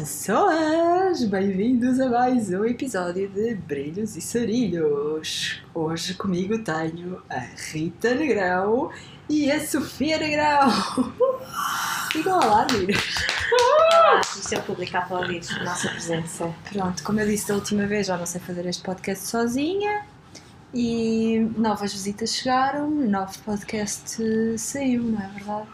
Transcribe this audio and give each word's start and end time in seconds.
Pessoas, 0.00 1.22
bem-vindos 1.24 2.00
a 2.00 2.08
mais 2.08 2.48
um 2.48 2.64
episódio 2.64 3.28
de 3.28 3.54
Brilhos 3.54 4.16
e 4.16 4.20
Sarilhos. 4.22 5.60
Hoje 5.74 6.14
comigo 6.14 6.58
tenho 6.60 7.20
a 7.28 7.40
Rita 7.70 8.14
Negrão 8.14 8.90
e 9.28 9.52
a 9.52 9.60
Sofia 9.60 10.16
Negrão. 10.16 10.70
Digam 12.14 12.38
olá, 12.38 12.66
meninas. 12.72 13.14
Olá, 13.52 14.22
isto 14.22 14.54
é 14.54 14.58
o 14.58 14.62
público 14.62 14.96
a 14.96 15.00
aplaudir 15.00 15.42
a 15.60 15.64
nossa 15.64 15.90
presença. 15.90 16.50
Pronto, 16.72 17.02
como 17.02 17.20
eu 17.20 17.26
disse 17.26 17.48
da 17.48 17.56
última 17.56 17.86
vez, 17.86 18.06
já 18.06 18.16
não 18.16 18.24
sei 18.24 18.40
fazer 18.40 18.64
este 18.64 18.82
podcast 18.82 19.26
sozinha. 19.26 20.06
E 20.72 21.46
novas 21.58 21.92
visitas 21.92 22.34
chegaram, 22.34 22.90
novo 22.90 23.38
podcast 23.40 24.16
saiu, 24.56 25.02
não 25.02 25.20
é 25.20 25.28
verdade? 25.28 25.68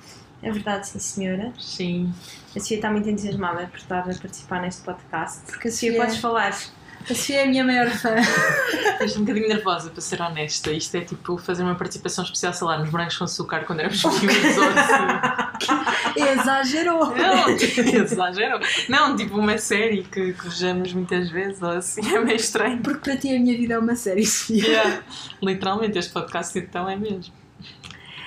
É 0.47 0.51
verdade, 0.53 0.87
sim 0.87 1.01
senhora. 1.01 1.53
Sim. 1.59 2.15
A 2.55 2.61
Sofia 2.61 2.77
está 2.77 2.89
muito 2.89 3.11
entusiasmada 3.11 3.67
por 3.67 3.79
estar 3.79 3.99
a 3.99 4.03
participar 4.05 4.63
neste 4.63 4.81
podcast. 4.83 5.41
Porque 5.45 5.67
a 5.67 5.71
Sofia, 5.73 5.91
Sofia, 5.91 6.05
podes 6.05 6.19
falar. 6.19 6.51
a 6.51 7.15
Sofia 7.15 7.41
é 7.41 7.43
a 7.43 7.47
minha 7.47 7.65
maior 7.65 7.91
fã. 7.91 8.15
Estou 9.03 9.23
um 9.23 9.25
bocadinho 9.25 9.49
nervosa, 9.49 9.91
para 9.91 10.01
ser 10.01 10.23
honesta. 10.23 10.71
Isto 10.71 10.99
é 10.99 11.01
tipo 11.01 11.37
fazer 11.37 11.65
uma 11.65 11.75
participação 11.75 12.23
especial, 12.23 12.53
sei 12.53 12.65
lá, 12.65 12.79
nos 12.79 12.91
brancos 12.91 13.17
com 13.19 13.25
açúcar 13.25 13.65
quando 13.65 13.81
éramos 13.81 14.01
miúdos 14.23 14.57
ou 14.57 14.69
assim. 14.69 16.41
Exagerou! 16.41 17.17
Não, 17.17 17.57
tipo, 17.59 17.81
exagero. 17.81 18.61
Não, 18.89 19.17
tipo 19.17 19.37
uma 19.37 19.59
série 19.59 20.05
que, 20.05 20.33
que 20.33 20.49
vejamos 20.49 20.93
muitas 20.93 21.29
vezes 21.29 21.61
ou 21.61 21.71
assim. 21.71 22.03
É 22.15 22.21
meio 22.21 22.37
estranho. 22.37 22.79
Porque 22.83 23.01
para 23.01 23.17
ti 23.17 23.35
a 23.35 23.41
minha 23.41 23.59
vida 23.59 23.75
é 23.75 23.79
uma 23.81 23.97
série, 23.97 24.25
Sofia. 24.25 24.65
Yeah. 24.65 25.03
Literalmente, 25.43 25.99
este 25.99 26.13
podcast 26.13 26.57
então 26.57 26.89
é 26.89 26.95
mesmo. 26.95 27.35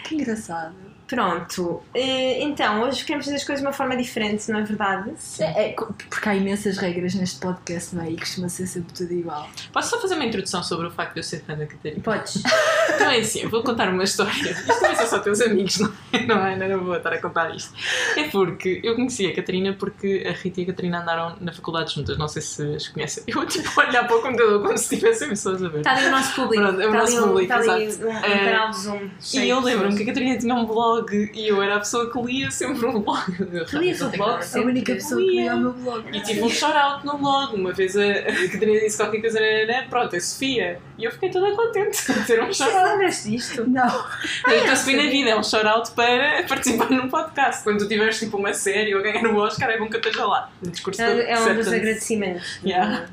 Que 0.03 0.16
engraçado. 0.16 0.89
Pronto, 1.10 1.82
então, 1.96 2.84
hoje 2.84 3.04
queremos 3.04 3.26
fazer 3.26 3.38
as 3.38 3.44
coisas 3.44 3.62
de 3.62 3.68
uma 3.68 3.74
forma 3.74 3.98
diferente, 3.98 4.50
não 4.52 4.60
é 4.60 4.64
verdade? 4.64 5.12
É, 5.40 5.70
é, 5.70 5.74
porque 5.74 6.30
há 6.30 6.36
imensas 6.36 6.78
regras 6.78 7.16
neste 7.16 7.40
podcast, 7.40 7.96
não 7.96 8.04
é? 8.04 8.12
E 8.12 8.18
costuma 8.18 8.48
ser 8.48 8.68
sempre 8.68 8.94
tudo 8.94 9.12
igual. 9.12 9.50
Posso 9.74 9.90
só 9.90 10.00
fazer 10.00 10.14
uma 10.14 10.26
introdução 10.26 10.62
sobre 10.62 10.86
o 10.86 10.92
facto 10.92 11.16
de 11.16 11.22
eu 11.22 11.24
ser 11.24 11.42
fã 11.42 11.56
da 11.56 11.66
Catarina? 11.66 12.02
Podes. 12.02 12.44
Então 13.00 13.12
é 13.12 13.20
assim, 13.20 13.40
eu 13.44 13.50
vou 13.50 13.64
contar 13.64 13.88
uma 13.88 14.04
história. 14.04 14.52
Isto 14.52 14.68
também 14.68 14.96
são 14.98 15.08
só 15.08 15.20
teus 15.20 15.40
amigos, 15.40 15.80
não 15.80 15.94
é? 16.12 16.26
Não 16.26 16.46
é? 16.46 16.68
Não 16.68 16.84
vou 16.84 16.98
estar 16.98 17.14
a 17.14 17.22
contar 17.22 17.56
isto. 17.56 17.74
É 18.18 18.24
porque 18.28 18.82
eu 18.84 18.94
conheci 18.94 19.26
a 19.26 19.34
Catarina 19.34 19.74
porque 19.74 20.26
a 20.28 20.34
Rita 20.34 20.60
e 20.60 20.64
a 20.64 20.68
Catarina 20.68 21.02
andaram 21.02 21.38
na 21.40 21.54
faculdade 21.54 21.96
juntas. 21.96 22.18
Não 22.18 22.28
sei 22.28 22.42
se 22.42 22.76
as 22.76 22.90
conhecem. 22.90 23.24
Eu 23.26 23.46
tipo 23.46 23.70
olhar 23.80 24.06
para 24.06 24.18
o 24.18 24.22
computador 24.22 24.62
como 24.62 24.78
se 24.78 24.98
tivessem 24.98 25.30
pessoas 25.30 25.64
a 25.64 25.70
ver. 25.70 25.78
Está 25.78 25.96
ali 25.96 26.08
o 26.08 26.12
nosso 26.12 26.36
público. 26.36 26.62
Pronto, 26.62 26.82
é 26.82 26.86
o 26.86 26.90
está 26.90 27.00
nosso 27.00 27.18
ali 27.18 27.24
um, 27.24 27.28
público, 27.30 27.54
está 27.54 27.74
ali 27.74 27.84
exato. 27.86 28.06
um, 28.06 28.18
um 28.18 28.22
canal 28.22 28.70
de 28.70 28.78
Zoom. 28.78 29.10
E 29.34 29.50
eu 29.50 29.60
lembro-me 29.62 29.96
que 29.96 30.04
a 30.04 30.06
Catarina 30.08 30.38
tinha 30.38 30.56
um 30.56 30.66
blog 30.66 30.98
e 31.11 31.47
eu 31.47 31.61
era 31.61 31.75
a 31.75 31.80
pessoa 31.80 32.11
que 32.11 32.22
lia 32.22 32.50
sempre 32.52 32.86
o 32.86 33.00
blog. 33.00 33.31
Tu 33.69 33.78
lias 33.78 34.02
o 34.02 34.09
blog? 34.09 34.44
A 34.55 34.59
única 34.61 34.94
pessoa 34.94 35.22
que 35.22 35.28
lia 35.28 35.56
o 35.56 35.59
meu 35.59 35.73
blog. 35.73 36.17
E 36.17 36.22
tive 36.22 36.41
um 36.41 36.50
shout-out 36.50 37.06
no 37.06 37.17
blog. 37.17 37.56
Uma 37.56 37.73
vez 37.73 37.95
a, 37.97 38.03
a 38.03 38.50
Catarina 38.52 38.80
disse 38.80 38.97
qualquer 38.97 39.22
coisa, 39.22 39.39
né? 39.39 39.88
pronto, 39.89 40.16
é 40.16 40.19
Sofia. 40.19 40.80
E 40.97 41.03
eu 41.06 41.11
fiquei 41.11 41.30
toda 41.30 41.52
contente 41.56 42.14
de 42.14 42.25
ter 42.25 42.41
um 42.44 42.53
shout-out. 42.53 42.73
Já 42.73 42.83
lembras 42.94 43.23
disto? 43.23 43.69
Não. 43.69 44.06
Eu 44.47 44.58
estou 44.59 44.75
Sofia 44.75 44.97
na 44.97 45.09
vida, 45.09 45.30
é 45.30 45.36
um 45.38 45.44
shout-out 45.44 45.91
para 45.91 46.44
participar 46.47 46.89
num 46.89 47.09
podcast. 47.09 47.63
Quando 47.63 47.80
tu 47.80 47.88
tiveres 47.88 48.19
tipo 48.19 48.38
uma 48.38 48.53
série 48.53 48.94
ou 48.95 49.02
ganhar 49.02 49.25
o 49.28 49.38
Oscar, 49.38 49.69
é 49.69 49.78
bom 49.78 49.88
que 49.88 49.95
eu 49.95 50.02
esteja 50.02 50.25
lá. 50.25 50.52
No 50.61 50.72
discurso 50.72 51.02
de 51.02 51.08
É, 51.22 51.31
é 51.31 51.39
um 51.39 51.56
dos 51.56 51.67
agradecimentos 51.67 52.59
de, 52.61 52.69
Yeah. 52.69 53.08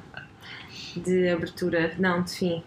de 0.96 1.28
abertura, 1.28 1.92
não, 1.98 2.22
de 2.22 2.32
fim. 2.32 2.64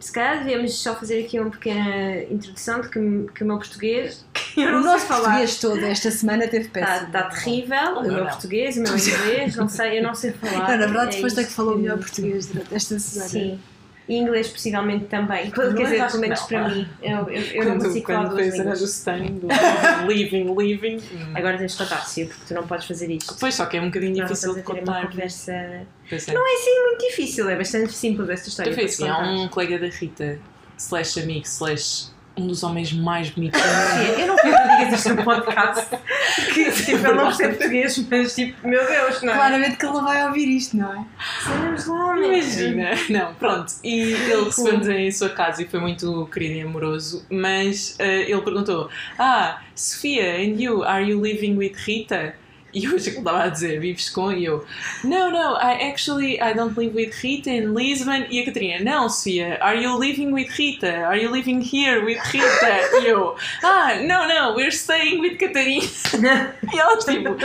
Se 0.00 0.10
calhar 0.12 0.38
devíamos 0.38 0.74
só 0.74 0.94
fazer 0.96 1.24
aqui 1.24 1.38
uma 1.38 1.50
pequena 1.50 2.22
introdução 2.30 2.80
de 2.80 2.88
que, 2.88 3.26
que 3.34 3.42
o 3.44 3.46
meu 3.46 3.58
português, 3.58 4.24
que 4.32 4.62
eu 4.62 4.68
O 4.68 4.72
não 4.72 4.82
nosso 4.84 5.00
sei 5.00 5.08
falar, 5.08 5.22
português 5.24 5.58
todo 5.60 5.84
esta 5.84 6.10
semana 6.10 6.48
teve 6.48 6.66
está 6.66 6.80
péssimo. 6.80 7.06
está 7.06 7.22
terrível. 7.24 7.76
Oh, 7.96 7.98
o 8.00 8.02
meu 8.02 8.12
não. 8.12 8.26
português, 8.26 8.76
o 8.76 8.80
meu 8.82 8.96
inglês, 8.96 9.56
não 9.56 9.68
sei, 9.68 9.98
eu 9.98 10.02
não 10.02 10.14
sei 10.14 10.32
falar. 10.40 10.70
Não, 10.70 10.78
na 10.78 10.86
verdade, 10.86 11.16
É 11.16 11.20
foste 11.20 11.40
a 11.40 11.44
que 11.44 11.50
falou 11.52 11.76
melhor 11.76 11.98
português 11.98 12.46
durante 12.46 12.74
esta 12.74 12.98
semana. 12.98 13.28
Sim. 13.30 13.60
E 14.06 14.16
inglês, 14.18 14.48
possivelmente 14.48 15.06
também. 15.06 15.50
Quer 15.50 15.72
Não, 15.72 15.74
dizer, 15.82 16.06
pelo 16.06 16.20
menos 16.20 16.40
para 16.42 16.60
não. 16.68 16.74
mim. 16.74 16.88
Eu, 17.02 17.16
eu, 17.30 17.42
eu 17.42 17.64
não 17.64 17.70
Quando, 17.72 17.84
consigo 17.86 18.06
falar 18.06 18.18
quando 18.18 18.30
duas 18.32 18.40
fez 18.42 18.54
a 18.54 18.58
línguas. 18.58 18.80
do 18.80 18.84
Stain, 18.86 19.34
do 19.38 19.46
Leaving, 20.06 20.54
Leaving. 20.54 20.96
hum. 20.98 21.32
Agora 21.34 21.56
tens 21.56 21.72
de 21.72 21.78
contar, 21.78 22.06
Cia, 22.06 22.26
porque 22.26 22.42
tu 22.46 22.52
não 22.54 22.66
podes 22.66 22.86
fazer 22.86 23.10
isto. 23.10 23.34
Pois, 23.40 23.54
só 23.54 23.64
que 23.64 23.78
é 23.78 23.80
um 23.80 23.86
bocadinho 23.86 24.14
difícil 24.14 24.52
de 24.52 24.60
a 24.60 24.62
contar. 24.62 25.06
conversa. 25.10 25.52
É. 25.52 25.86
Não 26.34 26.46
é 26.46 26.54
assim 26.54 26.82
muito 26.86 27.06
difícil, 27.08 27.48
é 27.48 27.56
bastante 27.56 27.92
simples 27.94 28.28
esta 28.28 28.48
história. 28.50 28.70
Eu 28.70 28.74
fiz 28.74 28.92
assim, 28.94 29.08
há 29.08 29.18
um 29.20 29.48
colega 29.48 29.78
da 29.78 29.86
Rita, 29.86 30.38
slash 30.76 31.20
amigo, 31.20 31.46
slash 31.46 32.08
um 32.36 32.46
dos 32.46 32.62
homens 32.62 32.92
mais 32.92 33.30
bonitos 33.30 33.60
do 33.60 33.66
Sim, 33.66 34.20
Eu 34.20 34.26
não 34.26 34.36
quero 34.36 34.56
que 34.56 34.84
digas 34.84 34.98
isto 34.98 35.14
no 35.14 35.24
podcast. 35.24 35.88
Que 36.52 36.70
tipo, 36.72 37.06
ele 37.06 37.14
não 37.14 37.24
percebe 37.24 37.54
português, 37.54 38.06
mas 38.10 38.34
tipo, 38.34 38.68
meu 38.68 38.86
Deus, 38.86 39.22
não 39.22 39.32
é? 39.32 39.36
Claramente 39.36 39.76
que 39.76 39.86
ele 39.86 39.94
não 39.94 40.04
vai 40.04 40.26
ouvir 40.26 40.48
isto, 40.48 40.76
não 40.76 40.92
é? 40.92 41.04
Sabemos 41.42 41.86
lá, 41.86 42.16
Imagina, 42.18 42.90
não, 43.08 43.34
pronto. 43.34 43.72
E 43.84 44.12
ele 44.12 44.44
recebeu-nos 44.44 44.88
em 44.88 45.10
sua 45.10 45.28
casa 45.28 45.62
e 45.62 45.66
foi 45.68 45.80
muito 45.80 46.28
querido 46.32 46.54
e 46.54 46.60
amoroso, 46.62 47.24
mas 47.30 47.96
eh, 47.98 48.30
ele 48.30 48.40
perguntou: 48.42 48.88
Ah, 49.18 49.60
Sofia, 49.74 50.36
and 50.36 50.60
you, 50.60 50.82
are 50.82 51.04
you 51.04 51.20
living 51.20 51.56
with 51.56 51.74
Rita? 51.76 52.34
E 52.74 52.86
achei 52.86 52.98
que 52.98 53.08
ele 53.10 53.18
estava 53.18 53.44
a 53.44 53.48
dizer: 53.48 53.80
Vives 53.80 54.10
com? 54.10 54.32
E 54.32 54.44
eu: 54.44 54.64
No, 55.04 55.30
no, 55.30 55.56
I 55.56 55.90
actually 55.90 56.34
I 56.34 56.52
don't 56.54 56.78
live 56.78 56.94
with 56.94 57.12
Rita 57.22 57.50
in 57.50 57.72
Lisbon. 57.72 58.26
E 58.28 58.40
a 58.40 58.44
Catarina: 58.44 58.82
Não, 58.82 59.08
Sofia, 59.08 59.58
are 59.60 59.80
you 59.80 59.96
living 59.96 60.32
with 60.32 60.48
Rita? 60.50 61.06
Are 61.06 61.22
you 61.22 61.30
living 61.30 61.60
here 61.60 62.04
with 62.04 62.18
Rita? 62.32 63.00
E 63.00 63.06
eu: 63.06 63.36
Ah, 63.62 63.94
no, 64.02 64.26
no, 64.26 64.56
we're 64.56 64.72
staying 64.72 65.20
with 65.20 65.38
Catarina. 65.38 65.84
E 66.72 66.78
ela 66.78 66.96
tipo: 66.98 67.36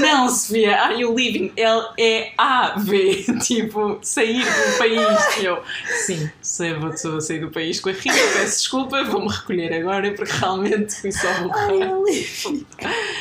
Não, 0.00 0.28
Sofia, 0.28 0.80
are 0.80 0.98
you 0.98 1.12
leaving? 1.12 1.52
L-E-A-V. 1.56 3.26
Tipo, 3.42 3.98
sair 4.02 4.44
do 4.44 4.78
país. 4.78 5.36
E 5.38 5.44
eu, 5.44 5.62
sim, 6.06 6.30
sei, 6.40 6.74
vou, 6.74 6.90
vou 6.90 7.20
sair 7.20 7.40
do 7.40 7.50
país 7.50 7.80
com 7.80 7.90
a 7.90 7.92
Rita, 7.92 8.12
peço 8.12 8.58
desculpa, 8.58 9.04
vou-me 9.04 9.28
recolher 9.28 9.72
agora 9.74 10.12
porque 10.12 10.32
realmente 10.32 10.94
fui 10.94 11.12
só 11.12 11.32
burra. 11.42 11.68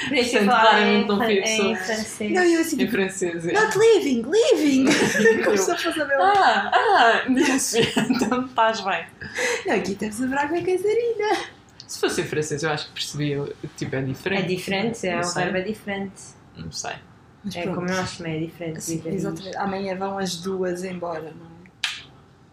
Portanto, 0.08 0.46
claramente 0.46 1.08
não 1.08 1.18
fui 1.18 1.42
a 1.62 1.66
em 1.66 1.76
pessoa. 1.76 1.96
francês. 1.96 2.32
Não, 2.34 2.44
eu 2.44 2.62
assim, 2.62 2.76
Em 2.76 2.80
tipo, 2.80 2.92
francês. 2.92 3.48
é. 3.48 3.52
not 3.54 3.78
leaving, 3.78 4.24
leaving. 4.24 4.86
Começou 5.44 5.74
a 5.74 5.78
fazer 5.78 6.06
meu. 6.06 6.22
Ah, 6.24 6.72
ah, 6.74 7.30
não, 7.30 7.60
Sofia, 7.60 7.92
então 8.10 8.46
estás 8.46 8.82
bem. 8.82 9.06
Não, 9.66 9.76
aqui 9.76 9.96
temos 9.96 10.22
a 10.22 10.28
Braga 10.28 10.56
Catarina. 10.60 11.46
Se 11.88 12.00
fosse 12.00 12.22
em 12.22 12.26
francês, 12.26 12.64
eu 12.64 12.70
acho 12.70 12.88
que 12.88 12.94
percebia, 12.94 13.44
tipo, 13.78 13.96
é 13.96 14.00
É 14.00 14.02
diferente. 14.04 14.48
diferente, 14.48 15.08
é, 15.08 15.14
Não 15.16 15.22
o 15.22 15.24
sei. 15.24 15.44
verbo 15.44 15.58
é 15.58 15.62
diferente. 15.62 16.22
Não 16.58 16.72
sei. 16.72 16.94
Mas 17.44 17.56
É 17.56 17.62
pronto. 17.64 17.76
como 17.76 17.88
nós 17.90 18.18
também 18.18 18.36
é 18.38 18.40
diferente. 18.46 18.82
Sim, 18.84 18.98
viver 18.98 19.14
exatamente. 19.14 19.56
Amanhã 19.58 19.96
vão 19.96 20.18
as 20.18 20.36
duas 20.38 20.84
embora, 20.84 21.32
não 21.32 21.46
é? 21.46 21.58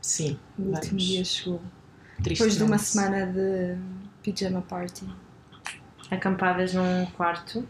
Sim, 0.01 0.39
O 0.59 0.63
último 0.71 0.99
dia 0.99 1.25
chegou. 1.25 1.61
Depois 2.21 2.57
de 2.57 2.63
uma 2.63 2.79
semana 2.79 3.27
de 3.27 3.77
pijama 4.23 4.63
party. 4.63 5.05
Acampadas 6.11 6.75
num 6.75 7.07
quarto. 7.17 7.67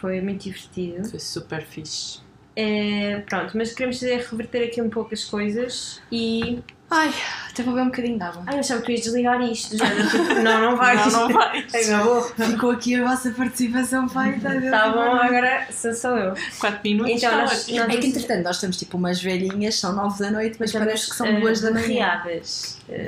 Foi 0.00 0.20
muito 0.20 0.44
divertido. 0.44 1.08
Foi 1.08 1.18
super 1.18 1.62
fixe. 1.64 2.20
É, 2.56 3.20
pronto, 3.28 3.56
mas 3.56 3.72
queremos 3.72 4.00
fazer- 4.00 4.16
reverter 4.28 4.64
aqui 4.64 4.82
um 4.82 4.90
pouco 4.90 5.14
as 5.14 5.24
coisas 5.24 6.00
e. 6.10 6.60
Ai, 6.90 7.12
até 7.58 7.62
vou 7.64 7.74
beber 7.74 7.82
um 7.86 7.90
bocadinho 7.90 8.16
de 8.18 8.22
água. 8.24 8.42
Ai, 8.46 8.54
eu 8.54 8.60
achava 8.60 8.82
que 8.82 8.92
ias 8.92 9.00
desligar 9.02 9.40
isto. 9.42 9.76
tipo, 9.76 9.84
não, 10.42 10.60
não 10.70 10.76
vai. 10.76 10.96
Não, 10.96 11.10
não 11.10 11.28
vai. 11.28 11.66
Ai, 11.74 11.84
meu 11.86 12.00
amor. 12.00 12.34
Ficou 12.36 12.70
aqui 12.70 12.94
a 12.94 13.04
vossa 13.08 13.30
participação 13.30 14.08
feita. 14.08 14.60
Tá 14.70 14.88
bom, 14.90 15.00
agora 15.16 15.66
sou, 15.72 15.92
sou 15.94 16.16
eu. 16.16 16.34
4 16.58 16.80
minutos. 16.84 17.12
Então, 17.12 17.30
está 17.30 17.36
nós- 17.42 17.68
nós- 17.68 17.88
É 17.88 17.96
que 18.00 18.06
entretanto 18.06 18.44
nós 18.44 18.56
estamos 18.56 18.76
tipo 18.76 18.96
umas 18.96 19.20
velhinhas, 19.20 19.74
são 19.78 19.92
nove 19.92 20.18
da 20.18 20.30
noite, 20.30 20.56
mas 20.60 20.72
parece 20.72 21.10
que 21.10 21.16
são 21.16 21.26
eh, 21.26 21.40
duas 21.40 21.60
da 21.60 21.70
manhã. 21.70 21.86
derriadas. 21.86 22.78
Eh, 22.88 23.06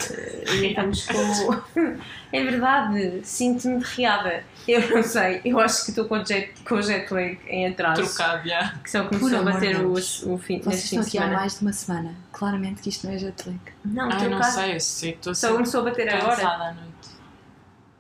e 0.55 0.67
estamos 0.67 1.07
com. 1.07 1.61
é 2.33 2.45
verdade, 2.45 3.21
sinto-me 3.25 3.79
derriada. 3.79 4.43
Eu 4.69 4.89
não 4.91 5.03
sei, 5.03 5.41
eu 5.45 5.59
acho 5.59 5.85
que 5.85 5.91
estou 5.91 6.05
com 6.05 6.17
o 6.17 6.25
jet, 6.25 6.53
com 6.69 6.75
o 6.77 6.83
jet 6.83 7.13
lag 7.13 7.39
em 7.49 7.67
atraso. 7.69 8.03
Trocado, 8.03 8.47
já. 8.47 8.75
Que 8.85 8.91
só 8.91 9.03
Por 9.05 9.19
começou 9.19 9.39
a 9.39 9.41
amor 9.41 9.53
bater 9.55 9.77
o, 9.85 9.93
o 9.93 10.39
fim, 10.39 10.61
Vocês 10.61 10.85
estão 10.85 11.01
de 11.01 11.09
aqui 11.09 11.19
há 11.19 11.27
mais 11.27 11.55
de 11.57 11.63
uma 11.63 11.73
semana. 11.73 12.15
Claramente 12.31 12.83
que 12.83 12.91
isto 12.91 13.07
não 13.07 13.15
é 13.15 13.19
jet 13.19 13.35
lag. 13.47 13.59
Não, 13.85 14.09
Não 14.41 14.51
sei, 14.51 14.75
eu 14.77 14.81
sei 14.81 15.13
que 15.13 15.19
estou 15.19 15.35
Só 15.35 15.41
sempre 15.41 15.57
começou 15.59 15.81
a 15.81 15.85
bater 15.85 16.09
agora. 16.09 16.49
à 16.49 16.73
noite. 16.73 16.91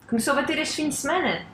Começou 0.08 0.32
a 0.32 0.36
bater 0.36 0.58
este 0.58 0.76
fim 0.76 0.88
de 0.88 0.94
semana? 0.94 1.46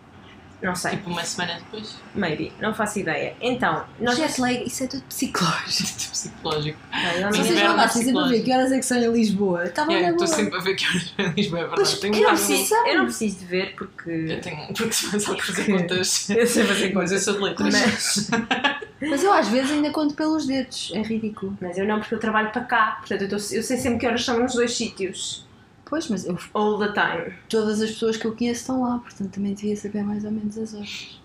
Não 0.62 0.74
sei, 0.74 0.92
Tipo 0.92 1.10
uma 1.10 1.22
semana 1.22 1.54
depois. 1.58 1.96
maybe, 2.14 2.50
não 2.60 2.74
faço 2.74 2.98
ideia. 2.98 3.34
Então, 3.42 3.84
nós. 4.00 4.16
Jet 4.16 4.40
lag, 4.40 4.64
isso 4.66 4.84
é 4.84 4.86
tudo 4.86 5.02
psicológico. 5.02 5.92
Psicológico. 6.16 6.78
Não- 7.20 7.30
Vocês 7.30 7.62
lá, 7.62 7.84
é 7.84 7.88
vocês 7.88 8.04
sempre 8.06 8.22
a 8.22 8.26
ver 8.28 8.42
que 8.42 8.52
horas 8.52 8.72
é 8.72 8.78
que 8.78 8.86
são 8.86 8.96
em 8.98 9.12
Lisboa. 9.12 9.64
Estava 9.64 9.92
Yeah, 9.92 10.10
estou 10.12 10.26
boa. 10.26 10.36
sempre 10.36 10.58
a 10.58 10.62
ver 10.62 10.74
que 10.74 10.86
horas 10.88 11.12
em 11.18 11.28
Lisboa, 11.36 11.60
é 11.60 11.64
Pois, 11.66 11.76
verdade. 11.92 12.00
Tenho 12.00 12.14
Eu 12.16 12.22
não, 12.22 12.28
preciso, 12.36 12.74
eu 12.74 12.98
não 12.98 13.04
preciso 13.04 13.38
de 13.38 13.44
ver 13.44 13.74
porque. 13.76 14.10
Eu 14.10 14.40
tenho. 14.40 14.66
Porque 14.74 14.92
se 14.92 15.06
faz 15.10 15.28
a 15.28 15.36
fazer 15.36 15.66
contas. 15.78 16.30
Eu 16.30 16.46
sei 16.46 16.64
fazer 16.64 16.92
Mas 16.94 17.12
eu 17.12 17.18
sou 17.18 17.34
de 17.34 17.40
letras. 17.40 17.74
Mas, 17.74 18.30
Mas 19.10 19.22
eu 19.22 19.32
às 19.32 19.48
vezes 19.48 19.70
ainda 19.70 19.90
conto 19.90 20.14
pelos 20.14 20.46
dedos. 20.46 20.90
É 20.94 21.02
ridículo. 21.02 21.56
mas 21.60 21.76
eu 21.76 21.86
não, 21.86 22.00
porque 22.00 22.14
eu 22.14 22.18
trabalho 22.18 22.50
para 22.50 22.62
cá. 22.64 22.96
Portanto, 23.00 23.22
eu, 23.22 23.28
tô- 23.28 23.36
eu 23.36 23.62
sei 23.62 23.76
sempre 23.76 23.98
que 24.00 24.06
horas 24.06 24.24
são 24.24 24.40
nos 24.40 24.54
dois 24.54 24.74
sítios. 24.74 25.45
Pois, 25.88 26.08
mas 26.08 26.26
eu, 26.26 26.36
All 26.52 26.78
the 26.78 26.88
time. 26.92 27.32
todas 27.48 27.80
as 27.80 27.90
pessoas 27.92 28.16
que 28.16 28.26
eu 28.26 28.34
conheço 28.36 28.60
estão 28.62 28.82
lá, 28.82 28.98
portanto 28.98 29.30
também 29.30 29.54
devia 29.54 29.76
saber 29.76 30.02
mais 30.02 30.24
ou 30.24 30.32
menos 30.32 30.58
as 30.58 30.74
horas. 30.74 31.20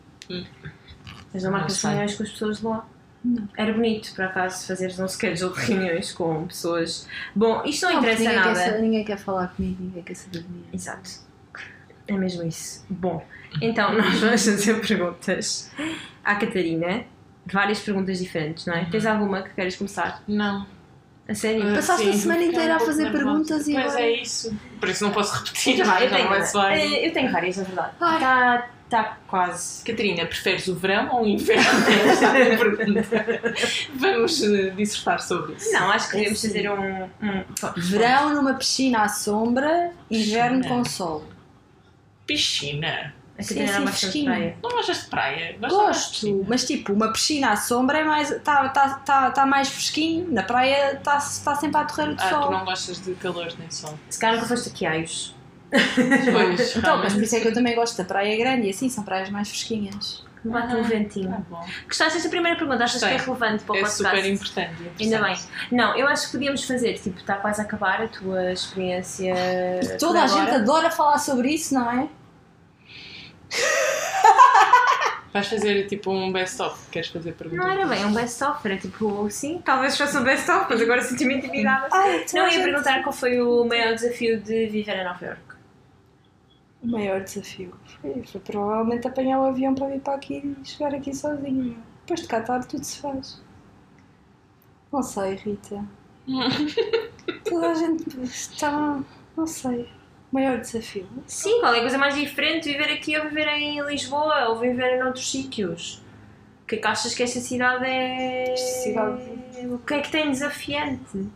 Mas 1.34 1.44
não 1.44 1.52
Não 1.52 1.58
marcas 1.58 1.82
reuniões 1.82 2.16
com 2.16 2.24
as 2.24 2.30
pessoas 2.30 2.58
de 2.60 2.66
lá? 2.66 2.88
Não. 3.24 3.48
Era 3.58 3.74
bonito, 3.74 4.14
por 4.16 4.26
acaso, 4.26 4.66
fazeres 4.68 5.00
um 5.00 5.08
schedule 5.08 5.54
de 5.54 5.60
reuniões 5.62 6.12
com 6.12 6.48
pessoas. 6.48 7.08
Bom, 7.36 7.64
isto 7.66 7.86
não, 7.86 7.94
porque 8.02 8.12
interessa 8.12 8.24
ninguém 8.24 8.36
nada. 8.36 8.64
Quer, 8.64 8.82
ninguém 8.82 9.04
quer 9.06 9.18
falar 9.18 9.48
comigo, 9.50 9.78
ninguém 9.84 10.04
quer 10.04 10.16
saber 10.16 10.44
de 10.44 10.50
mim. 10.50 10.64
Exato. 10.74 11.10
É 12.08 12.14
mesmo 12.18 12.44
isso. 12.44 12.86
Bom, 12.90 13.26
então 13.62 13.94
nós 13.98 14.20
vamos 14.20 14.46
fazer 14.46 14.80
perguntas 14.80 15.72
à 16.24 16.36
Catarina. 16.36 17.04
Várias 17.46 17.80
perguntas 17.80 18.20
diferentes, 18.20 18.66
não 18.68 18.76
é? 18.76 18.86
Tens 18.86 19.06
alguma 19.06 19.42
que 19.42 19.50
queres 19.56 19.76
começar? 19.76 20.24
Não. 20.28 20.66
A 21.32 21.36
sério? 21.36 21.64
Ah, 21.72 21.76
Passaste 21.76 22.10
a 22.10 22.12
sim, 22.12 22.20
semana 22.20 22.40
fiquei 22.42 22.54
inteira 22.56 22.74
um 22.74 22.78
a 22.78 22.80
fazer 22.82 23.12
perguntas 23.12 23.68
e 23.68 23.74
Pois 23.74 23.86
agora- 23.86 24.02
é 24.02 24.22
isso. 24.22 24.56
Por 24.80 24.90
isso 24.90 25.04
não 25.06 25.12
posso 25.12 25.34
repetir. 25.38 25.78
Já 25.78 25.86
vai, 25.86 26.06
eu 26.06 26.10
tenho, 26.10 26.24
não 26.24 26.30
vai 26.30 26.46
soar. 26.46 26.74
eh, 26.74 27.08
eu 27.08 27.14
tenho 27.14 27.32
várias, 27.32 27.58
na 27.58 27.64
verdade. 27.64 27.92
Ai. 28.02 28.16
Está 28.16 28.68
tá 28.90 29.18
quase. 29.28 29.84
Catarina, 29.86 30.26
preferes 30.26 30.68
o 30.68 30.76
verão 30.76 31.10
ou 31.16 31.24
o 31.24 31.28
inverno? 31.28 31.64
Esta 32.12 32.26
é 32.38 32.54
a 32.56 32.58
pergunta. 32.58 33.54
Vamos 33.96 34.44
eh, 34.44 34.70
dissertar 34.72 35.22
sobre 35.22 35.54
isso. 35.54 35.72
Não, 35.72 35.90
acho 35.90 36.10
que 36.10 36.16
É 36.18 36.20
devemos 36.20 36.42
fazer 36.42 36.70
um. 36.70 37.04
um... 37.06 37.44
Verão 37.78 38.34
numa 38.34 38.54
piscina 38.56 39.04
à 39.04 39.08
sombra, 39.08 39.92
inverno 40.10 40.58
Piscina. 40.60 40.76
com 40.78 40.84
sol. 40.84 41.24
Piscina. 42.28 43.14
A 43.42 43.44
Sim, 43.44 43.56
Catarina 43.56 43.74
sim, 43.74 43.80
não 43.80 43.92
gosta 43.92 44.10
de 44.10 44.24
praia. 44.26 44.58
Não 44.64 44.70
gostas 44.72 44.98
de 45.02 45.06
praia? 45.08 45.56
Gosto, 45.60 46.46
mas 46.48 46.64
tipo, 46.66 46.94
uma 46.94 47.12
piscina 47.12 47.52
à 47.52 47.56
sombra 47.58 47.98
é 48.00 48.04
mais. 48.04 48.32
está 48.32 48.70
tá, 48.70 48.90
tá, 49.06 49.32
tá 49.32 49.46
mais 49.46 49.68
fresquinho, 49.70 50.32
na 50.32 50.44
praia 50.44 50.94
está 50.94 51.14
tá 51.14 51.56
sempre 51.56 51.78
a 51.78 51.86
torrer 51.86 52.10
o 52.12 52.16
Ah, 52.20 52.30
sol. 52.30 52.42
tu 52.44 52.52
não 52.52 52.66
gostas 52.66 53.02
de 53.04 53.14
calor 53.16 53.52
nem 53.60 53.70
sol. 53.70 53.98
Se 54.10 54.20
calhar 54.20 54.36
nunca 54.36 54.48
foste 54.48 54.70
aqui 54.70 54.86
Aios. 54.86 55.36
Pois, 55.72 56.76
Então, 56.78 56.98
mas 56.98 57.14
por 57.14 57.24
isso 57.24 57.36
é 57.36 57.40
que 57.40 57.48
eu 57.48 57.54
também 57.54 57.76
gosto 57.76 57.98
da 57.98 58.04
praia 58.04 58.38
grande 58.38 58.68
e 58.68 58.70
assim, 58.70 58.90
são 58.90 59.04
praias 59.04 59.30
mais 59.30 59.50
fresquinhas. 59.50 60.24
Bate 60.44 60.74
Ah, 60.74 60.78
um 60.78 60.84
ventinho. 60.84 61.30
Tá 61.30 61.38
bom. 61.50 61.66
Gostaste 61.88 62.14
desta 62.16 62.30
primeira 62.30 62.58
pergunta? 62.58 62.84
Achas 62.84 63.00
que 63.04 63.08
é 63.10 63.18
relevante 63.18 63.64
para 63.64 63.74
o 63.74 63.78
É 63.78 63.82
podcast? 63.82 64.04
super 64.10 64.26
importante. 64.26 64.76
Ainda 65.00 65.22
bem. 65.22 65.38
Não, 65.72 65.96
eu 65.96 66.08
acho 66.08 66.26
que 66.26 66.32
podíamos 66.32 66.64
fazer, 66.64 66.96
tipo, 67.00 67.20
está 67.20 67.36
quase 67.36 67.62
a 67.62 67.64
acabar 67.64 68.02
a 68.02 68.08
tua 68.08 68.52
experiência. 68.52 69.36
Toda 70.00 70.24
a 70.24 70.28
gente 70.28 70.40
agora. 70.42 70.56
adora 70.58 70.90
falar 70.92 71.20
sobre 71.20 71.50
isso, 71.54 71.74
não 71.76 71.90
é? 71.92 72.08
Vais 75.34 75.48
fazer 75.48 75.88
tipo 75.88 76.12
um 76.12 76.30
best-of. 76.32 76.90
Queres 76.90 77.08
fazer 77.10 77.32
perguntas? 77.34 77.66
Não 77.66 77.72
era 77.72 77.86
bem 77.88 78.06
um 78.06 78.14
best-of, 78.14 78.60
era 78.68 78.78
tipo, 78.78 79.30
sim, 79.30 79.62
talvez 79.64 79.98
fosse 79.98 80.18
um 80.18 80.24
best-of, 80.26 80.66
mas 80.70 80.82
agora 80.82 81.02
senti-me 81.02 81.36
intimidada. 81.36 81.88
Ai, 81.90 82.26
Não, 82.34 82.44
ia 82.44 82.50
gente- 82.52 82.64
perguntar 82.66 83.02
qual 83.02 83.14
foi 83.14 83.42
o 83.42 83.64
maior 83.64 83.96
desafio 83.96 84.42
de 84.42 84.68
viver 84.68 84.98
em 84.98 85.06
Nova 85.06 85.26
York. 85.26 85.42
O 86.84 86.88
maior 86.88 87.22
desafio 87.22 87.74
foi, 88.02 88.24
foi 88.26 88.42
provavelmente 88.42 89.08
apanhar 89.08 89.40
o 89.40 89.46
avião 89.46 89.74
para 89.74 89.88
vir 89.88 90.02
para 90.02 90.16
aqui 90.16 90.56
e 90.62 90.68
chegar 90.68 90.94
aqui 90.94 91.16
sozinho. 91.16 91.82
Depois 92.02 92.22
de 92.22 92.28
cá 92.28 92.42
tarde 92.42 92.68
tudo 92.68 92.84
se 92.84 93.00
faz. 93.00 93.42
Não 94.92 95.02
sei, 95.02 95.36
Rita. 95.36 95.86
Toda 97.48 97.70
a 97.72 97.74
gente 97.74 98.20
está. 98.24 99.00
Não 99.38 99.48
sei. 99.48 99.88
Maior 100.32 100.60
desafio. 100.60 101.08
Sim, 101.28 101.60
qual 101.60 101.74
é 101.74 101.78
a 101.80 101.82
coisa 101.82 101.98
mais 101.98 102.16
diferente 102.16 102.64
de 102.64 102.78
viver 102.78 102.94
aqui 102.94 103.18
ou 103.18 103.26
viver 103.28 103.48
em 103.50 103.82
Lisboa 103.82 104.48
ou 104.50 104.60
viver 104.60 104.98
em 104.98 105.04
outros 105.04 105.30
sítios? 105.30 106.02
O 106.64 106.68
que 106.68 106.76
é 106.76 106.78
que 106.78 106.88
achas 106.88 107.14
que 107.14 107.22
esta 107.24 107.40
cidade 107.42 107.86
é. 107.86 108.54
Esta 108.54 108.82
cidade- 108.84 109.22
O 109.70 109.78
que 109.80 109.94
é 109.94 110.00
que 110.00 110.10
tem 110.10 110.32
desafiante? 110.32 111.28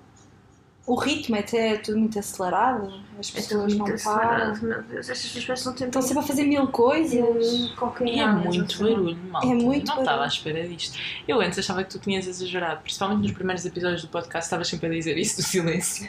O 0.88 0.95
ritmo 0.95 1.36
é 1.36 1.39
até 1.39 1.77
tudo 1.77 1.97
muito 1.97 2.18
acelerado. 2.19 2.94
As 3.19 3.30
É 3.31 3.33
pessoas 3.36 3.74
não 3.75 3.86
muito 3.88 4.03
param. 4.03 4.56
Meu 4.62 4.83
Deus, 4.83 5.09
estas 5.09 5.31
pessoas 5.31 5.65
não 5.65 5.74
têm 5.74 5.88
Estão 5.88 6.01
sempre 6.01 6.19
a 6.24 6.27
fazer 6.27 6.44
mil 6.44 6.68
coisas. 6.68 7.71
qualquer 7.71 8.07
E 8.07 8.19
é 8.19 8.27
muito 8.27 8.77
barulho, 8.80 9.18
malta. 9.30 9.47
É 9.47 9.50
muito 9.50 9.63
Não 9.63 9.95
barulho. 9.95 10.01
estava 10.03 10.24
à 10.24 10.27
espera 10.27 10.68
disto. 10.68 10.97
Eu 11.27 11.42
antes 11.42 11.57
achava 11.59 11.83
que 11.83 11.89
tu 11.89 12.00
tinhas 12.00 12.27
exagerado, 12.27 12.81
principalmente 12.81 13.24
nos 13.24 13.31
primeiros 13.31 13.65
episódios 13.65 14.03
do 14.03 14.07
podcast, 14.09 14.45
estavas 14.45 14.68
sempre 14.68 14.88
a 14.88 14.92
dizer 14.92 15.18
isso 15.18 15.38
do 15.38 15.44
silêncio. 15.44 16.07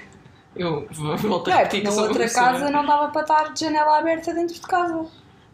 Eu 0.56 0.87
v- 0.91 1.17
volto 1.29 1.49
a 1.50 1.55
é, 1.55 1.56
repetir 1.58 1.82
que 1.82 1.87
na 1.91 2.03
outra 2.03 2.29
casa 2.31 2.70
não 2.70 2.85
dava 2.87 3.08
para 3.08 3.23
estar 3.23 3.53
de 3.53 3.61
janela 3.61 3.99
aberta 3.99 4.32
dentro 4.35 4.55
de 4.55 4.61
casa. 4.61 5.06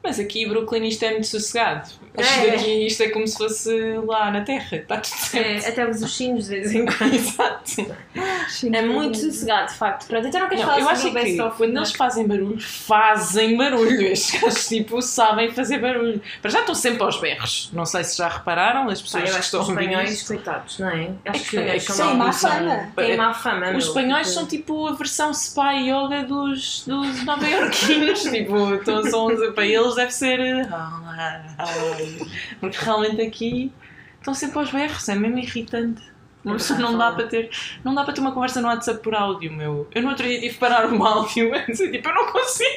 Mas 0.02 0.18
aqui 0.18 0.46
Brooklyn 0.46 0.84
isto 0.88 1.04
é 1.04 1.10
muito 1.12 1.26
sossegado. 1.26 1.88
É. 2.14 2.22
Isto 2.22 2.46
daqui 2.50 2.86
isto 2.86 3.02
é 3.04 3.08
como 3.08 3.26
se 3.26 3.38
fosse 3.38 3.72
lá 4.06 4.30
na 4.30 4.42
Terra. 4.42 4.76
Está 4.78 4.98
tudo 4.98 5.14
É, 5.14 5.58
certo. 5.60 5.68
até 5.68 5.88
os 5.90 6.02
ursinhos 6.02 6.44
de 6.44 6.50
vez 6.50 6.72
em 6.74 6.84
quando. 6.84 7.14
Exato. 7.14 7.96
É 8.70 8.82
muito 8.82 9.16
sossegado, 9.16 9.72
de 9.72 9.78
facto. 9.78 10.06
Pronto, 10.08 10.26
então 10.26 10.40
não 10.40 10.48
queres 10.48 10.64
falar 10.64 10.80
eu 10.80 10.88
acho 10.88 11.08
o 11.10 11.18
é 11.18 11.24
que 11.24 11.36
quando 11.56 11.76
eles 11.76 11.92
fazem 11.92 12.26
barulho, 12.26 12.60
fazem 12.60 13.56
barulho. 13.56 14.02
Estes 14.02 14.40
gajos 14.40 14.68
tipo, 14.68 15.00
sabem 15.00 15.50
fazer 15.52 15.78
barulho. 15.78 16.20
Para 16.42 16.50
já 16.50 16.60
estão 16.60 16.74
sempre 16.74 17.02
aos 17.02 17.18
berros. 17.18 17.70
Não 17.72 17.86
sei 17.86 18.04
se 18.04 18.18
já 18.18 18.28
repararam, 18.28 18.88
as 18.90 19.00
pessoas 19.00 19.30
que 19.30 19.38
estão 19.40 19.60
os 19.62 19.68
a 19.68 19.72
ouvir 19.72 19.84
espanhóis, 19.84 20.10
isto. 20.12 20.26
coitados, 20.26 20.78
não 20.78 20.88
é? 20.90 21.10
É 21.24 21.30
Acho 21.30 21.50
que, 21.50 21.56
é 21.58 21.72
que 21.74 21.80
são 21.80 22.14
má 22.14 22.32
fama. 22.32 22.92
Têm 22.96 23.16
má 23.16 23.32
fama, 23.32 23.70
Os 23.76 23.86
espanhóis 23.86 24.26
tipo- 24.26 24.38
são 24.40 24.46
tipo 24.46 24.86
a 24.88 24.92
versão 24.92 25.32
spa 25.32 25.72
yoga 25.72 26.24
dos, 26.24 26.84
dos 26.86 27.24
nova-iorquinos. 27.24 28.20
tipo, 28.30 28.74
então 28.74 29.02
são, 29.04 29.28
para 29.54 29.66
eles 29.66 29.91
deve 29.96 30.12
ser. 30.12 30.68
Porque 32.60 32.78
realmente 32.78 33.22
aqui 33.22 33.72
estão 34.18 34.34
sempre 34.34 34.58
aos 34.58 34.70
berros, 34.70 35.08
é 35.08 35.14
mesmo 35.14 35.38
irritante. 35.38 36.11
Uma 36.44 36.54
pessoa 36.54 36.78
não 36.78 36.98
dá 36.98 37.12
para 37.12 37.26
ter, 37.26 37.50
não 37.84 37.94
dá 37.94 38.04
para 38.04 38.12
ter 38.12 38.20
uma 38.20 38.32
conversa 38.32 38.60
no 38.60 38.68
WhatsApp 38.68 39.00
por 39.00 39.14
áudio, 39.14 39.52
meu. 39.52 39.86
Eu 39.94 40.02
no 40.02 40.10
outro 40.10 40.26
dia 40.26 40.40
tive 40.40 40.54
que 40.54 40.60
parar 40.60 40.92
o 40.92 41.04
áudio 41.04 41.54
e 41.68 41.72
tipo, 41.72 42.08
eu 42.08 42.14
não 42.14 42.32
consigo. 42.32 42.70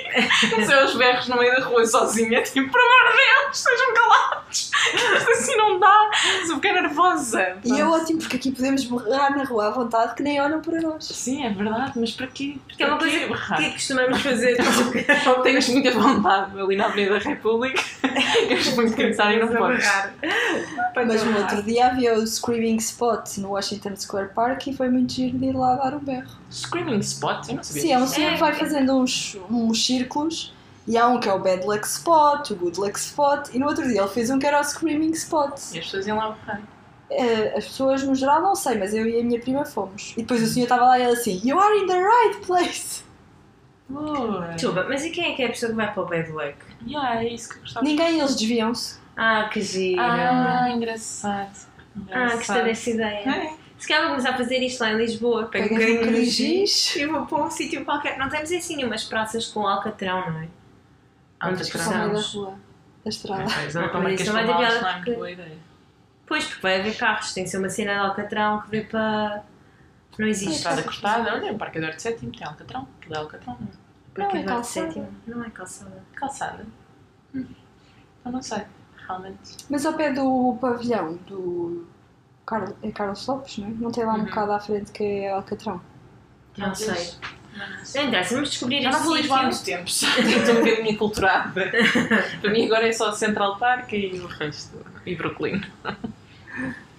Não 0.52 0.66
sei, 0.66 0.80
aos 0.80 0.96
berros 0.96 1.28
no 1.28 1.38
meio 1.38 1.56
da 1.56 1.66
rua 1.66 1.86
sozinha, 1.86 2.42
tipo, 2.44 2.72
por 2.72 2.80
amor 2.80 3.12
de 3.12 3.18
Deus, 3.18 3.58
estejam 3.58 3.94
calados. 3.94 4.72
Isto 4.94 5.32
assim 5.32 5.56
não 5.58 5.80
dá. 5.80 6.12
Sou 6.46 6.56
um 6.56 6.60
bocado 6.60 6.82
nervosa. 6.82 7.58
E 7.64 7.80
é 7.80 7.86
ótimo 7.86 8.20
porque 8.20 8.36
aqui 8.38 8.52
podemos 8.52 8.84
berrar 8.86 9.36
na 9.36 9.44
rua 9.44 9.68
à 9.68 9.70
vontade 9.72 10.14
que 10.16 10.22
nem 10.22 10.40
olham 10.40 10.62
para 10.62 10.80
nós. 10.82 11.06
Sim, 11.06 11.46
é 11.46 11.50
verdade, 11.50 11.94
mas 11.96 12.12
para 12.12 12.28
quê? 12.28 12.58
Que 12.70 12.84
é 12.84 12.88
uma 12.88 12.98
coisa 12.98 13.28
berrar? 13.28 13.58
que 13.58 13.72
costumamos 13.72 14.22
fazer. 14.22 14.58
Tens 15.44 15.70
muita 15.70 15.92
vontade 15.92 16.60
ali 16.60 16.76
na 16.76 16.86
Avenida 16.86 17.20
da 17.20 17.20
República. 17.20 17.82
Queres 18.48 18.76
muito 18.76 18.96
cantar 18.96 19.34
e 19.34 19.40
não 19.40 19.48
podes. 19.48 19.86
Mas 20.96 21.24
no 21.24 21.38
outro 21.38 21.64
dia 21.64 21.88
havia 21.88 22.14
o 22.14 22.26
Screaming 22.26 22.78
Spot 22.78 23.38
no 23.38 23.55
Washington 23.56 23.96
Square 23.96 24.30
Park 24.36 24.68
e 24.68 24.74
foi 24.76 24.90
muito 24.90 25.14
giro 25.14 25.38
de 25.38 25.46
ir 25.46 25.54
lá 25.56 25.76
dar 25.76 25.94
um 25.96 26.00
berro. 26.00 26.28
Screaming 26.52 27.00
Spot? 27.00 27.48
Eu 27.50 27.56
não 27.56 27.64
sabia. 27.64 27.82
Sim, 27.82 27.92
é 27.94 27.98
um 28.00 28.08
senhor 28.08 28.34
que 28.34 28.40
vai 28.40 28.52
É. 28.52 28.56
fazendo 28.56 28.98
uns, 28.98 29.38
uns 29.50 29.86
círculos 29.86 30.54
e 30.88 30.98
há 30.98 31.08
um 31.08 31.20
que 31.20 31.28
é 31.28 31.34
o 31.34 31.40
Bad 31.40 31.66
Luck 31.66 31.86
Spot, 31.88 32.50
o 32.52 32.56
Good 32.56 32.80
Luck 32.80 32.98
Spot 33.00 33.50
e 33.54 33.60
no 33.60 33.68
outro 33.68 33.88
dia 33.88 34.02
ele 34.02 34.10
fez 34.10 34.30
um 34.30 34.38
que 34.40 34.46
era 34.46 34.60
o 34.60 34.64
Screaming 34.64 35.12
Spot. 35.12 35.52
E 35.74 35.80
as 35.80 35.86
pessoas 35.86 36.08
iam 36.08 36.18
lá 36.18 36.32
berrar. 36.32 36.62
Eh, 37.10 37.54
As 37.58 37.66
pessoas 37.66 38.04
no 38.04 38.16
geral 38.16 38.42
não 38.42 38.56
sei, 38.56 38.78
mas 38.80 38.94
eu 38.94 39.06
e 39.08 39.20
a 39.20 39.24
minha 39.24 39.40
prima 39.40 39.64
fomos. 39.64 40.14
E 40.18 40.22
depois 40.22 40.42
o 40.42 40.48
senhor 40.48 40.66
estava 40.66 40.86
lá 40.86 41.00
e 41.00 41.04
ele 41.04 41.14
assim, 41.14 41.40
You 41.44 41.60
are 41.60 41.78
in 41.80 41.86
the 41.88 42.00
right 42.02 42.46
place! 42.46 43.04
Boa. 43.88 44.48
Desculpa, 44.56 44.86
mas 44.90 45.06
e 45.06 45.12
quem 45.12 45.32
é 45.32 45.36
que 45.36 45.44
é 45.44 45.46
a 45.46 45.50
pessoa 45.50 45.70
que 45.70 45.76
vai 45.76 45.94
para 45.94 46.02
o 46.04 46.08
bad 46.08 46.32
luck? 46.32 46.56
Yeah, 46.88 47.24
é 47.24 47.28
isso 47.30 47.50
que 47.50 47.56
eu 47.58 47.62
gostava. 47.62 47.86
Ninguém, 47.86 48.20
eles 48.20 48.36
desviam-se. 48.36 48.98
Ah, 49.16 49.48
que 49.54 49.62
giro. 49.62 50.02
Ah, 50.02 50.68
engraçado. 50.72 51.68
Ah, 52.12 52.36
gostei 52.36 52.64
dessa 52.64 52.90
ideia. 52.90 53.30
É. 53.30 53.66
Se 53.78 53.88
calhar 53.88 54.04
vou 54.04 54.12
começar 54.12 54.32
a 54.34 54.38
fazer 54.38 54.58
isto 54.60 54.80
lá 54.82 54.92
em 54.92 54.98
Lisboa. 54.98 55.48
Pego 55.48 55.66
um 55.74 55.78
um 55.78 55.80
bocadinho 55.80 56.08
de 56.08 56.14
de 56.22 56.26
giz 56.30 56.96
e 56.96 57.06
vou 57.06 57.26
para 57.26 57.44
um 57.44 57.52
sítio 57.52 57.84
qualquer. 57.84 58.18
Não 58.18 58.30
temos 58.30 58.52
assim 58.52 58.84
umas 58.84 59.04
praças 59.04 59.48
com 59.48 59.68
alcatrão, 59.68 60.32
não 60.32 60.40
é? 60.42 60.48
Onde 61.44 61.62
Alcatrão. 61.64 62.14
da 62.14 62.20
rua, 62.22 62.60
da 63.04 63.10
estrada. 63.10 63.44
Pois, 63.44 63.74
não, 63.76 64.02
Mas 64.02 64.22
isso 64.22 64.34
não 64.34 64.46
vai 64.46 64.48
ter 64.48 64.58
piada 64.58 64.90
é 64.90 64.94
porque- 64.96 65.12
boa 65.14 65.32
ideia. 65.32 65.58
Pois, 66.26 66.46
porque 66.46 66.62
vai 66.62 66.80
haver 66.80 66.98
carros. 66.98 67.34
Tem 67.34 67.44
que 67.44 67.50
ser 67.50 67.58
uma 67.58 67.70
cena 67.70 67.94
de 67.94 68.00
alcatrão 68.00 68.62
que 68.62 68.70
vê 68.70 68.82
para. 68.82 69.44
Não 70.18 70.28
existe. 70.28 70.56
Estrada 70.56 70.82
cortada, 70.82 71.34
olha, 71.34 71.52
o 71.52 71.58
Parque 71.58 71.78
Eduardo 71.78 72.02
VII 72.02 72.14
tem 72.32 72.48
Alcatrão. 72.48 72.88
Aquilo 73.00 73.16
é 73.16 73.18
Alcatrão, 73.18 73.58
não 73.60 73.68
é? 73.68 73.72
Porque 74.14 74.22
Não, 74.22 74.30
é 74.30 74.40
de 74.44 74.48
calçada. 74.48 74.88
sétimo. 74.88 75.10
Não 75.28 75.44
é 75.44 75.50
calçada. 75.50 76.04
Calçada. 76.16 76.66
Hum. 77.36 77.46
Eu 78.26 78.32
não 78.32 78.42
sei, 78.42 78.64
realmente. 79.08 79.58
Mas 79.70 79.86
ao 79.86 79.94
pé 79.94 80.12
do 80.14 80.58
pavilhão 80.60 81.16
do 81.28 81.86
Carlos, 82.46 82.76
é 82.84 82.92
Carlos 82.92 83.26
Lopes, 83.28 83.58
não 83.58 83.68
é? 83.68 83.72
Não 83.72 83.92
tem 83.92 84.06
lá 84.06 84.14
um 84.14 84.18
Uhum. 84.20 84.26
bocado 84.26 84.52
à 84.52 84.60
frente 84.60 84.92
que 84.92 85.04
é 85.04 85.32
Alcatrão. 85.32 85.82
Não 86.58 86.74
sei. 86.76 87.10
Não 87.58 87.66
Não 88.02 88.08
interessa, 88.10 88.34
vamos 88.36 88.50
descobrir 88.50 88.82
Já 88.82 88.92
não 88.92 89.04
vou 89.04 89.16
sítio. 89.16 89.64
tempo, 89.64 89.88
já 89.90 90.38
estou 90.38 90.56
um 90.56 90.60
bocadinho 90.60 90.92
enculturada. 90.92 91.72
Para 92.42 92.52
mim 92.52 92.66
agora 92.66 92.88
é 92.88 92.92
só 92.92 93.12
Central 93.14 93.58
Park 93.58 93.94
e 93.94 94.20
o 94.20 94.28
resto. 94.28 94.78
E 95.06 95.16
Brooklyn. 95.16 95.62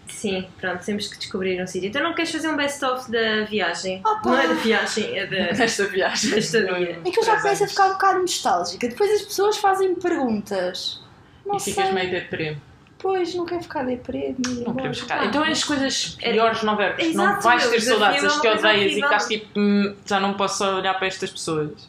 Sim, 0.08 0.46
pronto, 0.58 0.84
temos 0.84 1.08
que 1.08 1.18
descobrir 1.18 1.60
um 1.62 1.66
sítio. 1.66 1.88
Então 1.88 2.02
não 2.02 2.14
queres 2.14 2.30
fazer 2.32 2.48
um 2.48 2.56
best-of 2.56 3.10
da 3.10 3.44
viagem? 3.44 4.00
Opa! 4.00 4.20
Não 4.24 4.38
é 4.38 4.48
da 4.48 4.54
viagem, 4.54 5.18
é 5.18 5.26
da. 5.26 5.52
Nesta 5.58 5.84
viagem. 5.86 6.30
Da 6.30 6.38
estadia. 6.38 7.00
É 7.04 7.10
que 7.10 7.18
eu 7.18 7.24
já 7.24 7.40
começo 7.40 7.64
a 7.64 7.68
ficar 7.68 7.86
um 7.88 7.92
bocado 7.92 8.20
nostálgica. 8.20 8.88
Depois 8.88 9.10
as 9.10 9.22
pessoas 9.22 9.58
fazem 9.58 9.94
perguntas. 9.96 11.02
Não 11.46 11.56
E 11.56 11.60
ficas 11.60 11.84
sei. 11.84 11.92
meio 11.94 12.10
deprê. 12.10 12.56
Pois, 12.98 13.34
não 13.34 13.44
quero 13.44 13.62
ficar 13.62 13.84
deprê. 13.84 14.34
Não 14.64 14.74
queremos 14.74 15.00
ficar. 15.00 15.26
Então 15.26 15.42
as 15.44 15.62
coisas 15.62 16.16
piores 16.18 16.62
não. 16.62 16.74
Não 16.76 16.98
Exato, 16.98 17.42
vais 17.42 17.62
meu, 17.62 17.70
ter 17.72 17.80
saudades, 17.82 18.22
é 18.22 18.26
as 18.26 18.32
uma 18.34 18.40
que 18.42 18.48
odeias 18.48 18.92
e 18.92 19.00
estás 19.00 19.26
tipo, 19.28 19.46
"Hum, 19.60 19.94
já 20.06 20.18
não 20.18 20.34
posso 20.34 20.64
olhar 20.64 20.94
para 20.94 21.06
estas 21.06 21.30
pessoas. 21.30 21.88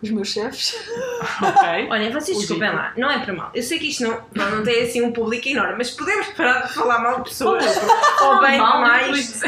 os 0.00 0.10
meus 0.10 0.28
chefes. 0.28 0.76
Ok. 1.42 1.88
Olhem, 1.90 2.12
vocês 2.12 2.36
O 2.36 2.40
desculpem 2.40 2.70
lá, 2.70 2.92
não 2.96 3.10
é 3.10 3.18
para 3.18 3.32
mal. 3.32 3.50
Eu 3.52 3.62
sei 3.64 3.80
que 3.80 3.88
isto 3.88 4.04
não, 4.04 4.20
não, 4.32 4.50
não 4.56 4.62
tem 4.62 4.82
assim 4.84 5.02
um 5.02 5.10
público 5.10 5.48
enorme, 5.48 5.74
mas 5.78 5.90
podemos 5.90 6.28
parar 6.28 6.66
de 6.68 6.72
falar 6.74 7.00
mal 7.00 7.16
de 7.16 7.30
pessoas 7.30 7.64
ou 8.20 8.40
bem 8.40 8.58
Mal, 8.58 8.74
demais. 8.84 9.42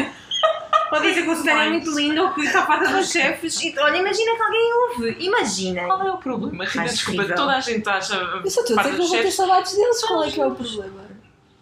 O 0.93 1.37
Susana 1.37 1.65
é 1.65 1.71
muito 1.71 1.91
lindo 1.95 2.23
ou 2.23 2.35
que 2.35 2.43
está 2.43 2.67
farta 2.67 2.93
dos 2.93 3.11
chefes. 3.11 3.63
E, 3.63 3.79
olha, 3.79 3.97
imagina 3.97 4.37
que 4.37 4.43
alguém 4.43 4.73
ouve. 4.75 5.17
Imaginem. 5.21 5.87
Qual 5.87 6.07
é 6.07 6.13
o 6.13 6.19
problema? 6.19 6.65
Rita, 6.65 6.85
desculpa, 6.85 7.21
horrível. 7.21 7.37
toda 7.37 7.57
a 7.57 7.61
gente 7.61 7.89
acha. 7.89 8.15
Eu 8.15 8.51
só 8.51 8.61
estou 8.61 8.79
a 8.79 8.83
dizer 8.83 8.95
que 8.95 8.99
não 8.99 9.09
vou 9.09 9.23
ter 9.23 9.31
saudades 9.31 9.75
deles, 9.75 10.05
qual 10.05 10.25
é 10.25 10.31
que 10.31 10.41
é 10.41 10.47
o 10.47 10.55
problema? 10.55 11.09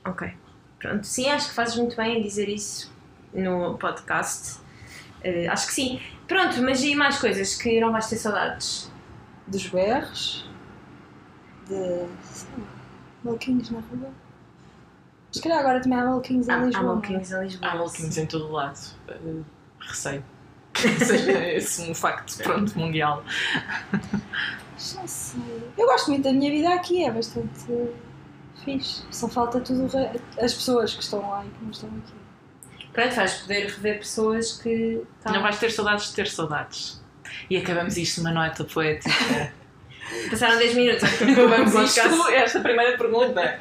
Ok. 0.04 0.32
Pronto, 0.78 1.04
sim, 1.04 1.28
acho 1.28 1.48
que 1.48 1.54
fazes 1.54 1.76
muito 1.76 1.96
bem 1.96 2.18
em 2.18 2.22
dizer 2.22 2.48
isso 2.48 2.92
no 3.34 3.76
podcast. 3.78 4.60
Eh, 5.22 5.48
acho 5.48 5.66
que 5.66 5.72
sim. 5.72 6.00
Pronto, 6.26 6.62
mas 6.62 6.82
e 6.82 6.94
mais 6.94 7.18
coisas 7.18 7.54
que 7.54 7.80
não 7.80 7.90
vais 7.90 8.06
ter 8.06 8.16
saudades? 8.16 8.90
Dos 9.46 9.66
berros, 9.66 10.48
de. 11.66 12.06
maluquinhos 13.24 13.70
na 13.70 13.80
rua. 13.80 14.12
Se 15.38 15.42
calhar 15.42 15.60
agora 15.60 15.80
também 15.80 15.98
há 15.98 16.04
maluquinhos 16.04 16.48
em 16.48 16.50
Há, 16.52 16.56
há 16.56 16.64
Lisboa. 16.64 16.82
é? 16.82 16.86
maluquinhos 16.88 17.30
em 17.32 17.40
Lisboa. 17.44 17.70
Há 17.70 17.74
maluquinhos 17.76 18.18
em 18.18 18.26
todo 18.26 18.46
o 18.48 18.52
lado. 18.52 18.78
Uh, 19.08 19.44
receio. 19.80 20.24
Que 20.74 21.04
seja 21.04 21.44
esse 21.54 21.90
um 21.90 21.94
facto, 21.94 22.36
pronto, 22.42 22.78
mundial. 22.78 23.24
Não 23.92 25.06
sei. 25.08 25.40
Eu 25.76 25.86
gosto 25.86 26.10
muito 26.10 26.22
da 26.24 26.32
minha 26.32 26.50
vida 26.50 26.72
aqui, 26.72 27.04
é 27.04 27.10
bastante 27.10 27.66
fixe. 28.64 29.02
Só 29.10 29.28
falta 29.28 29.60
tudo 29.60 29.88
as 30.40 30.54
pessoas 30.54 30.94
que 30.94 31.02
estão 31.02 31.20
lá 31.28 31.44
e 31.44 31.48
que 31.48 31.64
não 31.64 31.70
estão 31.70 31.88
aqui. 31.88 32.88
Pronto, 32.92 33.14
vais 33.14 33.34
poder 33.40 33.66
rever 33.66 33.98
pessoas 33.98 34.52
que. 34.60 35.02
tá- 35.22 35.32
Não 35.32 35.42
vais 35.42 35.58
ter 35.58 35.70
saudades 35.72 36.08
de 36.10 36.14
ter 36.14 36.28
saudades. 36.28 37.02
E 37.50 37.56
acabamos 37.56 37.96
isto 37.96 38.22
numa 38.22 38.32
nota 38.32 38.64
poética. 38.64 39.52
Passaram 40.30 40.58
10 40.58 40.74
minutos. 40.74 41.04
Acabamos 41.04 41.72
Vamos 41.72 41.96
isto, 41.96 42.28
esta 42.28 42.60
primeira 42.60 42.96
pergunta. 42.96 43.58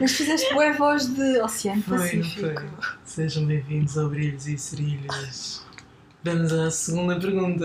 Mas 0.00 0.12
fizeste 0.12 0.52
boa 0.54 0.72
voz 0.72 1.06
de 1.06 1.40
Oceano 1.40 1.82
Foi, 1.82 1.98
Pacífico. 1.98 2.62
Sejam 3.04 3.44
bem-vindos 3.46 3.98
ao 3.98 4.08
Brilhos 4.08 4.46
e 4.46 4.56
Cerilhos. 4.56 5.64
Vamos 6.22 6.52
à 6.52 6.70
segunda 6.70 7.18
pergunta. 7.18 7.64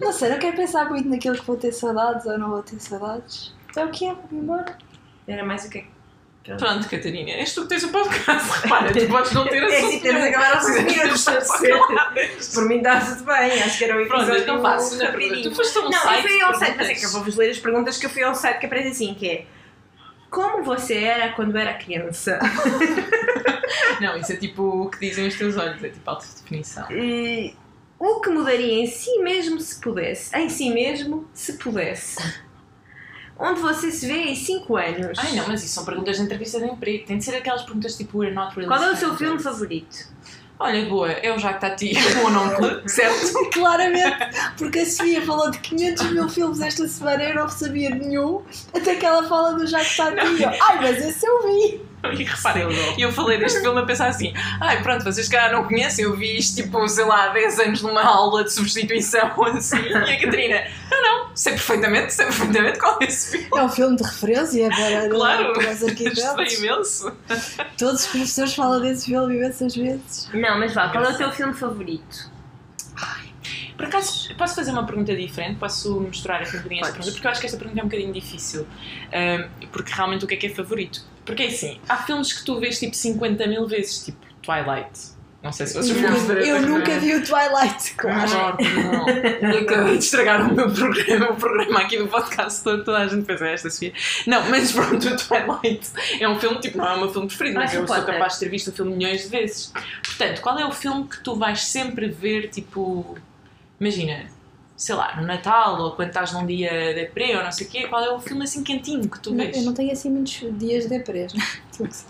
Não 0.00 0.12
sei, 0.12 0.30
não 0.30 0.38
quero 0.38 0.56
pensar 0.56 0.88
muito 0.88 1.08
naquilo 1.08 1.36
que 1.36 1.46
vou 1.46 1.56
ter 1.56 1.72
saudades 1.72 2.24
ou 2.26 2.38
não 2.38 2.50
vou 2.50 2.62
ter 2.62 2.80
saudades. 2.80 3.54
É 3.76 3.84
o 3.84 3.90
que 3.90 4.06
é, 4.06 4.14
vou 4.14 4.40
embora. 4.40 4.78
Era 5.26 5.44
mais 5.44 5.64
o 5.66 5.70
quê? 5.70 5.84
Pronto, 6.44 6.88
Catarina, 6.90 7.30
és 7.30 7.54
tu 7.54 7.62
que 7.62 7.68
tens 7.68 7.84
o 7.84 7.88
podcast. 7.88 8.60
Repara, 8.60 8.92
tu 8.92 9.06
podes 9.08 9.32
não 9.32 9.44
ter 9.48 9.62
É 9.64 9.78
assunto 9.78 9.86
assim, 9.88 10.00
temos 10.00 10.22
de 10.22 10.28
nenhum. 10.28 10.38
acabar 10.38 10.56
aos 10.56 10.64
5 10.64 10.82
minutos. 10.82 11.20
Só 11.22 11.38
está 11.38 11.54
a 11.54 11.58
ser. 11.58 11.78
falar 11.78 12.12
disto. 12.12 12.54
Por 12.54 12.68
mim 12.68 12.82
dá 12.82 13.00
tudo 13.00 13.24
bem, 13.24 13.62
acho 13.62 13.78
que 13.78 13.84
era 13.84 13.94
o 14.02 14.06
Pronto, 14.06 14.22
episódio 14.22 14.42
então 14.42 14.60
vá, 14.62 14.78
segunda 14.78 15.12
pergunta. 15.12 15.42
Tu 15.48 15.54
foste 15.56 15.78
a 15.78 15.80
um 15.80 15.84
Não, 15.84 15.92
site 16.02 16.24
eu 16.24 16.30
fui 16.30 16.40
ao 16.42 16.54
site, 16.54 16.76
mas 16.76 16.88
é 16.90 16.94
que 16.94 17.04
eu 17.06 17.10
vou-vos 17.10 17.36
ler 17.36 17.50
as 17.50 17.58
perguntas 17.58 17.96
que 17.98 18.06
eu 18.06 18.10
fui 18.10 18.22
ao 18.22 18.34
site 18.34 18.58
que 18.60 18.66
aparece 18.66 18.88
assim, 18.88 19.14
que 19.14 19.28
é 19.28 19.46
Como 20.30 20.62
você 20.64 20.94
era 20.96 21.32
quando 21.32 21.56
era 21.56 21.72
criança? 21.74 22.38
Não, 24.00 24.16
isso 24.16 24.32
é 24.32 24.36
tipo 24.36 24.62
o 24.62 24.90
que 24.90 24.98
dizem 25.00 25.26
os 25.26 25.34
teus 25.36 25.56
olhos, 25.56 25.82
é 25.82 25.88
tipo 25.88 26.08
alta 26.10 26.26
definição. 26.42 26.86
E 26.90 27.54
o 27.98 28.20
que 28.20 28.28
mudaria 28.28 28.82
em 28.82 28.86
si 28.86 29.18
mesmo 29.20 29.58
se 29.60 29.80
pudesse? 29.80 30.36
Em 30.36 30.48
si 30.48 30.70
mesmo, 30.70 31.26
se 31.32 31.54
pudesse. 31.54 32.16
Onde 33.38 33.60
você 33.60 33.90
se 33.90 34.06
vê 34.06 34.14
em 34.14 34.34
5 34.34 34.76
anos? 34.76 35.18
Ai 35.18 35.32
não, 35.32 35.48
mas 35.48 35.64
isso 35.64 35.74
são 35.74 35.84
perguntas 35.84 36.16
de 36.16 36.22
entrevista 36.22 36.58
de 36.60 36.66
emprego. 36.66 37.04
Tem 37.06 37.18
de 37.18 37.24
ser 37.24 37.34
aquelas 37.36 37.62
perguntas 37.62 37.96
tipo 37.96 38.18
We're 38.18 38.34
not 38.34 38.54
really 38.54 38.68
Qual 38.68 38.82
é 38.82 38.92
o 38.92 38.96
seu 38.96 39.16
filme 39.16 39.42
favorito? 39.42 40.14
Olha, 40.56 40.86
boa, 40.86 41.10
é 41.10 41.34
o 41.34 41.38
Jacques 41.38 41.60
Tati, 41.60 41.92
o 42.20 42.22
Mononcle, 42.22 42.82
certo? 42.88 43.50
Claramente, 43.50 44.16
porque 44.56 44.78
a 44.78 44.86
Sofia 44.86 45.20
falou 45.22 45.50
de 45.50 45.58
500 45.58 46.12
mil 46.12 46.28
filmes 46.28 46.60
esta 46.60 46.86
semana 46.86 47.24
e 47.24 47.30
eu 47.30 47.34
não 47.34 47.48
sabia 47.48 47.90
de 47.90 47.98
nenhum, 47.98 48.40
até 48.72 48.94
que 48.94 49.04
ela 49.04 49.24
fala 49.28 49.54
do 49.54 49.66
Jacques 49.66 49.96
Tati. 49.96 50.42
eu, 50.42 50.48
Ai, 50.48 50.80
mas 50.80 51.04
esse 51.04 51.26
eu 51.26 51.42
vi! 51.42 51.93
E 52.14 52.24
reparem, 52.24 52.66
e 52.96 53.02
eu 53.02 53.12
falei 53.12 53.38
deste 53.38 53.60
filme 53.60 53.80
a 53.80 53.84
pensar 53.84 54.08
assim: 54.08 54.32
ai, 54.60 54.82
pronto, 54.82 55.04
vocês 55.04 55.28
cá 55.28 55.50
não 55.50 55.64
conhecem, 55.64 56.04
eu 56.04 56.16
vi 56.16 56.36
isto 56.36 56.62
tipo, 56.62 56.86
sei 56.88 57.04
lá, 57.04 57.24
há 57.24 57.28
10 57.28 57.60
anos 57.60 57.82
numa 57.82 58.02
aula 58.02 58.44
de 58.44 58.52
substituição, 58.52 59.32
assim. 59.44 59.78
E 59.78 59.94
a 59.94 60.20
Catarina, 60.20 60.64
não, 60.90 61.02
não, 61.02 61.36
sei 61.36 61.54
perfeitamente, 61.54 62.14
sei 62.14 62.26
perfeitamente 62.26 62.78
qual 62.78 62.98
é 63.00 63.04
esse 63.04 63.38
filme. 63.38 63.48
É 63.58 63.62
um 63.62 63.68
filme 63.68 63.96
de 63.96 64.02
referência 64.04 64.68
para, 64.68 65.08
Claro, 65.08 65.52
para 65.52 65.72
os 65.72 65.82
arquitetos. 65.82 66.54
imenso. 66.58 67.12
Todos 67.76 68.02
os 68.02 68.06
professores 68.06 68.54
falam 68.54 68.80
desse 68.80 69.06
filme 69.06 69.36
imensas 69.36 69.74
vezes. 69.74 70.30
Não, 70.32 70.58
mas 70.58 70.74
vá, 70.74 70.88
qual 70.90 71.04
é 71.04 71.10
o 71.10 71.16
teu 71.16 71.32
filme 71.32 71.54
favorito? 71.54 72.34
Por 73.76 73.86
acaso, 73.86 74.34
posso 74.36 74.54
fazer 74.54 74.70
uma 74.70 74.86
pergunta 74.86 75.14
diferente? 75.16 75.58
Posso 75.58 76.00
misturar 76.00 76.42
aqui 76.42 76.56
um 76.56 76.58
bocadinho 76.58 76.80
esta 76.80 76.92
pergunta? 76.92 77.12
Porque 77.12 77.26
eu 77.26 77.30
acho 77.30 77.40
que 77.40 77.46
esta 77.46 77.58
pergunta 77.58 77.80
é 77.80 77.82
um 77.82 77.86
bocadinho 77.86 78.12
difícil. 78.12 78.66
Ahm, 79.12 79.48
porque 79.72 79.92
realmente 79.92 80.24
o 80.24 80.28
que 80.28 80.34
é 80.34 80.36
que 80.36 80.46
é 80.46 80.50
favorito? 80.50 81.04
Porque 81.24 81.42
é 81.44 81.46
assim, 81.48 81.80
há 81.88 81.96
filmes 81.98 82.32
que 82.32 82.44
tu 82.44 82.58
vês 82.60 82.78
tipo 82.78 82.94
50 82.94 83.46
mil 83.46 83.66
vezes, 83.66 84.04
tipo 84.04 84.18
Twilight. 84.42 85.14
Não 85.42 85.52
sei 85.52 85.66
se 85.66 85.74
vocês 85.74 85.90
Eu 85.90 86.02
vão 86.10 86.18
nunca- 86.20 86.34
ver 86.34 86.46
eu 86.48 86.62
nunca 86.62 86.98
vi 86.98 87.14
o 87.16 87.22
Twilight, 87.22 87.94
claro. 87.98 88.56
Não. 88.62 89.08
Eu 89.50 89.58
acabei 89.60 89.98
de 89.98 90.04
estragar 90.04 90.40
o 90.50 90.54
meu 90.54 90.70
programa, 90.72 91.30
o 91.32 91.36
programa 91.36 91.80
aqui 91.80 91.98
do 91.98 92.08
podcast 92.08 92.64
todo, 92.64 92.82
toda 92.82 92.96
a 92.98 93.06
gente 93.06 93.26
pensa 93.26 93.46
esta 93.46 93.68
Sofia. 93.68 93.92
Não, 94.26 94.48
mas 94.48 94.72
pronto, 94.72 95.06
o 95.06 95.16
Twilight 95.16 95.90
é 96.18 96.26
um 96.26 96.40
filme, 96.40 96.58
tipo, 96.60 96.78
não 96.78 96.86
é 96.88 96.94
o 96.94 97.00
meu 97.00 97.12
filme 97.12 97.28
preferido, 97.28 97.56
mas 97.58 97.72
Harry 97.72 97.82
eu 97.82 97.86
sou 97.86 98.02
capaz 98.04 98.34
de 98.34 98.40
ter 98.40 98.48
visto 98.48 98.68
o 98.68 98.72
filme 98.72 98.96
milhões 98.96 99.24
de 99.24 99.28
vezes. 99.28 99.70
Portanto, 100.02 100.40
qual 100.40 100.58
é 100.58 100.64
o 100.66 100.72
filme 100.72 101.06
que 101.06 101.22
tu 101.22 101.36
vais 101.36 101.62
sempre 101.62 102.08
ver, 102.08 102.48
tipo, 102.48 103.14
imagina, 103.78 104.24
sei 104.76 104.94
lá, 104.94 105.16
no 105.16 105.26
Natal 105.26 105.80
ou 105.80 105.92
quando 105.92 106.08
estás 106.08 106.32
num 106.32 106.44
dia 106.46 106.94
de 106.94 107.06
pré 107.06 107.36
ou 107.38 107.44
não 107.44 107.52
sei 107.52 107.66
o 107.66 107.70
quê, 107.70 107.86
qual 107.88 108.02
é 108.02 108.10
o 108.10 108.18
filme 108.20 108.44
assim 108.44 108.62
quentinho 108.64 109.08
que 109.08 109.20
tu 109.20 109.30
Não, 109.30 109.38
vês? 109.44 109.56
eu 109.56 109.62
não 109.64 109.74
tenho 109.74 109.92
assim 109.92 110.10
muitos 110.10 110.40
dias 110.58 110.84
de 110.84 110.90
deprês. 110.90 111.32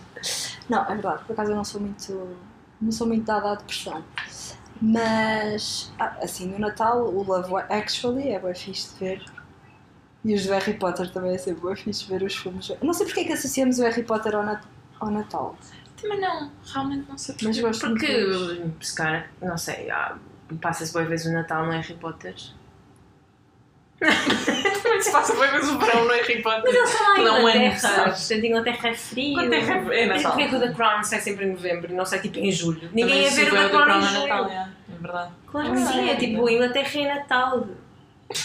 Não, 0.68 0.82
é 0.84 0.94
verdade, 0.94 1.22
por 1.24 1.32
acaso 1.34 1.50
eu 1.52 1.56
não 1.56 1.64
sou 1.64 1.78
muito. 1.80 2.36
não 2.80 2.90
sou 2.90 3.06
muito 3.06 3.24
dada 3.24 3.52
à 3.52 3.54
depressão. 3.56 4.02
Mas 4.80 5.92
ah, 5.98 6.16
assim, 6.22 6.46
no 6.46 6.58
Natal 6.58 7.04
o 7.06 7.22
Love 7.22 7.54
Actually 7.68 8.28
é 8.30 8.38
bem 8.38 8.54
fixe 8.54 8.94
de 8.94 9.00
ver. 9.00 9.24
E 10.24 10.34
os 10.34 10.46
do 10.46 10.52
Harry 10.52 10.74
Potter 10.74 11.10
também 11.12 11.34
é 11.34 11.38
sempre 11.38 11.66
bem 11.66 11.76
fixe 11.76 12.04
de 12.04 12.10
ver 12.10 12.22
os 12.22 12.34
filmes. 12.34 12.70
Eu 12.70 12.78
não 12.82 12.94
sei 12.94 13.04
porque 13.06 13.20
é 13.20 13.24
que 13.24 13.32
associamos 13.34 13.78
o 13.78 13.82
Harry 13.82 14.02
Potter 14.02 14.34
ao, 14.34 14.42
Nat- 14.42 14.64
ao 14.98 15.10
Natal. 15.10 15.56
Também 16.00 16.20
não, 16.20 16.50
realmente 16.72 17.06
não 17.08 17.18
sei 17.18 17.34
Mas 17.42 17.60
porquê. 17.60 17.60
gosto 17.60 17.88
Porque, 17.90 18.70
se 18.80 18.94
calhar, 18.94 19.30
não 19.42 19.58
sei, 19.58 19.90
há- 19.90 20.16
passa-se 20.60 20.92
boa 20.92 21.04
vez 21.04 21.24
o 21.26 21.32
Natal 21.32 21.66
no 21.66 21.72
Harry 21.72 21.94
Potter. 21.94 22.34
Também 24.00 25.00
se 25.02 25.12
passa 25.12 25.34
bem 25.34 25.50
vezes 25.52 25.70
o 25.70 25.78
verão 25.78 26.04
no 26.04 26.10
Harry 26.10 26.42
Potter. 26.42 26.62
Mas 26.64 26.74
eles 26.74 26.90
são 26.90 27.08
lá 27.08 27.18
em 27.18 27.24
Não, 27.24 27.48
é 27.48 27.56
Inglaterra, 27.56 28.04
portanto 28.04 28.44
Inglaterra 28.44 28.88
é 28.88 28.94
frio. 28.94 29.30
Inglaterra 29.30 29.94
é 29.94 30.06
Mas 30.06 30.22
Natal. 30.22 30.32
porquê 30.32 30.48
que 30.48 30.56
o 30.56 30.60
The 30.60 30.72
Crown 30.72 31.04
sai 31.04 31.20
sempre 31.20 31.46
em 31.46 31.50
novembro 31.52 31.92
e 31.92 31.94
não 31.94 32.04
sai 32.04 32.20
tipo 32.20 32.38
em 32.38 32.50
julho? 32.50 32.90
Ninguém 32.92 33.22
ia 33.22 33.30
ver 33.30 33.52
o 33.52 33.56
The 33.56 33.68
Crown 33.68 33.88
em 33.88 34.00
no 34.00 34.06
julho. 34.06 34.28
Natal, 34.28 34.50
é, 34.50 34.54
é 34.54 34.98
verdade. 35.00 35.32
Claro 35.46 35.72
que 35.72 35.78
sim, 35.78 36.08
é 36.08 36.12
é. 36.12 36.16
tipo 36.16 36.50
Inglaterra 36.50 37.00
é 37.00 37.14
Natal. 37.14 37.66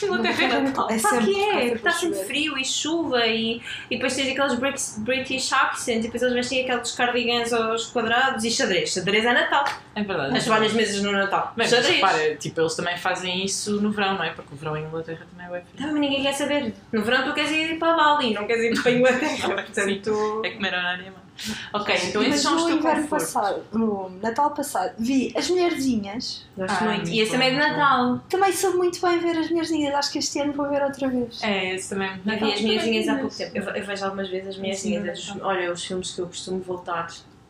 Inglaterra 0.03 0.43
é 0.43 0.59
Natal. 0.61 0.87
É 0.89 0.97
sempre, 0.97 1.25
que 1.25 1.31
está 1.31 1.47
é, 1.57 1.61
sempre 1.61 1.75
está 1.75 1.89
a 1.89 1.93
sempre 1.93 2.15
chover. 2.15 2.27
frio 2.27 2.57
e 2.57 2.65
chuva 2.65 3.25
e, 3.27 3.61
e 3.89 3.95
depois 3.95 4.15
tens 4.15 4.31
aqueles 4.31 4.97
British, 4.99 5.53
accents 5.53 5.99
e 5.99 6.01
depois 6.01 6.21
eles 6.21 6.35
vestem 6.35 6.61
aqueles 6.63 6.91
cardigans 6.91 7.53
aos 7.53 7.87
quadrados 7.87 8.43
e 8.43 8.51
xadrez. 8.51 8.93
Xadrez 8.93 9.25
é 9.25 9.33
Natal. 9.33 9.65
É 9.95 10.03
verdade. 10.03 10.37
As 10.37 10.45
várias 10.45 10.73
mesas 10.73 11.01
no 11.01 11.11
Natal. 11.11 11.53
Mas 11.55 11.69
xadrez. 11.69 11.95
repara, 11.95 12.35
tipo, 12.35 12.61
eles 12.61 12.75
também 12.75 12.97
fazem 12.97 13.43
isso 13.45 13.81
no 13.81 13.91
verão, 13.91 14.15
não 14.15 14.23
é? 14.23 14.31
Porque 14.31 14.53
o 14.53 14.57
verão 14.57 14.77
em 14.77 14.83
Inglaterra 14.85 15.25
também 15.29 15.47
é 15.47 15.49
bem 15.49 15.61
frio. 15.63 15.85
Não, 15.85 15.91
mas 15.93 16.01
ninguém 16.01 16.21
quer 16.21 16.33
saber. 16.33 16.73
No 16.91 17.01
verão 17.01 17.23
tu 17.23 17.33
queres 17.33 17.51
ir 17.51 17.79
para 17.79 17.95
Bali, 17.95 18.33
não 18.33 18.45
queres 18.45 18.77
ir 18.77 18.81
para 18.81 18.91
a 18.91 18.95
Inglaterra. 18.95 19.55
Portanto, 19.55 20.41
É 20.45 20.49
comer 20.51 20.73
a 20.75 20.83
areia, 20.83 21.11
mano. 21.11 21.28
Ok, 21.73 21.95
então 22.07 22.21
Mas 22.21 22.31
esses 22.31 22.41
são 22.41 22.55
os 22.55 22.61
no 22.63 22.67
teus 22.67 22.79
inverno 22.79 23.01
confortos. 23.03 23.33
passado, 23.33 23.63
no 23.71 24.09
Natal 24.21 24.51
passado, 24.51 24.93
vi 24.97 25.33
as 25.37 25.49
mulherzinhas. 25.49 26.45
gosto 26.57 26.75
Ah, 26.81 26.83
muito. 26.85 27.09
E 27.09 27.19
esse 27.19 27.31
também 27.31 27.47
é 27.49 27.51
de. 27.51 27.57
Natal. 27.57 28.19
Também 28.29 28.51
soube 28.53 28.77
muito 28.77 29.01
bem 29.01 29.19
ver 29.19 29.37
as 29.37 29.49
mulherzinhas. 29.49 29.93
Acho 29.95 30.11
que 30.11 30.19
este 30.19 30.39
ano 30.39 30.53
vou 30.53 30.69
ver 30.69 30.81
outra 30.83 31.07
vez. 31.07 31.41
É, 31.43 31.75
esse 31.75 31.89
também. 31.89 32.09
Eu 32.25 32.39
vi 32.39 32.53
as 32.53 32.61
minhas 32.61 32.83
linhas 32.83 33.07
há 33.07 33.15
pouco 33.15 33.35
tempo. 33.35 33.57
Eu, 33.57 33.85
vejo 33.85 34.05
algumas 34.05 34.29
vezes 34.29 34.49
as 34.49 34.57
minhas 34.57 34.83
linhas. 34.83 35.33
Olha, 35.41 35.71
os 35.71 35.83
filmes 35.83 36.11
que 36.11 36.21
eu 36.21 36.27
costumo 36.27 36.59
voltar. 36.61 37.07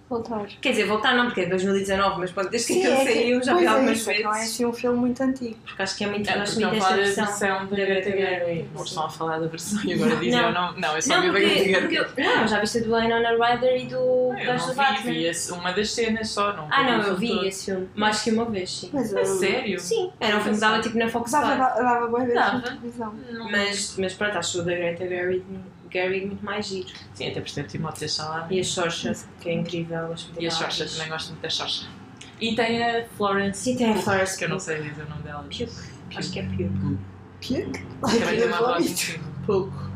Voltar. 0.09 0.47
Quer 0.59 0.71
dizer, 0.71 0.85
voltar 0.87 1.13
não, 1.15 1.25
porque 1.25 1.41
é 1.41 1.45
2019, 1.45 2.19
mas 2.19 2.31
pronto, 2.31 2.49
desde 2.49 2.67
que 2.67 2.73
Sim, 2.73 2.79
aquilo 2.87 3.01
é 3.01 3.05
que- 3.05 3.13
saiu 3.13 3.43
já 3.43 3.53
vi 3.55 3.63
é 3.63 3.67
algumas 3.67 3.97
isso, 3.99 4.09
é 4.09 4.13
que 4.15 4.23
Não 4.23 4.31
é 4.31 4.37
vezes. 4.39 4.49
assim 4.53 4.65
um 4.65 4.73
filme 4.73 4.97
muito 4.97 5.21
antigo. 5.21 5.55
Porque 5.63 5.81
acho 5.83 5.95
que 5.97 6.03
é 6.03 6.07
muito, 6.07 6.27
É, 6.29 6.35
muito 6.35 6.49
estão 6.49 6.69
a 6.71 6.73
falar 6.73 6.89
da 6.89 6.95
versão. 7.03 7.65
da 7.67 7.75
Greta 7.75 8.09
Gerwig. 8.11 8.69
Não 8.73 8.83
estão 8.83 9.05
a 9.05 9.09
falar 9.09 9.39
da 9.39 9.47
versão 9.47 9.83
e 9.85 9.93
agora 9.93 10.15
dizem 10.15 10.31
Não. 10.31 10.47
eu 10.47 10.51
não. 10.51 10.73
Não, 10.79 10.95
eu 10.95 11.01
só 11.03 11.13
Não, 11.15 11.21
vi 11.21 11.27
da 11.27 11.33
porque, 11.33 11.63
Greta 11.63 11.89
Gerwig. 11.91 12.11
não, 12.17 12.47
já 12.47 12.59
viste 12.59 12.77
a 12.79 12.81
do 12.81 12.95
Winona 12.95 13.29
Ryder 13.29 13.81
e 13.81 13.85
do 13.85 13.95
Eu 13.95 14.29
gajo 14.33 14.49
não 14.51 14.57
do 14.65 14.71
vi, 14.71 14.75
Batman. 14.77 15.11
vi 15.11 15.25
esse- 15.27 15.51
uma 15.51 15.71
das 15.73 15.91
cenas 15.91 16.29
só. 16.29 16.53
Não 16.53 16.67
Ah 16.71 16.83
não, 16.83 17.01
eu 17.03 17.15
vi 17.15 17.27
todo. 17.29 17.45
esse 17.45 17.65
filme. 17.65 17.89
Mais 17.95 18.21
que 18.23 18.31
uma 18.31 18.45
vez, 18.45 18.71
sim. 18.79 18.89
Mas 18.91 19.13
A 19.15 19.19
eu- 19.19 19.25
sério? 19.25 19.79
Sim, 19.79 20.11
era 20.19 20.37
um 20.37 20.41
filme 20.41 20.55
que 20.57 20.61
dava 20.61 20.81
tipo 20.81 20.97
na 20.97 21.07
Fox 21.07 21.31
Dava, 21.31 21.55
dava, 21.55 22.07
boa 22.07 22.21
vez 22.23 22.33
Dava. 22.33 22.63
Não. 23.31 23.51
Mas, 23.51 23.95
mas 23.99 24.13
pronto, 24.15 24.37
acho 24.39 24.59
o 24.59 24.63
da 24.63 24.71
Greta 24.73 25.07
Gerwig, 25.07 25.43
Gerwig 25.91 26.25
muito 26.27 26.43
mais 26.45 26.67
giro. 26.67 26.89
Sim, 27.13 27.29
até 27.29 27.41
por 27.41 27.51
ter 27.51 27.67
Timóteo 27.67 28.09
Chalamet. 28.09 28.55
E 28.55 28.59
a 28.59 28.63
Sorcha, 28.63 29.13
que 29.39 29.49
é 29.49 29.53
incrível. 29.53 30.13
As 30.13 30.29
E 30.39 30.47
a 30.47 30.51
Xorxa, 30.51 30.85
também 30.85 31.09
gosto 31.09 31.29
muito 31.29 31.41
da 31.41 31.49
Xorxa. 31.49 31.87
E 32.39 32.55
tem 32.55 32.83
a 32.83 33.05
Florence. 33.17 33.59
Sim, 33.61 33.75
tem 33.75 33.91
a 33.91 33.95
Florence 33.95 34.37
Que 34.37 34.45
eu 34.45 34.49
não 34.49 34.59
sei 34.59 34.81
dizer 34.81 35.03
o 35.03 35.09
nome 35.09 35.23
dela. 35.23 35.43
Puke. 35.43 35.67
Acho 36.15 36.31
que 36.31 36.39
é 36.39 36.43
Puke. 36.43 36.69
Puke? 37.41 37.85
Também 38.01 38.37
tem 38.39 38.47
uma 38.47 38.57
voz 38.57 38.91
incrível. 38.91 39.29
Puke. 39.45 39.89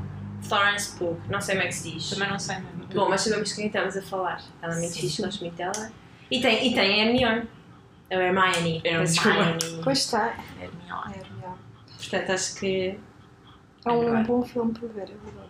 Florence 0.43 0.97
Pugh. 0.97 1.17
Não 1.29 1.41
sei 1.41 1.55
como 1.55 1.65
é 1.65 1.67
que 1.69 1.75
se 1.75 1.91
diz. 1.91 2.09
Também 2.09 2.29
não 2.29 2.39
sei 2.39 2.57
mesmo. 2.57 2.85
Bom, 2.93 3.09
mas 3.09 3.21
sabemos 3.21 3.53
quem 3.53 3.67
estamos 3.67 3.97
a 3.97 4.01
falar. 4.01 4.43
Ela 4.61 4.75
é 4.75 4.79
muito 4.79 4.93
fixe, 4.93 5.21
gosto 5.21 5.41
muito 5.41 5.55
dela. 5.55 5.91
E 6.29 6.41
tem, 6.41 6.67
e 6.67 6.73
tem 6.73 7.01
a 7.01 7.05
Hermione. 7.05 7.49
A 8.11 8.15
Hermione. 8.15 8.81
Hermione. 8.83 9.81
Pois 9.83 9.99
está. 9.99 10.35
Hermione. 10.61 11.15
É. 11.15 11.49
Portanto, 11.97 12.31
acho 12.31 12.55
que. 12.59 12.99
É 13.85 13.91
um 13.91 14.23
bom 14.23 14.43
filme 14.43 14.73
para 14.73 14.87
ver, 14.89 15.01
é 15.01 15.05
verdade. 15.05 15.42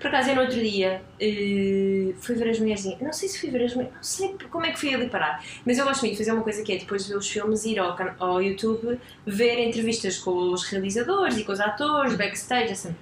Por 0.00 0.08
acaso, 0.08 0.30
eu 0.30 0.34
no 0.36 0.42
outro 0.42 0.60
dia 0.60 1.02
eh, 1.20 2.12
fui 2.20 2.34
ver 2.34 2.50
as 2.50 2.58
mulherzinhas. 2.58 3.00
Não 3.00 3.12
sei 3.12 3.28
se 3.28 3.40
fui 3.40 3.50
ver 3.50 3.64
as 3.64 3.74
mulheres. 3.74 3.94
Não 3.94 4.02
sei 4.02 4.36
como 4.50 4.66
é 4.66 4.72
que 4.72 4.78
fui 4.78 4.94
ali 4.94 5.08
parar. 5.08 5.44
Mas 5.64 5.78
eu 5.78 5.84
gosto 5.84 6.00
muito 6.00 6.12
de 6.12 6.18
fazer 6.18 6.32
uma 6.32 6.42
coisa 6.42 6.62
que 6.62 6.72
é 6.72 6.78
depois 6.78 7.04
de 7.04 7.10
ver 7.10 7.16
os 7.16 7.28
filmes, 7.28 7.64
ir 7.64 7.78
ao, 7.78 7.96
ao 8.18 8.42
YouTube 8.42 8.98
ver 9.26 9.58
entrevistas 9.58 10.18
com 10.18 10.52
os 10.52 10.64
realizadores 10.64 11.36
e 11.36 11.44
com 11.44 11.52
os 11.52 11.60
atores, 11.60 12.14
backstage, 12.16 12.72
assim. 12.72 12.94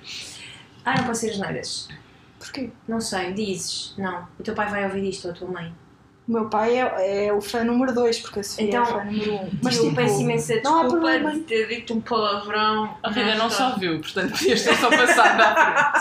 Ah, 0.84 0.96
não 0.98 1.04
posso 1.04 1.20
ser 1.20 1.30
as 1.30 1.38
neiras. 1.38 1.88
Porquê? 2.38 2.70
Não 2.88 3.00
sei, 3.00 3.32
dizes. 3.32 3.94
Não. 3.98 4.26
O 4.38 4.42
teu 4.42 4.54
pai 4.54 4.70
vai 4.70 4.84
ouvir 4.84 5.08
isto 5.08 5.26
ou 5.28 5.34
a 5.34 5.36
tua 5.36 5.48
mãe. 5.48 5.72
O 6.30 6.32
meu 6.32 6.44
pai 6.48 6.78
é, 6.78 7.26
é 7.26 7.32
o 7.32 7.40
fã 7.40 7.64
número 7.64 7.92
2, 7.92 8.20
porque 8.20 8.38
a 8.38 8.44
Sofia 8.44 8.68
Então, 8.68 8.82
é 8.84 8.86
fã 8.86 9.04
número 9.04 9.32
1. 9.32 9.34
Um. 9.34 9.50
Mas 9.64 9.76
eu 9.78 9.92
peço 9.92 10.20
imensa 10.20 10.54
não 10.62 10.78
há 10.78 10.82
desculpa 10.84 10.90
problema. 10.90 11.32
de 11.32 11.40
ter 11.40 11.66
dito 11.66 11.92
um 11.94 12.00
palavrão. 12.00 12.96
A 13.02 13.10
Rita 13.10 13.34
não 13.34 13.50
só 13.50 13.76
viu, 13.76 13.98
portanto 13.98 14.30
podias 14.38 14.62
ter 14.62 14.76
só 14.76 14.88
passado 14.90 15.40
à 15.40 15.92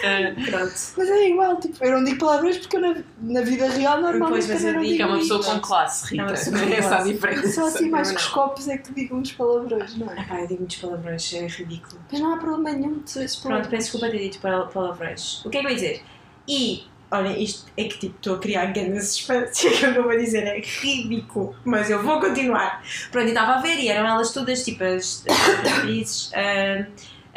frente. 0.00 0.44
Pronto. 0.50 0.72
Mas 0.96 1.08
é 1.10 1.28
igual, 1.28 1.60
tipo, 1.60 1.84
eu 1.84 1.92
não 1.92 2.02
digo 2.04 2.18
palavrões 2.18 2.56
porque 2.56 2.76
eu 2.76 2.80
na, 2.80 2.94
na 3.20 3.40
vida 3.42 3.68
real 3.68 4.00
normalmente 4.00 4.30
Pois, 4.30 4.48
mas 4.48 4.56
também 4.62 4.68
eu 4.70 4.74
não 4.74 4.82
digo 4.84 4.96
que 4.96 5.02
é 5.02 5.06
uma 5.06 5.18
pessoa 5.18 5.44
com 5.44 5.60
classe, 5.60 6.04
É 6.18 6.22
uma 6.22 6.30
Rita. 6.30 6.38
pessoa 6.50 6.58
com 6.66 6.72
Essa 6.72 6.96
a 6.96 7.02
diferença. 7.02 7.52
Só 7.52 7.66
assim 7.66 7.90
mais 7.90 8.10
que 8.10 8.16
os 8.16 8.24
não. 8.26 8.32
copos 8.32 8.68
é 8.68 8.78
que 8.78 8.92
digam 8.94 9.20
os 9.20 9.32
palavrões, 9.32 9.96
não 9.98 10.10
é? 10.10 10.18
Epá, 10.22 10.40
eu 10.40 10.46
digo 10.46 10.60
muitos 10.60 10.76
palavrões, 10.76 11.32
é 11.34 11.46
ridículo. 11.46 12.00
Mas 12.10 12.20
não 12.22 12.32
há 12.32 12.36
problema 12.38 12.70
nenhum 12.74 12.94
de 12.94 13.00
dizer 13.04 13.24
esses 13.24 13.36
Pronto, 13.36 13.48
palavrões. 13.52 13.70
peço 13.70 13.92
desculpa 13.92 14.10
ter 14.16 14.18
dito 14.22 14.38
pala- 14.40 14.66
palavrões. 14.66 15.44
O 15.44 15.50
que 15.50 15.58
é 15.58 15.60
que 15.60 15.66
eu 15.66 15.70
ia 15.70 15.74
dizer? 15.76 16.02
E, 16.48 16.84
olha, 17.10 17.38
isto 17.38 17.70
é 17.76 17.84
que 17.84 17.98
tipo, 17.98 18.16
estou 18.16 18.36
a 18.36 18.38
criar 18.38 18.66
grande 18.66 19.02
suspense. 19.02 19.66
O 19.66 19.70
que 19.78 19.84
eu 19.84 20.02
vou 20.02 20.16
dizer 20.16 20.44
é 20.44 20.60
ridículo, 20.60 21.56
mas 21.64 21.90
eu 21.90 22.02
vou 22.02 22.20
continuar. 22.20 22.82
Pronto, 23.10 23.26
e 23.26 23.30
estava 23.30 23.54
a 23.54 23.60
ver 23.60 23.78
e 23.78 23.88
eram 23.88 24.08
elas 24.08 24.32
todas, 24.32 24.64
tipo, 24.64 24.84
as, 24.84 25.24
as 25.28 25.72
atrizes, 25.72 26.32
a, 26.36 26.86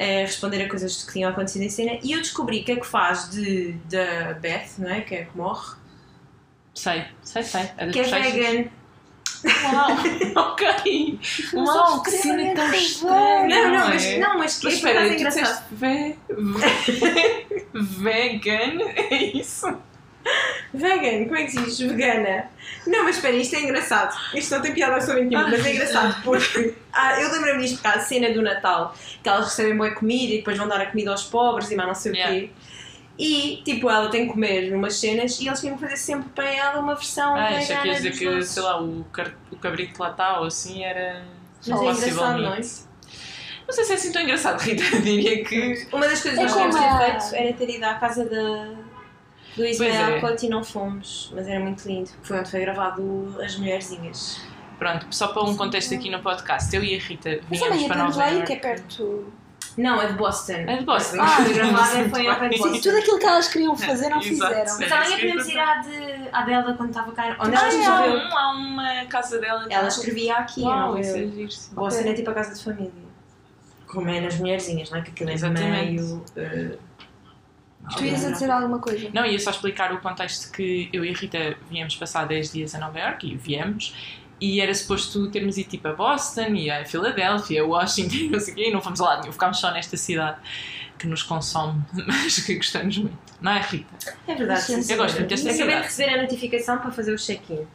a 0.01 0.05
responder 0.21 0.63
a 0.63 0.69
coisas 0.69 1.03
que 1.03 1.13
tinham 1.13 1.29
acontecido 1.29 1.63
em 1.63 1.69
cena. 1.69 1.99
E 2.03 2.11
eu 2.11 2.19
descobri 2.19 2.63
que 2.63 2.71
é 2.71 2.75
que 2.75 2.87
faz 2.87 3.29
de, 3.29 3.73
da 3.89 4.33
Beth, 4.33 4.77
não 4.77 4.89
é? 4.89 5.01
Que 5.01 5.15
é 5.15 5.21
a 5.23 5.25
que 5.25 5.37
morre, 5.37 5.81
Sei, 6.73 7.03
sei, 7.21 7.43
sei. 7.43 7.69
É 7.77 7.89
que 7.89 7.99
é 7.99 8.03
vegan. 8.03 8.69
Uau, 9.45 9.97
ok. 10.51 11.19
Uau, 11.53 11.99
é 11.99 12.03
que 12.03 12.11
cena 12.11 12.55
tão 12.55 12.73
estranha. 12.73 13.47
Não, 13.47 13.69
não, 13.71 13.85
é? 13.85 13.89
mas, 13.89 14.17
não, 14.17 14.37
mas 14.37 14.59
que 14.59 14.65
Mas 14.65 14.73
é 14.75 14.79
por 14.79 14.87
espera, 14.89 15.07
tu 15.07 15.13
engraçado. 15.13 15.43
disseste 15.43 15.63
ve... 15.71 16.15
vegan? 17.73 18.91
É 18.95 19.23
isso? 19.23 19.67
Vegan, 20.73 21.25
como 21.25 21.35
é 21.35 21.43
que 21.43 21.51
se 21.51 21.61
diz? 21.63 21.79
Vegana. 21.79 22.45
Não, 22.85 23.03
mas 23.03 23.15
espera, 23.15 23.35
isto 23.35 23.55
é 23.55 23.61
engraçado. 23.61 24.15
Isto 24.35 24.55
não 24.55 24.61
tem 24.61 24.73
piada 24.73 24.95
absolutamente 24.95 25.33
nenhuma, 25.33 25.49
mas 25.49 25.65
é 25.65 25.73
engraçado 25.73 26.23
porque 26.23 26.73
ah, 26.93 27.19
eu 27.19 27.31
lembro-me 27.31 27.61
disto 27.61 27.75
porque 27.75 27.87
há 27.87 27.93
a 27.93 27.99
cena 27.99 28.31
do 28.31 28.41
Natal, 28.41 28.95
que 29.21 29.27
elas 29.27 29.45
recebem 29.45 29.75
boa 29.75 29.91
comida 29.91 30.33
e 30.33 30.37
depois 30.37 30.57
vão 30.57 30.67
dar 30.67 30.79
a 30.79 30.85
comida 30.85 31.11
aos 31.11 31.23
pobres 31.23 31.71
e 31.71 31.75
mais 31.75 31.87
não 31.87 31.95
sei 31.95 32.11
o 32.11 32.15
Yeah. 32.15 32.49
E, 33.23 33.61
tipo, 33.63 33.87
ela 33.87 34.09
tem 34.09 34.25
que 34.25 34.33
comer 34.33 34.71
numas 34.71 34.95
cenas 34.95 35.39
e 35.39 35.47
eles 35.47 35.59
tinham 35.59 35.75
que 35.75 35.81
fazer 35.81 35.95
sempre 35.97 36.29
para 36.29 36.49
ela 36.49 36.79
uma 36.79 36.95
versão 36.95 37.35
Ah, 37.35 37.49
vegana 37.51 37.81
que 37.83 37.87
ia 37.87 37.93
dizer 37.93 38.11
que, 38.13 38.25
doces. 38.25 38.49
sei 38.49 38.63
lá, 38.63 38.81
o, 38.81 39.05
car... 39.11 39.31
o 39.51 39.55
cabrito 39.57 39.93
que 39.93 40.01
lá 40.01 40.09
está 40.09 40.39
ou 40.39 40.47
assim 40.47 40.83
era. 40.83 41.23
Mas 41.67 41.79
é 41.81 42.09
engraçado, 42.09 42.41
não 42.41 42.53
é? 42.55 42.57
Não 42.57 43.75
sei 43.75 43.83
se 43.85 43.91
é 43.91 43.95
assim 43.95 44.11
tão 44.11 44.21
engraçado, 44.23 44.57
Rita. 44.65 44.83
Eu 44.95 45.01
diria 45.03 45.43
que. 45.45 45.87
Uma 45.93 46.07
das 46.07 46.23
coisas 46.23 46.39
É 46.39 46.45
que 46.47 46.51
nós 46.51 46.75
tínhamos 46.75 47.29
feito 47.29 47.35
era 47.43 47.53
ter 47.53 47.69
ido 47.69 47.83
à 47.85 47.93
casa 47.93 48.25
da, 48.25 48.73
do 49.55 49.65
Ismael 49.67 50.15
é. 50.15 50.19
Couto 50.19 50.43
e 50.45 50.49
não 50.49 50.63
fomos, 50.63 51.31
mas 51.35 51.47
era 51.47 51.59
muito 51.59 51.87
lindo. 51.87 52.09
Foi 52.23 52.39
onde 52.39 52.49
foi 52.49 52.59
gravado 52.61 53.35
As 53.39 53.55
Mulherzinhas. 53.55 54.41
Pronto, 54.79 55.05
só 55.11 55.27
para 55.27 55.43
um 55.43 55.55
contexto 55.55 55.93
aqui 55.93 56.09
no 56.09 56.19
podcast, 56.21 56.75
eu 56.75 56.83
e 56.83 56.95
a 56.95 56.99
Rita 56.99 57.39
Mas 57.47 57.59
viemos 57.59 57.67
amanhã 57.77 57.87
para 57.87 57.97
Nova 58.03 58.17
lá 58.17 58.25
aí 58.25 58.33
Iorque. 58.37 58.47
que 58.47 58.53
é 58.53 58.59
perto. 58.59 59.31
Não, 59.77 60.01
é 60.01 60.07
de 60.07 60.13
Boston. 60.13 60.53
É 60.53 60.77
de 60.77 60.85
Boston. 60.85 61.17
Ah, 61.21 61.37
Ah, 61.39 61.43
gravada 61.53 61.95
muito 61.97 62.09
foi 62.09 62.27
ao 62.27 62.39
pé 62.39 62.49
de. 62.49 62.57
Boston. 62.57 62.73
Sim, 62.75 62.81
tudo 62.81 62.97
aquilo 62.97 63.19
que 63.19 63.25
elas 63.25 63.47
queriam 63.47 63.77
fazer 63.77 64.09
não 64.09 64.19
Exato. 64.21 64.29
fizeram. 64.29 64.77
Mas 64.79 64.81
É 64.81 64.85
amanhã 64.93 65.03
isso 65.07 65.17
que 65.17 65.25
eu 65.25 65.29
podemos 65.31 65.47
ia 65.47 65.53
ir 65.53 65.59
à, 65.59 65.75
de, 65.77 66.29
à 66.33 66.41
Belda 66.43 66.73
quando 66.73 66.89
estava 66.89 67.11
cá. 67.13 67.37
Onde 67.39 67.55
Ah, 67.55 67.59
ela 67.59 67.61
é, 67.61 67.65
há, 67.65 67.79
escreveu. 67.79 68.17
um, 68.17 68.37
há 68.37 68.51
uma 68.51 69.05
casa 69.05 69.39
dela. 69.39 69.67
Ela 69.69 69.87
escrevia 69.87 70.35
aqui, 70.35 70.61
Uau, 70.61 70.91
não 70.91 70.97
é 70.97 71.03
sim. 71.03 71.47
Boston 71.73 72.09
é 72.09 72.13
tipo 72.13 72.29
a 72.29 72.33
casa 72.33 72.53
de 72.53 72.63
família. 72.63 72.91
Como 73.87 74.09
é 74.09 74.19
nas 74.21 74.37
mulherzinhas, 74.37 74.89
não 74.91 74.97
é? 74.99 75.01
Que 75.01 75.11
aquilo 75.11 75.29
é 75.29 75.33
Exatamente. 75.33 75.85
meio. 75.91 76.23
eh, 76.35 76.77
Tu 77.97 78.05
ias 78.05 78.23
a 78.25 78.31
dizer 78.31 78.49
alguma 78.51 78.79
coisa? 78.79 79.09
Não, 79.13 79.25
ia 79.25 79.39
só 79.39 79.49
explicar 79.49 79.91
o 79.91 79.99
contexto 79.99 80.51
que 80.51 80.87
eu 80.93 81.03
e 81.03 81.09
a 81.09 81.13
Rita 81.17 81.57
viemos 81.69 81.95
passar 81.95 82.25
10 82.27 82.51
dias 82.53 82.75
a 82.75 82.79
Nova 82.79 82.99
York 82.99 83.27
e 83.27 83.35
viemos. 83.35 83.93
E 84.41 84.59
era 84.59 84.73
suposto 84.73 85.29
termos 85.29 85.55
ido 85.57 85.69
tipo 85.69 85.87
a 85.87 85.93
Boston 85.93 86.47
e 86.55 86.69
a 86.71 86.83
Filadélfia, 86.83 87.61
a 87.61 87.65
Washington 87.65 88.15
e 88.15 88.29
não 88.31 88.39
sei 88.39 88.53
o 88.53 88.55
quê, 88.57 88.69
e 88.69 88.73
não 88.73 88.81
fomos 88.81 88.99
lado 88.99 89.21
nenhum, 89.21 89.31
ficámos 89.31 89.59
só 89.59 89.71
nesta 89.71 89.95
cidade 89.95 90.37
que 90.97 91.05
nos 91.07 91.21
consome, 91.23 91.81
mas 92.07 92.39
que 92.43 92.55
gostamos 92.55 92.97
muito. 92.97 93.17
Não 93.39 93.51
é, 93.51 93.61
Rita? 93.61 94.15
É 94.27 94.35
verdade, 94.35 94.61
Sim. 94.61 94.91
Eu 94.91 94.97
gosto 94.97 95.15
muito 95.17 95.29
desta 95.29 95.49
Acabei 95.49 95.65
de 95.67 95.71
cidade. 95.71 95.83
receber 95.87 96.13
a 96.13 96.21
notificação 96.23 96.77
para 96.79 96.91
fazer 96.91 97.13
o 97.13 97.17
check-in. 97.17 97.65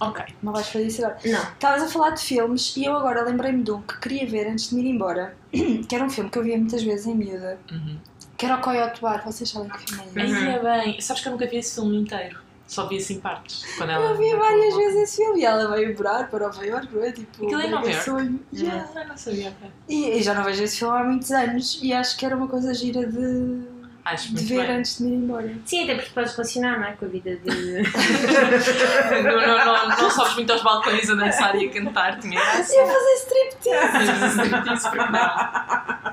Ok. 0.00 0.24
Não 0.42 0.52
vais 0.52 0.68
fazer 0.68 0.86
isso 0.86 1.04
agora. 1.04 1.18
Não. 1.24 1.42
Estavas 1.52 1.82
a 1.82 1.88
falar 1.88 2.10
de 2.10 2.22
filmes 2.22 2.74
e 2.76 2.84
eu 2.84 2.96
agora 2.96 3.22
lembrei-me 3.24 3.62
de 3.62 3.70
um 3.72 3.80
que 3.82 3.98
queria 4.00 4.26
ver 4.26 4.48
antes 4.48 4.70
de 4.70 4.74
me 4.74 4.82
ir 4.82 4.90
embora, 4.90 5.36
que 5.52 5.94
era 5.94 6.04
um 6.04 6.10
filme 6.10 6.28
que 6.30 6.38
eu 6.38 6.42
via 6.42 6.56
muitas 6.58 6.82
vezes 6.82 7.06
em 7.06 7.14
miúda, 7.14 7.58
Uhum. 7.70 7.98
que 8.36 8.44
era 8.46 8.56
o 8.56 8.60
Coyote 8.60 9.00
Bar. 9.00 9.22
Vocês 9.24 9.48
sabem 9.50 9.68
que 9.70 9.78
filme 9.94 10.02
é 10.22 10.24
esse? 10.24 10.34
Uhum. 10.34 10.48
Ainda 10.50 10.58
bem. 10.82 11.00
Sabes 11.00 11.22
que 11.22 11.28
eu 11.28 11.32
nunca 11.32 11.46
vi 11.46 11.56
esse 11.58 11.74
filme 11.74 11.96
inteiro. 11.98 12.38
Só 12.66 12.86
vi 12.86 12.96
assim 12.96 13.20
partes. 13.20 13.64
Quando 13.76 13.90
ela 13.90 14.10
Eu 14.10 14.16
vi 14.16 14.34
várias 14.34 14.74
vezes 14.76 15.02
esse 15.02 15.16
filme 15.24 15.40
e 15.40 15.44
ela 15.44 15.68
veio 15.74 15.94
morar 15.96 16.28
para 16.30 16.46
Nova 16.46 16.64
Iorque, 16.66 16.94
não 16.94 17.04
é? 17.04 17.12
Tipo, 17.12 17.44
Aquilo 17.44 17.60
é 17.60 17.68
Nova 17.68 17.86
Iorque? 17.86 18.04
sonho. 18.04 18.40
Yeah. 18.54 18.88
Ah, 18.96 19.04
não 19.04 19.16
sabia. 19.16 19.52
E, 19.88 20.18
e 20.18 20.22
já 20.22 20.32
não 20.34 20.42
vejo 20.44 20.62
esse 20.62 20.78
filme 20.78 20.96
há 20.96 21.04
muitos 21.04 21.30
anos 21.30 21.78
e 21.82 21.92
acho 21.92 22.16
que 22.16 22.24
era 22.24 22.34
uma 22.36 22.48
coisa 22.48 22.72
gira 22.72 23.06
de, 23.06 23.62
Acho 24.04 24.34
de 24.34 24.44
ver 24.44 24.66
bem. 24.66 24.76
antes 24.78 24.98
de 24.98 25.04
me 25.04 25.10
ir 25.12 25.14
embora. 25.16 25.54
Sim, 25.66 25.84
até 25.84 25.94
porque 25.96 26.10
podes 26.10 26.32
relacionar, 26.34 26.78
não 26.80 26.86
é? 26.86 26.92
Com 26.92 27.04
a 27.04 27.08
vida 27.08 27.36
de. 27.36 27.82
não, 29.22 29.40
não, 29.40 29.64
não, 29.64 29.88
não 29.88 30.10
sobes 30.10 30.34
muito 30.34 30.50
aos 30.52 30.62
balcões 30.62 31.08
a 31.10 31.14
dançar 31.14 31.54
e 31.56 31.68
a 31.68 31.70
cantar, 31.72 32.18
tinha. 32.18 32.34
Ia 32.38 32.54
fazer 32.64 33.14
striptease! 33.16 34.18
Mas 34.20 34.32
striptease, 34.32 34.90
porque 34.90 35.12
não? 35.12 36.11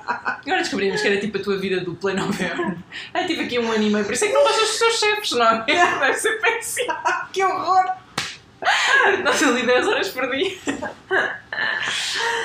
Agora 0.50 0.62
descobrimos 0.64 1.00
que 1.02 1.08
era 1.08 1.20
tipo 1.20 1.38
a 1.38 1.42
tua 1.44 1.58
vida 1.60 1.80
dupla 1.82 2.12
em 2.12 2.16
Nova 2.16 2.44
Iorque. 2.44 2.78
Ah, 3.14 3.24
tive 3.24 3.44
aqui 3.44 3.60
um 3.60 3.72
ano 3.72 3.84
e 3.84 3.90
meio, 3.92 4.04
por 4.04 4.14
isso 4.16 4.26
é 4.26 4.30
que 4.30 4.34
não 4.34 4.42
gostas 4.44 4.68
dos 4.68 4.80
teus 4.80 5.00
chefes, 5.00 5.32
não 5.34 5.46
é? 5.46 5.64
Deve 6.00 6.14
ser 6.16 6.42
péssimo. 6.42 6.94
que 7.32 7.44
horror! 7.44 7.86
Estás 8.62 9.44
ali 9.44 9.66
10 9.66 9.88
horas 9.88 10.10
por 10.10 10.30
dia. 10.32 10.52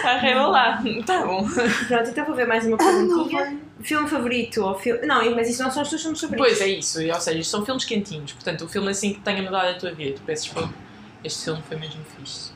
Arreba 0.05 0.47
lá. 0.49 0.83
Tá 1.07 1.25
bom. 1.27 1.45
Pronto, 1.49 2.11
então 2.11 2.25
vou 2.25 2.35
ver 2.37 2.47
mais 2.47 2.65
uma 2.67 2.77
Ah, 2.77 2.85
perguntinha. 2.85 3.43
vai. 3.45 3.59
filme 3.83 4.09
favorito 4.09 4.63
ou 4.63 4.79
filme. 4.79 5.05
Não, 5.07 5.35
mas 5.35 5.49
isso 5.49 5.63
não 5.63 5.71
são 5.71 5.83
os 5.83 5.89
teus 5.89 6.03
filmes 6.03 6.21
favoritos. 6.21 6.47
Pois 6.49 6.61
é 6.61 6.69
isso, 6.69 7.03
ou 7.05 7.21
seja, 7.21 7.39
isto 7.39 7.51
são 7.51 7.65
filmes 7.65 7.85
quentinhos. 7.85 8.33
Portanto, 8.33 8.65
o 8.65 8.69
filme 8.69 8.91
assim 8.91 9.15
que 9.15 9.21
tenha 9.21 9.43
mudado 9.43 9.69
a 9.71 9.75
tua 9.75 9.93
vida. 9.93 10.15
Tu 10.17 10.23
pensas, 10.23 10.49
pô, 10.49 10.69
este 11.25 11.45
filme 11.45 11.63
foi 11.67 11.77
mesmo 11.79 12.01
fixe. 12.17 12.54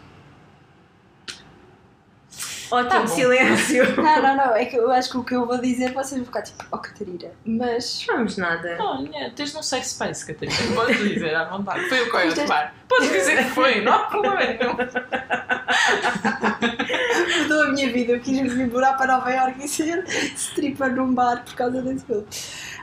Ótimo, 2.70 2.90
Tá 2.90 3.06
silêncio. 3.06 3.96
Não, 4.02 4.22
não, 4.22 4.36
não, 4.36 4.56
é 4.56 4.64
que 4.64 4.76
eu 4.76 4.90
acho 4.90 5.10
que 5.10 5.16
o 5.16 5.24
que 5.24 5.34
eu 5.34 5.46
vou 5.46 5.58
dizer 5.58 5.92
vocês 5.92 6.18
vão 6.18 6.26
ficar 6.26 6.42
tipo, 6.42 6.64
oh 6.70 6.78
Catarina, 6.78 7.30
mas. 7.44 8.04
Não 8.08 8.16
vamos 8.16 8.36
nada. 8.36 8.76
Olha, 8.80 9.32
tens 9.34 9.54
num 9.54 9.62
safe 9.62 9.88
space, 9.88 10.26
Catarina. 10.26 10.56
Podes 10.74 10.98
dizer 10.98 11.34
à 11.34 11.44
vontade. 11.44 11.88
Foi 11.88 12.02
o 12.02 12.10
Coyote 12.10 12.46
Bar. 12.46 12.74
Podes 12.88 13.10
dizer 13.10 13.38
que 13.38 13.50
foi, 13.50 13.80
não 13.80 13.92
há 13.92 13.98
problema 14.00 14.40
nenhum. 14.40 14.76
mudou 17.42 17.62
a 17.64 17.72
minha 17.72 17.92
vida. 17.92 18.12
Eu 18.12 18.20
quis 18.20 18.40
me 18.54 18.66
morar 18.66 18.94
para 18.94 19.18
Nova 19.18 19.30
Iorque 19.30 19.64
e 19.64 19.68
ser 19.68 20.04
stripper 20.36 20.94
num 20.94 21.14
bar 21.14 21.44
por 21.44 21.54
causa 21.54 21.82
desse 21.82 22.04
filme. 22.04 22.26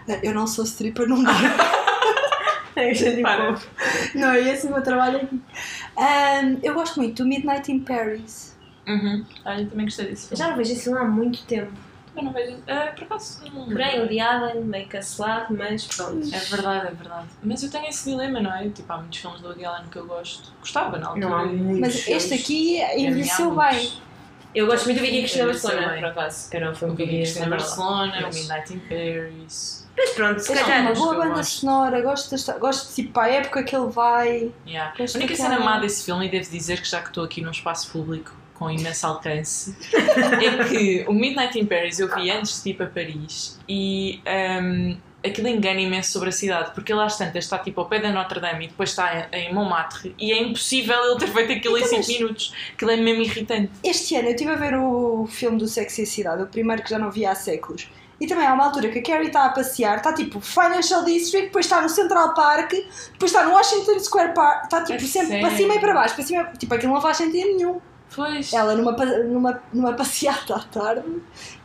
Não, 0.08 0.16
Eu 0.24 0.34
não 0.34 0.48
sou 0.48 0.64
stripper 0.66 1.08
num 1.08 1.24
bar. 1.24 1.36
É. 2.78 2.92
Não, 4.14 4.32
é 4.32 4.52
esse 4.52 4.68
o 4.68 4.70
meu 4.70 4.84
trabalho 4.84 5.22
aqui. 5.22 5.42
Ahm, 5.96 6.58
eu 6.62 6.74
gosto 6.74 7.00
muito 7.00 7.24
do 7.24 7.30
Midnight 7.30 7.72
in 7.72 7.80
Paris. 7.80 8.54
Uhum. 8.88 9.26
Olha, 9.46 9.62
eu 9.62 9.70
também 9.70 9.86
gostei 9.86 10.08
desse 10.08 10.26
Eu 10.26 10.30
filme. 10.38 10.44
já 10.44 10.50
não 10.50 10.58
vejo 10.58 10.72
esse 10.74 10.84
filme 10.84 11.00
há 11.00 11.04
muito 11.06 11.44
tempo. 11.46 11.72
Também 12.08 12.24
não 12.26 12.34
vejo. 12.34 12.58
Ah, 12.68 12.92
por 12.96 13.04
acaso, 13.04 13.42
não. 13.54 13.66
Porém, 13.66 14.04
o 14.04 14.08
de 14.08 14.20
Allen, 14.20 14.62
meio 14.64 14.88
cancelado, 14.88 15.54
mas 15.58 15.86
pronto. 15.86 16.28
É 16.34 16.40
verdade, 16.40 16.88
é 16.88 16.92
verdade. 16.92 17.28
Mas 17.44 17.64
eu 17.64 17.70
tenho 17.70 17.88
esse 17.88 18.10
dilema, 18.10 18.40
não 18.40 18.54
é? 18.56 18.70
Tipo, 18.70 18.94
há 18.94 18.98
muitos 18.98 19.20
filmes 19.20 19.42
do 19.42 19.48
Woody 19.48 19.66
Allen 19.66 19.88
que 19.90 19.98
eu 19.98 20.06
gosto. 20.08 20.54
Gostava 20.60 20.98
na 20.98 21.08
altura. 21.08 21.28
Não 21.28 21.36
há 21.36 21.46
muitos 21.46 21.80
Mas 21.80 22.08
este 22.08 22.34
aqui 22.36 22.82
É, 22.82 23.00
envelheceu 23.00 23.56
bem. 23.56 23.92
Eu 24.54 24.68
gosto 24.68 24.86
muito 24.86 25.00
do 25.00 25.02
Vicky 25.04 25.20
Cristina 25.20 25.44
Eu 25.44 25.48
Barcelona, 25.50 25.94
por 25.96 26.06
acaso. 26.06 26.50
Que 26.50 26.56
era 26.58 26.70
um 26.70 26.72
O 26.72 26.76
filme 26.76 26.96
que 26.96 27.02
eu 27.02 27.06
Vicky 27.08 27.20
Cristina. 27.24 27.50
Barcelona, 27.50 28.30
o 28.30 28.34
Midnight 28.34 28.74
in 28.74 28.80
Paris. 28.80 29.86
Mas 29.98 30.10
pronto, 30.12 30.40
se 30.40 30.54
calhar. 30.54 30.82
uma 30.82 30.92
acho 30.92 31.02
boa 31.02 31.16
eu 31.16 31.20
banda 31.22 31.44
sonora, 31.44 32.02
gosto, 32.02 32.30
desta, 32.32 32.58
gosto 32.58 32.94
tipo 32.94 33.20
a 33.20 33.30
época 33.30 33.64
que 33.64 33.76
ele 33.76 33.88
vai. 33.90 34.52
Yeah. 34.68 34.94
A 34.98 35.18
única 35.18 35.36
cena 35.36 35.60
má 35.60 35.80
desse 35.80 36.04
filme, 36.06 36.28
e 36.28 36.30
devo 36.30 36.50
dizer 36.50 36.82
que 36.82 36.88
já 36.88 37.02
que 37.02 37.08
estou 37.10 37.24
aqui 37.24 37.42
num 37.42 37.52
espaço 37.52 37.92
público 37.92 38.34
com 38.56 38.72
imenso 38.72 39.06
alcance, 39.06 39.76
é 39.94 40.64
que 40.64 41.06
o 41.08 41.14
Midnight 41.14 41.60
in 41.60 41.66
Paris 41.66 42.00
eu 42.00 42.14
vi 42.16 42.32
antes 42.32 42.64
de 42.64 42.70
ir 42.72 42.74
para 42.76 42.88
Paris 42.88 43.60
e 43.68 44.22
um, 44.62 44.98
aquilo 45.26 45.48
engana 45.50 45.82
imenso 45.82 46.12
sobre 46.14 46.30
a 46.30 46.32
cidade, 46.32 46.72
porque 46.74 46.92
ele 46.94 47.02
às 47.02 47.18
tantas 47.18 47.44
está 47.44 47.58
tipo 47.60 47.82
ao 47.82 47.88
pé 47.88 48.00
da 48.00 48.12
Notre 48.12 48.40
Dame 48.40 48.66
e 48.66 48.68
depois 48.70 48.90
está 48.92 49.28
em 49.34 49.54
Montmartre 49.54 50.16
e 50.18 50.32
é 50.32 50.42
impossível 50.42 50.96
ele 51.04 51.20
ter 51.20 51.28
feito 51.28 51.52
aquilo 51.52 51.78
em 51.78 51.82
Então, 51.84 51.90
5 51.90 51.98
mas- 52.00 52.08
minutos. 52.08 52.54
Aquilo 52.74 52.92
é 52.92 52.96
mesmo 52.98 53.22
irritante. 53.24 53.72
Este 53.84 54.16
ano 54.16 54.28
eu 54.30 54.32
estive 54.32 54.52
a 54.52 54.56
ver 54.56 54.76
o 54.78 55.28
filme 55.28 55.58
do 55.58 55.68
Sexy 55.68 56.02
e 56.02 56.04
a 56.04 56.08
Cidade, 56.08 56.44
o 56.44 56.48
primeiro 56.48 56.82
que 56.84 56.90
já 56.90 56.98
não 56.98 57.12
via 57.12 57.32
há 57.32 57.36
séculos. 57.36 57.90
E 58.22 58.28
também 58.28 58.48
há 58.48 58.54
uma 58.54 58.64
altura 58.68 58.88
que 58.88 59.00
a 59.00 59.04
Carrie 59.04 59.28
está 59.28 59.44
a 59.46 59.50
passear, 59.50 59.98
está 59.98 60.14
tipo 60.14 60.40
Financial 60.40 61.04
District, 61.04 61.48
depois 61.48 61.66
está 61.66 61.82
no 61.82 61.90
Central 61.90 62.34
Park, 62.34 62.72
depois 63.12 63.30
está 63.30 63.44
no 63.44 63.52
Washington 63.52 64.00
Square 64.00 64.34
Park, 64.34 64.64
está 64.64 64.82
tipo 64.86 64.94
É 65.04 65.08
sempre 65.08 65.28
sério? 65.28 65.46
para 65.46 65.58
cima 65.58 65.76
e 65.76 65.80
para 65.82 65.94
baixo, 65.94 66.16
para 66.16 66.24
cima, 66.24 66.46
tipo 66.58 66.74
aquilo 66.74 66.94
não 66.94 67.02
faz 67.02 67.18
sentido 67.18 67.46
nenhum. 67.58 67.82
Pois. 68.14 68.54
Ela 68.54 68.76
numa, 68.76 68.92
numa, 69.24 69.62
numa 69.74 69.94
passeata 69.94 70.56
à 70.56 70.60
tarde 70.60 71.04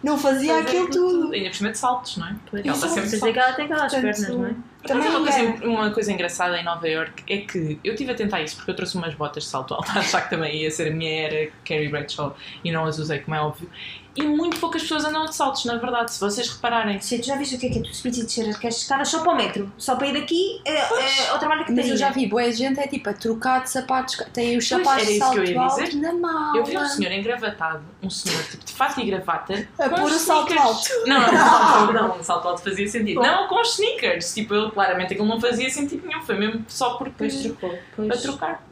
não 0.02 0.18
fazia 0.18 0.54
Fazer 0.54 0.66
aquilo 0.68 0.90
tudo. 0.90 1.32
Ainda 1.32 1.48
por 1.50 1.56
cima 1.56 1.70
de 1.70 1.78
saltos, 1.78 2.16
não 2.16 2.26
é? 2.28 2.36
Pois, 2.50 2.64
Ela 2.64 2.74
está 2.74 2.88
sempre 2.88 3.10
dizer 3.10 3.32
que 3.32 3.38
ela 3.38 3.52
tem 3.52 3.64
aquelas 3.66 3.92
Portanto, 3.92 4.02
pernas, 4.02 4.28
não 4.36 4.46
é? 4.46 4.54
Também 4.86 5.08
acaso, 5.08 5.18
uma, 5.22 5.30
coisa, 5.30 5.66
uma 5.66 5.90
coisa 5.90 6.12
engraçada 6.12 6.56
em 6.58 6.64
Nova 6.64 6.88
York 6.88 7.22
é 7.28 7.38
que 7.38 7.78
eu 7.84 7.92
estive 7.92 8.12
a 8.12 8.14
tentar 8.14 8.40
isso 8.40 8.56
porque 8.56 8.70
eu 8.70 8.76
trouxe 8.76 8.96
umas 8.96 9.12
botas 9.14 9.42
de 9.44 9.48
salto 9.50 9.74
alto 9.74 9.90
a 9.94 10.00
achar 10.00 10.22
que 10.22 10.30
também 10.30 10.56
ia 10.62 10.70
ser 10.70 10.90
a 10.90 10.94
minha 10.94 11.26
era 11.26 11.50
Carrie 11.66 11.88
Bradshaw 11.90 12.34
e 12.64 12.72
não 12.72 12.86
as 12.86 12.98
usei, 12.98 13.18
como 13.18 13.34
é 13.36 13.40
óbvio. 13.40 13.68
E 14.16 14.22
muito 14.24 14.58
poucas 14.58 14.82
pessoas 14.82 15.04
andam 15.04 15.24
de 15.24 15.36
saltos, 15.36 15.64
na 15.66 15.76
verdade, 15.76 16.12
se 16.12 16.18
vocês 16.18 16.48
repararem. 16.48 16.98
Sim, 17.00 17.18
tu 17.20 17.26
já 17.28 17.36
viste 17.36 17.54
o 17.54 17.58
que 17.60 17.66
é 17.66 17.70
que 17.70 17.78
é? 17.78 17.82
Tu 17.82 17.94
subires 17.94 18.18
e 18.18 18.24
descer 18.24 18.48
as 18.48 18.76
escadas 18.76 19.08
só 19.08 19.20
para 19.22 19.32
o 19.32 19.36
metro. 19.36 19.72
Só 19.78 19.94
para 19.94 20.08
ir 20.08 20.14
daqui 20.14 20.60
é, 20.64 20.72
é, 20.78 21.28
ao 21.30 21.38
trabalho 21.38 21.64
que 21.64 21.70
Mas 21.72 21.82
tem. 21.84 21.92
eu 21.92 21.96
já 21.96 22.10
vi 22.10 22.26
boa 22.26 22.50
gente 22.50 22.80
é 22.80 22.88
tipo 22.88 23.08
a 23.08 23.12
trocar 23.12 23.62
de 23.62 23.70
sapatos, 23.70 24.16
tem 24.32 24.56
os 24.58 24.68
Pois, 24.68 24.82
sapatos 24.82 25.02
era 25.02 25.12
de 25.12 25.18
isso 25.18 25.30
que 25.30 25.38
eu 25.38 25.46
salto 25.46 25.50
ia 25.52 25.60
alto 25.60 25.84
dizer. 25.84 25.96
na 26.00 26.12
mala. 26.12 26.56
Eu 26.58 26.64
vi 26.64 26.76
um 26.76 26.86
senhor 26.86 27.12
engravatado, 27.12 27.84
um 28.02 28.10
senhor 28.10 28.42
tipo 28.42 28.64
de 28.64 28.72
fato 28.72 29.00
e 29.00 29.04
gravata, 29.06 29.68
A 29.78 29.88
com 29.90 30.02
o 30.02 30.10
salto 30.10 30.58
alto. 30.58 30.88
Não, 31.06 31.20
não, 31.32 31.92
não, 31.92 32.08
não, 32.08 32.18
o 32.20 32.22
salto 32.24 32.48
alto 32.48 32.62
fazia 32.62 32.88
sentido. 32.88 33.20
Não, 33.20 33.46
com 33.48 33.60
os 33.60 33.72
sneakers. 33.74 34.32
Tipo, 34.34 34.54
ele 34.54 34.70
claramente 34.70 35.12
aquilo 35.12 35.28
não 35.28 35.40
fazia 35.40 35.68
sentido 35.70 36.06
nenhum, 36.06 36.22
foi 36.22 36.36
mesmo 36.38 36.64
só 36.68 36.94
porque. 36.94 37.10
Depois 37.26 37.42
trocou. 37.42 37.70
para 37.70 38.06
Pois. 38.08 38.22
trocar. 38.22 38.66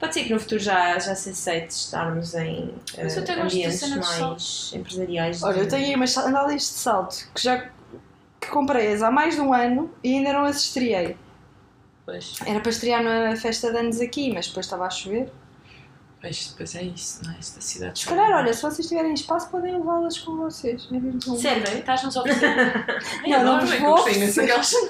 Pode 0.00 0.14
ser 0.14 0.24
que 0.24 0.32
no 0.32 0.40
futuro 0.40 0.60
já, 0.60 0.98
já 0.98 1.14
se 1.14 1.30
aceite 1.30 1.70
estarmos 1.70 2.34
em 2.34 2.74
Mas 2.98 3.16
eu 3.16 3.20
eh, 3.20 3.24
até 3.24 3.34
gosto 3.36 3.36
da 3.36 3.42
ambientes 3.44 3.96
mais 3.96 4.72
empresariais. 4.74 5.42
Olha, 5.44 5.54
de- 5.54 5.60
eu 5.60 5.68
tenho 5.68 5.86
aí 5.86 5.94
umas 5.94 6.10
sandálias 6.10 6.62
de 6.62 6.66
salto 6.68 7.28
que 7.32 7.40
já 7.40 7.68
que 8.40 8.48
comprei 8.50 9.00
há 9.00 9.10
mais 9.12 9.36
de 9.36 9.40
um 9.40 9.54
ano 9.54 9.94
e 10.02 10.16
ainda 10.16 10.32
não 10.32 10.44
as 10.44 10.56
estreiei. 10.56 11.16
Pois, 12.04 12.34
Era 12.44 12.58
para 12.58 12.70
estrear 12.70 13.00
na 13.00 13.36
festa 13.36 13.70
de 13.70 13.78
anos 13.78 14.00
aqui, 14.00 14.32
mas 14.34 14.48
depois 14.48 14.66
estava 14.66 14.86
a 14.86 14.90
chover. 14.90 15.30
Pois, 16.22 16.48
depois 16.50 16.74
é 16.76 16.82
isso, 16.84 17.20
não 17.24 17.32
é? 17.32 17.36
Esta 17.38 17.60
cidade. 17.60 17.98
Se 17.98 18.06
calhar, 18.06 18.30
olha, 18.30 18.54
se 18.54 18.62
vocês 18.62 18.88
tiverem 18.88 19.12
espaço, 19.12 19.50
podem 19.50 19.76
levá-las 19.76 20.18
com 20.18 20.36
vocês. 20.36 20.88
Servem? 21.38 21.80
Estás-nos 21.80 22.16
a 22.16 22.20
oferecer. 22.20 22.56
Não, 23.26 23.44
não 23.44 23.60
vos 23.60 23.72
é 23.72 23.78
vou 23.80 23.94
oferecer. 23.94 24.62
São. 24.62 24.82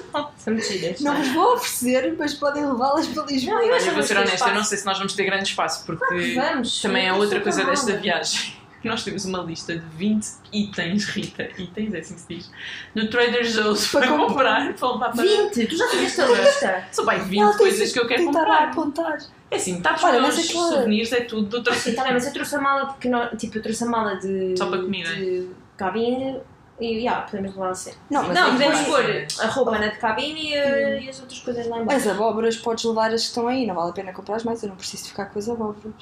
Não 1.01 1.15
vos 1.17 1.27
vou 1.33 1.53
oferecer, 1.55 2.15
mas 2.17 2.33
podem 2.35 2.65
levá-las 2.65 3.07
para 3.07 3.23
Lisboa. 3.23 3.55
Não, 3.55 3.63
eu 3.63 3.93
vou 3.93 4.03
ser 4.03 4.17
honesta, 4.17 4.49
eu 4.49 4.55
não 4.55 4.63
sei 4.63 4.77
se 4.77 4.85
nós 4.85 4.97
vamos 4.97 5.13
ter 5.13 5.25
grande 5.25 5.49
espaço, 5.49 5.83
porque 5.85 6.35
Vamos. 6.35 6.81
também 6.81 7.07
é 7.07 7.13
outra 7.13 7.41
coisa 7.41 7.65
desta 7.65 7.97
viagem. 7.97 8.62
Nós 8.83 9.03
temos 9.03 9.25
uma 9.25 9.39
lista 9.39 9.73
de 9.77 9.85
20 9.95 10.25
itens, 10.51 11.05
Rita, 11.05 11.43
itens, 11.57 11.93
é 11.93 11.99
assim 11.99 12.15
que 12.15 12.21
se 12.21 12.27
diz, 12.27 12.51
no 12.93 13.09
Trader 13.09 13.43
Joe's 13.45 13.87
Para 13.87 14.07
para, 14.07 14.17
comprar. 14.17 14.67
comprar, 14.67 14.73
para 14.73 14.91
levar 14.93 15.11
para... 15.11 15.23
20! 15.23 15.67
Tu 15.67 15.77
já 15.77 15.87
fizeste 15.87 16.21
a 16.21 16.25
lista? 16.27 16.87
São 16.91 17.05
bem 17.05 17.19
20 17.19 17.39
Ela 17.41 17.49
tem 17.51 17.57
coisas 17.59 17.91
que 17.93 17.99
eu 17.99 18.07
quero 18.07 18.25
tentar 18.25 18.39
comprar. 18.39 18.63
apontar. 18.69 19.17
É 19.49 19.55
assim, 19.55 19.77
está 19.77 19.95
Olha, 20.03 20.21
mas 20.21 20.37
os 20.37 20.49
aquela- 20.49 20.69
souvenirs, 20.69 21.11
é 21.11 21.21
tudo 21.21 21.47
do 21.47 21.57
outro 21.57 21.73
Sim, 21.75 21.93
tá 21.93 22.03
bem, 22.03 22.13
mas 22.13 22.25
eu 22.25 22.33
trouxe 22.33 22.55
a 22.55 22.59
mala 22.61 22.85
porque, 22.87 23.07
não, 23.07 23.35
tipo, 23.37 23.57
eu 23.57 23.61
trouxe 23.61 23.83
a 23.83 23.87
mala 23.87 24.15
de... 24.15 24.55
Só 24.57 24.65
para 24.67 24.81
comida. 24.81 25.09
De 25.15 25.47
cabine 25.77 26.39
e, 26.79 26.87
yeah, 26.97 27.21
podemos 27.21 27.51
levar 27.53 27.69
a 27.69 27.75
ser. 27.75 27.93
Não, 28.09 28.23
mas 28.23 28.35
Não, 28.35 28.51
podemos 28.51 28.79
depois- 28.79 29.33
pôr 29.35 29.43
a 29.45 29.47
roupa 29.47 29.71
na 29.79 29.87
de 29.87 29.97
cabine 29.99 30.49
e, 30.49 30.55
a- 30.57 30.99
e 30.99 31.07
as 31.09 31.19
outras 31.19 31.39
coisas 31.39 31.67
lá 31.67 31.77
As 31.77 31.81
embaixo. 31.83 32.09
abóboras 32.11 32.57
podes 32.57 32.83
levar 32.83 33.13
as 33.13 33.21
que 33.21 33.27
estão 33.27 33.47
aí, 33.47 33.65
não 33.67 33.75
vale 33.75 33.91
a 33.91 33.93
pena 33.93 34.11
comprar 34.11 34.43
mais, 34.43 34.61
eu 34.63 34.69
não 34.69 34.75
preciso 34.75 35.07
ficar 35.07 35.27
com 35.27 35.37
as 35.39 35.47
abóboras. 35.47 35.93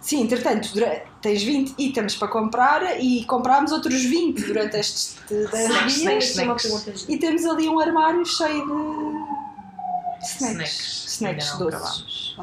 Sim, 0.00 0.22
entretanto, 0.22 0.72
dura- 0.72 1.02
tens 1.20 1.42
20 1.42 1.74
itens 1.78 2.14
para 2.16 2.28
comprar 2.28 3.00
e 3.00 3.24
comprámos 3.24 3.72
outros 3.72 4.02
20 4.04 4.42
durante 4.44 4.76
estes 4.76 5.16
10 5.28 5.50
Snacks, 5.52 5.94
dias. 5.94 6.24
snacks, 6.30 6.64
é 6.64 6.68
snacks. 6.68 7.06
E 7.08 7.18
temos 7.18 7.44
ali 7.44 7.68
um 7.68 7.78
armário 7.80 8.24
cheio 8.24 8.64
de 8.64 10.26
snacks. 10.26 10.54
Snacks. 10.72 11.04
Snacks 11.14 11.58
doces. 11.58 12.36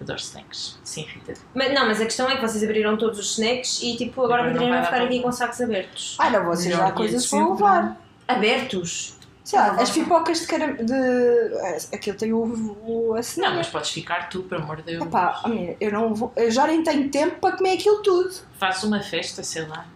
Adoro 0.00 0.18
snacks. 0.18 0.78
Sim, 0.84 1.02
Rita. 1.02 1.34
Mas, 1.54 1.72
não, 1.74 1.86
mas 1.86 2.00
a 2.00 2.04
questão 2.04 2.28
é 2.30 2.36
que 2.36 2.42
vocês 2.42 2.62
abriram 2.62 2.96
todos 2.96 3.18
os 3.18 3.32
snacks 3.32 3.82
e 3.82 3.96
tipo, 3.96 4.22
agora 4.22 4.44
poderiam 4.52 4.84
ficar 4.84 5.02
aqui 5.02 5.20
com 5.22 5.32
sacos 5.32 5.60
abertos. 5.60 6.16
Ah, 6.18 6.30
não, 6.30 6.44
vocês 6.44 6.66
Melhor 6.66 6.78
já 6.78 6.84
há 6.84 6.86
dia 6.88 6.94
coisas 6.96 7.26
para 7.26 7.38
sempre. 7.38 7.52
levar. 7.54 8.00
Abertos? 8.28 9.15
Sei 9.46 9.56
lá, 9.60 9.70
as 9.80 9.90
pipocas 9.92 10.40
de 10.40 10.46
caram... 10.48 10.74
de... 10.74 11.94
Aquilo 11.94 12.16
tem 12.16 12.32
o, 12.32 12.38
o 12.84 13.12
a 13.12 13.16
Não, 13.18 13.22
cenoura. 13.22 13.54
mas 13.58 13.68
podes 13.68 13.90
ficar 13.90 14.28
tu, 14.28 14.42
pelo 14.42 14.62
amor 14.64 14.78
de 14.78 14.82
Deus. 14.82 15.04
Epá, 15.06 15.40
a 15.44 15.48
minha, 15.48 15.76
eu, 15.80 15.92
não 15.92 16.12
vou, 16.12 16.32
eu 16.34 16.50
já 16.50 16.66
nem 16.66 16.82
tenho 16.82 17.08
tempo 17.10 17.36
para 17.40 17.56
comer 17.56 17.74
aquilo 17.74 18.02
tudo. 18.02 18.34
Faz 18.58 18.82
uma 18.82 19.00
festa, 19.00 19.44
sei 19.44 19.64
lá. 19.66 19.86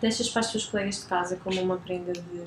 Deixas 0.00 0.28
para 0.28 0.40
as 0.40 0.50
tuas 0.50 0.64
colegas 0.66 0.96
de 1.02 1.06
casa 1.06 1.36
como 1.36 1.60
uma 1.62 1.76
prenda 1.76 2.12
de. 2.12 2.42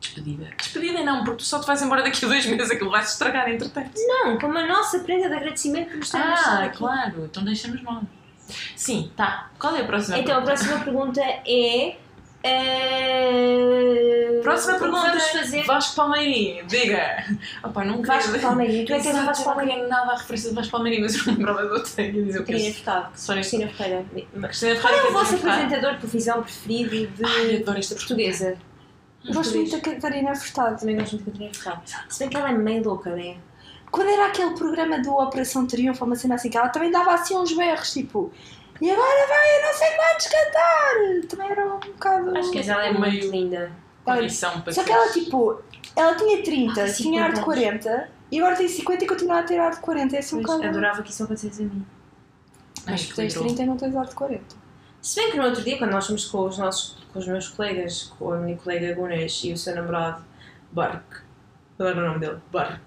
Despedida. 0.00 0.48
Despedida 0.56 1.04
não, 1.04 1.22
porque 1.24 1.38
tu 1.38 1.44
só 1.44 1.60
te 1.60 1.66
vais 1.68 1.80
embora 1.80 2.02
daqui 2.02 2.24
a 2.24 2.28
dois 2.28 2.44
meses, 2.46 2.70
aquilo 2.72 2.90
vai 2.90 3.02
se 3.04 3.12
estragar 3.12 3.48
entretanto. 3.48 3.92
Não, 3.96 4.36
como 4.38 4.58
a 4.58 4.66
nossa 4.66 4.98
prenda 4.98 5.28
de 5.28 5.34
agradecimento 5.36 5.90
que 5.90 5.96
nos 5.98 6.10
deixado 6.10 6.60
Ah, 6.60 6.64
aqui. 6.64 6.76
claro, 6.78 7.24
então 7.24 7.44
deixamos 7.44 7.80
nós. 7.82 8.02
Sim, 8.74 9.12
tá. 9.16 9.50
Qual 9.60 9.76
é 9.76 9.82
a 9.82 9.84
próxima 9.84 10.18
Então 10.18 10.38
a 10.38 10.42
pergunta? 10.42 10.64
próxima 10.64 10.84
pergunta 10.84 11.20
é. 11.46 11.96
Eh, 12.48 14.40
Próxima 14.42 14.78
pergunta. 14.78 15.08
Vamos 15.08 15.28
fazer. 15.28 15.64
Vasco 15.64 15.96
Palmeirinho, 15.96 16.66
diga. 16.66 17.24
Opa, 17.62 17.84
não 17.84 18.02
Vasco 18.02 18.38
Palmeirinho. 18.40 18.86
Tu 18.86 18.92
é 18.92 19.00
que 19.00 19.12
Vasco 19.12 19.38
não 19.38 19.44
Palmeirinho. 19.44 19.78
queria 19.80 19.96
nada 19.96 20.12
a 20.12 20.16
referência 20.16 20.48
de 20.50 20.56
Vasco 20.56 20.72
Palmeirinho, 20.72 21.02
mas 21.02 21.14
eu 21.16 21.26
não 21.26 21.34
lembrava 21.34 21.62
de 21.66 21.72
outra. 21.72 22.02
Ia 22.02 22.24
dizer 22.24 22.40
o 22.40 22.44
que 22.44 22.52
Catarina 22.52 22.68
é. 22.68 22.72
Furtado. 22.72 23.12
Cristina 23.34 23.68
Ferreira. 23.68 24.04
Cristina 24.42 24.76
Qual 24.76 24.92
é 24.92 24.96
o 24.96 25.00
Ferreira, 25.00 25.10
vosso 25.12 25.34
apresentador 25.36 25.94
de 25.94 26.00
televisão 26.00 26.42
preferido 26.42 27.06
de 27.14 27.24
Ai, 27.24 27.56
adoro 27.56 27.78
esta 27.78 27.94
portuguesa? 27.94 28.56
Gosto 29.32 29.56
muito 29.56 29.70
da 29.70 29.80
Catarina 29.80 30.34
Furtado. 30.34 30.80
Também 30.80 30.96
gosto 30.96 31.12
muito 31.16 31.24
de 31.24 31.30
Catarina 31.30 31.54
Furtado. 31.54 31.82
Se 32.08 32.18
bem 32.20 32.28
que 32.28 32.36
ela 32.36 32.50
é 32.50 32.52
meio 32.52 32.84
louca, 32.84 33.10
né? 33.10 33.36
Quando 33.90 34.08
era 34.08 34.26
aquele 34.26 34.54
programa 34.54 35.00
do 35.00 35.12
Operação 35.12 35.66
Triunfo, 35.66 36.04
uma 36.04 36.14
cena 36.14 36.34
assim, 36.34 36.50
que 36.50 36.58
ela 36.58 36.68
também 36.68 36.90
dava 36.90 37.14
assim 37.14 37.34
uns 37.36 37.52
berros, 37.56 37.90
tipo, 37.92 38.30
e 38.80 38.90
agora 38.90 39.26
vai 39.26 39.62
não 39.62 39.72
sei 39.74 39.88
quantos 39.96 40.26
cantar! 40.26 41.28
Também 41.28 41.50
era 41.50 41.66
um 41.66 41.78
bocado. 41.80 42.38
Acho 42.38 42.50
que 42.50 42.70
ela 42.70 42.86
é 42.86 42.92
muito 42.92 43.26
linda. 43.30 43.72
Condição 44.04 44.60
para 44.62 44.72
Só 44.72 44.82
que 44.84 44.90
ela, 44.92 45.10
tipo, 45.12 45.60
ela 45.94 46.14
tinha 46.14 46.42
30, 46.42 46.82
Ah, 46.82 46.92
tinha 46.92 47.24
ar 47.24 47.30
de 47.32 47.38
50. 47.40 47.44
40, 47.44 48.10
e 48.30 48.38
agora 48.38 48.56
tem 48.56 48.68
50 48.68 49.04
e 49.04 49.06
continua 49.06 49.40
a 49.40 49.42
ter 49.42 49.58
ar 49.58 49.72
de 49.72 49.80
40. 49.80 50.16
É 50.16 50.18
assim 50.20 50.36
um 50.36 50.42
Pois, 50.42 50.56
bocado. 50.56 50.68
adorava 50.70 51.02
que 51.02 51.10
isso 51.10 51.22
acontecesse 51.24 51.62
a 51.62 51.66
mim. 51.66 51.86
Mas 52.86 53.04
que 53.04 53.14
tens 53.14 53.34
lindo. 53.34 53.46
30 53.48 53.62
e 53.62 53.66
não 53.66 53.76
tens 53.76 53.94
ar 53.96 54.06
de 54.06 54.14
40. 54.14 54.56
Se 55.02 55.16
bem 55.20 55.30
que 55.30 55.36
no 55.36 55.44
outro 55.44 55.62
dia, 55.62 55.76
quando 55.78 55.90
nós 55.92 56.06
fomos 56.06 56.24
com 56.24 56.44
os, 56.46 56.58
nossos, 56.58 56.96
com 57.12 57.18
os 57.18 57.26
meus 57.26 57.48
colegas, 57.48 58.12
com 58.18 58.32
a 58.32 58.36
minha 58.38 58.56
colega 58.56 58.94
Gunas 58.94 59.40
e 59.44 59.52
o 59.52 59.56
seu 59.58 59.74
namorado 59.74 60.24
Bark, 60.72 61.04
qual 61.76 61.88
era 61.90 62.00
o 62.00 62.06
nome 62.06 62.18
dele? 62.20 62.38
Bark, 62.50 62.80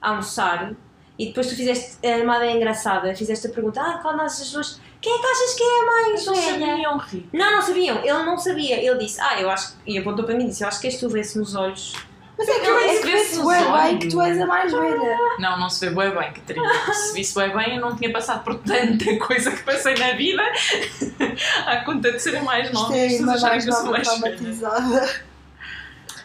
a 0.00 0.08
almoçar, 0.10 0.72
e 1.18 1.26
depois 1.26 1.46
tu 1.48 1.54
fizeste 1.54 1.98
a 2.06 2.14
armada 2.16 2.46
engraçada, 2.50 3.14
fizeste 3.14 3.46
a 3.46 3.50
pergunta: 3.50 3.80
ah, 3.80 3.98
qual 4.02 4.16
das 4.16 4.50
duas? 4.50 4.80
Quem 5.00 5.14
é 5.14 5.18
que 5.18 5.26
achas 5.26 5.54
que 5.54 5.62
é 5.62 5.80
a 5.80 5.84
mais 5.86 6.26
Não 6.26 6.34
velha? 6.34 6.50
sabiam, 6.66 6.98
Rita. 6.98 7.28
Não, 7.32 7.52
não 7.52 7.62
sabiam, 7.62 7.98
ele 7.98 8.12
não 8.24 8.38
sabia. 8.38 8.76
Ele 8.84 8.98
disse: 8.98 9.20
Ah, 9.20 9.40
eu 9.40 9.48
acho. 9.50 9.74
E 9.86 9.98
apontou 9.98 10.24
para 10.24 10.34
mim 10.34 10.44
e 10.44 10.48
disse: 10.48 10.62
Eu 10.62 10.68
acho 10.68 10.80
que 10.80 10.86
és 10.88 10.98
tu, 11.00 11.08
vê-se 11.08 11.38
nos 11.38 11.54
olhos. 11.54 11.94
Mas 12.38 12.48
é 12.48 12.58
que, 12.58 12.66
Ela 12.66 12.82
é 12.82 12.88
que 12.94 13.00
que 13.00 13.06
vê-se 13.06 13.24
vê-se 13.34 13.40
bué 13.42 13.60
nos 13.60 13.82
bem 13.82 13.98
que 13.98 14.08
tu 14.08 14.20
és 14.22 14.40
a 14.40 14.46
mais 14.46 14.72
velha. 14.72 15.18
Não, 15.38 15.58
não 15.60 15.68
se 15.68 15.86
vê 15.86 15.94
bem 15.94 16.10
bem, 16.10 16.32
Catarina. 16.32 16.92
Se 16.94 17.12
visse 17.12 17.34
bem 17.34 17.54
bem, 17.54 17.74
eu 17.76 17.80
não 17.82 17.94
tinha 17.96 18.10
passado 18.12 18.42
por 18.44 18.54
tanta 18.60 19.16
coisa 19.26 19.50
que 19.50 19.62
passei 19.62 19.94
na 19.94 20.12
vida 20.12 20.42
à 21.66 21.84
conta 21.84 22.12
de 22.12 22.18
serem 22.18 22.42
mais 22.42 22.66
Isto 22.66 22.74
novas. 22.80 22.96
é 22.96 23.00
a 23.00 23.06
irmã 23.06 23.32
pessoas 23.34 23.44
acharem 23.44 23.50
mais 23.58 23.64
que 23.64 23.70
eu 23.70 23.74
sou 23.74 23.84
nova 23.84 23.92
mais 23.96 24.08
velha. 24.08 24.36
traumatizada. 24.36 25.29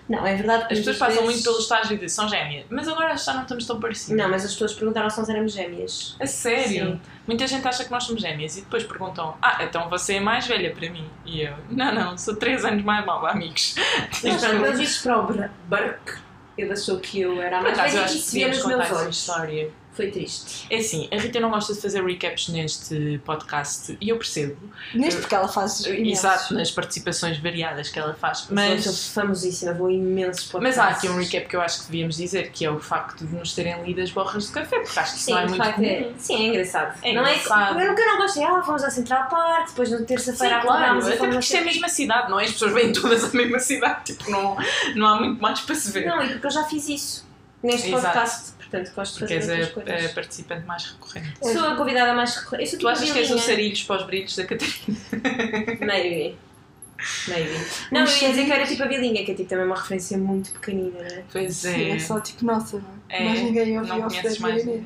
Não, 0.07 0.25
é 0.25 0.35
verdade 0.35 0.63
As 0.71 0.77
pessoas 0.79 0.97
passam 0.97 1.15
vezes- 1.23 1.25
muito 1.25 1.43
pelo 1.43 1.57
estágio 1.59 1.97
de 1.97 2.07
são 2.07 2.29
gêmeas, 2.29 2.65
mas 2.69 2.87
agora 2.87 3.17
já 3.17 3.33
não 3.33 3.41
estamos 3.41 3.65
tão 3.65 3.79
parecidos. 3.79 4.15
Não, 4.21 4.29
mas 4.29 4.45
as 4.45 4.51
pessoas 4.53 4.73
perguntaram 4.73 5.09
se 5.09 5.17
nós 5.17 5.29
éramos 5.29 5.51
gêmeas. 5.53 6.15
A 6.19 6.27
sério? 6.27 6.67
Sim. 6.67 7.01
Muita 7.27 7.47
gente 7.47 7.67
acha 7.67 7.83
que 7.83 7.89
nós 7.91 8.03
somos 8.03 8.21
gêmeas 8.21 8.55
e 8.57 8.61
depois 8.61 8.83
perguntam: 8.83 9.35
Ah, 9.41 9.63
então 9.63 9.89
você 9.89 10.15
é 10.15 10.19
mais 10.19 10.45
velha 10.45 10.71
para 10.75 10.89
mim? 10.91 11.09
E 11.25 11.41
eu: 11.41 11.55
Não, 11.71 11.91
não, 11.93 12.17
sou 12.17 12.35
3 12.35 12.63
anos 12.65 12.83
mais 12.83 13.03
nova, 13.05 13.31
amigos. 13.31 13.75
Mas 14.23 14.45
pronto, 14.45 14.65
eu 14.65 14.73
disse 14.73 15.03
para 15.03 15.19
o 15.19 15.27
Burke, 15.67 16.13
ele 16.57 16.71
achou 16.71 16.99
que 16.99 17.21
eu 17.21 17.41
era 17.41 17.57
a 17.57 17.61
mais 17.63 17.75
velha 17.75 18.03
acho 18.03 18.13
e 18.13 18.17
que 18.19 18.23
se 18.23 18.45
meus 18.45 18.63
olhos. 18.91 19.17
história. 19.17 19.71
Foi 19.95 20.11
triste. 20.11 20.67
É 20.69 20.77
assim, 20.77 21.07
a 21.11 21.15
Rita 21.17 21.39
não 21.39 21.49
gosta 21.49 21.73
de 21.73 21.79
fazer 21.79 22.03
recaps 22.03 22.49
neste 22.49 23.19
podcast 23.23 23.97
e 24.01 24.09
eu 24.09 24.17
percebo. 24.17 24.57
Neste 24.93 25.21
porque 25.21 25.33
ela 25.33 25.47
faz 25.47 25.85
imensos. 25.85 26.19
Exato, 26.25 26.53
nas 26.53 26.69
participações 26.69 27.37
variadas 27.37 27.89
que 27.89 27.97
ela 27.97 28.13
faz. 28.13 28.47
Mas... 28.49 28.65
Mas, 28.65 28.83
sou 28.83 29.23
famosíssima, 29.23 29.73
vou 29.73 29.89
imensos 29.89 30.51
mas 30.51 30.75
podcasts. 30.75 30.79
há 30.79 30.89
aqui 30.89 31.09
um 31.09 31.17
recap 31.17 31.47
que 31.47 31.55
eu 31.55 31.61
acho 31.61 31.79
que 31.79 31.85
devíamos 31.85 32.17
dizer, 32.17 32.51
que 32.51 32.65
é 32.65 32.69
o 32.71 32.79
facto 32.79 33.25
de 33.25 33.35
nos 33.35 33.53
terem 33.53 33.83
lido 33.83 34.01
as 34.01 34.11
borras 34.11 34.47
de 34.47 34.51
café, 34.51 34.79
porque 34.79 34.99
acho 34.99 35.11
que 35.13 35.17
isso 35.17 35.25
Sim, 35.25 35.31
não 35.31 35.39
é 35.39 35.45
muito 35.45 35.57
facto, 35.57 35.75
comum. 35.75 35.87
é, 35.87 36.11
sim, 36.17 36.35
é 36.35 36.47
engraçado. 36.47 36.99
É 37.01 37.13
não 37.13 37.21
engraçado. 37.21 37.79
É, 37.79 37.83
eu 37.83 37.89
nunca 37.89 38.05
não 38.05 38.17
gosto 38.17 38.39
de, 38.39 38.45
ah, 38.45 38.59
vamos 38.61 38.83
à 38.83 38.89
Central 38.89 39.29
Park, 39.29 39.69
depois 39.69 39.91
na 39.91 39.97
Sim, 39.99 40.05
terça-feira 40.05 40.59
claro, 40.59 40.99
até 40.99 41.15
porque 41.15 41.35
a 41.35 41.39
isto 41.39 41.55
é 41.55 41.59
a 41.59 41.63
mesma 41.63 41.89
cidade, 41.89 42.29
não 42.29 42.39
é? 42.39 42.43
As 42.43 42.51
pessoas 42.51 42.73
vêm 42.73 42.91
todas 42.91 43.23
à 43.23 43.29
mesma 43.37 43.59
cidade, 43.59 44.13
tipo, 44.13 44.29
não, 44.29 44.57
não 44.95 45.07
há 45.07 45.19
muito 45.19 45.41
mais 45.41 45.61
para 45.61 45.75
se 45.75 45.91
ver. 45.91 46.05
Não, 46.05 46.21
e 46.21 46.29
porque 46.31 46.47
eu 46.47 46.51
já 46.51 46.63
fiz 46.65 46.89
isso 46.89 47.24
neste 47.63 47.87
Exato. 47.89 48.05
podcast, 48.05 48.51
portanto 48.53 48.91
gosto 48.95 49.13
de 49.13 49.19
porque 49.19 49.35
fazer 49.35 49.53
és 49.53 49.67
outras 49.67 49.87
a, 49.87 49.91
a 49.91 49.95
coisas. 49.95 50.11
participante 50.13 50.65
mais 50.65 50.85
recorrente. 50.85 51.33
Sou 51.41 51.67
a 51.67 51.75
convidada 51.75 52.13
mais 52.13 52.35
recorrente. 52.35 52.77
Tu 52.77 52.87
achas 52.87 53.11
que 53.11 53.19
és 53.19 53.31
um 53.31 53.35
o 53.35 53.39
sarilhos 53.39 53.83
para 53.83 53.97
os 53.97 54.05
brilhos 54.05 54.35
da 54.35 54.45
Catarina? 54.45 54.97
Maybe. 55.81 56.37
Maybe. 57.27 57.49
Não, 57.91 58.01
eu 58.01 58.07
ia 58.07 58.29
dizer 58.29 58.45
que 58.45 58.51
era 58.51 58.65
tipo 58.65 58.81
a 58.83 58.85
Bilinha, 58.87 59.23
que 59.25 59.31
é 59.31 59.35
tipo 59.35 59.49
também 59.49 59.65
uma 59.65 59.75
referência 59.75 60.17
muito 60.17 60.51
pequenina, 60.51 60.99
né? 61.01 61.23
Pois 61.31 61.55
Sim, 61.57 61.91
é 61.91 61.95
é. 61.95 61.99
só 61.99 62.19
tipo 62.19 62.45
nossa, 62.45 62.77
não 62.77 62.89
é? 63.09 63.17
É, 63.17 63.29
Mas 63.29 63.39
ninguém 63.41 63.77
ouviu 63.77 63.97
não 63.97 64.07
conheces 64.07 64.39
mais 64.39 64.65
ninguém. 64.65 64.85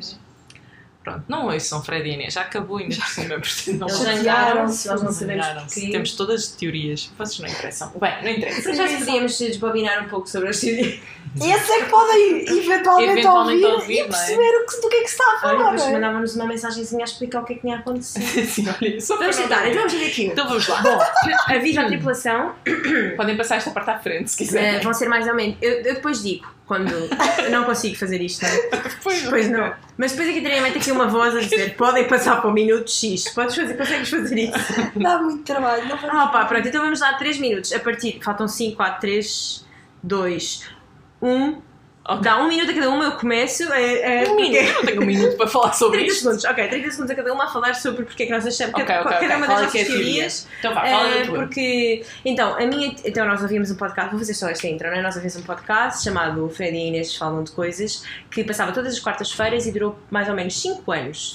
Pronto, 1.03 1.23
não 1.29 1.45
ouçam 1.47 1.81
Fred 1.81 2.09
e 2.09 2.13
Inês, 2.13 2.33
já 2.33 2.41
acabou 2.41 2.77
ainda 2.77 2.95
por 2.95 3.07
cima, 3.07 3.35
portanto 3.39 3.77
não 3.77 3.87
Eles 3.87 3.99
zangaram-se, 3.99 4.87
nós 4.89 5.01
não 5.01 5.11
sabemos 5.13 5.47
porquê. 5.47 5.89
Temos 5.91 6.11
todas 6.15 6.43
as 6.43 6.47
teorias, 6.51 7.09
vocês 7.17 7.39
não 7.39 7.47
interessam. 7.47 7.93
Bem, 7.99 8.23
não 8.23 8.29
interessa. 8.31 8.61
Por 8.63 8.71
acaso 8.73 8.97
podíamos 8.97 9.37
desbobinar 9.37 10.05
um 10.05 10.09
pouco 10.09 10.27
sobre 10.27 10.49
as 10.49 10.59
teorias. 10.59 10.99
Esse 11.35 11.71
é 11.71 11.83
que 11.83 11.89
podem 11.89 12.41
eventualmente, 12.41 13.11
Eventualmente 13.11 13.65
ouvir, 13.65 13.75
ouvir, 13.81 13.93
e 13.93 13.99
não 13.99 14.05
é? 14.05 14.09
perceber 14.09 14.49
o 14.57 14.65
que, 14.65 14.81
do 14.81 14.89
que 14.89 14.95
é 14.95 15.01
que 15.01 15.07
se 15.07 15.13
está 15.13 15.23
a 15.25 15.29
Olha, 15.29 15.39
falar. 15.39 15.57
depois 15.57 15.81
não 15.81 15.87
é? 15.89 15.91
mandávamos 15.93 16.35
uma 16.35 16.45
mensagenzinha 16.45 17.03
a 17.03 17.05
explicar 17.05 17.41
o 17.41 17.45
que 17.45 17.53
é 17.53 17.55
que 17.57 17.61
tinha 17.61 17.77
acontecido. 17.77 18.25
Sim, 18.49 18.67
olha, 18.67 19.01
só 19.01 19.17
Vamos 19.17 19.35
para 19.35 19.43
tentar, 19.47 19.61
não- 19.61 19.67
então 19.67 19.77
vamos 19.81 19.93
fazer 19.93 20.05
aquilo. 20.07 20.31
Então 20.31 20.47
vamos 20.47 20.67
lá. 20.67 20.81
Bom, 20.81 20.99
aviso 21.55 21.79
à 21.79 21.85
tripulação, 21.85 22.55
Podem 23.15 23.37
passar 23.37 23.57
esta 23.57 23.71
parte 23.71 23.89
à 23.91 23.99
frente 23.99 24.31
se 24.31 24.37
quiserem. 24.37 24.81
vão 24.81 24.93
ser 24.93 25.07
mais 25.07 25.27
ou 25.27 25.35
menos. 25.35 25.55
Eu, 25.61 25.71
eu 25.81 25.93
depois 25.95 26.23
digo, 26.23 26.47
quando. 26.65 26.91
eu 27.43 27.51
não 27.51 27.63
consigo 27.63 27.95
fazer 27.95 28.19
isto, 28.21 28.43
não 28.43 28.49
é? 28.51 28.81
Pois 29.03 29.21
Pois 29.23 29.49
não. 29.51 29.73
Mas 29.97 30.11
depois 30.13 30.29
a 30.29 30.33
Catarina 30.33 30.61
mete 30.61 30.77
aqui 30.79 30.91
uma 30.91 31.07
voz 31.07 31.35
a 31.35 31.39
dizer: 31.41 31.75
podem 31.75 32.07
passar 32.07 32.41
para 32.41 32.49
o 32.49 32.53
minuto 32.53 32.89
X. 32.89 33.29
Podes 33.29 33.55
fazer, 33.55 33.77
consegues 33.77 34.09
fazer 34.09 34.35
isso? 34.37 34.53
Dá 34.95 35.19
muito 35.21 35.43
trabalho. 35.43 35.87
Não 35.87 35.95
Ah, 36.21 36.27
pá, 36.27 36.45
pronto, 36.45 36.67
então 36.67 36.81
vamos 36.81 36.99
dar 36.99 37.17
3 37.17 37.37
minutos. 37.39 37.71
A 37.71 37.79
partir. 37.79 38.19
Faltam 38.23 38.47
5, 38.47 38.75
4, 38.75 38.99
3, 39.01 39.65
2, 40.03 40.78
1. 41.21 41.69
Ok. 42.11 42.23
Dá 42.23 42.41
um 42.41 42.47
minuto 42.47 42.71
a 42.71 42.73
cada 42.73 42.89
uma, 42.89 43.03
eu 43.03 43.11
começo. 43.11 43.71
É, 43.71 44.23
é, 44.23 44.29
Um 44.31 44.35
minuto, 44.35 44.55
eu 44.55 44.85
tenho 44.85 45.01
um 45.03 45.05
minuto 45.05 45.37
para 45.37 45.45
falar 45.47 45.73
sobre 45.73 45.97
30 45.99 46.11
isto. 46.13 46.23
segundos, 46.23 46.45
ok, 46.45 46.67
30 46.67 46.89
segundos 46.91 47.11
a 47.11 47.15
cada 47.15 47.33
uma 47.33 47.43
a 47.43 47.47
falar 47.47 47.73
sobre 47.75 48.03
porque 48.03 48.23
é 48.23 48.25
que 48.25 48.31
nós 48.31 48.47
achamos 48.47 48.73
Ok, 48.73 48.85
cada, 48.85 49.01
ok, 49.01 49.11
cada 49.11 49.25
ok. 49.25 49.35
uma 49.37 49.45
Qual 49.45 49.61
das 49.61 49.75
é 49.75 49.77
é 49.77 49.81
nossas 49.83 49.95
teorias. 49.95 50.47
Então 50.57 50.73
vá, 50.73 50.81
fala 50.87 51.07
Eh, 51.09 51.25
porque, 51.25 52.03
então, 52.25 52.55
a 52.55 52.65
minha, 52.65 52.95
então, 53.05 53.27
nós 53.27 53.43
ouvimos 53.43 53.69
um 53.69 53.75
podcast, 53.75 54.09
vou 54.09 54.17
fazer 54.19 54.33
só 54.33 54.49
esta 54.49 54.67
intro, 54.67 54.89
né? 54.89 55.01
Nós 55.03 55.15
ouvimos 55.17 55.35
um 55.35 55.43
podcast 55.43 56.03
chamado 56.03 56.49
Fred 56.49 56.75
e 56.75 56.87
Inês 56.87 57.15
Falam 57.15 57.43
de 57.43 57.51
Coisas, 57.51 58.03
que 58.31 58.43
passava 58.43 58.71
todas 58.71 58.93
as 58.93 58.99
quartas-feiras 58.99 59.67
e 59.67 59.71
durou 59.71 59.99
mais 60.09 60.27
ou 60.29 60.33
menos 60.33 60.59
5 60.59 60.91
anos. 60.91 61.33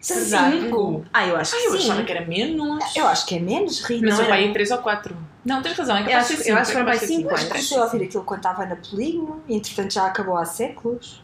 Cinco? 0.00 1.04
Ah, 1.12 1.26
eu 1.26 1.36
acho 1.36 1.54
Ai, 1.56 1.60
que 1.62 1.66
eu 1.68 1.72
sim. 1.72 1.90
achava 1.90 2.02
que 2.04 2.12
era 2.12 2.24
menos. 2.24 2.96
Eu 2.96 3.06
acho 3.06 3.26
que 3.26 3.34
é 3.36 3.38
menos, 3.40 3.82
Rita. 3.84 4.06
Mas 4.06 4.18
o 4.18 4.24
pai 4.26 4.44
em 4.44 4.52
3 4.52 4.70
ou 4.70 4.78
4. 4.78 5.14
Não, 5.44 5.62
tens 5.62 5.76
razão, 5.78 5.96
é 5.96 6.00
Eu 6.00 6.04
capaz 6.06 6.24
acho- 6.26 6.36
de 6.36 6.42
ser 6.42 6.50
eu 6.50 6.54
5. 6.56 6.58
acho 6.58 6.66
que 6.66 6.72
foram 6.72 6.84
para 6.86 6.94
aí 6.94 7.06
cinco 7.06 7.28
anos. 7.30 7.44
Comecei 7.44 7.78
a 7.78 7.82
ouvir 7.84 8.02
aquilo 8.04 8.24
quando 8.24 8.38
estava 8.40 8.66
na 8.66 8.76
Polígono 8.76 9.42
e 9.48 9.56
entretanto 9.56 9.94
já 9.94 10.06
acabou 10.06 10.36
há 10.36 10.44
séculos. 10.44 11.22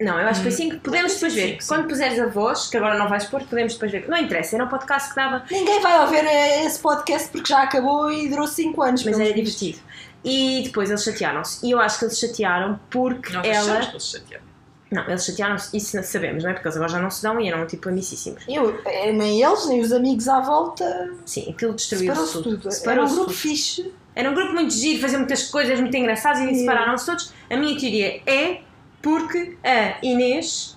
Não, 0.00 0.18
eu 0.18 0.26
acho 0.28 0.40
que 0.40 0.44
foi 0.44 0.50
5. 0.52 0.78
Podemos 0.80 1.12
Sim, 1.12 1.18
depois 1.18 1.34
ver. 1.34 1.48
sim, 1.52 1.60
sim. 1.60 1.68
Quando 1.68 1.86
puseres 1.86 2.18
a 2.18 2.26
voz, 2.26 2.68
que 2.68 2.76
agora 2.78 2.96
não 2.96 3.06
vais 3.06 3.26
pôr, 3.26 3.42
podemos 3.42 3.74
depois 3.74 3.92
ver. 3.92 4.08
Não 4.08 4.16
interessa, 4.16 4.56
era 4.56 4.64
um 4.64 4.68
podcast 4.68 5.10
que 5.10 5.16
dava, 5.16 5.44
Ninguém 5.50 5.78
vai 5.82 6.00
ouvir 6.00 6.24
eh, 6.24 6.64
esse 6.64 6.78
podcast 6.78 7.28
porque 7.28 7.52
já 7.52 7.62
acabou 7.62 8.10
e 8.10 8.26
durou 8.30 8.46
5 8.46 8.80
anos. 8.82 9.04
mas 9.04 9.20
era 9.20 9.30
divertido. 9.34 9.78
E 10.24 10.62
depois 10.64 10.88
eles 10.88 11.04
chatearam-se. 11.04 11.66
E 11.66 11.70
eu 11.70 11.78
acho 11.80 11.98
que 11.98 12.04
eles 12.06 12.18
chatearam 12.18 12.80
porque 12.88 13.30
Nós 13.30 13.46
ela. 13.46 13.80
que 13.80 13.90
eles 13.90 14.04
chatearam. 14.06 14.44
Não, 14.90 15.04
eles 15.08 15.24
chatearam-se, 15.24 15.76
isso 15.76 16.02
sabemos, 16.02 16.42
não 16.42 16.50
é? 16.50 16.52
Porque 16.54 16.66
eles 16.66 16.76
agora 16.76 16.90
já 16.90 16.98
não 17.00 17.10
se 17.10 17.22
dão 17.22 17.40
e 17.40 17.48
eram 17.48 17.64
tipo 17.66 17.88
amicíssimos. 17.88 18.42
Eu, 18.48 18.80
eh, 18.84 19.12
nem 19.12 19.40
eles, 19.40 19.66
nem 19.68 19.80
os 19.80 19.92
amigos 19.92 20.26
à 20.26 20.40
volta. 20.40 21.12
Sim, 21.24 21.48
aquilo 21.50 21.74
destruiu 21.74 22.06
Separou-se 22.08 22.32
tudo. 22.42 22.58
tudo. 22.58 22.90
Era 22.90 23.04
um 23.04 23.08
grupo 23.08 23.24
tudo. 23.26 23.32
fixe. 23.34 23.92
Era 24.16 24.28
um 24.30 24.34
grupo 24.34 24.52
muito 24.52 24.74
giro, 24.74 25.00
fazia 25.00 25.18
muitas 25.18 25.44
coisas 25.48 25.78
muito 25.78 25.96
engraçadas 25.96 26.40
e 26.40 26.46
Sim. 26.48 26.54
separaram-se 26.60 27.06
todos. 27.06 27.32
A 27.48 27.56
minha 27.56 27.78
teoria 27.78 28.20
é 28.26 28.62
porque 29.00 29.56
a 29.62 30.04
Inês 30.04 30.76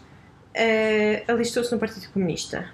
eh, 0.53 1.23
alistou-se 1.27 1.71
no 1.71 1.79
Partido 1.79 2.07
Comunista. 2.13 2.69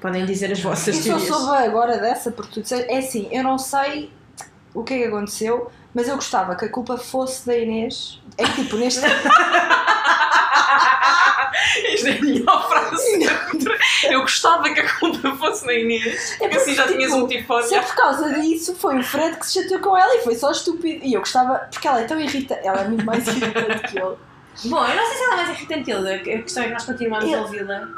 Podem 0.00 0.24
dizer 0.24 0.50
as 0.50 0.60
vossas 0.60 0.96
Eu 0.96 1.02
só 1.02 1.08
teorias. 1.18 1.28
soube 1.28 1.56
agora 1.66 1.98
dessa 1.98 2.30
porque 2.30 2.52
tu 2.54 2.62
disseste. 2.62 2.90
É 2.90 2.98
assim, 2.98 3.28
eu 3.30 3.42
não 3.42 3.58
sei 3.58 4.10
o 4.72 4.82
que 4.82 4.94
é 4.94 4.98
que 4.98 5.04
aconteceu, 5.04 5.70
mas 5.94 6.08
eu 6.08 6.14
gostava 6.16 6.54
que 6.56 6.64
a 6.64 6.68
culpa 6.70 6.96
fosse 6.98 7.46
da 7.46 7.56
Inês. 7.56 8.20
É 8.36 8.44
que 8.44 8.64
tipo, 8.64 8.76
neste. 8.76 9.00
Isto 11.94 12.08
é 12.08 12.18
a 12.18 12.20
melhor 12.20 12.68
frase. 12.68 13.26
Eu 14.04 14.20
gostava 14.22 14.68
que 14.70 14.80
a 14.80 14.98
culpa 14.98 15.30
fosse 15.36 15.64
na 15.66 15.72
Inês. 15.74 16.34
Porque 16.38 16.56
assim 16.56 16.74
já 16.74 16.82
porque, 16.82 16.96
tinhas 16.98 17.12
tipo, 17.12 17.24
um 17.24 17.28
tipo 17.28 17.62
Se 17.62 17.74
é 17.74 17.80
por 17.82 17.94
causa 17.94 18.32
disso, 18.40 18.74
foi 18.76 18.98
o 18.98 19.02
Fred 19.02 19.36
que 19.38 19.46
se 19.46 19.62
chateou 19.62 19.80
com 19.80 19.96
ela 19.96 20.14
e 20.16 20.20
foi 20.22 20.34
só 20.34 20.50
estúpido. 20.50 21.04
E 21.04 21.14
eu 21.14 21.20
gostava, 21.20 21.58
porque 21.72 21.86
ela 21.86 22.00
é 22.00 22.04
tão 22.04 22.20
irritante, 22.20 22.66
ela 22.66 22.80
é 22.80 22.88
muito 22.88 23.04
mais 23.04 23.26
irritante 23.26 23.90
que 23.92 23.98
ele. 23.98 24.16
Bom, 24.66 24.84
eu 24.86 24.96
não 24.96 25.06
sei 25.06 25.16
se 25.16 25.22
ela 25.24 25.32
é 25.32 25.36
mais 25.36 25.48
irritante 25.50 25.84
que 25.84 25.90
ele, 25.92 26.14
a 26.14 26.18
questão 26.42 26.62
é 26.62 26.66
que 26.66 26.72
nós 26.72 26.84
continuamos 26.84 27.30
Eu- 27.30 27.38
a 27.38 27.42
ouvi-la. 27.42 27.88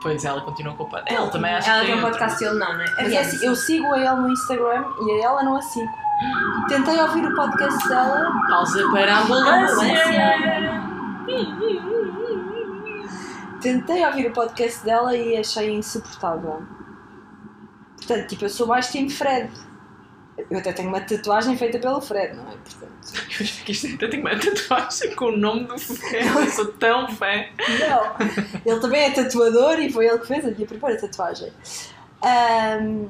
Pois 0.00 0.24
ela 0.24 0.40
continua 0.42 0.74
culpada. 0.76 1.04
Ela 1.08 1.28
também 1.28 1.52
acha 1.52 1.68
Ela 1.72 1.80
que 1.80 1.86
tem 1.86 1.94
um 1.96 1.98
outra. 2.04 2.10
podcast 2.12 2.38
dele, 2.38 2.56
não, 2.56 2.72
não 2.72 2.80
é? 2.82 2.86
Mas 3.02 3.12
é 3.12 3.18
assim, 3.18 3.44
eu 3.44 3.56
sigo 3.56 3.92
a 3.92 3.98
ele 3.98 4.10
no 4.14 4.30
Instagram 4.30 4.84
e 5.04 5.10
a 5.10 5.24
ela 5.24 5.42
não 5.42 5.56
a 5.56 5.62
sigo. 5.62 5.88
Tentei 6.68 7.00
ouvir 7.00 7.24
o 7.24 7.34
podcast 7.34 7.88
dela, 7.88 8.32
Pausa 8.48 8.90
para 8.90 9.16
a 9.16 9.22
ambulância. 9.22 9.86
tentei 13.60 14.04
ouvir 14.04 14.26
o 14.26 14.32
podcast 14.32 14.84
dela 14.84 15.16
e 15.16 15.36
achei 15.36 15.70
insuportável. 15.74 16.62
Portanto, 17.96 18.26
tipo, 18.28 18.44
eu 18.44 18.48
sou 18.48 18.66
mais 18.66 18.90
time 18.90 19.10
Fred. 19.10 19.50
Eu 20.50 20.58
até 20.58 20.72
tenho 20.72 20.88
uma 20.88 21.00
tatuagem 21.00 21.56
feita 21.56 21.78
pelo 21.78 22.00
Fred, 22.00 22.36
não 22.36 22.44
é? 22.44 22.56
Portanto, 22.56 24.02
eu 24.02 24.10
tenho 24.10 24.22
uma 24.22 24.36
tatuagem 24.38 25.14
com 25.14 25.26
o 25.26 25.36
nome 25.36 25.64
do 25.64 25.78
Ferro. 25.78 26.40
Eu 26.40 26.50
sou 26.50 26.66
tão 26.72 27.08
fã. 27.08 27.26
não. 27.26 28.62
Ele 28.64 28.80
também 28.80 29.02
é 29.02 29.10
tatuador 29.10 29.78
e 29.80 29.90
foi 29.92 30.06
ele 30.06 30.18
que 30.18 30.26
fez 30.26 30.44
a 30.44 30.50
minha 30.50 30.66
primeira 30.66 31.00
tatuagem. 31.00 31.52
Ahm, 32.22 33.06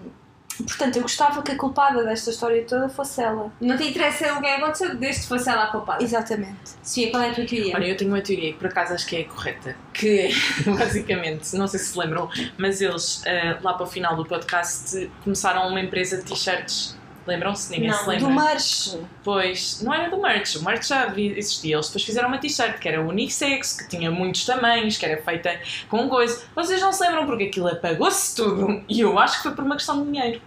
portanto, 0.65 0.97
eu 0.97 1.03
gostava 1.03 1.43
que 1.43 1.53
a 1.53 1.57
culpada 1.57 2.05
desta 2.05 2.31
história 2.31 2.65
toda 2.65 2.89
fosse 2.89 3.21
ela. 3.21 3.51
não 3.61 3.77
te 3.77 3.89
interessa 3.89 4.35
o 4.35 4.41
que 4.41 4.47
é 4.47 4.57
que 4.57 4.63
aconteceu 4.63 4.97
desde 4.97 5.23
que 5.23 5.29
fosse 5.29 5.49
ela 5.49 5.65
a 5.65 5.67
culpada. 5.69 6.03
Exatamente. 6.03 6.71
Sofia, 6.83 7.11
qual 7.11 7.23
é 7.23 7.31
a 7.31 7.35
tua 7.35 7.45
teoria? 7.45 7.75
Olha, 7.75 7.87
eu 7.87 7.97
tenho 7.97 8.11
uma 8.11 8.21
teoria 8.21 8.53
que 8.53 8.59
por 8.59 8.69
acaso 8.69 8.95
acho 8.95 9.07
que 9.07 9.17
é 9.17 9.21
a 9.23 9.25
correta. 9.25 9.77
Que 9.93 10.21
é, 10.21 10.31
basicamente, 10.71 11.57
não 11.57 11.67
sei 11.67 11.81
se 11.81 11.89
se 11.89 11.99
lembram, 11.99 12.31
mas 12.57 12.81
eles 12.81 13.23
ah, 13.27 13.59
lá 13.63 13.75
para 13.75 13.85
o 13.85 13.87
final 13.87 14.15
do 14.15 14.25
podcast 14.25 15.11
começaram 15.25 15.69
uma 15.69 15.81
empresa 15.81 16.19
de 16.19 16.25
t-shirts. 16.25 16.97
Lembram-se? 17.27 17.71
Ninguém 17.71 17.91
Não, 17.91 17.99
se 17.99 18.09
lembra. 18.09 18.27
Do 18.27 18.35
March. 18.35 18.97
Pois, 19.23 19.83
não 19.83 19.93
era 19.93 20.09
do 20.09 20.19
merch, 20.19 20.57
o 20.57 20.65
merch 20.65 20.89
já 20.89 21.13
existia. 21.15 21.77
Eles 21.77 21.87
depois 21.89 22.03
fizeram 22.03 22.29
uma 22.29 22.39
t-shirt 22.39 22.79
que 22.79 22.89
era 22.89 23.03
unissex, 23.03 23.75
que 23.75 23.87
tinha 23.87 24.11
muitos 24.11 24.47
tamanhos, 24.47 24.97
que 24.97 25.05
era 25.05 25.21
feita 25.23 25.61
com 25.91 26.09
coisa. 26.09 26.43
Vocês 26.55 26.81
não 26.81 26.91
se 26.91 27.03
lembram 27.03 27.27
porque 27.27 27.45
aquilo 27.45 27.69
apagou-se 27.69 28.35
tudo 28.35 28.83
e 28.89 29.01
eu 29.01 29.19
acho 29.19 29.37
que 29.37 29.43
foi 29.43 29.53
por 29.53 29.63
uma 29.63 29.77
questão 29.77 30.03
de 30.03 30.11
dinheiro. 30.11 30.41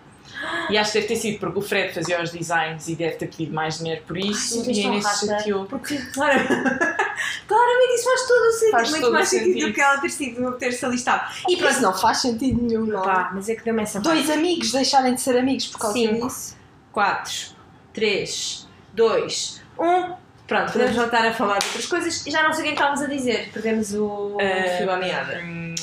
E 0.69 0.77
acho 0.77 0.91
que 0.91 0.99
deve 0.99 1.07
ter 1.13 1.19
sido 1.19 1.39
porque 1.39 1.59
o 1.59 1.61
Fred 1.61 1.93
fazia 1.93 2.21
os 2.21 2.31
designs 2.31 2.87
e 2.87 2.95
deve 2.95 3.15
ter 3.15 3.27
pedido 3.27 3.53
mais 3.53 3.77
dinheiro 3.79 4.01
por 4.07 4.17
isso 4.17 4.63
Ai, 4.65 4.71
e 4.73 4.79
a 4.83 4.87
Inês 4.87 5.07
se 5.07 5.27
chateou. 5.27 5.65
Porque, 5.65 5.97
claro, 6.13 6.39
claramente 7.47 7.93
isso 7.95 8.03
faz 8.05 8.27
todo 8.27 8.41
o 8.41 8.51
sentido, 8.51 8.71
Faz 8.71 8.89
muito 8.91 9.07
o 9.07 9.11
mais 9.11 9.27
sentido, 9.27 9.47
sentido. 9.53 9.67
do 9.67 9.73
que 9.73 9.81
ela 9.81 9.97
ter 9.99 10.09
sido 10.09 10.51
ter-se 10.53 10.85
alistado. 10.85 11.31
E 11.49 11.57
pronto, 11.57 11.81
não 11.81 11.93
faz 11.93 12.17
sentido 12.21 12.61
nenhum, 12.61 12.85
não. 12.85 13.01
Pá, 13.01 13.31
mas 13.33 13.49
é 13.49 13.55
que 13.55 13.63
deu-me 13.63 13.83
essa 13.83 13.99
Dois 13.99 14.29
amigos 14.29 14.71
deixarem 14.71 15.13
de 15.15 15.21
ser 15.21 15.37
amigos 15.37 15.67
por 15.67 15.79
causa 15.79 15.93
Cinco. 15.97 16.27
disso. 16.27 16.57
4, 16.91 17.33
3, 17.93 18.67
2, 18.93 19.61
1. 19.79 20.13
Pronto, 20.47 20.71
podemos 20.73 20.95
voltar 20.97 21.25
a 21.25 21.33
falar 21.33 21.59
de 21.59 21.65
outras 21.67 21.85
coisas. 21.85 22.27
E 22.27 22.31
já 22.31 22.43
não 22.43 22.51
sei 22.51 22.61
o 22.61 22.63
que 22.63 22.69
é 22.69 22.75
que 22.75 22.81
estávamos 22.81 23.01
a 23.01 23.07
dizer. 23.07 23.49
Perdemos 23.53 23.93
o 23.93 24.37
Ah, 24.41 24.77
fio 24.77 24.91
à 24.91 24.97
meada. 24.97 25.39
hum, 25.41 25.73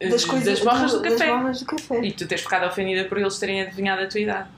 Das 0.00 0.24
eh, 0.24 0.26
coisas 0.26 0.58
das 0.58 0.60
borras 0.60 0.92
do, 0.92 1.02
das 1.02 1.12
café. 1.14 1.26
borras 1.30 1.60
do 1.60 1.66
café. 1.66 2.00
E 2.00 2.12
tu 2.12 2.26
teres 2.26 2.42
ficado 2.42 2.66
ofendida 2.66 3.04
por 3.04 3.18
eles 3.18 3.38
terem 3.38 3.62
adivinhado 3.62 4.02
a 4.02 4.06
tua 4.06 4.20
idade. 4.20 4.48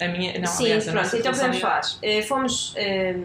A 0.00 0.08
minha, 0.08 0.38
não, 0.38 0.46
Sim, 0.46 0.64
aliás, 0.66 0.88
a 0.88 0.92
pronto, 0.92 1.04
nossa 1.04 1.18
então 1.18 1.32
podemos 1.32 1.56
de 1.56 1.62
falar. 1.62 1.82
Eh, 2.02 2.22
fomos. 2.22 2.72
eh, 2.76 3.16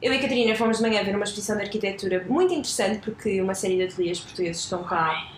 eu 0.00 0.12
e 0.12 0.16
a 0.16 0.20
Catarina 0.20 0.54
fomos 0.56 0.78
de 0.78 0.82
manhã 0.82 1.04
ver 1.04 1.14
uma 1.14 1.24
exposição 1.24 1.56
de 1.56 1.62
arquitetura 1.62 2.24
muito 2.28 2.52
interessante 2.52 2.98
porque 3.04 3.40
uma 3.40 3.54
série 3.54 3.76
de 3.76 3.84
ateliês 3.84 4.18
portugueses 4.18 4.62
estão 4.62 4.82
cá 4.82 5.28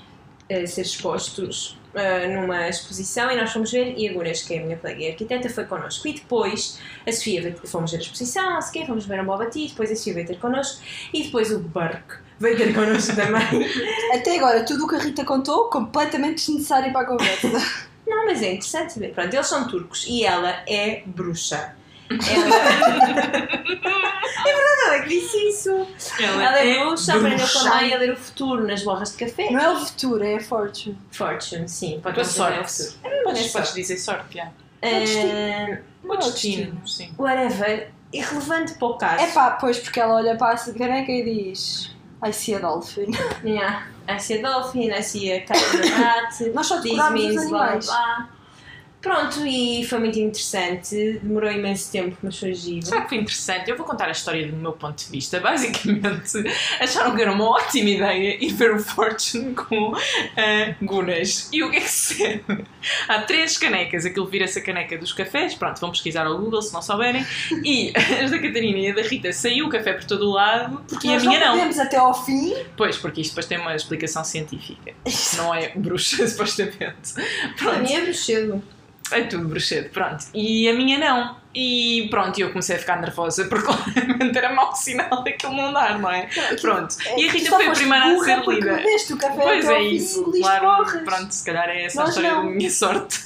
a 0.50 0.66
ser 0.66 0.80
expostos 0.82 1.78
ah, 1.94 2.26
numa 2.28 2.68
exposição 2.68 3.30
e 3.30 3.36
nós 3.36 3.52
fomos 3.52 3.70
ver, 3.70 3.94
e 3.96 4.08
a 4.08 4.12
Gunas, 4.12 4.42
que 4.42 4.54
é 4.54 4.58
a 4.60 4.64
minha 4.64 4.76
colega 4.76 5.00
e 5.00 5.10
arquiteta, 5.10 5.48
foi 5.48 5.64
connosco. 5.64 6.08
E 6.08 6.14
depois 6.14 6.80
a 7.06 7.12
Sofia 7.12 7.54
fomos 7.66 7.92
ver 7.92 7.98
a 7.98 8.00
exposição, 8.00 8.58
o 8.58 8.72
quê, 8.72 8.84
fomos 8.84 9.06
ver 9.06 9.20
um 9.20 9.24
Bobati, 9.24 9.68
depois 9.68 9.92
a 9.92 9.96
Sofia 9.96 10.14
veio 10.14 10.26
ter 10.26 10.38
connosco 10.38 10.82
e 11.12 11.22
depois 11.24 11.52
o 11.52 11.60
Burke 11.60 12.23
veio 12.44 12.56
ter 12.56 12.72
connosco 12.74 13.16
também. 13.16 13.42
Até 14.14 14.36
agora, 14.38 14.64
tudo 14.64 14.84
o 14.84 14.88
que 14.88 14.94
a 14.94 14.98
Rita 14.98 15.24
contou, 15.24 15.64
completamente 15.70 16.36
desnecessário 16.46 16.92
para 16.92 17.02
a 17.02 17.06
conversa. 17.06 17.48
Não, 18.06 18.26
mas 18.26 18.42
é 18.42 18.52
interessante 18.52 18.98
ver. 18.98 19.12
Pronto, 19.14 19.34
eles 19.34 19.46
são 19.46 19.66
turcos 19.66 20.04
e 20.06 20.24
ela 20.24 20.50
é 20.68 21.02
bruxa. 21.06 21.74
Ela... 22.10 22.56
é 23.26 23.40
verdade, 24.44 24.80
ela 24.86 24.94
é 24.96 25.00
que 25.02 25.08
disse 25.08 25.48
isso. 25.48 25.86
Ela 26.20 26.58
é 26.60 26.84
bruxa, 26.84 27.14
aprendeu 27.16 27.46
com 27.48 27.58
a 27.60 27.74
mãe 27.76 27.94
a 27.94 27.98
ler 27.98 28.12
o 28.12 28.16
futuro 28.16 28.66
nas 28.66 28.82
borras 28.82 29.12
de 29.16 29.24
café. 29.24 29.50
Não 29.50 29.60
é 29.60 29.70
o 29.70 29.76
futuro, 29.80 30.22
é 30.22 30.36
a 30.36 30.40
fortune. 30.40 30.98
Fortune, 31.10 31.68
sim, 31.68 32.00
pode 32.02 32.14
Tua 32.14 32.24
dizer 32.24 32.36
sorte. 32.36 32.56
é. 32.58 32.62
Podes, 32.62 32.98
É 33.04 33.22
podes 33.22 33.50
sorte. 33.52 33.74
dizer 33.74 33.96
sorte, 33.96 34.36
já. 34.36 34.48
Ah, 34.82 35.78
O 36.04 36.16
destino, 36.18 36.86
sim. 36.86 37.10
whatever, 37.18 37.90
irrelevante 38.12 38.74
para 38.74 38.88
o 38.88 38.98
caso. 38.98 39.24
É 39.24 39.28
pá, 39.28 39.52
pois, 39.52 39.78
porque 39.78 39.98
ela 39.98 40.14
olha 40.16 40.36
para 40.36 40.54
a 40.54 40.72
caneca 40.74 41.10
e 41.10 41.24
diz 41.24 41.90
I 42.22 42.30
see 42.32 42.54
a 42.54 42.60
dolphin. 42.60 43.12
Yeah. 43.44 43.82
I 44.08 44.18
see 44.18 44.38
a 44.38 44.42
dolphin, 44.42 44.92
I 44.92 45.00
see 45.02 45.30
a 45.32 45.40
cat 45.46 45.56
in 45.74 45.80
rat, 45.80 46.54
Nós 46.54 46.66
só 46.66 46.80
decorámos 46.80 47.20
os 47.20 47.26
means 47.34 47.48
blá 47.50 47.62
animais. 47.64 47.86
blá. 47.86 48.28
Pronto, 49.04 49.46
e 49.46 49.84
foi 49.84 49.98
muito 49.98 50.18
interessante. 50.18 51.20
Demorou 51.22 51.52
imenso 51.52 51.92
tempo, 51.92 52.16
mas 52.22 52.38
foi 52.38 52.54
giro. 52.54 52.86
Será 52.86 53.02
que 53.02 53.10
foi 53.10 53.18
interessante? 53.18 53.70
Eu 53.70 53.76
vou 53.76 53.84
contar 53.84 54.06
a 54.08 54.12
história 54.12 54.48
do 54.48 54.56
meu 54.56 54.72
ponto 54.72 55.04
de 55.04 55.10
vista. 55.10 55.38
Basicamente, 55.40 56.42
acharam 56.80 57.14
que 57.14 57.20
era 57.20 57.30
uma 57.30 57.50
ótima 57.50 57.90
ideia 57.90 58.42
ir 58.42 58.54
ver 58.54 58.74
o 58.74 58.80
Fortune 58.80 59.54
com 59.54 59.94
ah, 59.94 60.74
Gunas. 60.80 61.50
E 61.52 61.62
o 61.62 61.70
que 61.70 61.76
é 61.76 61.80
que 61.80 61.90
se 61.90 62.42
Há 63.06 63.20
três 63.20 63.58
canecas. 63.58 64.06
Aquilo 64.06 64.26
vira-se 64.26 64.58
a 64.58 64.62
caneca 64.62 64.96
dos 64.96 65.12
cafés. 65.12 65.54
Pronto, 65.54 65.78
vão 65.78 65.90
pesquisar 65.90 66.26
ao 66.26 66.38
Google 66.38 66.62
se 66.62 66.72
não 66.72 66.80
souberem. 66.80 67.26
E 67.62 67.92
as 68.24 68.30
da 68.30 68.38
Catarina 68.38 68.78
e 68.78 68.90
a 68.90 68.94
da 68.94 69.02
Rita 69.02 69.30
saiu 69.34 69.66
o 69.66 69.68
café 69.68 69.92
por 69.92 70.04
todo 70.04 70.30
o 70.30 70.32
lado 70.32 70.82
Porque 70.88 71.06
e 71.06 71.10
a 71.10 71.14
nós 71.14 71.22
minha 71.26 71.40
não 71.40 71.46
não. 71.46 71.52
podemos 71.56 71.78
até 71.78 71.98
ao 71.98 72.24
fim. 72.24 72.54
Pois, 72.74 72.96
porque 72.96 73.20
isto 73.20 73.32
depois 73.32 73.46
tem 73.46 73.58
uma 73.58 73.74
explicação 73.76 74.24
científica. 74.24 74.94
Não 75.36 75.54
é 75.54 75.70
bruxa, 75.74 76.26
supostamente. 76.26 77.14
A 77.18 77.54
Pronto. 77.56 77.80
minha 77.80 77.98
é 77.98 78.04
bruxedo. 78.04 78.62
É 79.10 79.22
tudo 79.22 79.48
bruxedo, 79.48 79.90
pronto. 79.90 80.26
E 80.34 80.68
a 80.68 80.74
minha 80.74 80.98
não. 80.98 81.43
E 81.54 82.08
pronto, 82.10 82.38
eu 82.40 82.48
comecei 82.50 82.76
a 82.76 82.78
ficar 82.78 83.00
nervosa 83.00 83.44
porque 83.44 83.64
claramente 83.94 84.36
era 84.38 84.52
mau 84.52 84.74
sinal 84.74 85.22
daquilo 85.22 85.54
não 85.54 85.72
dar, 85.72 85.98
não 85.98 86.10
é? 86.10 86.28
Pronto. 86.60 86.96
E 87.16 87.28
a 87.28 87.32
Rita 87.32 87.50
foi 87.50 87.66
a 87.68 87.70
primeira 87.72 88.04
a 88.06 88.18
ser 88.24 88.40
lida. 88.48 88.82
o 89.12 89.16
café 89.18 89.42
Pois 89.42 89.68
é 89.68 89.82
isso, 89.82 90.32
e 90.34 90.40
claro. 90.40 91.04
Pronto, 91.04 91.30
se 91.30 91.44
calhar 91.44 91.68
é 91.68 91.84
essa 91.84 92.00
a 92.00 92.04
Nós 92.04 92.16
história 92.16 92.34
não. 92.36 92.44
da 92.46 92.50
minha 92.50 92.70
sorte. 92.70 93.24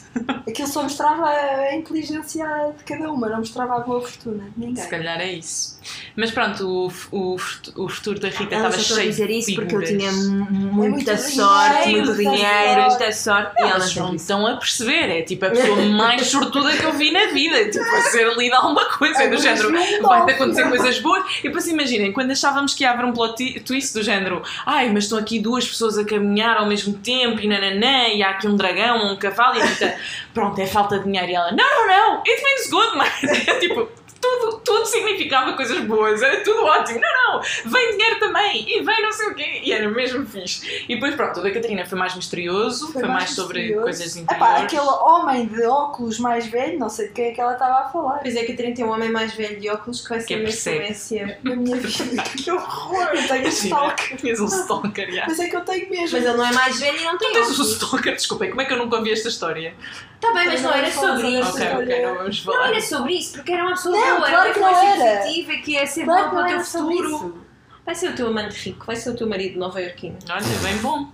Aquilo 0.49 0.67
só 0.67 0.83
mostrava 0.83 1.29
a 1.29 1.75
inteligência 1.77 2.45
de 2.77 2.83
cada 2.85 3.11
uma, 3.12 3.29
não 3.29 3.38
mostrava 3.38 3.77
a 3.77 3.81
boa 3.81 4.01
fortuna 4.01 4.45
de 4.57 4.67
ninguém. 4.67 4.83
Se 4.83 4.91
calhar 4.91 5.21
é 5.21 5.33
isso. 5.33 5.79
Mas 6.17 6.31
pronto, 6.33 6.67
o, 6.67 6.93
o, 7.17 7.37
o 7.77 7.88
futuro 7.88 8.19
da 8.19 8.29
Rita 8.29 8.55
Ela 8.57 8.69
estava 8.69 8.75
a 8.77 8.79
cheio 8.79 9.11
dizer 9.11 9.29
de 9.29 9.38
isso 9.38 9.55
porque 9.55 9.69
figuras. 9.69 9.88
tinha 9.91 10.11
mu- 10.12 10.45
muita 10.73 11.12
muito 11.12 11.17
sorte, 11.19 11.85
dinheiro, 11.85 12.07
muito 12.07 12.17
dinheiro, 12.19 12.83
muita 12.88 13.12
sorte. 13.12 13.53
E 13.59 13.62
ela 13.62 13.71
Elas 13.71 13.95
não 13.95 14.07
não 14.09 14.14
estão 14.17 14.47
a 14.47 14.57
perceber, 14.57 15.19
é 15.19 15.23
tipo 15.23 15.45
a 15.47 15.51
pessoa 15.51 15.77
mais 15.87 16.27
sortuda 16.27 16.77
que 16.77 16.85
eu 16.85 16.93
vi 16.95 17.12
na 17.12 17.27
vida, 17.27 17.67
tipo 17.71 17.85
a 17.85 18.03
ser 18.18 18.37
lida 18.37 18.57
alguma 18.57 18.85
coisa, 18.85 19.22
é 19.22 19.28
do 19.28 19.38
género, 19.38 19.70
vai-te 20.02 20.33
acontecer 20.33 20.68
coisas 20.68 20.98
boas. 21.00 21.24
E 21.38 21.42
depois 21.44 21.66
imaginem, 21.68 22.12
quando 22.12 22.33
achávamos 22.33 22.74
que 22.74 22.83
ia 22.83 22.90
haver 22.90 23.04
um 23.04 23.12
plot 23.12 23.61
twist 23.61 23.94
do 23.94 24.02
género, 24.02 24.42
ai, 24.66 24.90
mas 24.90 25.04
estão 25.04 25.18
aqui 25.18 25.38
duas 25.38 25.66
pessoas 25.66 25.96
a 25.98 26.04
caminhar 26.04 26.57
ao 26.57 26.66
mesmo 26.66 26.94
tempo 26.94 27.40
e 27.40 27.46
nananã, 27.46 28.09
e 28.09 28.22
há 28.22 28.31
aqui 28.31 28.48
um 28.48 28.57
dragão, 28.57 29.12
um 29.12 29.16
cavalo, 29.16 29.59
e 29.59 29.62
a 29.62 29.96
pronto, 30.35 30.61
é 30.61 30.66
falta 30.66 30.98
de 30.98 31.04
dinheiro. 31.04 31.31
E 31.31 31.35
ela, 31.35 31.52
não, 31.52 31.87
não, 31.87 31.87
não, 31.87 32.22
it 32.26 32.42
means 32.42 32.70
good, 32.70 32.96
mas 32.96 33.48
é 33.48 33.59
tipo. 33.59 33.88
Tudo, 34.20 34.59
tudo 34.64 34.85
significava 34.87 35.52
coisas 35.52 35.78
boas, 35.81 36.20
era 36.22 36.42
tudo 36.42 36.64
ótimo. 36.64 37.00
Não, 37.00 37.35
não, 37.35 37.42
vem 37.66 37.90
dinheiro 37.96 38.18
também 38.18 38.64
e 38.68 38.83
vem 38.83 39.02
não 39.02 39.12
sei 39.12 39.28
o 39.28 39.35
quê. 39.35 39.61
E 39.62 39.72
era 39.72 39.88
mesmo 39.88 40.26
fixe. 40.26 40.85
E 40.88 40.94
depois, 40.94 41.14
pronto, 41.14 41.38
o 41.38 41.42
da 41.42 41.50
Catarina 41.52 41.87
foi 41.87 41.96
mais 41.98 42.14
misterioso, 42.16 42.92
foi, 42.92 43.02
mais, 43.04 43.31
sobre 43.31 43.59
misterioso. 43.61 43.83
coisas 43.85 44.16
Epá, 44.16 44.35
interiores. 44.35 44.62
aquele 44.64 44.81
homem 45.04 45.46
de 45.46 45.62
óculos 45.66 46.18
mais 46.18 46.46
velho, 46.46 46.78
não 46.78 46.88
sei 46.88 47.09
de 47.09 47.14
quem 47.14 47.26
é 47.26 47.33
que 47.33 47.40
ela 47.40 47.52
estava 47.52 47.81
a 47.87 47.88
falar. 47.90 48.18
Pois 48.18 48.35
é, 48.35 48.40
que 48.40 48.46
a 48.46 48.50
Catarina 48.50 48.74
tem 48.74 48.85
um 48.85 48.90
homem 48.90 49.11
mais 49.11 49.33
velho 49.35 49.61
de 49.61 49.68
óculos 49.68 50.00
que 50.02 50.09
vai 50.09 50.20
ser 50.20 50.26
Que 50.26 50.35
uma 50.35 50.42
percebe. 50.44 50.76
influência. 50.78 51.38
Na 51.44 51.57
minha 51.57 51.76
vida. 51.78 52.22
que 52.22 52.50
horror! 52.50 53.02
Eu 53.14 53.28
tenho 53.28 53.40
Imagina, 53.42 53.48
stalker. 53.50 54.16
Tinhas 54.18 54.40
um 54.40 54.46
stalker, 54.46 55.12
já. 55.12 55.24
Mas 55.28 55.38
é 55.38 55.48
que 55.48 55.57
eu 55.57 55.61
tenho 55.61 55.90
mesmo. 55.90 56.18
Mas 56.18 56.26
ele 56.26 56.37
não 56.37 56.44
é 56.46 56.52
mais 56.52 56.81
velho 56.81 56.98
e 56.98 57.04
não 57.04 57.18
tem 57.18 57.33
Tens 57.33 57.59
um 57.59 57.62
stalker, 57.62 58.14
desculpem, 58.14 58.50
como 58.50 58.62
é 58.62 58.64
que 58.64 58.72
eu 58.72 58.78
nunca 58.78 58.96
ouvi 58.96 59.12
esta 59.12 59.28
história? 59.28 59.74
Tá 60.20 60.33
bem, 60.33 60.46
mas 60.46 60.61
Não 60.62 60.70
não 60.70 60.76
era 60.76 60.90
sobre 60.90 61.09
sobre 61.22 61.28
isso. 61.28 61.48
esta 61.59 61.76
Ok, 61.76 61.85
ok, 61.85 62.02
não 62.07 62.14
vamos 62.16 62.44
Não 62.44 62.52
falar. 62.52 62.68
era 62.70 62.81
sobre 62.81 63.12
isso, 63.14 63.33
porque 63.35 63.52
era 63.52 63.62
uma 63.62 63.70
pessoa 63.76 63.96
Não, 64.09 64.16
claro 64.27 64.53
que 64.53 64.61
não 64.61 64.68
era. 64.68 65.18
positiva 65.23 65.53
que 65.62 65.73
ia 65.73 65.87
ser 65.87 66.05
Claro 66.05 66.25
que 66.25 66.31
para 66.37 66.44
o 66.44 66.49
teu 66.49 66.61
futuro. 66.64 67.07
isso. 67.16 67.38
Vai 67.87 67.94
ser 67.94 68.11
o 68.11 68.14
teu 68.14 68.27
amante 68.29 68.68
rico, 68.68 68.85
vai 68.87 68.97
ser 68.97 69.11
o 69.11 69.16
teu 69.16 69.29
marido 69.29 69.59
nova-iorquino. 69.59 70.18
Olha, 70.29 70.42
bem 70.62 70.77
bom. 70.79 71.09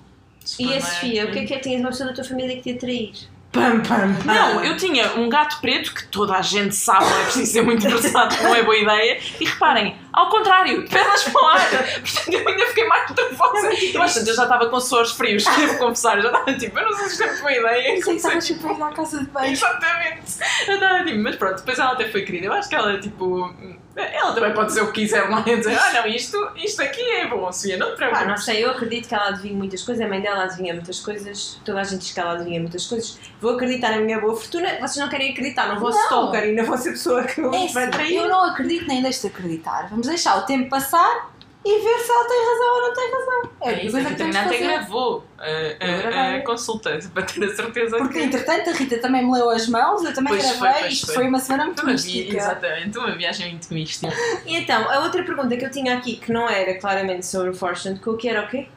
Se 0.45 0.63
E 0.63 0.77
a 0.77 0.81
Sofia, 0.81 1.25
o 1.27 1.31
que 1.31 1.39
é 1.39 1.45
que 1.47 1.55
é? 1.55 1.59
Tinhas 1.59 1.81
uma 1.81 1.91
pessoa 1.91 2.09
da 2.09 2.15
tua 2.15 2.25
família 2.25 2.57
que 2.57 2.63
te 2.63 2.71
ia 2.71 2.79
trair? 2.79 3.13
Pam, 3.53 3.81
pam, 3.81 4.15
pam. 4.15 4.25
Não, 4.25 4.65
eu 4.65 4.77
tinha 4.77 5.15
um 5.15 5.29
gato 5.29 5.61
preto 5.61 5.95
que 5.95 6.05
toda 6.09 6.35
a 6.35 6.43
gente 6.43 6.75
sabe, 6.75 7.05
não 7.05 7.21
é 7.21 7.23
preciso 7.25 7.53
ser 7.53 7.63
muito 7.63 7.87
engraçado, 7.87 8.43
não 8.43 8.55
é 8.55 8.63
boa 8.65 8.77
ideia. 8.77 9.21
E 9.41 9.45
reparem, 9.45 9.97
ao 10.15 10.29
contrário, 10.31 10.89
pernas 10.89 11.25
para 11.25 11.43
o 11.43 11.47
ar. 11.47 11.71
Portanto, 11.71 12.33
eu 12.33 12.49
ainda 12.49 12.67
fiquei 12.67 12.87
mais 12.87 13.11
nervosa. 13.11 13.71
Eu 13.93 14.03
acho 14.03 14.23
que 14.25 14.31
eu 14.31 14.35
já 14.35 14.43
estava 14.45 14.67
com 14.69 14.81
suores 14.81 15.11
frios, 15.13 15.45
devo 15.45 15.79
confessar. 15.79 16.17
Eu 16.19 16.23
já 16.23 16.29
estava 16.29 16.55
tipo, 16.55 16.79
eu 16.79 16.85
não 16.85 16.93
sei 16.93 17.07
se 17.07 17.13
isto 17.13 17.23
é 17.25 17.41
boa 17.41 17.53
ideia. 17.53 17.89
Eu 17.97 18.03
sei 18.03 18.13
que 18.15 18.17
estavas 18.17 18.45
sempre 18.45 18.69
a 18.69 18.73
ir 18.73 18.83
à 18.83 18.93
casa 18.93 19.19
de 19.19 19.27
banho. 19.27 19.53
Exatamente. 19.53 20.33
Eu 20.69 20.75
estava 20.75 21.05
tipo, 21.05 21.19
mas 21.19 21.37
pronto, 21.37 21.57
depois 21.57 21.79
ela 21.79 21.93
até 21.93 22.09
foi 22.09 22.23
querida. 22.23 22.47
Eu 22.47 22.53
acho 22.53 22.69
que 22.69 22.75
ela, 22.75 22.99
tipo, 23.01 23.55
ela 23.97 24.33
também 24.33 24.53
pode 24.55 24.69
dizer 24.69 24.83
o 24.83 24.87
que 24.93 25.03
quiser 25.03 25.29
lá 25.29 25.43
e 25.47 25.57
dizer, 25.57 25.77
ah 25.79 25.93
não, 25.95 26.07
isto, 26.07 26.51
isto 26.57 26.83
aqui 26.83 27.01
é 27.01 27.27
bom, 27.29 27.51
Sofia, 27.53 27.77
não 27.77 27.95
te 27.95 27.99
Pá, 27.99 28.07
não 28.07 28.13
preocupes. 28.17 28.45
sei, 28.45 28.65
eu 28.65 28.71
acredito 28.71 29.09
que 29.09 29.15
ela 29.15 29.29
adivinha 29.29 29.55
muitas 29.57 29.83
coisas, 29.83 30.05
a 30.05 30.09
mãe 30.09 30.21
dela 30.21 30.45
adivinha 30.45 30.75
muitas 30.75 30.99
coisas, 31.01 31.61
toda 31.65 31.81
a 31.81 31.85
gente 31.85 32.01
diz 32.01 32.13
que 32.13 32.19
ela 32.21 32.33
adivinha 32.33 32.61
muitas 32.61 32.87
coisas. 32.87 33.19
Vou 33.41 33.55
acreditar 33.55 33.91
na 33.91 33.99
minha 33.99 34.21
boa 34.21 34.35
fortuna, 34.37 34.69
vocês 34.81 34.97
não 34.97 35.09
querem 35.09 35.31
acreditar 35.33 35.73
no 35.73 35.79
vosso 35.81 35.97
Não. 35.99 36.05
stalker 36.07 36.45
e 36.45 36.53
na 36.55 36.65
vossa 36.65 36.91
pessoa 36.91 37.23
que 37.23 37.41
É 37.41 37.45
vai 37.45 37.61
assim, 37.85 37.91
trair. 37.91 38.17
eu 38.17 38.29
não 38.29 38.45
acredito 38.45 38.89
nem 38.89 39.01
deixo 39.03 39.21
de 39.21 39.27
acreditar. 39.29 39.87
Vamos 39.91 40.04
deixar 40.07 40.39
o 40.39 40.43
tempo 40.47 40.69
passar 40.71 41.33
e 41.67 41.81
ver 41.83 41.99
se 41.99 42.11
ela 42.13 42.29
tem 42.29 42.39
razão 42.47 42.75
ou 42.75 42.81
não 42.83 42.93
tem 42.95 43.11
razão. 43.13 43.51
É 43.63 43.69
a 43.69 43.73
É 43.73 43.85
isso, 43.87 43.97
a 43.97 44.03
Catarina 44.05 44.43
até 44.43 44.59
gravou 44.59 45.25
a, 45.39 45.45
a, 45.45 46.37
a 46.37 46.41
consulta 46.43 46.99
para 47.15 47.23
ter 47.23 47.43
a 47.45 47.57
certeza 47.57 47.97
Porque, 47.97 48.19
que. 48.19 48.25
entretanto, 48.25 48.69
a 48.69 48.73
Rita 48.75 48.99
também 48.99 49.25
me 49.25 49.33
leu 49.33 49.49
as 49.49 49.67
mãos, 49.67 50.05
eu 50.05 50.13
também 50.13 50.35
Pois 50.35 50.47
foi, 50.51 50.59
gravei. 50.59 50.81
pois 50.83 50.93
Isto 50.93 51.07
foi. 51.07 51.15
foi 51.15 51.29
uma 51.29 51.39
semana 51.39 51.65
muito 51.65 51.81
Foi 51.81 51.93
mística. 51.93 52.37
exatamente, 52.37 52.99
uma 52.99 53.17
viagem 53.17 53.51
muito 53.53 53.73
mística. 53.73 54.13
E 54.45 54.57
então, 54.57 54.91
a 54.91 55.01
outra 55.01 55.23
pergunta 55.25 55.57
que 55.57 55.65
eu 55.65 55.71
tinha 55.71 55.97
aqui, 55.97 56.17
que 56.17 56.31
não 56.31 56.47
era 56.49 56.79
claramente 56.79 57.25
sobre 57.25 57.49
o 57.51 57.55
Fortune 57.55 57.99
Cookie, 57.99 58.29
era 58.29 58.45
o 58.45 58.49
quê? 58.49 58.69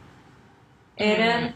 Era. 0.96 1.54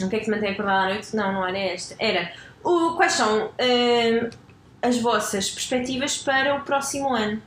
O 0.00 0.08
que 0.08 0.16
é 0.16 0.18
que 0.20 0.24
se 0.24 0.30
mantém 0.30 0.50
acordado 0.52 0.84
à 0.86 0.94
noite? 0.94 1.14
Não, 1.14 1.32
não 1.32 1.46
era 1.46 1.58
esta. 1.58 1.94
Era 1.98 2.32
o, 2.64 2.92
quais 2.96 3.12
são 3.12 3.46
hum, 3.48 4.30
as 4.80 4.96
vossas 4.98 5.50
perspectivas 5.50 6.18
para 6.18 6.54
o 6.54 6.60
próximo 6.62 7.12
ano? 7.12 7.42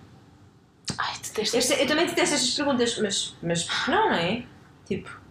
Ai, 0.98 1.14
detesto. 1.22 1.56
Eu, 1.56 1.62
sei- 1.62 1.84
eu 1.84 1.88
também 1.88 2.06
detesto 2.06 2.36
estas 2.36 2.52
perguntas, 2.54 2.98
mas, 3.00 3.36
mas 3.42 3.68
não, 3.88 4.10
não 4.10 4.16
é? 4.16 4.44
Tipo. 4.86 5.26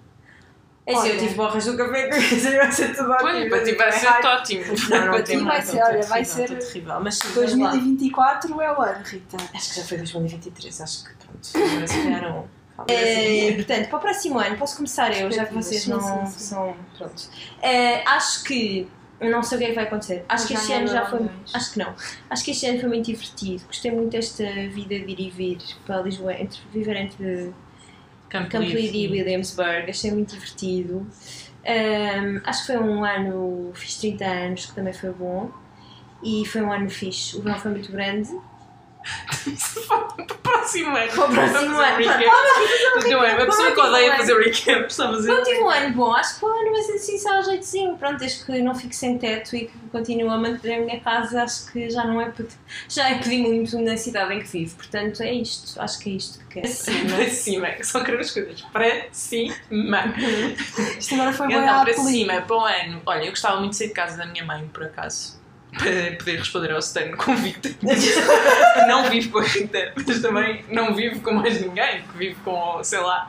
É 0.86 0.94
assim, 0.94 1.08
eu 1.08 1.18
tive 1.18 1.34
borras 1.34 1.64
do 1.64 1.76
café 1.78 2.08
que 2.10 2.34
vai 2.56 2.70
ser 2.72 2.94
tudo 2.94 3.10
ótimo. 3.10 3.48
Para 3.48 3.64
ti 3.64 3.74
vai 3.74 3.92
ser 3.92 4.06
ótimo. 4.08 4.64
Não, 4.90 5.06
não, 5.06 5.22
tem 5.24 5.42
vai 5.42 5.62
ser, 5.62 5.76
não, 5.76 5.86
olha, 5.86 6.02
vai 6.02 6.24
ser 6.24 6.58
terrível. 6.58 7.00
Mas 7.00 7.14
sim, 7.16 7.28
vamos 7.28 7.58
lá. 7.58 7.70
2024 7.70 8.60
é 8.60 8.72
o 8.72 8.82
ano, 8.82 9.02
Rita. 9.04 9.36
Acho 9.54 9.70
que 9.70 9.80
já 9.80 9.86
foi 9.86 9.98
2023, 9.98 10.80
acho 10.82 11.04
que 11.04 11.10
pronto. 11.14 11.48
Agora 11.72 11.86
se 11.86 12.02
calhar 12.02 12.36
um. 12.36 12.44
É, 12.88 13.52
portanto, 13.54 13.88
para 13.88 13.96
o 13.96 14.00
próximo 14.00 14.38
ano, 14.38 14.58
posso 14.58 14.76
começar 14.76 15.16
eu, 15.16 15.30
já 15.30 15.46
que 15.46 15.54
vocês 15.54 15.86
não 15.86 16.00
Sim, 16.00 16.26
sim, 16.26 16.38
sim. 16.38 16.44
são. 16.44 16.76
Pronto. 16.98 17.22
É, 17.62 18.06
acho 18.06 18.42
que. 18.44 18.86
Não 19.20 19.42
sei 19.42 19.56
o 19.56 19.58
que 19.60 19.64
é 19.64 19.68
que 19.68 19.74
vai 19.74 19.84
acontecer. 19.84 20.24
Acho 20.28 20.48
que 20.48 20.54
Já 20.54 20.60
este 20.60 20.72
ano 20.72 20.86
já 20.88 21.06
foi. 21.06 21.18
ganhamos. 21.20 21.54
Acho 21.54 21.72
que 21.72 21.78
não. 21.78 21.94
Acho 22.28 22.44
que 22.44 22.50
este 22.50 22.66
ano 22.66 22.80
foi 22.80 22.88
muito 22.88 23.06
divertido. 23.06 23.64
Gostei 23.66 23.90
muito 23.90 24.10
desta 24.10 24.44
vida 24.44 24.98
de 24.98 25.12
ir 25.12 25.20
e 25.20 25.30
vir 25.30 25.58
para 25.86 26.02
Lisboa, 26.02 26.34
entre, 26.34 26.60
viver 26.72 26.96
entre 26.96 27.52
Campo. 28.28 28.58
Livre 28.58 29.04
e 29.04 29.08
Williamsburg. 29.08 29.88
Achei 29.88 30.10
muito 30.10 30.34
divertido. 30.34 31.06
Ahm, 31.64 32.40
acho 32.44 32.66
que 32.66 32.72
foi 32.72 32.76
um 32.82 33.04
ano. 33.04 33.70
Fiz 33.74 33.96
30 33.96 34.24
anos, 34.24 34.66
que 34.66 34.74
também 34.74 34.92
foi 34.92 35.10
bom. 35.12 35.50
E 36.22 36.44
foi 36.46 36.62
um 36.62 36.72
ano 36.72 36.90
fixe. 36.90 37.36
O 37.36 37.42
verão 37.42 37.58
foi 37.58 37.70
muito 37.70 37.92
grande. 37.92 38.30
Para 39.86 40.24
o 40.24 40.38
próximo 40.38 40.96
ano. 40.96 41.12
Para 41.12 41.24
o 41.24 41.32
próximo 41.32 41.76
ano. 41.78 41.96
recap. 41.96 42.24
A 42.24 43.46
pessoa 43.46 43.68
que 43.68 43.74
Para 43.74 43.88
odeia 43.88 44.16
fazer 44.16 44.38
recap 44.38 44.86
está 44.86 45.04
a 45.04 45.12
fazer. 45.12 45.28
Não 45.28 45.42
tive 45.42 45.60
um 45.60 45.70
ano 45.70 45.94
bom, 45.94 46.12
acho 46.14 46.38
que 46.38 46.44
o 46.44 46.48
ano 46.48 46.72
vai 46.72 46.82
ser 46.82 46.92
assim 46.94 47.18
só 47.18 47.36
ao 47.36 47.42
jeitozinho. 47.42 47.96
Pronto, 47.96 48.18
desde 48.18 48.44
que 48.44 48.62
não 48.62 48.74
fique 48.74 48.96
sem 48.96 49.18
teto 49.18 49.54
e 49.56 49.66
que 49.66 49.78
continuo 49.90 50.30
a 50.30 50.38
manter 50.38 50.74
a 50.74 50.80
minha 50.80 51.00
casa, 51.00 51.42
acho 51.42 51.70
que 51.70 51.90
já 51.90 52.04
não 52.04 52.20
é 52.20 52.32
já 52.88 53.10
é 53.10 53.18
pedir 53.18 53.42
muito 53.42 53.78
na 53.78 53.96
cidade 53.96 54.34
em 54.34 54.40
que 54.40 54.48
vivo. 54.48 54.76
Portanto, 54.76 55.22
é 55.22 55.32
isto. 55.32 55.80
Acho 55.80 55.98
que 55.98 56.10
é 56.10 56.12
isto 56.14 56.38
que 56.46 56.60
quero. 56.60 56.68
Para 57.14 57.30
cima, 57.30 57.68
só 57.82 58.02
quero 58.02 58.20
as 58.20 58.30
coisas 58.30 58.62
para 58.62 59.06
cima. 59.12 60.14
Isto 60.98 61.14
agora 61.14 61.32
foi 61.32 61.48
bem 61.48 61.58
Então, 61.58 61.84
para 61.84 61.94
cima, 61.94 62.40
para 62.42 62.56
o 62.56 62.64
ano. 62.64 63.02
Olha, 63.06 63.24
eu 63.24 63.30
gostava 63.30 63.58
muito 63.58 63.72
de 63.72 63.78
sair 63.78 63.88
de 63.88 63.94
casa 63.94 64.16
da 64.16 64.26
minha 64.26 64.44
mãe, 64.44 64.68
por 64.72 64.84
acaso. 64.84 65.43
Para 65.78 66.16
poder 66.16 66.38
responder 66.38 66.70
ao 66.72 66.78
Stan 66.78 67.10
convicto. 67.16 67.68
não 68.88 69.10
vivo 69.10 69.30
com 69.30 69.38
a 69.38 69.42
Rita, 69.42 69.92
mas 70.06 70.20
também 70.20 70.64
não 70.70 70.94
vivo 70.94 71.20
com 71.20 71.32
mais 71.32 71.60
ninguém, 71.60 72.02
que 72.02 72.16
vivo 72.16 72.40
com, 72.44 72.82
sei 72.82 73.00
lá. 73.00 73.28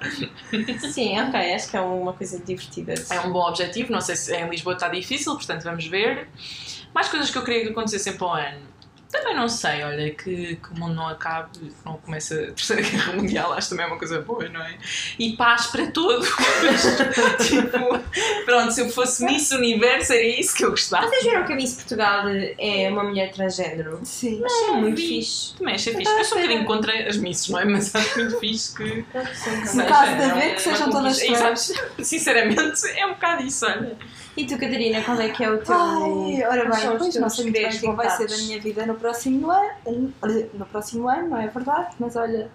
Sim, 0.92 1.20
ok, 1.20 1.54
acho 1.54 1.70
que 1.70 1.78
é 1.78 1.82
uma 1.82 2.14
coisa 2.14 2.40
divertida. 2.40 2.94
É 3.10 3.20
um 3.22 3.32
bom 3.32 3.48
objetivo, 3.48 3.92
não 3.92 4.02
sei 4.02 4.16
se 4.16 4.36
em 4.36 4.50
Lisboa 4.50 4.76
está 4.76 4.88
difícil, 4.88 5.34
portanto 5.36 5.64
vamos 5.64 5.86
ver. 5.88 6.28
Mais 6.94 7.10
coisas 7.10 7.30
que 7.30 7.38
eu 7.38 7.44
queria 7.44 7.64
que 7.64 7.70
acontecessem 7.70 8.14
para 8.14 8.28
o 8.28 8.32
ano. 8.32 8.75
Também 9.12 9.36
não 9.36 9.48
sei, 9.48 9.84
olha, 9.84 10.12
que, 10.14 10.56
que 10.56 10.72
o 10.72 10.80
mundo 10.80 10.96
não 10.96 11.08
acabe, 11.08 11.72
não 11.86 11.98
comece 11.98 12.34
a 12.34 12.38
Terceira 12.52 12.82
Guerra 12.82 13.14
Mundial, 13.14 13.54
acho 13.54 13.70
também 13.70 13.86
é 13.86 13.88
uma 13.88 13.98
coisa 13.98 14.20
boa, 14.22 14.48
não 14.50 14.62
é? 14.62 14.78
E 15.18 15.38
paz 15.38 15.68
para 15.68 15.88
todos. 15.88 16.28
tipo, 17.48 18.00
pronto, 18.46 18.72
se 18.72 18.82
eu 18.82 18.90
fosse 18.90 19.24
Miss 19.24 19.52
Universo 19.52 20.14
era 20.14 20.24
isso 20.24 20.56
que 20.56 20.66
eu 20.66 20.72
gostava. 20.72 21.08
Vocês 21.08 21.24
viram 21.24 21.46
que 21.46 21.54
a 21.54 21.56
Miss 21.56 21.76
Portugal 21.76 22.26
é 22.58 22.90
uma 22.90 23.04
mulher 23.04 23.32
transgênero? 23.32 24.00
Sim. 24.04 24.44
Acho 24.44 24.68
Não, 24.68 24.82
muito 24.82 24.98
vi. 24.98 25.08
fixe. 25.08 25.56
Também 25.56 25.76
achei 25.76 25.96
fixe. 25.96 26.12
Eu 26.12 26.26
sou 26.26 26.38
um 26.38 26.42
bocadinho 26.42 26.66
contra 26.66 27.10
as 27.10 27.18
misses, 27.18 27.50
não 27.50 27.60
é? 27.60 27.66
Mas 27.66 27.94
acho 27.96 28.20
muito 28.20 28.40
fixe 28.40 28.76
que. 28.76 29.06
No 29.76 29.86
caso 29.86 30.16
de 30.16 30.24
haver, 30.24 30.56
que 30.56 30.62
sejam 30.62 30.90
todas 30.90 31.22
Exato. 31.22 31.62
Sinceramente, 32.04 32.88
é 32.96 33.06
um 33.06 33.14
bocado 33.14 33.44
isso, 33.44 33.66
olha. 33.66 33.98
E 34.38 34.46
tu, 34.46 34.58
Catarina, 34.58 35.02
qual 35.02 35.20
é 35.20 35.30
que 35.30 35.44
é 35.44 35.50
o 35.50 35.58
teu. 35.60 35.76
Ai, 35.76 36.44
ora 36.44 36.70
bem, 36.70 36.98
pois 36.98 37.14
teus 37.14 37.16
não 37.16 37.30
sei 37.30 37.46
muito 37.46 37.62
bem 37.62 37.80
como 37.80 37.96
vai 37.96 38.10
ser 38.10 38.28
da 38.28 38.38
minha 38.38 38.60
vida 38.60 38.86
no 38.86 38.96
próximo 38.96 39.50
ano. 39.50 40.14
No 40.54 40.66
próximo 40.66 41.08
ano, 41.08 41.30
não 41.30 41.38
é 41.38 41.48
verdade? 41.48 41.96
Mas 42.00 42.16
olha, 42.18 42.50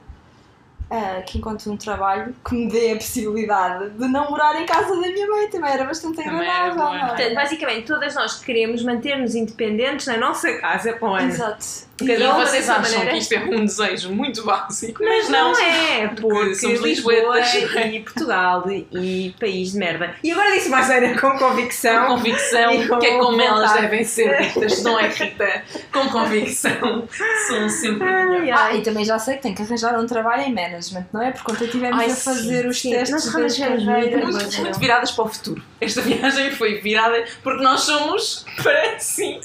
ah, 0.90 1.22
que 1.24 1.38
encontro 1.38 1.70
um 1.72 1.76
trabalho 1.76 2.34
que 2.46 2.54
me 2.54 2.68
dê 2.68 2.92
a 2.92 2.96
possibilidade 2.96 3.90
de 3.90 4.08
não 4.08 4.28
morar 4.28 4.60
em 4.60 4.66
casa 4.66 4.88
da 4.94 5.08
minha 5.08 5.26
mãe. 5.28 5.48
Também 5.48 5.70
era 5.70 5.84
bastante 5.84 6.20
agradável. 6.20 6.74
não 6.74 6.94
é? 6.94 7.06
Portanto, 7.06 7.34
basicamente, 7.34 7.86
todas 7.86 8.14
nós 8.14 8.40
queremos 8.40 8.82
manter-nos 8.82 9.34
independentes 9.34 10.06
na 10.06 10.18
nossa 10.18 10.52
casa 10.58 10.92
para 10.92 11.08
o 11.08 11.14
ano. 11.14 11.28
Exato. 11.28 11.89
Cada 12.06 12.20
e 12.20 12.26
uma 12.26 12.46
vocês 12.46 12.68
acham 12.68 12.82
maneira. 12.82 13.10
que 13.12 13.18
isto 13.18 13.32
é 13.34 13.38
um 13.44 13.64
desejo 13.64 14.10
muito 14.10 14.44
básico, 14.44 15.02
Mas 15.04 15.28
não, 15.28 15.52
é, 15.58 16.08
porque 16.08 16.54
somos 16.56 16.80
Lisboa 16.80 17.14
não 17.22 17.34
é? 17.34 17.88
e 17.92 18.00
Portugal 18.00 18.64
e 18.70 19.34
país 19.38 19.72
de 19.72 19.78
merda. 19.78 20.14
E 20.22 20.32
agora 20.32 20.50
disse 20.52 20.68
mais 20.68 20.86
sério 20.86 21.18
com 21.20 21.30
Com 21.30 21.38
convicção. 21.38 22.06
convicção, 22.06 22.72
E 22.72 22.88
com 22.88 22.98
que 22.98 23.06
é 23.06 23.18
como 23.18 23.40
elas 23.40 23.60
vontade. 23.70 23.82
devem 23.82 24.04
ser 24.04 24.36
ditas, 24.42 24.82
não 24.82 24.98
é 24.98 25.08
Rita? 25.08 25.62
Com 25.92 26.08
convicção, 26.08 27.08
são 27.48 27.68
sempre 27.68 28.08
Ai, 28.08 28.26
melhor. 28.26 28.58
Ah, 28.58 28.64
ai. 28.66 28.78
e 28.78 28.82
também 28.82 29.04
já 29.04 29.18
sei 29.18 29.36
que 29.36 29.42
tenho 29.42 29.54
que 29.54 29.62
arranjar 29.62 29.98
um 29.98 30.06
trabalho 30.06 30.42
em 30.42 30.54
management, 30.54 31.06
não 31.12 31.22
é? 31.22 31.30
Porque 31.30 31.52
ontem 31.52 31.64
estivemos 31.64 31.98
Ai, 31.98 32.10
a 32.10 32.14
fazer 32.14 32.62
sim, 32.62 32.68
os 32.68 32.80
sim. 32.80 32.90
testes 32.90 33.10
Nós 33.24 33.34
das 33.34 33.54
tivemos 33.54 33.84
carreiras. 33.84 34.12
muito- 34.12 34.30
Muito, 34.40 34.60
muito 34.60 34.78
viradas 34.78 35.10
para 35.10 35.24
o 35.24 35.28
futuro. 35.28 35.62
Esta 35.80 36.00
viagem 36.02 36.50
foi 36.52 36.80
virada 36.80 37.24
porque 37.42 37.62
nós 37.62 37.80
somos 37.82 38.44
para 38.62 38.98
cima 38.98 39.40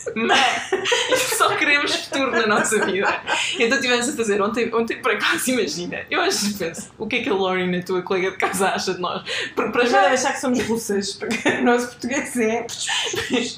e 1.09 1.17
só 1.37 1.49
queremos 1.55 1.95
futuro 1.95 2.31
nossa 2.47 2.85
vida. 2.85 3.07
Então 3.55 3.77
estivemos 3.77 4.09
a 4.09 4.13
fazer 4.13 4.41
ontem, 4.41 4.73
ontem 4.73 4.97
por 4.97 5.11
acaso, 5.11 5.49
imagina, 5.51 6.01
eu 6.09 6.21
às 6.21 6.41
vezes 6.41 6.57
penso, 6.57 6.91
o 6.97 7.07
que 7.07 7.17
é 7.17 7.23
que 7.23 7.29
a 7.29 7.33
Lauren, 7.33 7.77
a 7.77 7.83
tua 7.83 8.01
colega 8.01 8.31
de 8.31 8.37
casa, 8.37 8.69
acha 8.69 8.93
de 8.93 9.01
nós? 9.01 9.23
Porque 9.55 9.71
para 9.71 9.85
já 9.85 10.01
deve 10.01 10.15
achar 10.15 10.33
que 10.33 10.41
somos 10.41 10.61
russas, 10.67 11.13
porque 11.13 11.49
o 11.49 11.63
nosso 11.63 11.87
português 11.87 12.37
é. 12.37 12.65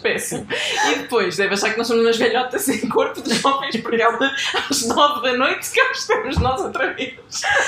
Péssimo. 0.01 0.47
E 0.91 0.95
depois 0.99 1.37
deve 1.37 1.53
achar 1.53 1.71
que 1.71 1.77
nós 1.77 1.87
somos 1.87 2.03
umas 2.03 2.17
velhotas 2.17 2.67
em 2.69 2.87
corpo 2.89 3.21
de 3.21 3.33
jovens, 3.35 3.75
porque 3.77 4.01
ela, 4.01 4.31
às 4.69 4.87
nove 4.87 5.21
da 5.31 5.37
noite 5.37 5.69
cá 5.71 5.91
estamos 5.91 6.37
nós 6.37 6.61
outra 6.61 6.93
vez. 6.93 7.15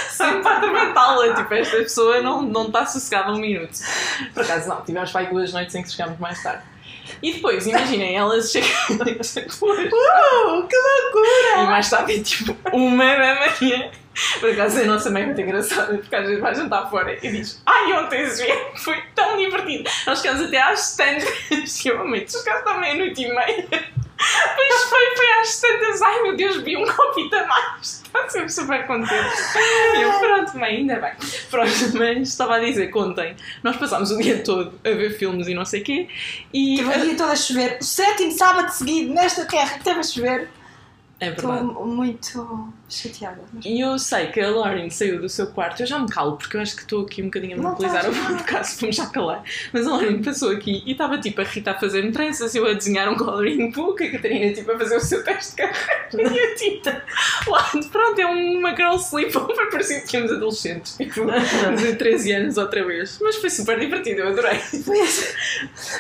Sempre 0.10 0.42
para 0.42 0.58
atormentá-la. 0.58 1.34
Tipo, 1.34 1.54
esta 1.54 1.78
pessoa 1.78 2.22
não, 2.22 2.42
não 2.42 2.68
está 2.68 2.86
sossegada 2.86 3.32
um 3.32 3.40
minuto. 3.40 3.80
Por 4.34 4.44
acaso 4.44 4.70
não, 4.70 4.82
tivemos 4.84 5.12
para 5.12 5.22
aí 5.22 5.28
duas 5.28 5.54
noites 5.54 5.76
em 5.76 5.84
que 5.84 5.92
chegámos 5.92 6.20
mais 6.20 6.42
tarde. 6.42 6.64
E 7.22 7.34
depois, 7.34 7.66
imaginem, 7.68 8.16
elas 8.16 8.52
chegam 8.52 8.70
duas 8.90 9.36
Uh, 9.36 10.68
que 10.68 10.76
loucura! 10.76 11.64
e 11.64 11.66
mais 11.68 11.90
tarde 11.90 12.22
tipo 12.22 12.56
uma 12.72 13.16
da 13.16 13.36
manhã. 13.36 13.92
Por 14.40 14.50
acaso 14.50 14.82
a 14.82 14.86
nossa 14.86 15.10
mãe 15.10 15.24
é 15.24 15.26
muito 15.28 15.40
engraçada, 15.42 15.98
porque 15.98 16.14
às 16.14 16.26
vezes 16.26 16.42
vai 16.42 16.54
jantar 16.54 16.90
fora 16.90 17.18
e 17.22 17.32
diz 17.32 17.62
Ai, 17.66 17.94
ontem 17.94 18.22
esse 18.22 18.44
dia 18.44 18.58
foi 18.76 19.02
tão 19.16 19.38
divertido. 19.38 19.90
Nós 20.06 20.22
ficamos 20.22 20.42
até 20.46 20.62
às 20.62 20.96
tantas. 20.96 21.30
E 21.86 21.88
eu, 21.88 22.06
mãe, 22.06 22.26
chegaste 22.28 22.68
à 22.68 22.78
meia-noite 22.78 23.22
e 23.24 23.34
meia. 23.34 23.68
Pois 24.56 24.84
foi, 24.84 25.16
foi 25.16 25.32
às 25.40 25.60
tantas. 25.62 26.02
Ai 26.02 26.22
meu 26.24 26.36
Deus, 26.36 26.58
vi 26.58 26.76
um 26.76 26.86
copito 26.86 27.36
a 27.36 27.46
mais. 27.48 28.04
Está 28.06 28.30
sempre 28.30 28.50
super 28.50 28.86
contente. 28.86 29.34
E 29.96 30.02
eu, 30.02 30.20
pronto, 30.20 30.58
mãe, 30.58 30.78
ainda 30.78 31.00
bem. 31.00 31.14
Pronto, 31.50 31.70
mas 31.98 32.28
estava 32.28 32.56
a 32.56 32.60
dizer 32.60 32.92
que 32.92 32.98
ontem 32.98 33.36
nós 33.64 33.78
passámos 33.78 34.12
o 34.12 34.18
dia 34.18 34.44
todo 34.44 34.74
a 34.84 34.90
ver 34.90 35.18
filmes 35.18 35.48
e 35.48 35.54
não 35.54 35.64
sei 35.66 35.82
o 35.82 35.84
quê. 35.84 36.10
E. 36.54 36.76
Tive 36.78 36.90
o 36.98 37.02
dia 37.02 37.16
todo 37.18 37.32
a 37.32 37.36
chover. 37.36 37.78
O 37.80 37.84
sétimo 37.84 38.32
sábado 38.32 38.70
seguido 38.72 39.14
nesta 39.14 39.46
terra 39.46 39.78
que 39.78 39.84
teve 39.84 40.00
a 40.00 40.04
chover. 40.04 40.50
É 41.20 41.30
Estou 41.30 41.52
verdade. 41.52 41.74
muito 41.86 42.74
chateada. 42.90 43.42
mas- 43.54 43.66
E 43.66 43.80
eu 43.80 43.98
sei 44.00 44.28
que 44.28 44.40
a 44.42 44.50
Lauren 44.50 44.90
saiu 44.90 45.22
do 45.22 45.30
seu 45.30 45.48
quarto, 45.48 45.82
eu 45.82 45.88
já 45.88 46.00
me 46.00 46.08
calo, 46.10 46.38
porque 46.38 46.58
eu 46.58 46.62
acho 46.62 46.76
que 46.76 46.82
estou 46.84 47.04
aqui 47.04 47.22
um 47.22 47.26
bocadinho 47.26 47.60
a 47.60 47.62
monopolizar 47.62 48.10
o 48.10 48.16
podcast, 48.36 48.80
vamos 48.82 48.96
já 48.96 49.06
calar. 49.08 49.44
Mas 49.74 49.88
a 49.88 49.92
Lauren 49.92 50.22
passou 50.22 50.52
aqui 50.52 50.84
e 50.86 50.92
estava 50.92 51.18
tipo 51.20 51.42
a 51.42 51.44
Rita 51.44 51.72
a 51.72 51.80
fazer 51.80 52.10
tranças, 52.12 52.54
eu 52.56 52.66
a 52.66 52.74
desenhar 52.74 53.08
um 53.10 53.16
coloring 53.16 53.72
book, 53.72 54.04
a 54.04 54.12
Catarina 54.12 54.54
tipo 54.54 54.72
a 54.72 54.78
fazer 54.78 54.98
o 54.98 55.02
seu 55.02 55.24
teste 55.24 55.52
de 55.52 55.58
carreira 55.58 56.36
e 56.36 56.40
a 56.40 56.56
Tita 56.56 57.04
lá, 57.48 57.70
pronto, 57.92 58.20
é 58.20 58.26
uma 58.26 58.76
girl 58.76 58.96
sleepover, 58.98 59.70
parecia 59.72 60.02
que 60.02 60.08
tínhamos 60.08 60.32
adolescentes, 60.32 60.98
tipo 60.98 61.26
de 61.78 61.96
13 61.96 62.32
anos 62.34 62.58
outra 62.58 62.86
vez. 62.86 63.20
Mas 63.22 63.36
foi 63.38 63.50
super 63.50 63.80
divertido, 63.80 64.22
eu 64.22 64.30
adorei. 64.30 64.58
Esse- 64.58 65.36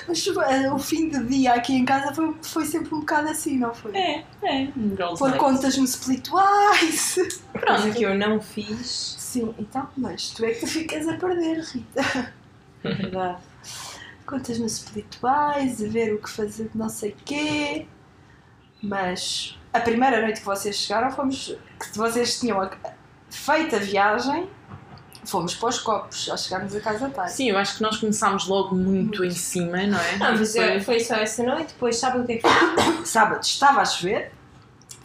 Mas 0.08 0.28
eh, 0.28 0.72
o 0.72 0.80
fim 0.80 1.10
de 1.10 1.24
dia 1.26 1.54
aqui 1.54 1.74
em 1.74 1.86
casa 1.86 2.14
foi, 2.14 2.34
foi 2.42 2.66
sempre 2.66 2.94
um 2.96 3.00
bocado 3.00 3.30
assim, 3.30 3.58
não 3.58 3.74
foi? 3.74 3.96
É, 3.96 4.24
é, 4.44 4.68
um 4.76 4.96
Pôr 5.16 5.34
contas 5.38 5.78
no 5.78 5.84
Splitwise. 6.88 7.42
Coisa 7.66 7.92
que 7.92 8.04
eu 8.04 8.16
não 8.16 8.40
fiz. 8.42 9.16
Sim, 9.20 9.54
então, 9.60 9.88
mas 9.98 10.30
tu 10.32 10.46
é 10.46 10.52
que 10.54 10.66
ficas 10.66 11.08
a 11.08 11.14
perder, 11.16 11.60
Rita. 11.62 12.34
É 12.82 12.94
verdade. 12.94 13.40
Contas 14.26 14.58
no 14.58 14.66
Splitwise, 14.66 15.86
a 15.86 15.90
ver 15.90 16.14
o 16.14 16.22
que 16.22 16.30
fazer 16.30 16.70
de 16.70 16.78
não 16.78 16.88
sei 16.88 17.14
quê. 17.26 17.86
Mas 18.82 19.60
a 19.74 19.82
primeira 19.82 20.22
noite 20.22 20.40
que 20.40 20.46
vocês 20.46 20.78
chegaram, 20.78 21.12
fomos. 21.12 21.58
que 21.92 21.98
vocês 21.98 22.40
tinham 22.40 22.62
a- 22.62 22.72
feito 23.30 23.76
a 23.76 23.80
viagem, 23.80 24.50
fomos 25.26 25.54
para 25.56 25.68
os 25.70 25.80
copos, 25.80 26.24
já 26.24 26.38
chegámos 26.38 26.74
a 26.74 26.80
casa 26.80 27.10
tarde. 27.10 27.34
Sim, 27.34 27.50
eu 27.50 27.58
acho 27.58 27.76
que 27.76 27.82
nós 27.84 27.98
começámos 27.98 28.48
logo 28.48 28.74
muito 28.76 29.26
em 29.26 29.32
cima, 29.32 29.86
não 29.86 30.00
é? 30.00 30.18
Não, 30.18 30.38
mas 30.38 30.54
Foi- 30.56 30.80
foi 30.80 31.00
só 31.02 31.16
essa 31.16 31.44
noite, 31.44 31.74
depois 31.74 31.98
sabe 31.98 32.20
o 32.20 32.26
que 32.26 32.32
é 32.34 32.38
que 32.38 32.48
foi? 32.48 33.04
Sábado 33.06 33.42
estava 33.44 33.82
a 33.82 33.86
chover, 33.86 34.32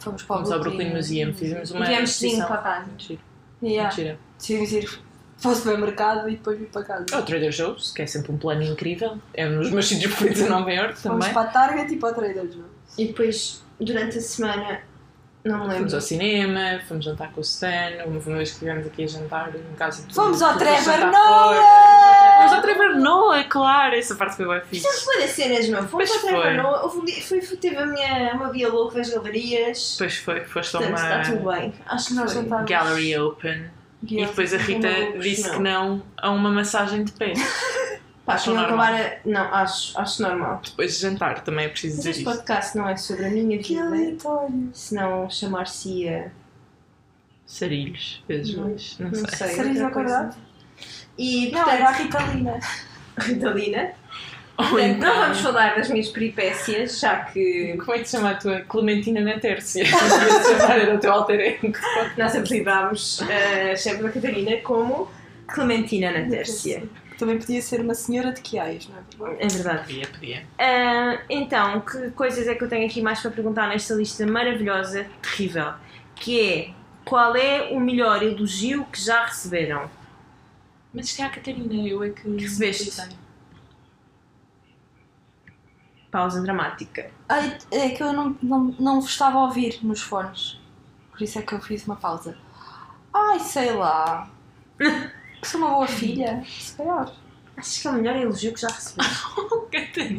fomos 0.05 0.23
para 0.23 0.33
o 0.35 0.37
Fomos 0.37 0.51
ao 0.51 0.59
Brooklyn 0.59 0.93
Museum, 0.93 1.33
fizemos 1.33 1.71
uma 1.71 1.85
Viemos 1.85 2.09
exposição. 2.11 2.47
para 2.47 2.57
casa. 2.57 2.85
Mentira, 2.87 3.19
Yeah. 3.61 3.89
mentira. 3.89 4.19
Decidimos 4.37 4.71
ir 4.71 4.99
para 5.41 5.51
o 5.51 5.55
supermercado 5.55 6.29
e 6.29 6.31
depois 6.37 6.57
vir 6.59 6.67
para 6.67 6.83
casa. 6.83 7.05
É 7.11 7.17
o 7.17 7.23
Trader 7.23 7.51
Joe's, 7.51 7.91
que 7.91 8.01
é 8.01 8.07
sempre 8.07 8.31
um 8.31 8.37
plano 8.37 8.61
incrível. 8.63 9.17
É 9.33 9.47
um 9.47 9.59
dos 9.59 9.71
meus 9.71 9.85
sítios 9.89 10.11
preferidos 10.13 10.41
em 10.43 10.49
Nova 10.49 10.71
York 10.71 10.97
Fomos 10.97 11.25
também. 11.25 11.33
para 11.33 11.49
a 11.49 11.51
Target 11.51 11.93
e 11.93 11.97
para 11.97 12.09
o 12.09 12.13
Trader 12.13 12.43
Joe's. 12.51 12.97
E 12.97 13.07
depois, 13.07 13.63
durante 13.79 14.17
a 14.17 14.21
semana, 14.21 14.81
não 15.45 15.59
me 15.59 15.61
Fomos 15.65 15.73
lembro. 15.79 15.95
ao 15.95 16.01
cinema, 16.01 16.81
fomos 16.87 17.05
jantar 17.05 17.31
com 17.31 17.37
o 17.39 17.41
Stan, 17.43 17.91
uma 18.05 18.19
vez 18.19 18.49
que 18.49 18.55
estivemos 18.55 18.87
aqui 18.87 19.03
a 19.03 19.07
jantar 19.07 19.51
em 19.55 19.75
casa 19.75 20.01
de 20.07 20.13
Fomos 20.13 20.41
ao 20.41 20.53
fomos 20.57 20.63
Trevor 20.63 21.11
Noah! 21.11 22.37
Fomos 22.37 22.53
ao 22.53 22.61
Trevor 22.61 22.95
Noah, 22.97 23.43
claro, 23.45 23.95
essa 23.95 24.15
parte 24.15 24.35
foi 24.35 24.47
bem 24.47 24.61
fixe. 24.61 24.87
Fizemos 24.87 25.05
boas 25.05 25.29
cenas, 25.31 25.69
meu. 25.69 25.87
Fomos 25.87 25.91
Pois 26.09 26.11
ao 26.11 26.19
Trevor 26.19 26.41
foi. 26.43 26.53
Noah. 26.55 26.83
Houve 26.83 26.97
um 26.97 27.05
dia- 27.05 27.21
foi, 27.21 27.41
foi, 27.41 27.57
teve 27.57 27.77
a 27.77 27.85
minha, 27.85 28.33
uma 28.33 28.51
via 28.51 28.69
louca 28.69 28.95
das 28.97 29.09
galerias. 29.09 29.95
Depois 29.97 30.17
foi, 30.17 30.41
foste 30.45 30.75
a 30.75 30.79
Portanto, 30.79 30.97
está 31.01 31.21
tudo 31.21 31.37
uma 31.41 31.53
bem. 31.55 31.73
Acho 31.85 32.07
que 32.07 32.13
Nós 32.15 32.33
foi. 32.33 32.41
jantámos. 32.43 32.69
gallery 32.69 33.17
open 33.17 33.65
e 34.03 34.25
depois 34.25 34.53
a 34.53 34.57
Rita 34.57 34.87
Não, 34.89 35.19
disse 35.19 35.47
não. 35.47 35.55
que 35.55 35.59
não 35.61 36.03
a 36.17 36.29
uma 36.31 36.49
massagem 36.49 37.03
de 37.03 37.11
pé. 37.13 37.33
Pá, 38.25 38.33
Acho 38.33 38.51
normal. 38.53 38.65
acabar 38.81 38.93
a... 39.01 39.17
Não, 39.23 39.53
acho, 39.53 39.99
acho 39.99 40.21
normal. 40.21 40.61
Depois 40.65 40.95
de 40.95 41.01
jantar, 41.01 41.43
também 41.43 41.65
é 41.65 41.69
preciso 41.69 41.97
Mas 41.97 42.05
dizer 42.05 42.09
este 42.11 42.23
podcast 42.23 42.75
não 42.77 42.89
é 42.89 42.97
sobre 42.97 43.25
a 43.25 43.29
minha 43.29 43.59
Que 43.59 43.75
vida. 43.75 43.85
aleatório. 43.85 44.69
Senão 44.73 45.29
chamar-se-ia... 45.29 46.31
Sarilhos, 47.45 48.23
vezes 48.27 48.55
Não, 48.55 48.63
mais, 48.69 48.97
não, 48.97 49.11
Não 49.11 49.29
sei. 49.29 49.47
sei. 49.49 49.81
Ao 49.81 49.91
quadrado? 49.91 50.33
coisa. 50.33 50.37
E, 51.17 51.51
Não, 51.51 51.69
era 51.69 51.89
a 51.89 51.93
portanto, 51.93 52.17
Ritalina. 52.25 52.59
Ritalina. 53.19 53.91
Portanto, 54.57 54.79
então, 54.79 55.13
não 55.13 55.21
vamos 55.21 55.39
falar 55.41 55.75
das 55.75 55.89
minhas 55.89 56.07
peripécias, 56.09 56.99
já 56.99 57.25
que 57.25 57.75
Como 57.77 57.91
é 57.93 57.97
que 57.99 58.05
te 58.05 58.09
chama 58.11 58.31
a 58.31 58.35
tua 58.35 58.61
Clementina 58.61 59.19
na 59.21 59.37
Tércia? 59.39 59.83
Se 59.85 59.91
chamar, 60.57 60.79
era 60.79 60.95
o 60.95 60.97
teu 60.97 61.11
alter 61.11 61.39
ego. 61.41 61.73
nós 62.17 62.35
apelidámos 62.35 63.21
a 63.21 63.75
chefe 63.75 64.01
da 64.01 64.09
Catarina 64.09 64.57
como 64.61 65.11
Clementina 65.47 66.09
na 66.11 66.27
Tércia. 66.29 66.83
Também 67.17 67.37
podia 67.39 67.61
ser 67.61 67.79
uma 67.81 67.93
senhora 67.93 68.31
de 68.33 68.41
Quiais, 68.41 68.89
não 68.89 69.27
é? 69.27 69.45
É 69.45 69.47
verdade. 69.47 69.83
Podia, 69.83 70.07
podia. 70.07 70.47
Ah, 70.59 71.21
então, 71.29 71.81
que 71.81 72.11
coisas 72.11 72.47
é 72.47 72.55
que 72.55 72.63
eu 72.63 72.69
tenho 72.69 72.85
aqui 72.85 73.01
mais 73.01 73.21
para 73.21 73.31
perguntar 73.31 73.67
nesta 73.67 73.93
lista 73.93 74.25
maravilhosa, 74.25 75.07
terrível? 75.21 75.73
Que 76.15 76.49
é, 76.49 76.73
qual 77.05 77.35
é 77.35 77.69
o 77.71 77.79
melhor 77.79 78.21
elogio 78.21 78.85
que 78.85 79.01
já 79.01 79.25
receberam? 79.25 79.89
Mas 80.93 81.07
isto 81.07 81.21
é 81.21 81.25
a 81.25 81.29
Catarina, 81.29 81.73
eu 81.87 82.03
é 82.03 82.09
que. 82.09 82.27
Recebeste? 82.35 83.09
Pausa 86.11 86.41
dramática. 86.41 87.11
Ai, 87.27 87.57
é 87.71 87.89
que 87.89 88.01
eu 88.01 88.13
não, 88.13 88.37
não, 88.41 88.75
não 88.79 89.01
vos 89.01 89.11
estava 89.11 89.37
a 89.37 89.43
ouvir 89.43 89.79
nos 89.83 90.01
fones. 90.01 90.59
Por 91.11 91.21
isso 91.21 91.39
é 91.39 91.41
que 91.41 91.53
eu 91.53 91.61
fiz 91.61 91.85
uma 91.85 91.95
pausa. 91.95 92.37
Ai, 93.13 93.39
sei 93.39 93.71
lá. 93.71 94.29
Que 95.45 95.51
sou 95.51 95.61
uma 95.61 95.69
boa 95.69 95.87
filha. 95.87 96.43
Se 96.47 96.75
calhar. 96.75 97.11
Acho 97.55 97.81
que 97.81 97.87
é 97.87 97.91
o 97.91 97.93
melhor 97.93 98.15
elogio 98.15 98.51
que 98.51 98.61
já 98.61 98.67
recebi. 98.67 99.05
Oh, 99.37 99.61
Catarina. 99.71 100.17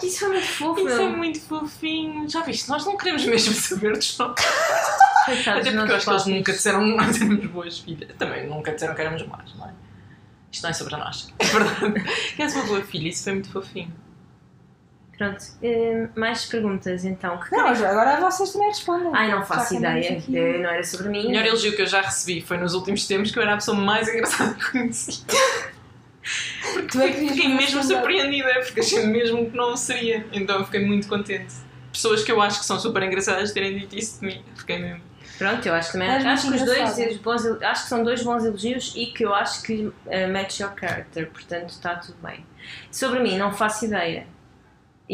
Isso 0.00 0.20
foi 0.20 0.28
muito 0.28 0.46
fofo. 0.46 0.80
Isso 0.80 1.00
é 1.00 1.08
muito 1.08 1.40
fofinho. 1.40 2.28
Já 2.28 2.42
viste? 2.42 2.68
Nós 2.68 2.86
não 2.86 2.96
queremos 2.96 3.24
mesmo 3.26 3.52
saber 3.54 3.92
dos. 3.96 4.16
Coitados 4.16 5.66
Até 5.66 5.72
porque 5.72 5.92
eu 5.92 5.96
acho 5.96 6.04
que 6.04 6.10
eles 6.10 6.26
nunca 6.26 6.52
disseram 6.52 6.80
que 6.80 6.96
nós 6.96 7.20
éramos 7.20 7.46
boas 7.46 7.78
filhas. 7.80 8.10
Também 8.16 8.46
nunca 8.46 8.72
disseram 8.72 8.94
que 8.94 9.00
éramos 9.00 9.26
más, 9.26 9.54
não 9.56 9.66
é? 9.66 9.72
Isto 10.52 10.62
não 10.62 10.70
é 10.70 10.72
sobre 10.72 10.96
nós. 10.96 11.34
É 11.38 11.44
verdade. 11.44 12.10
Que 12.36 12.42
és 12.42 12.54
uma 12.54 12.64
boa 12.64 12.82
filha, 12.82 13.08
isso 13.08 13.24
foi 13.24 13.32
muito 13.32 13.50
fofinho. 13.50 13.92
Pronto, 15.16 15.44
eh, 15.62 16.08
mais 16.16 16.46
perguntas 16.46 17.04
então. 17.04 17.38
Que 17.38 17.54
Não, 17.54 17.64
mas 17.64 17.82
agora 17.82 18.20
vocês 18.20 18.50
também 18.50 18.68
respondem. 18.68 19.10
Ai, 19.14 19.30
não 19.30 19.44
faço 19.44 19.74
ideia. 19.74 20.18
aqui. 20.18 20.32
Não 20.32 20.70
era 20.70 20.82
sobre 20.82 21.08
mim. 21.10 21.26
O 21.26 21.30
melhor 21.30 21.46
elogio 21.46 21.76
que 21.76 21.82
eu 21.82 21.86
já 21.86 22.00
recebi 22.00 22.40
foi 22.40 22.56
nos 22.56 22.74
últimos 22.74 23.06
tempos 23.06 23.30
que 23.30 23.38
eu 23.38 23.42
era 23.42 23.52
a 23.52 23.56
pessoa 23.56 23.76
mais 23.76 24.08
engraçada 24.08 24.54
que 24.54 24.72
conheci. 24.72 25.24
Tu 26.90 27.00
é 27.00 27.12
Fiquei 27.12 27.48
mesmo 27.48 27.82
surpreendida, 27.82 28.60
porque 28.64 28.80
achei 28.80 29.06
mesmo 29.06 29.50
que 29.50 29.56
não 29.56 29.76
seria. 29.76 30.26
Então 30.32 30.60
eu 30.60 30.64
fiquei 30.64 30.84
muito 30.84 31.08
contente. 31.08 31.54
Pessoas 31.92 32.24
que 32.24 32.32
eu 32.32 32.40
acho 32.40 32.60
que 32.60 32.64
são 32.64 32.78
super 32.80 33.02
engraçadas 33.02 33.52
terem 33.52 33.78
dito 33.78 33.96
isso 33.96 34.20
de 34.20 34.26
mim. 34.26 34.44
Fiquei 34.56 34.78
mesmo. 34.78 35.02
Pronto, 35.38 35.66
eu 35.66 35.74
acho 35.74 35.92
que 35.92 35.98
também. 35.98 36.08
És 36.08 36.24
acho 36.24 36.48
que 36.48 36.56
os 36.56 36.64
dois 36.64 36.98
os 36.98 37.16
bons, 37.18 37.46
acho 37.62 37.82
que 37.82 37.88
são 37.88 38.04
dois 38.04 38.22
bons 38.22 38.44
elogios 38.44 38.92
e 38.96 39.06
que 39.06 39.24
eu 39.24 39.34
acho 39.34 39.62
que 39.62 39.92
eh, 40.06 40.26
match 40.26 40.60
your 40.60 40.72
character, 40.78 41.28
portanto 41.30 41.70
está 41.70 41.96
tudo 41.96 42.16
bem. 42.22 42.46
Sobre 42.90 43.20
mim, 43.20 43.36
não 43.36 43.52
faço 43.52 43.84
ideia. 43.84 44.26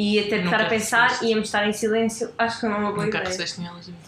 E 0.01 0.21
até 0.21 0.37
estar 0.45 0.61
a 0.61 0.65
pensar 0.67 1.03
recebeste. 1.09 1.33
e 1.33 1.35
me 1.35 1.41
estar 1.43 1.67
em 1.69 1.73
silêncio, 1.73 2.31
acho 2.39 2.61
que 2.61 2.67
não 2.67 2.75
é 2.75 2.79
uma 2.79 2.93
boa 2.93 3.05
Nunca 3.07 3.19
ideia. 3.19 3.25
recebeste 3.31 3.61
nenhum 3.61 3.73
elogio. 3.73 3.95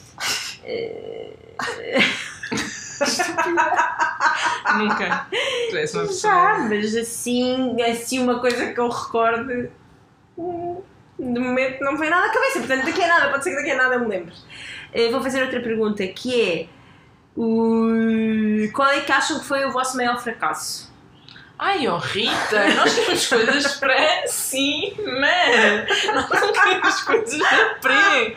Nunca. 4.79 5.27
Tu 5.71 5.77
és 5.77 5.95
uma 5.95 6.07
pessoa. 6.07 6.33
Já, 6.33 6.59
mas 6.69 6.95
assim, 6.97 7.77
assim 7.83 8.19
uma 8.21 8.39
coisa 8.41 8.73
que 8.73 8.79
eu 8.81 8.89
recorde. 8.89 9.71
hum, 10.39 10.81
De 11.19 11.39
momento 11.41 11.81
não 11.83 11.93
me 11.93 11.99
vem 11.99 12.11
nada 12.11 12.27
à 12.27 12.31
cabeça, 12.33 12.59
portanto 12.61 12.85
daqui 12.85 13.03
a 13.03 13.09
nada, 13.09 13.31
pode 13.31 13.45
ser 13.45 13.51
que 13.51 13.57
daqui 13.57 13.71
a 13.71 13.77
nada 13.77 13.95
eu 13.97 14.01
me 14.01 14.07
lembre. 14.09 14.35
Eh, 14.93 15.11
Vou 15.11 15.23
fazer 15.23 15.43
outra 15.43 15.61
pergunta 15.61 16.07
que 16.07 16.41
é 16.41 16.67
o... 17.37 18.71
qual 18.73 18.91
é 18.91 19.01
que 19.01 19.13
acham 19.13 19.39
que 19.41 19.47
foi 19.47 19.65
o 19.65 19.73
vosso 19.73 19.97
maior 19.97 20.21
fracasso? 20.23 20.90
Ai, 21.63 21.87
oh 21.89 21.99
Rita, 21.99 22.71
nós 22.75 22.95
queremos 22.95 23.27
coisas 23.27 23.75
para 23.75 24.27
cima. 24.27 25.29
Nós 26.15 26.41
não 26.41 26.53
queremos 26.55 27.03
coisas 27.03 27.39
para 27.39 27.75
pré. 27.75 28.35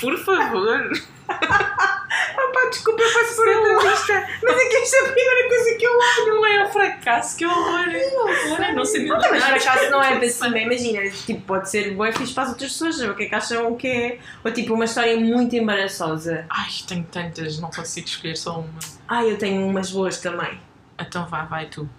Por 0.00 0.16
favor. 0.18 0.92
Opa, 1.26 2.70
desculpa, 2.70 3.02
eu 3.02 3.12
passo 3.12 3.34
por 3.34 3.48
outra 3.48 3.90
lista, 3.90 4.28
mas 4.40 4.56
é 4.56 4.64
que 4.66 4.76
esta 4.76 4.96
é 4.96 5.00
a 5.00 5.12
primeira 5.12 5.48
coisa 5.48 5.78
que 5.78 5.84
eu 5.84 5.98
olho. 5.98 6.26
Não 6.36 6.46
é 6.46 6.64
um 6.64 6.68
fracasso, 6.72 7.36
que 7.36 7.44
horror. 7.44 7.88
Horror, 8.14 8.72
não 8.72 8.84
sei 8.84 9.06
Não, 9.06 9.18
mas 9.18 9.42
fracasso 9.42 9.90
não 9.90 10.00
é 10.00 10.16
para 10.16 10.28
cima, 10.28 10.56
imagina, 10.56 11.10
tipo, 11.10 11.40
pode 11.40 11.68
ser 11.68 11.92
bom 11.94 12.12
fixe 12.12 12.34
para 12.34 12.44
as 12.44 12.50
outras 12.50 12.70
pessoas, 12.70 13.00
o 13.00 13.14
que 13.16 13.24
é 13.24 13.28
que 13.30 13.34
acham 13.34 13.74
que 13.74 13.88
é? 13.88 14.18
Ou 14.44 14.52
tipo, 14.52 14.74
uma 14.74 14.84
história 14.84 15.16
muito 15.18 15.56
embaraçosa. 15.56 16.46
Ai, 16.48 16.68
tenho 16.86 17.02
tantas, 17.10 17.58
não 17.58 17.70
consigo 17.72 18.06
escolher 18.06 18.36
só 18.36 18.60
uma. 18.60 18.78
Ai, 19.08 19.32
eu 19.32 19.38
tenho 19.38 19.66
umas 19.66 19.90
boas 19.90 20.18
também. 20.18 20.60
Então 20.96 21.26
vá, 21.26 21.42
vai 21.46 21.66
tu. 21.66 21.90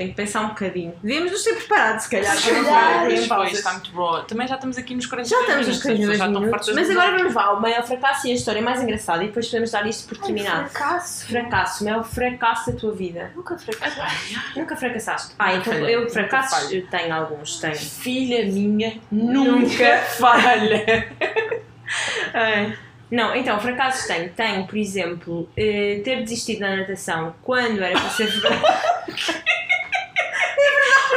Tenho 0.00 0.12
que 0.12 0.16
pensar 0.16 0.40
um 0.40 0.48
bocadinho. 0.48 0.94
Devíamos 1.02 1.30
nos 1.30 1.44
ter 1.44 1.56
preparado, 1.56 2.00
se 2.00 2.08
calhar. 2.08 2.34
Se 2.34 2.50
calhar, 2.50 3.04
Pois 3.28 3.52
está 3.52 3.72
muito 3.72 3.92
boa. 3.92 4.24
Também 4.24 4.48
já 4.48 4.54
estamos 4.54 4.78
aqui 4.78 4.94
nos 4.94 5.04
40 5.04 5.28
Já 5.28 5.40
estamos 5.42 5.68
nos 5.68 5.82
42 5.82 6.18
já 6.18 6.24
estão 6.24 6.40
minutos, 6.40 6.66
fartas 6.66 6.74
mas 6.74 6.86
de 6.86 6.92
agora 6.98 7.18
vamos 7.18 7.34
lá. 7.34 7.52
O 7.52 7.60
maior 7.60 7.86
fracasso 7.86 8.26
e 8.26 8.30
a 8.30 8.34
história 8.34 8.62
mais 8.62 8.82
engraçada 8.82 9.22
e 9.22 9.26
depois 9.26 9.46
podemos 9.48 9.70
dar 9.72 9.86
isto 9.86 10.08
por 10.08 10.16
terminado. 10.16 10.70
Fracasso. 10.70 11.26
Fracasso, 11.26 11.84
o 11.84 11.86
maior 11.86 12.02
fracasso 12.02 12.72
da 12.72 12.78
tua 12.78 12.92
vida. 12.92 13.30
Nunca 13.36 13.58
fracassei. 13.58 14.02
Ai, 14.02 14.42
Nunca 14.56 14.74
fracassaste. 14.74 15.34
Ah, 15.38 15.54
então 15.54 15.74
falhei, 15.74 15.96
eu 15.96 16.08
fracassos 16.08 16.72
eu 16.72 16.86
tenho 16.86 17.14
alguns, 17.14 17.60
tenho. 17.60 17.76
Filha 17.76 18.46
minha 18.46 18.98
nunca 19.12 19.98
falha. 20.18 21.12
Ai. 22.32 22.74
Não, 23.10 23.34
então, 23.34 23.58
fracassos 23.58 24.06
tenho. 24.06 24.30
Tenho, 24.30 24.66
por 24.66 24.78
exemplo, 24.78 25.48
eh, 25.56 26.00
ter 26.04 26.22
desistido 26.22 26.60
da 26.60 26.76
natação 26.76 27.34
quando 27.42 27.82
era 27.82 27.98
para 27.98 28.08
ser. 28.10 28.28
é 28.30 28.38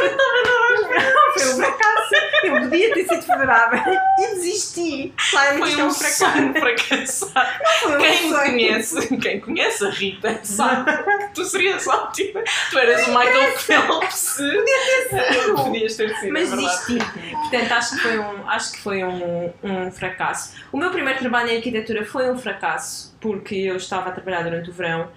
verdade, 0.01 1.22
foi 1.33 1.53
um 1.53 1.55
fracasso. 1.57 2.13
Eu 2.43 2.59
podia 2.61 2.93
ter 2.93 3.07
sido 3.07 3.21
federada 3.21 3.83
e 4.19 4.27
desisti. 4.35 5.13
Claramente 5.31 5.69
isto 5.69 5.75
Foi 5.75 5.81
é 5.81 5.83
um 5.83 5.87
um 5.87 6.53
fracasso. 6.53 7.29
fracassado. 7.31 7.97
Quem 7.99 8.29
sonho. 8.29 8.51
conhece, 8.51 9.17
quem 9.17 9.39
conhece 9.39 9.85
a 9.85 9.89
Rita 9.89 10.39
sabe 10.43 10.91
que 10.93 11.33
tu 11.35 11.45
serias 11.45 11.87
ótima. 11.87 12.41
Tu 12.69 12.77
eras 12.79 13.07
o 13.07 13.17
Michael 13.17 13.57
Phelps. 13.57 14.35
Podia 14.37 14.63
ter 14.63 15.33
sido. 15.33 15.55
Podias 15.55 15.95
ter 15.95 16.15
sido, 16.17 16.33
Mas 16.33 16.51
é 16.51 16.55
verdade. 16.55 16.77
desisti. 16.95 17.31
Portanto, 17.31 17.71
acho 17.71 17.95
que 17.95 18.01
foi, 18.01 18.19
um, 18.19 18.49
acho 18.49 18.71
que 18.73 18.79
foi 18.81 19.03
um, 19.03 19.53
um 19.63 19.91
fracasso. 19.91 20.53
O 20.71 20.77
meu 20.77 20.91
primeiro 20.91 21.19
trabalho 21.19 21.49
em 21.49 21.57
arquitetura 21.57 22.05
foi 22.05 22.29
um 22.29 22.37
fracasso, 22.37 23.15
porque 23.21 23.55
eu 23.55 23.77
estava 23.77 24.09
a 24.09 24.11
trabalhar 24.11 24.43
durante 24.43 24.69
o 24.69 24.73
verão 24.73 25.09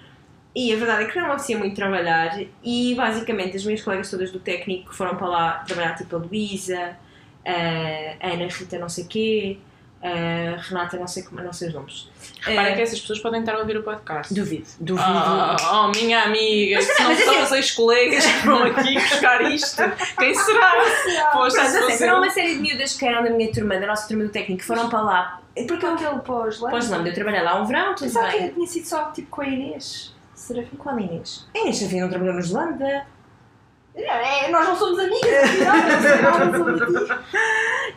e 0.57 0.73
a 0.73 0.77
verdade 0.77 1.05
é 1.05 1.07
que 1.07 1.17
não 1.17 1.27
me 1.27 1.33
apetecia 1.33 1.59
muito 1.59 1.77
trabalhar 1.77 2.41
e 2.65 2.95
basicamente 2.95 3.57
as 3.59 3.65
minhas 3.65 3.83
colegas 3.83 4.11
todas 4.11 4.31
do 4.33 4.41
técnico 4.41 4.95
foram 4.95 5.15
para 5.15 5.27
lá 5.29 5.51
trabalhar, 5.67 5.95
tipo 5.95 6.17
a 6.17 6.19
Luísa, 6.19 6.97
a 7.45 8.27
Ana 8.33 8.47
Rita 8.49 8.79
não 8.79 8.89
sei 8.89 9.05
quê, 9.05 9.59
a 10.03 10.61
Renata 10.61 10.97
não 10.99 11.07
sei 11.07 11.23
como, 11.25 11.43
não 11.43 11.53
sei 11.53 11.69
os 11.69 11.75
nomes. 11.75 12.09
Repara 12.41 12.71
Eh, 12.71 12.75
que 12.77 12.83
essas 12.83 13.01
pessoas 13.01 13.19
podem 13.21 13.41
estar 13.41 13.55
a 13.55 13.59
ouvir 13.59 13.77
o 13.77 13.83
podcast. 13.83 14.33
Duvido, 14.33 14.67
duvido. 14.81 15.09
Oh, 15.09 15.75
oh, 15.75 15.89
minha 15.89 16.23
amiga, 16.23 16.77
Mas 16.77 16.85
se 16.87 17.03
não 17.03 17.09
mas 17.11 17.19
são 17.19 17.35
assim- 17.35 17.43
os 17.43 17.53
ex-colegas 17.53 18.25
que 18.27 18.47
vão 18.47 18.63
aqui 18.65 18.95
buscar 18.95 19.43
isto, 19.51 19.83
quem 20.19 20.35
será? 20.35 20.73
Se 21.03 21.17
eu 21.17 21.51
sei, 21.51 21.81
fosse 21.81 21.99
foram 21.99 22.13
eu- 22.15 22.19
uma 22.23 22.31
série 22.31 22.55
de 22.55 22.61
miúdas 22.61 22.95
que 22.97 23.05
eram 23.07 23.25
da 23.25 23.31
minha 23.31 23.51
turma, 23.53 23.79
da 23.79 23.87
nossa 23.87 24.07
turma 24.09 24.25
do 24.25 24.31
técnico, 24.31 24.61
que 24.61 24.67
foram 24.67 24.89
para 24.89 25.01
lá. 25.01 25.41
Porque 25.67 25.87
aquele 25.87 26.19
pós 26.21 26.61
lá. 26.61 26.71
Pois 26.71 26.91
não, 26.91 27.05
eu 27.07 27.15
trabalhei 27.15 27.41
lá 27.43 27.61
um 27.61 27.65
verão, 27.65 27.95
tudo 27.95 28.05
Pensava 28.07 28.29
que 28.31 28.39
bem. 28.39 28.51
tinha 28.51 28.67
sido 28.67 28.85
só 28.87 29.11
tipo 29.11 29.29
com 29.29 29.41
a 29.43 29.47
Inês. 29.49 30.15
Serafim. 30.47 30.77
Qual 30.77 30.99
Inês? 30.99 31.47
A 31.55 31.59
Inês 31.59 31.79
Safia 31.79 32.01
não 32.03 32.09
trabalhou 32.09 32.35
no 32.35 32.43
Zelanda. 32.43 33.07
É, 33.95 34.51
nós 34.51 34.69
não 34.69 34.77
somos 34.77 34.99
amigas, 34.99 35.23
afinal, 35.25 36.39
não. 36.53 37.17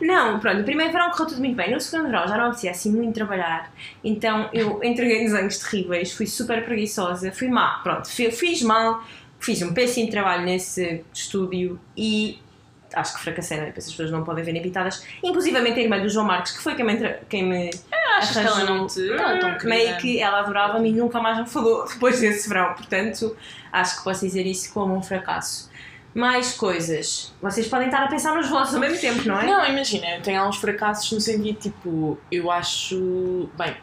Não, 0.00 0.40
pronto, 0.40 0.62
o 0.62 0.64
primeiro 0.64 0.92
verão 0.92 1.10
correu 1.10 1.26
tudo 1.26 1.40
muito 1.40 1.54
bem. 1.56 1.70
No 1.74 1.78
segundo 1.78 2.06
verão 2.08 2.26
já 2.26 2.38
não 2.38 2.46
apetecia 2.46 2.70
assim 2.70 2.90
muito 2.90 3.14
trabalhar. 3.14 3.70
Então 4.02 4.48
eu 4.50 4.82
entreguei 4.82 5.18
desenhos 5.24 5.58
terríveis, 5.58 6.12
fui 6.12 6.26
super 6.26 6.64
preguiçosa, 6.64 7.30
fui 7.32 7.48
má. 7.48 7.80
Pronto, 7.82 8.08
fi- 8.08 8.30
fiz 8.30 8.62
mal, 8.62 9.04
fiz 9.38 9.60
um 9.60 9.74
péssimo 9.74 10.10
trabalho 10.10 10.44
nesse 10.44 11.04
estúdio 11.12 11.78
e 11.94 12.38
acho 12.94 13.14
que 13.14 13.20
fracassei, 13.22 13.56
não 13.56 13.64
é? 13.64 13.66
Depois 13.68 13.84
as 13.86 13.90
pessoas 13.92 14.10
não 14.10 14.24
podem 14.24 14.44
ver 14.44 14.52
nem 14.52 14.62
pintadas. 14.62 15.04
Inclusivamente 15.22 15.78
a 15.78 15.82
irmã 15.82 16.00
do 16.00 16.08
João 16.08 16.26
Marcos, 16.26 16.52
que 16.52 16.62
foi 16.62 16.74
quem 16.74 16.84
me, 16.84 16.94
entra- 16.94 17.20
quem 17.28 17.44
me 17.44 17.70
Achas 18.16 18.36
que 18.36 18.46
ela 18.46 18.64
não 18.64 18.86
te. 18.86 19.06
Tão 19.16 19.38
querida. 19.56 19.68
meio 19.68 19.96
que 19.98 20.20
ela 20.20 20.40
adorava-me 20.40 20.90
e 20.90 20.92
nunca 20.92 21.20
mais 21.20 21.38
me 21.38 21.46
falou 21.48 21.86
depois 21.90 22.20
desse 22.20 22.48
verão. 22.48 22.74
Portanto, 22.74 23.36
acho 23.72 23.98
que 23.98 24.04
posso 24.04 24.24
dizer 24.26 24.46
isso 24.46 24.72
como 24.74 24.94
um 24.94 25.02
fracasso. 25.02 25.70
Mais 26.12 26.54
coisas. 26.54 27.32
Vocês 27.40 27.68
podem 27.68 27.86
estar 27.86 28.02
a 28.02 28.08
pensar 28.08 28.34
nos 28.34 28.48
vossos 28.48 28.74
ao 28.74 28.80
mesmo 28.80 28.98
tempo, 29.00 29.26
não 29.28 29.40
é? 29.40 29.46
Não, 29.46 29.64
imagina, 29.68 30.16
eu 30.16 30.22
tenho 30.22 30.40
alguns 30.40 30.56
fracassos 30.56 31.12
no 31.12 31.20
sentido 31.20 31.56
tipo, 31.60 32.18
eu 32.32 32.50
acho. 32.50 33.48
Bem, 33.56 33.76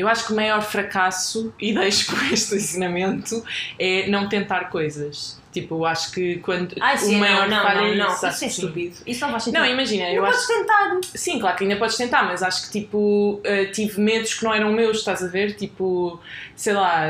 eu 0.00 0.08
acho 0.08 0.26
que 0.26 0.32
o 0.32 0.36
maior 0.36 0.62
fracasso, 0.62 1.52
e 1.60 1.74
deixo 1.74 2.10
com 2.10 2.24
este 2.32 2.54
ensinamento, 2.56 3.44
é 3.78 4.08
não 4.08 4.28
tentar 4.28 4.70
coisas. 4.70 5.38
Tipo, 5.52 5.76
eu 5.76 5.84
acho 5.84 6.12
que 6.12 6.36
quando 6.38 6.76
Ai, 6.80 6.96
sim, 6.96 7.16
o 7.16 7.18
maior 7.18 7.48
não, 7.48 7.56
não, 7.56 7.64
falha 7.64 7.80
não, 7.80 7.86
é 7.88 7.94
não. 7.96 8.14
isso. 8.14 8.26
Isso 8.28 8.44
é 8.44 8.48
estúpido. 8.48 8.96
Isso 9.04 9.20
não 9.20 9.30
faz 9.32 9.42
sentido. 9.42 9.60
Não, 9.60 9.66
imagina, 9.66 10.10
eu 10.10 10.22
não 10.22 10.28
acho 10.28 10.46
podes 10.46 10.60
tentar. 10.60 11.00
Sim, 11.14 11.40
claro 11.40 11.56
que 11.56 11.64
ainda 11.64 11.76
podes 11.76 11.96
tentar, 11.96 12.22
mas 12.22 12.42
acho 12.42 12.66
que 12.66 12.80
tipo, 12.80 13.40
eh, 13.42 13.64
tive 13.66 14.00
medos 14.00 14.34
que 14.34 14.44
não 14.44 14.54
eram 14.54 14.72
meus, 14.72 14.98
estás 14.98 15.24
a 15.24 15.26
ver? 15.26 15.54
Tipo, 15.54 16.20
sei 16.54 16.72
lá, 16.72 17.06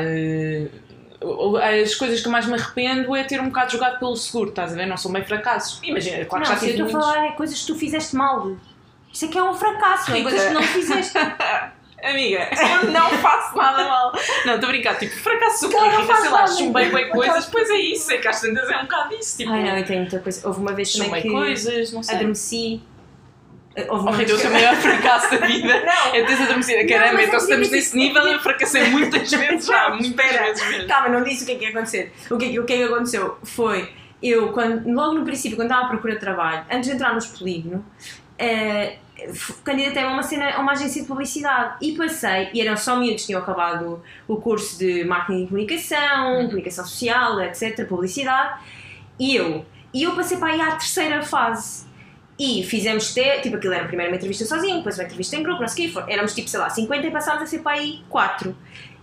ou 1.21 1.55
as 1.57 1.93
coisas 1.93 2.19
que 2.19 2.27
mais 2.29 2.47
me 2.47 2.53
arrependo 2.55 3.15
é 3.15 3.23
ter 3.23 3.39
um 3.39 3.45
bocado 3.49 3.71
jogado 3.71 3.99
pelo 3.99 4.15
seguro, 4.15 4.49
estás 4.49 4.73
a 4.73 4.75
ver? 4.75 4.87
Não 4.87 4.97
são 4.97 5.11
bem 5.11 5.23
fracassos. 5.23 5.79
Imagina, 5.83 6.25
claro 6.25 6.43
que 6.43 6.49
não, 6.49 6.55
já 6.55 6.59
se 6.59 6.65
eu 6.65 6.71
tive 6.71 6.83
estou 6.83 6.99
a 6.99 7.03
muitos. 7.03 7.13
falar 7.13 7.27
é 7.27 7.31
coisas 7.33 7.59
que 7.61 7.67
tu 7.67 7.75
fizeste 7.75 8.15
mal. 8.15 8.55
Isso 9.13 9.25
é 9.25 9.27
que 9.27 9.37
é 9.37 9.43
um 9.43 9.53
fracasso, 9.53 10.11
é 10.11 10.21
coisas 10.23 10.45
que 10.45 10.53
não 10.53 10.63
fizeste. 10.63 11.13
Amiga, 12.03 12.49
eu 12.83 12.91
não 12.91 13.09
faço 13.19 13.55
nada 13.55 13.83
mal. 13.83 14.11
Não, 14.45 14.55
estou 14.55 14.69
a 14.69 14.71
brincar, 14.71 14.97
tipo, 14.97 15.15
fracasso 15.19 15.67
o 15.67 15.71
não 15.71 15.89
Rita, 15.89 16.03
faz 16.03 16.19
sei 16.21 16.29
lá, 16.29 16.47
chumbei 16.47 16.89
bem 16.89 17.09
coisas, 17.09 17.45
pois 17.45 17.69
é 17.69 17.75
isso, 17.77 18.11
é 18.11 18.17
que 18.17 18.27
às 18.27 18.41
tantas 18.41 18.69
é 18.69 18.77
um 18.77 18.81
bocado 18.83 19.13
isso, 19.15 19.37
tipo, 19.37 19.51
Ai 19.51 19.63
não, 19.63 19.77
eu 19.77 19.85
tenho 19.85 20.01
muita 20.01 20.19
coisa. 20.19 20.47
Houve 20.47 20.59
uma 20.61 20.73
vez 20.73 20.91
também 20.93 21.21
que 21.21 21.29
coisas, 21.29 21.91
não 21.93 22.01
sei. 22.01 22.15
adormeci. 22.15 22.81
Houve 23.77 23.89
Oh, 23.89 23.95
uma 24.01 24.11
Rita, 24.11 24.25
vez 24.25 24.31
o 24.33 24.35
que- 24.35 24.41
teu 24.41 24.51
maior 24.51 24.75
fracasso 24.75 25.31
da 25.39 25.45
vida 25.47 25.79
Não. 25.85 26.15
é 26.15 26.23
teres 26.25 26.41
adormecido. 26.41 26.81
Não, 26.81 26.87
Caramba, 26.89 27.13
mas 27.13 27.27
então 27.27 27.39
se 27.39 27.45
estamos 27.45 27.69
nesse 27.69 27.95
nível, 27.97 28.23
eu 28.23 28.39
fracassei 28.39 28.83
muitas 28.89 29.31
vezes 29.31 29.65
já, 29.65 29.89
Não, 29.91 29.97
muitas 29.97 30.31
vezes 30.31 30.67
mesmo. 30.69 30.87
Calma, 30.89 31.07
não 31.09 31.23
disse 31.23 31.43
o 31.43 31.45
que 31.45 31.51
é 31.53 31.55
que 31.55 31.63
ia 31.65 31.69
acontecer. 31.69 32.11
O 32.29 32.37
que, 32.37 32.45
é 32.45 32.49
que- 32.49 32.59
o 32.59 32.65
que 32.65 32.73
é 32.73 32.77
que 32.77 32.83
aconteceu 32.83 33.37
foi, 33.43 33.89
eu, 34.21 34.51
quando, 34.51 34.91
logo 34.93 35.13
no 35.13 35.23
princípio, 35.23 35.55
quando 35.55 35.69
estava 35.69 35.85
à 35.85 35.89
procura 35.89 36.15
de 36.15 36.19
trabalho, 36.19 36.65
antes 36.69 36.89
de 36.89 36.95
entrar 36.95 37.13
nos 37.13 37.27
polígono, 37.27 37.85
eh, 38.37 38.97
candidatei-me 39.63 40.09
a 40.09 40.11
uma, 40.13 40.23
cena, 40.23 40.57
uma 40.59 40.71
agência 40.73 41.01
de 41.01 41.07
publicidade 41.07 41.75
e 41.81 41.93
passei, 41.95 42.49
e 42.53 42.61
eram 42.61 42.75
só 42.77 42.95
miúdos 42.95 43.21
que 43.21 43.27
tinham 43.27 43.41
acabado 43.41 44.01
o 44.27 44.35
curso 44.37 44.77
de 44.77 45.03
marketing 45.03 45.43
e 45.43 45.47
comunicação, 45.47 46.37
Uhum. 46.39 46.45
comunicação 46.45 46.85
social, 46.85 47.39
etc., 47.41 47.87
publicidade, 47.87 48.59
e 49.19 49.35
eu. 49.35 49.65
E 49.93 50.03
eu 50.03 50.15
passei 50.15 50.37
para 50.37 50.53
aí 50.53 50.61
à 50.61 50.71
terceira 50.71 51.21
fase. 51.21 51.85
E 52.39 52.63
fizemos, 52.63 53.13
te, 53.13 53.41
tipo, 53.41 53.57
aquilo 53.57 53.73
era 53.73 53.85
primeiro 53.85 54.11
uma 54.11 54.15
entrevista 54.17 54.45
sozinho, 54.45 54.77
depois 54.77 54.97
uma 54.97 55.03
entrevista 55.03 55.35
em 55.35 55.43
grupo, 55.43 55.61
não 55.61 55.67
sei 55.67 55.89
o 55.89 55.93
quê. 55.93 56.03
Éramos 56.07 56.33
tipo, 56.33 56.49
sei 56.49 56.59
lá, 56.59 56.69
50 56.69 57.05
e 57.05 57.11
passámos 57.11 57.43
a 57.43 57.45
ser 57.45 57.59
para 57.59 57.73
aí 57.73 57.99
4. 58.09 58.55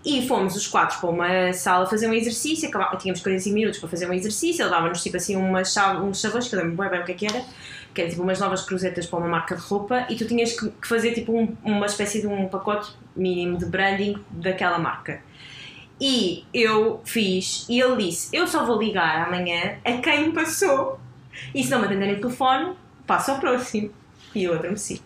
E 0.05 0.27
fomos 0.27 0.57
os 0.57 0.67
quatro 0.67 0.99
para 0.99 1.09
uma 1.11 1.53
sala 1.53 1.87
fazer 1.87 2.09
um 2.09 2.15
exercício, 2.15 2.69
acabava- 2.69 2.97
tínhamos 2.97 3.21
45 3.21 3.55
minutos 3.55 3.79
para 3.79 3.89
fazer 3.89 4.09
um 4.09 4.13
exercício, 4.13 4.63
ele 4.63 4.71
dava-nos 4.71 5.03
tipo 5.03 5.17
assim 5.17 5.37
umas 5.37 5.73
chave, 5.73 6.01
uns 6.01 6.21
chavões, 6.21 6.49
que 6.49 6.55
eu 6.57 6.61
lembro 6.63 6.89
bem 6.89 7.01
o 7.01 7.05
que 7.05 7.13
é 7.13 7.15
que 7.15 7.27
era, 7.27 7.45
que 7.99 8.03
era 8.03 8.11
tipo 8.11 8.23
umas 8.23 8.39
novas 8.39 8.63
cruzetas 8.65 9.07
para 9.07 9.19
uma 9.19 9.27
marca 9.29 9.57
de 9.57 9.61
roupa 9.63 10.07
e 10.09 10.15
tu 10.15 10.25
tinhas 10.25 10.53
que, 10.59 10.71
que 10.71 10.87
fazer 10.87 11.13
tipo 11.15 11.33
um- 11.37 11.57
uma 11.65 11.85
espécie 11.87 12.21
de 12.21 12.29
um 12.29 12.47
pacote 12.47 12.93
mínimo 13.17 13.59
de 13.59 13.67
branding 13.67 14.17
daquela 14.31 14.79
marca. 14.79 15.21
E 16.01 16.45
eu 16.55 17.01
fiz, 17.05 17.67
e 17.69 17.81
ele 17.81 18.05
disse: 18.05 18.29
Eu 18.37 18.47
só 18.47 18.65
vou 18.65 18.79
ligar 18.79 19.27
amanhã 19.27 19.79
a 19.85 19.93
quem 19.95 20.31
passou. 20.31 21.01
E 21.53 21.65
se 21.65 21.71
não 21.73 21.81
me 21.81 21.87
atenderem 21.87 22.15
o 22.15 22.21
telefone, 22.21 22.75
passo 23.05 23.33
ao 23.33 23.39
próximo. 23.41 23.91
E 24.33 24.45
eu 24.45 24.55
adormeci. 24.55 25.03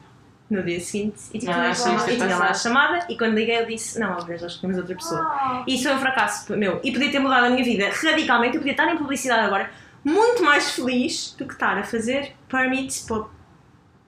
No 0.50 0.62
dia 0.62 0.78
seguinte, 0.80 1.16
e 1.32 1.38
tinha, 1.38 1.54
Ah, 1.54 1.58
lá, 1.58 1.70
e 2.12 2.16
tinha 2.16 2.36
lá 2.36 2.50
a 2.50 2.54
chamada, 2.54 3.06
e 3.08 3.16
quando 3.16 3.32
liguei, 3.34 3.56
ele 3.56 3.74
disse: 3.74 3.98
Não, 3.98 4.12
Alves, 4.12 4.42
nós 4.42 4.56
temos 4.58 4.76
outra 4.76 4.94
pessoa. 4.94 5.64
E 5.66 5.74
isso 5.76 5.84
foi 5.84 5.94
um 5.94 5.98
fracasso 5.98 6.54
meu. 6.58 6.78
E 6.84 6.92
podia 6.92 7.10
ter 7.10 7.20
mudado 7.20 7.46
a 7.46 7.48
minha 7.50 7.64
vida 7.64 7.88
radicalmente. 7.90 8.56
Eu 8.56 8.60
podia 8.60 8.72
estar 8.72 8.92
em 8.92 8.98
publicidade 8.98 9.46
agora 9.46 9.70
muito 10.04 10.42
mais 10.42 10.72
feliz 10.72 11.34
do 11.38 11.46
que 11.46 11.52
estar 11.54 11.78
a 11.78 11.84
fazer 11.84 12.34
permits 12.48 13.06
do 13.06 13.28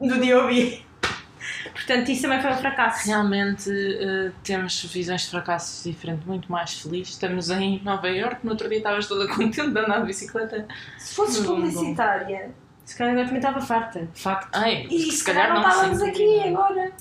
DOB. 0.01 0.85
Portanto, 1.73 2.11
isso 2.11 2.23
também 2.23 2.41
foi 2.41 2.51
um 2.53 2.57
fracasso. 2.57 3.07
Realmente 3.07 3.71
eh, 3.71 4.33
temos 4.43 4.83
visões 4.85 5.23
de 5.23 5.31
fracassos 5.31 5.85
diferentes, 5.85 6.25
muito 6.25 6.51
mais 6.51 6.81
felizes. 6.81 7.15
Estamos 7.15 7.51
em 7.51 7.83
Nova 7.83 8.09
Iorque, 8.09 8.45
no 8.45 8.53
outro 8.53 8.69
dia 8.69 8.79
estavas 8.79 9.07
toda 9.07 9.27
contente 9.35 9.71
de 9.71 9.79
andar 9.79 10.01
de 10.01 10.07
bicicleta. 10.07 10.67
se 10.99 11.15
fosses 11.15 11.41
bom. 11.45 11.57
publicitária, 11.57 12.51
Se 12.85 12.97
calhar 12.97 13.13
agora 13.13 13.27
também 13.27 13.41
estava 13.41 13.61
farta. 13.61 14.09
Facto. 14.15 14.49
Ai, 14.55 14.87
e 14.91 15.11
se 15.11 15.19
se 15.19 15.25
calhar 15.25 15.49
calhar 15.49 15.55
não 15.55 15.63
não 15.63 15.69
estávamos 15.69 16.03
aqui 16.03 16.41
agora. 16.41 16.93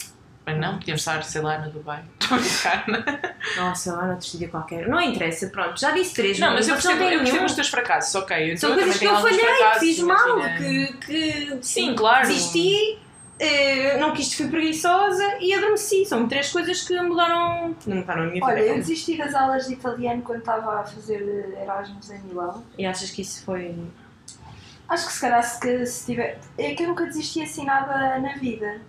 Bem, 0.45 0.59
não, 0.59 0.77
podíamos 0.77 1.01
estar, 1.01 1.23
sei 1.23 1.41
lá, 1.41 1.57
no 1.59 1.71
Dubai. 1.71 2.03
Estou 2.19 2.37
a 2.37 2.41
brincar, 2.41 2.85
não? 2.87 3.63
Nossa, 3.65 3.93
lá 3.95 4.07
noutro 4.07 4.25
sítio 4.25 4.49
qualquer. 4.49 4.87
Não 4.89 4.99
interessa, 4.99 5.47
pronto. 5.47 5.79
Já 5.79 5.91
disse 5.91 6.13
três. 6.13 6.37
Não, 6.37 6.53
mas 6.53 6.67
eu 6.67 6.73
percebo, 6.73 7.01
eu 7.03 7.09
percebo 7.09 7.31
nenhum. 7.31 7.45
os 7.45 7.53
teus 7.53 7.69
fracassos, 7.69 8.13
ok. 8.15 8.51
Eu 8.51 8.57
São 8.57 8.73
coisas 8.73 8.97
que 8.97 9.05
eu 9.05 9.15
falhei, 9.21 9.39
que 9.39 9.79
fiz 9.79 9.99
mal, 9.99 10.39
que, 10.57 10.93
que 11.05 11.57
Sim, 11.61 11.95
claro. 11.95 12.27
desisti, 12.27 12.99
eh, 13.39 13.97
não 13.97 14.11
quis, 14.11 14.33
fui 14.33 14.47
preguiçosa 14.49 15.37
e 15.39 15.53
adormeci. 15.53 16.05
São 16.05 16.27
três 16.27 16.51
coisas 16.51 16.81
que 16.81 16.99
mudaram, 17.01 17.73
não 17.85 17.97
mudaram 17.97 18.23
a 18.23 18.25
minha 18.25 18.43
Olha, 18.43 18.59
eu 18.59 18.65
vida. 18.65 18.77
desisti 18.79 19.17
das 19.17 19.33
aulas 19.33 19.67
de 19.67 19.73
italiano 19.73 20.21
quando 20.23 20.39
estava 20.39 20.81
a 20.81 20.83
fazer 20.83 21.57
Erasmus 21.61 22.09
em 22.11 22.19
Milão. 22.23 22.63
E 22.77 22.85
achas 22.85 23.09
que 23.11 23.21
isso 23.21 23.43
foi. 23.45 23.75
Acho 24.89 25.07
que 25.07 25.13
se 25.13 25.21
calhar 25.21 25.41
se, 25.41 25.59
que 25.59 25.85
se 25.85 26.05
tiver. 26.05 26.39
É 26.57 26.73
que 26.73 26.83
eu 26.83 26.87
nunca 26.89 27.05
desisti 27.05 27.41
assim 27.41 27.65
nada 27.65 28.19
na 28.19 28.35
vida. 28.35 28.81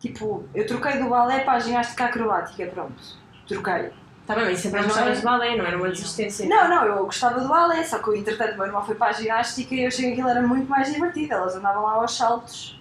Tipo, 0.00 0.44
eu 0.54 0.66
troquei 0.66 0.98
do 0.98 1.08
balé 1.08 1.40
para 1.40 1.54
a 1.54 1.58
ginástica 1.58 2.04
acrobática, 2.04 2.66
pronto. 2.66 3.02
Troquei. 3.46 3.90
Tá 4.26 4.34
bem, 4.34 4.44
mas 4.44 4.60
sempre 4.60 4.80
Mas 4.80 4.88
não 4.88 4.94
gostavas 4.94 5.16
é- 5.16 5.20
de 5.20 5.24
balé, 5.24 5.56
não 5.56 5.64
era 5.64 5.76
uma 5.76 5.88
desistência. 5.88 6.46
Não, 6.46 6.68
não, 6.68 6.84
eu 6.84 7.04
gostava 7.06 7.40
do 7.40 7.48
balé, 7.48 7.82
só 7.82 7.98
que 7.98 8.10
entretanto 8.16 8.52
o 8.52 8.56
meu 8.58 8.66
irmão 8.66 8.84
foi 8.84 8.94
para 8.94 9.08
a 9.08 9.12
ginástica 9.12 9.74
e 9.74 9.82
eu 9.82 9.88
achei 9.88 10.04
que 10.04 10.12
aquilo 10.12 10.28
era 10.28 10.42
muito 10.42 10.68
mais 10.68 10.92
divertido. 10.92 11.32
Elas 11.32 11.56
andavam 11.56 11.82
lá 11.82 11.94
aos 11.94 12.14
saltos. 12.14 12.78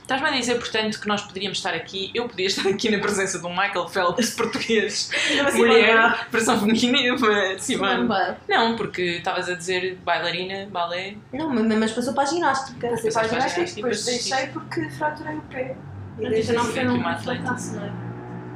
Estás-me 0.00 0.28
a 0.28 0.30
dizer, 0.30 0.54
portanto, 0.54 1.00
que 1.00 1.08
nós 1.08 1.20
poderíamos 1.22 1.58
estar 1.58 1.74
aqui, 1.74 2.12
eu 2.14 2.28
podia 2.28 2.46
estar 2.46 2.68
aqui 2.68 2.88
na 2.88 3.00
presença 3.00 3.40
de 3.40 3.44
um 3.44 3.50
Michael 3.50 3.88
Phelps 3.88 4.30
português, 4.38 5.10
mulher, 5.54 6.28
versão 6.30 6.60
feminina, 6.60 7.16
mas 7.18 7.62
Simone. 7.62 8.08
Não, 8.48 8.76
porque 8.76 9.02
estavas 9.02 9.48
a 9.48 9.54
dizer 9.54 9.96
bailarina, 10.04 10.68
balé. 10.70 11.16
Não, 11.32 11.50
mas 11.52 11.78
mas 11.78 11.92
passou 11.92 12.14
para 12.14 12.22
a 12.22 12.26
ginástica. 12.26 12.88
Passei 12.88 13.10
para 13.10 13.22
a 13.22 13.24
Passaste 13.24 13.34
para 13.34 13.44
a 13.44 13.48
ginástica 13.48 13.74
depois 13.74 14.04
deixei 14.04 14.46
porque 14.46 14.88
fraturei 14.90 15.36
o 15.38 15.40
pé. 15.40 15.76
E 16.18 16.22
Não, 16.22 16.30
desde 16.30 16.52
não 16.52 16.64
foi 16.64 16.88
um 16.88 17.02
fracasso, 17.18 17.76
não 17.76 17.84
é? 17.84 17.92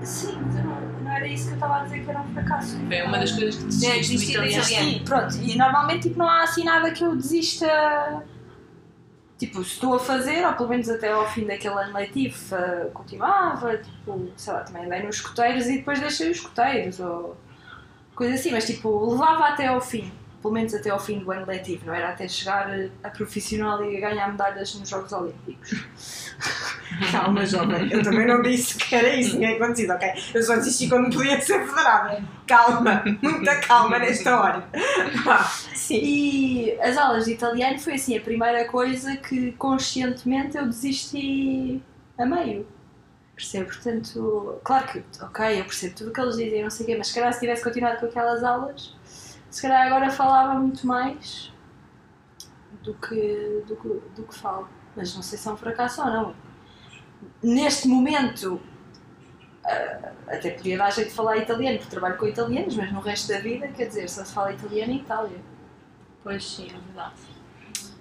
Sim, 0.03 0.39
mas 0.43 0.57
eu 0.57 0.65
não, 0.65 0.81
não 0.81 1.13
era 1.13 1.27
isso 1.27 1.45
que 1.45 1.51
eu 1.51 1.55
estava 1.55 1.77
a 1.77 1.85
dizer 1.85 2.05
que 2.05 2.11
era 2.11 2.21
um 2.21 2.33
fracasso. 2.33 2.79
Foi 2.87 3.03
uma 3.03 3.19
das 3.19 3.33
coisas 3.33 3.55
que 3.57 3.63
É, 3.65 3.67
desististe 3.67 3.93
do 3.93 3.99
desistir 4.01 4.39
do 4.39 4.47
italiano. 4.47 4.91
Sim, 4.91 5.03
pronto, 5.05 5.37
e 5.37 5.57
normalmente 5.59 6.09
tipo, 6.09 6.19
não 6.19 6.29
há 6.29 6.43
assim 6.43 6.65
nada 6.65 6.91
que 6.91 7.05
eu 7.05 7.15
desista. 7.17 8.23
Tipo, 9.39 9.65
se 9.65 9.73
estou 9.73 9.95
a 9.95 9.99
fazer, 9.99 10.47
ou 10.47 10.53
pelo 10.53 10.69
menos 10.69 10.89
até 10.91 11.11
ao 11.11 11.27
fim 11.27 11.47
daquele 11.47 11.75
ano 11.75 11.95
letivo, 11.95 12.37
eh, 12.55 12.91
continuava, 12.93 13.77
tipo, 13.79 14.31
sei 14.37 14.53
lá, 14.53 14.61
também 14.61 14.85
andei 14.85 15.03
nos 15.03 15.17
escuteiros 15.17 15.67
e 15.67 15.79
depois 15.79 15.99
deixei 15.99 16.31
os 16.31 16.37
escuteiros, 16.37 17.01
ou 17.01 17.37
coisa 18.15 18.35
assim, 18.35 18.53
mas 18.53 18.67
tipo, 18.67 19.11
levava 19.11 19.47
até 19.47 19.67
ao 19.67 19.81
fim, 19.81 20.13
pelo 20.41 20.55
menos 20.55 20.75
até 20.75 20.91
ao 20.91 20.99
fim 20.99 21.19
do 21.19 21.31
ano 21.31 21.47
letivo, 21.47 21.87
não 21.87 21.95
era 21.95 22.11
até 22.11 22.27
chegar 22.27 22.71
a 23.03 23.11
profissional 23.11 23.85
e 23.85 24.01
ganhar 24.01 24.29
medalhas 24.29 24.75
nos 24.75 24.89
Jogos 24.89 25.13
Olímpicos. 25.13 26.35
Calma, 27.13 27.47
jovem. 27.47 27.91
Eu 27.91 28.03
também 28.03 28.27
não 28.27 28.43
disse 28.43 28.77
que 28.77 28.95
era 28.95 29.15
isso, 29.15 29.37
tinha 29.37 29.55
acontecido, 29.55 29.93
ok? 29.93 30.09
Eu 30.35 30.43
só 30.43 30.57
desisti 30.57 30.89
quando 30.89 31.15
podia 31.15 31.41
ser 31.41 31.65
federada. 31.67 32.23
Calma, 32.47 33.05
muita 33.23 33.57
calma 33.61 33.99
nesta 33.99 34.41
hora. 34.41 34.69
Sim. 35.75 36.01
E 36.03 36.81
as 36.81 36.97
aulas 36.97 37.27
de 37.27 37.33
italiano 37.33 37.79
foi 37.79 37.95
assim 37.95 38.19
a 38.19 38.21
primeira 38.21 38.65
coisa 38.67 39.17
que 39.17 39.53
conscientemente 39.53 40.57
eu 40.57 40.67
desisti 40.67 41.81
a 42.19 42.27
meio. 42.27 42.67
Percebo? 43.37 43.67
Portanto, 43.67 44.61
claro 44.65 44.87
que, 44.89 45.03
ok, 45.23 45.61
eu 45.61 45.65
percebo 45.65 45.95
tudo 45.95 46.11
o 46.11 46.13
que 46.13 46.21
eles 46.21 46.37
dizem, 46.37 46.63
não 46.63 46.71
sei 46.71 46.85
o 46.85 46.87
quê, 46.89 46.97
mas 46.99 47.09
se 47.09 47.15
calhar 47.15 47.33
se 47.33 47.41
tivesse 47.41 47.63
continuado 47.63 48.01
com 48.01 48.07
aquelas 48.07 48.45
aulas, 48.45 48.95
se 49.51 49.63
calhar 49.63 49.87
agora 49.87 50.11
falava 50.11 50.55
muito 50.55 50.87
mais 50.87 51.53
do 52.83 52.95
que, 52.95 53.63
do 53.67 53.77
que, 53.77 53.89
do 54.17 54.23
que 54.29 54.35
falo. 54.39 54.69
Mas 54.97 55.15
não 55.15 55.23
sei 55.23 55.39
se 55.39 55.49
é 55.49 55.53
um 55.53 55.57
fracasso 55.57 56.01
ou 56.03 56.07
não. 56.09 56.35
Neste 57.43 57.87
momento, 57.89 58.61
ah, 59.65 60.13
até 60.29 60.51
podia 60.51 60.79
dar 60.79 60.91
jeito 60.91 61.09
de 61.09 61.15
falar 61.15 61.37
italiano, 61.39 61.79
porque 61.79 61.91
trabalho 61.91 62.17
com 62.17 62.27
italianos, 62.27 62.75
mas 62.77 62.93
no 62.93 63.01
resto 63.01 63.29
da 63.29 63.41
vida, 63.41 63.69
quer 63.69 63.87
dizer, 63.87 64.09
só 64.09 64.25
se 64.25 64.33
fala 64.33 64.53
italiano 64.53 64.93
em 64.93 64.97
Itália. 64.99 65.39
Pois 66.23 66.45
sim, 66.45 66.67
é 66.69 66.79
verdade. 66.79 67.15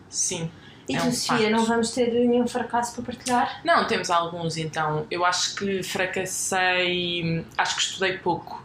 Sim. 0.09 0.51
E 0.87 0.95
É 0.95 0.99
tu, 0.99 1.07
um 1.07 1.11
Sofia, 1.11 1.37
facto. 1.37 1.51
não 1.51 1.65
vamos 1.65 1.91
ter 1.91 2.11
nenhum 2.11 2.47
fracasso 2.47 2.95
para 2.95 3.03
partilhar? 3.13 3.61
Não, 3.63 3.85
temos 3.85 4.09
alguns 4.09 4.57
então. 4.57 5.05
Eu 5.11 5.23
acho 5.23 5.55
que 5.55 5.83
fracassei. 5.83 7.45
Acho 7.57 7.75
que 7.75 7.81
estudei 7.83 8.17
pouco. 8.17 8.63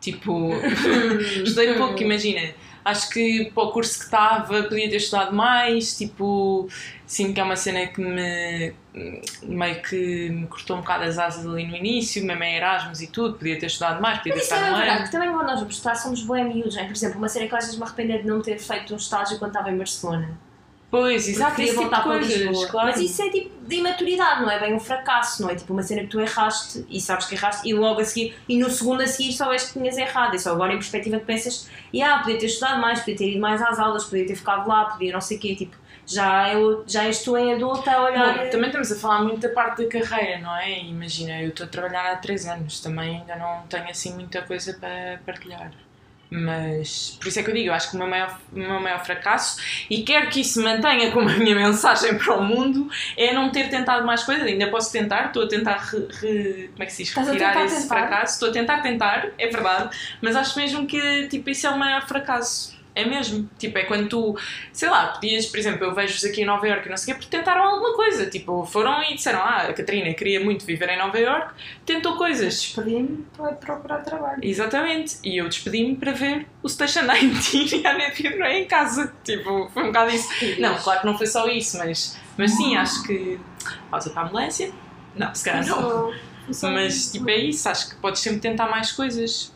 Tipo, 0.00 0.50
estudei 1.44 1.74
pouco, 1.74 2.02
imagina. 2.02 2.54
Acho 2.82 3.10
que 3.10 3.50
para 3.54 3.64
o 3.64 3.72
curso 3.72 3.98
que 3.98 4.04
estava 4.06 4.62
podia 4.62 4.88
ter 4.88 4.96
estudado 4.96 5.34
mais. 5.36 5.96
Tipo, 5.98 6.66
sinto 7.06 7.34
que 7.34 7.40
é 7.40 7.42
uma 7.42 7.56
cena 7.56 7.86
que 7.86 8.00
me. 8.00 8.72
meio 9.42 9.82
que 9.82 10.30
me 10.30 10.46
cortou 10.46 10.76
um 10.76 10.80
bocado 10.80 11.04
as 11.04 11.18
asas 11.18 11.46
ali 11.46 11.66
no 11.66 11.76
início, 11.76 12.24
mesmo 12.24 12.42
em 12.42 12.56
Erasmus 12.56 13.02
e 13.02 13.06
tudo. 13.08 13.34
Podia 13.34 13.58
ter 13.58 13.66
estudado 13.66 14.00
mais, 14.00 14.18
podia 14.18 14.32
ter 14.32 14.40
é 14.40 14.42
estado 14.42 14.72
um 14.72 14.76
verdade, 14.78 14.98
porque 15.02 15.12
também 15.12 15.30
quando 15.30 15.46
nós 15.46 15.60
vamos 15.60 15.74
estudar 15.74 15.94
somos 15.94 16.22
boêmios, 16.22 16.74
não 16.74 16.82
é? 16.82 16.86
Por 16.86 16.92
exemplo, 16.92 17.18
uma 17.18 17.28
cena 17.28 17.46
que 17.46 17.54
às 17.54 17.64
vezes 17.64 17.78
me 17.78 17.84
arrependo 17.84 18.12
é 18.12 18.18
de 18.18 18.26
não 18.26 18.40
ter 18.40 18.58
feito 18.58 18.94
um 18.94 18.96
estágio 18.96 19.38
quando 19.38 19.50
estava 19.50 19.70
em 19.70 19.76
Barcelona. 19.76 20.38
Pois, 20.90 21.28
exato, 21.28 21.62
esse 21.62 21.70
tipo 21.70 21.84
de 21.84 21.90
para 21.90 22.02
coisas, 22.02 22.64
claro. 22.66 22.88
Mas 22.88 23.00
isso 23.00 23.22
é 23.22 23.30
tipo 23.30 23.64
de 23.64 23.76
imaturidade, 23.76 24.42
não 24.42 24.50
é 24.50 24.58
bem 24.58 24.74
um 24.74 24.80
fracasso, 24.80 25.40
não 25.40 25.48
é? 25.48 25.54
Tipo 25.54 25.72
uma 25.72 25.82
cena 25.84 26.02
que 26.02 26.08
tu 26.08 26.20
erraste 26.20 26.84
e 26.90 27.00
sabes 27.00 27.26
que 27.26 27.36
erraste 27.36 27.68
e 27.68 27.72
logo 27.72 28.00
a 28.00 28.04
seguir, 28.04 28.34
e 28.48 28.58
no 28.58 28.68
segundo 28.68 29.00
a 29.00 29.06
seguir 29.06 29.32
soubeste 29.32 29.72
que 29.72 29.78
tinhas 29.78 29.96
errado. 29.96 30.34
E 30.34 30.38
só 30.40 30.50
agora 30.50 30.72
em 30.72 30.76
perspectiva 30.76 31.20
que 31.20 31.24
pensas, 31.24 31.70
e 31.92 32.02
ah, 32.02 32.18
podia 32.18 32.38
ter 32.38 32.46
estudado 32.46 32.80
mais, 32.80 32.98
podia 32.98 33.16
ter 33.16 33.30
ido 33.30 33.40
mais 33.40 33.62
às 33.62 33.78
aulas, 33.78 34.04
podia 34.04 34.26
ter 34.26 34.34
ficado 34.34 34.68
lá, 34.68 34.86
podia 34.86 35.12
não 35.12 35.20
sei 35.20 35.36
o 35.36 35.40
quê, 35.40 35.54
tipo, 35.54 35.76
já, 36.04 36.52
eu, 36.52 36.82
já 36.88 37.04
és 37.04 37.22
tu 37.22 37.36
em 37.36 37.54
adulta 37.54 37.92
a 37.92 38.02
olhar. 38.02 38.38
Bom, 38.38 38.50
também 38.50 38.66
estamos 38.66 38.90
a 38.90 38.96
falar 38.96 39.22
muito 39.22 39.46
da 39.46 39.54
parte 39.54 39.84
da 39.84 39.88
carreira, 39.88 40.40
não 40.40 40.56
é? 40.56 40.80
Imagina, 40.80 41.40
eu 41.40 41.50
estou 41.50 41.66
a 41.66 41.68
trabalhar 41.68 42.10
há 42.10 42.16
3 42.16 42.46
anos, 42.46 42.80
também 42.80 43.20
ainda 43.20 43.36
não 43.36 43.62
tenho 43.68 43.88
assim 43.88 44.12
muita 44.14 44.42
coisa 44.42 44.74
para 44.74 45.20
partilhar. 45.24 45.70
Mas 46.30 47.16
por 47.20 47.26
isso 47.28 47.40
é 47.40 47.42
que 47.42 47.50
eu 47.50 47.54
digo, 47.54 47.68
eu 47.68 47.74
acho 47.74 47.90
que 47.90 47.96
o 47.96 47.98
meu 47.98 48.06
maior, 48.08 48.38
o 48.52 48.58
meu 48.58 48.80
maior 48.80 49.04
fracasso, 49.04 49.60
e 49.90 50.02
quero 50.02 50.28
que 50.28 50.40
isso 50.42 50.54
se 50.54 50.60
mantenha 50.60 51.10
como 51.10 51.28
a 51.28 51.32
minha 51.32 51.54
mensagem 51.56 52.16
para 52.16 52.36
o 52.36 52.44
mundo, 52.44 52.88
é 53.16 53.32
não 53.34 53.50
ter 53.50 53.68
tentado 53.68 54.06
mais 54.06 54.22
coisas. 54.22 54.46
Ainda 54.46 54.68
posso 54.70 54.92
tentar, 54.92 55.26
estou 55.26 55.42
a 55.44 55.48
tentar 55.48 55.76
re, 55.78 55.98
re- 56.20 56.68
como 56.72 56.82
é 56.82 56.86
que 56.86 56.92
se 56.92 57.02
diz? 57.02 57.12
Retirar 57.14 57.64
esse 57.64 57.82
tentar? 57.82 57.88
fracasso. 57.88 58.34
Estou 58.34 58.48
a 58.50 58.52
tentar 58.52 58.80
tentar, 58.80 59.28
é 59.38 59.48
verdade, 59.48 59.96
mas 60.22 60.36
acho 60.36 60.56
mesmo 60.58 60.86
que 60.86 61.26
tipo, 61.28 61.50
isso 61.50 61.66
é 61.66 61.70
o 61.70 61.78
maior 61.78 62.06
fracasso. 62.06 62.79
É 62.94 63.04
mesmo. 63.04 63.48
Tipo, 63.58 63.78
é 63.78 63.84
quando 63.84 64.08
tu, 64.08 64.36
sei 64.72 64.88
lá, 64.88 65.08
podias, 65.08 65.46
por 65.46 65.58
exemplo, 65.58 65.84
eu 65.84 65.94
vejo-vos 65.94 66.24
aqui 66.24 66.42
em 66.42 66.44
Nova 66.44 66.66
Iorque 66.66 66.86
e 66.86 66.90
não 66.90 66.96
sei 66.96 67.12
o 67.12 67.16
quê, 67.16 67.22
porque 67.22 67.36
tentaram 67.36 67.62
alguma 67.62 67.94
coisa. 67.94 68.26
Tipo, 68.26 68.64
foram 68.66 69.02
e 69.04 69.14
disseram, 69.14 69.40
ah, 69.40 69.68
a 69.68 69.72
Catarina 69.72 70.12
queria 70.14 70.42
muito 70.42 70.64
viver 70.64 70.88
em 70.88 70.98
Nova 70.98 71.18
Iorque, 71.18 71.54
tentou 71.86 72.16
coisas. 72.16 72.60
Despedi-me 72.60 73.24
para 73.36 73.52
procurar 73.52 73.98
trabalho. 73.98 74.40
Exatamente. 74.42 75.18
E 75.22 75.36
eu 75.36 75.48
despedi-me 75.48 75.96
para 75.96 76.12
ver 76.12 76.46
o 76.62 76.68
Station 76.68 77.06
19 77.06 77.76
e 77.76 77.86
a 77.86 77.94
Net 77.94 78.26
em 78.26 78.64
casa. 78.66 79.12
Tipo, 79.24 79.70
foi 79.72 79.84
um 79.84 79.86
bocado 79.86 80.10
isso. 80.10 80.28
Não, 80.58 80.76
claro 80.78 81.00
que 81.00 81.06
não 81.06 81.16
foi 81.16 81.26
só 81.26 81.46
isso, 81.48 81.78
mas, 81.78 82.18
mas 82.36 82.50
sim, 82.52 82.76
acho 82.76 83.02
que. 83.04 83.38
Pausa 83.90 84.10
para 84.10 84.22
a 84.22 84.24
ambulância? 84.26 84.72
Não, 85.14 85.34
se 85.34 85.44
calhar 85.44 85.66
não. 85.66 86.12
Mas 86.62 87.12
tipo, 87.12 87.28
é 87.30 87.36
isso, 87.36 87.68
acho 87.68 87.90
que 87.90 87.96
podes 87.96 88.20
sempre 88.20 88.40
tentar 88.40 88.68
mais 88.68 88.92
coisas. 88.92 89.52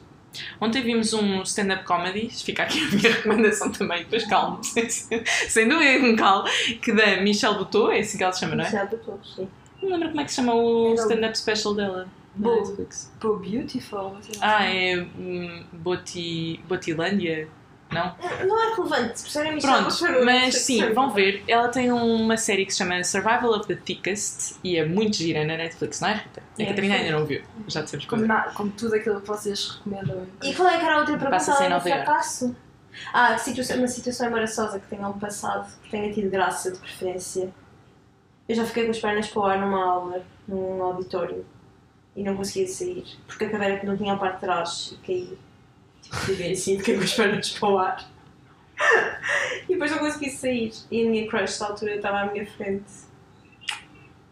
Ontem 0.60 0.82
vimos 0.82 1.12
um 1.12 1.42
stand-up 1.42 1.84
comedy, 1.84 2.28
fica 2.30 2.62
aqui 2.64 2.78
a 2.80 2.88
minha 2.96 3.10
recomendação 3.14 3.70
também, 3.70 3.98
depois 4.04 4.24
calmo, 4.26 4.62
sem, 4.64 4.88
sem 4.88 5.68
dúvida 5.68 6.00
com 6.00 6.16
calma, 6.16 6.48
que 6.82 6.92
da 6.92 7.20
Michelle 7.20 7.56
Buteau, 7.58 7.90
é 7.92 8.00
assim 8.00 8.18
que 8.18 8.24
ela 8.24 8.32
se 8.32 8.40
chama, 8.40 8.56
não 8.56 8.64
é? 8.64 8.86
De 8.86 8.96
todos, 8.98 9.34
sim. 9.34 9.48
Não 9.82 9.90
lembro 9.90 10.08
como 10.08 10.20
é 10.20 10.24
que 10.24 10.30
se 10.30 10.36
chama 10.36 10.54
o 10.54 10.90
o- 10.92 10.94
stand-up 10.94 11.36
special 11.38 11.74
dela. 11.74 12.08
Bo-. 12.36 12.76
Pro 13.20 13.36
Beautiful. 13.38 14.16
Ah, 14.40 14.64
é 14.66 14.96
hum, 15.16 15.64
Boti, 15.72 16.60
Botilândia? 16.68 17.48
Não? 17.94 18.14
Não 18.46 18.62
é 18.62 18.74
relevante, 18.74 19.18
se 19.20 19.22
perceberem 19.24 19.58
isto, 19.58 19.66
Pronto, 19.70 19.96
foi- 19.98 20.24
mas 20.24 20.54
sim, 20.56 20.92
vão 20.92 21.10
ver. 21.10 21.42
Ela 21.48 21.68
tem 21.68 21.90
uma 21.92 22.36
série 22.36 22.66
que 22.66 22.72
se 22.72 22.78
chama 22.78 23.02
Survival 23.04 23.50
of 23.58 23.66
the 23.66 23.76
Thickest 23.76 24.56
e 24.64 24.76
é 24.76 24.84
muito 24.84 25.16
gira 25.16 25.44
na 25.44 25.56
Netflix, 25.56 26.00
não 26.00 26.08
é, 26.08 26.14
Rita? 26.14 26.42
A 26.58 26.62
É, 26.62 26.66
Catarina 26.66 26.94
sim. 26.96 27.00
ainda 27.04 27.18
não 27.18 27.24
viu, 27.26 27.42
já 27.68 27.82
dissemos 27.82 28.04
Como, 28.06 28.26
coisa. 28.26 28.34
na- 28.34 28.50
como 28.52 28.70
tudo 28.72 28.94
aquilo 28.96 29.20
que 29.20 29.26
vocês 29.28 29.68
recomendam. 29.78 30.26
E 30.42 30.54
qual 30.54 30.68
é 30.68 30.78
que 30.78 30.84
era 30.84 30.94
a 30.96 30.98
outra 30.98 31.12
pergunta 31.14 31.30
Passa-se 31.30 31.64
em 31.64 31.68
Nova 31.68 31.88
Iorque. 31.88 32.04
fracasso? 32.04 32.56
Ah, 33.12 33.34
que 33.34 33.40
situação, 33.40 33.78
uma 33.78 33.88
situação 33.88 34.26
embaraçosa 34.28 34.78
que 34.78 34.86
tenham 34.88 35.12
passado, 35.18 35.66
que 35.82 35.90
tenha 35.90 36.12
tido 36.12 36.30
graça 36.30 36.70
de 36.70 36.78
preferência. 36.78 37.50
Eu 38.48 38.54
já 38.54 38.64
fiquei 38.64 38.84
com 38.84 38.90
as 38.90 38.98
pernas 39.00 39.26
para 39.28 39.40
o 39.40 39.44
ar 39.46 39.58
numa 39.58 39.84
aula, 39.84 40.22
num 40.46 40.82
auditório, 40.82 41.44
e 42.14 42.22
não 42.22 42.36
conseguia 42.36 42.68
sair, 42.68 43.04
porque 43.26 43.46
a 43.46 43.50
cadeira 43.50 43.78
que 43.80 43.86
não 43.86 43.96
tinha 43.96 44.12
a 44.12 44.16
parte 44.16 44.34
de 44.34 44.40
trás 44.42 44.94
e 45.02 45.06
caí. 45.06 45.38
Tipo, 46.04 46.16
fiquei 46.16 46.52
assim, 46.52 46.78
fiquei 46.78 46.96
com 46.96 47.02
as 47.04 47.12
pernas 47.14 47.50
para 47.50 47.68
o 47.68 47.78
ar. 47.78 48.10
e 49.68 49.72
depois 49.72 49.90
não 49.90 49.98
consegui 49.98 50.30
sair. 50.30 50.72
E 50.90 51.06
a 51.06 51.10
minha 51.10 51.28
crush 51.28 51.58
da 51.58 51.66
altura 51.66 51.96
estava 51.96 52.20
à 52.20 52.26
minha 52.32 52.46
frente. 52.46 52.84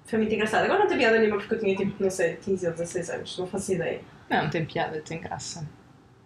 Foi 0.06 0.18
muito 0.18 0.34
engraçado. 0.34 0.64
Agora 0.64 0.80
não 0.80 0.86
tem 0.86 0.98
piada 0.98 1.18
nenhuma 1.18 1.38
porque 1.38 1.54
eu 1.54 1.58
tinha 1.60 1.74
tipo, 1.74 2.02
não 2.02 2.10
sei, 2.10 2.36
15 2.36 2.66
ou 2.66 2.72
16 2.72 3.10
anos, 3.10 3.38
não 3.38 3.46
faço 3.46 3.72
ideia. 3.72 4.00
Não, 4.28 4.50
tem 4.50 4.64
piada, 4.64 5.00
tem 5.00 5.20
graça. 5.20 5.66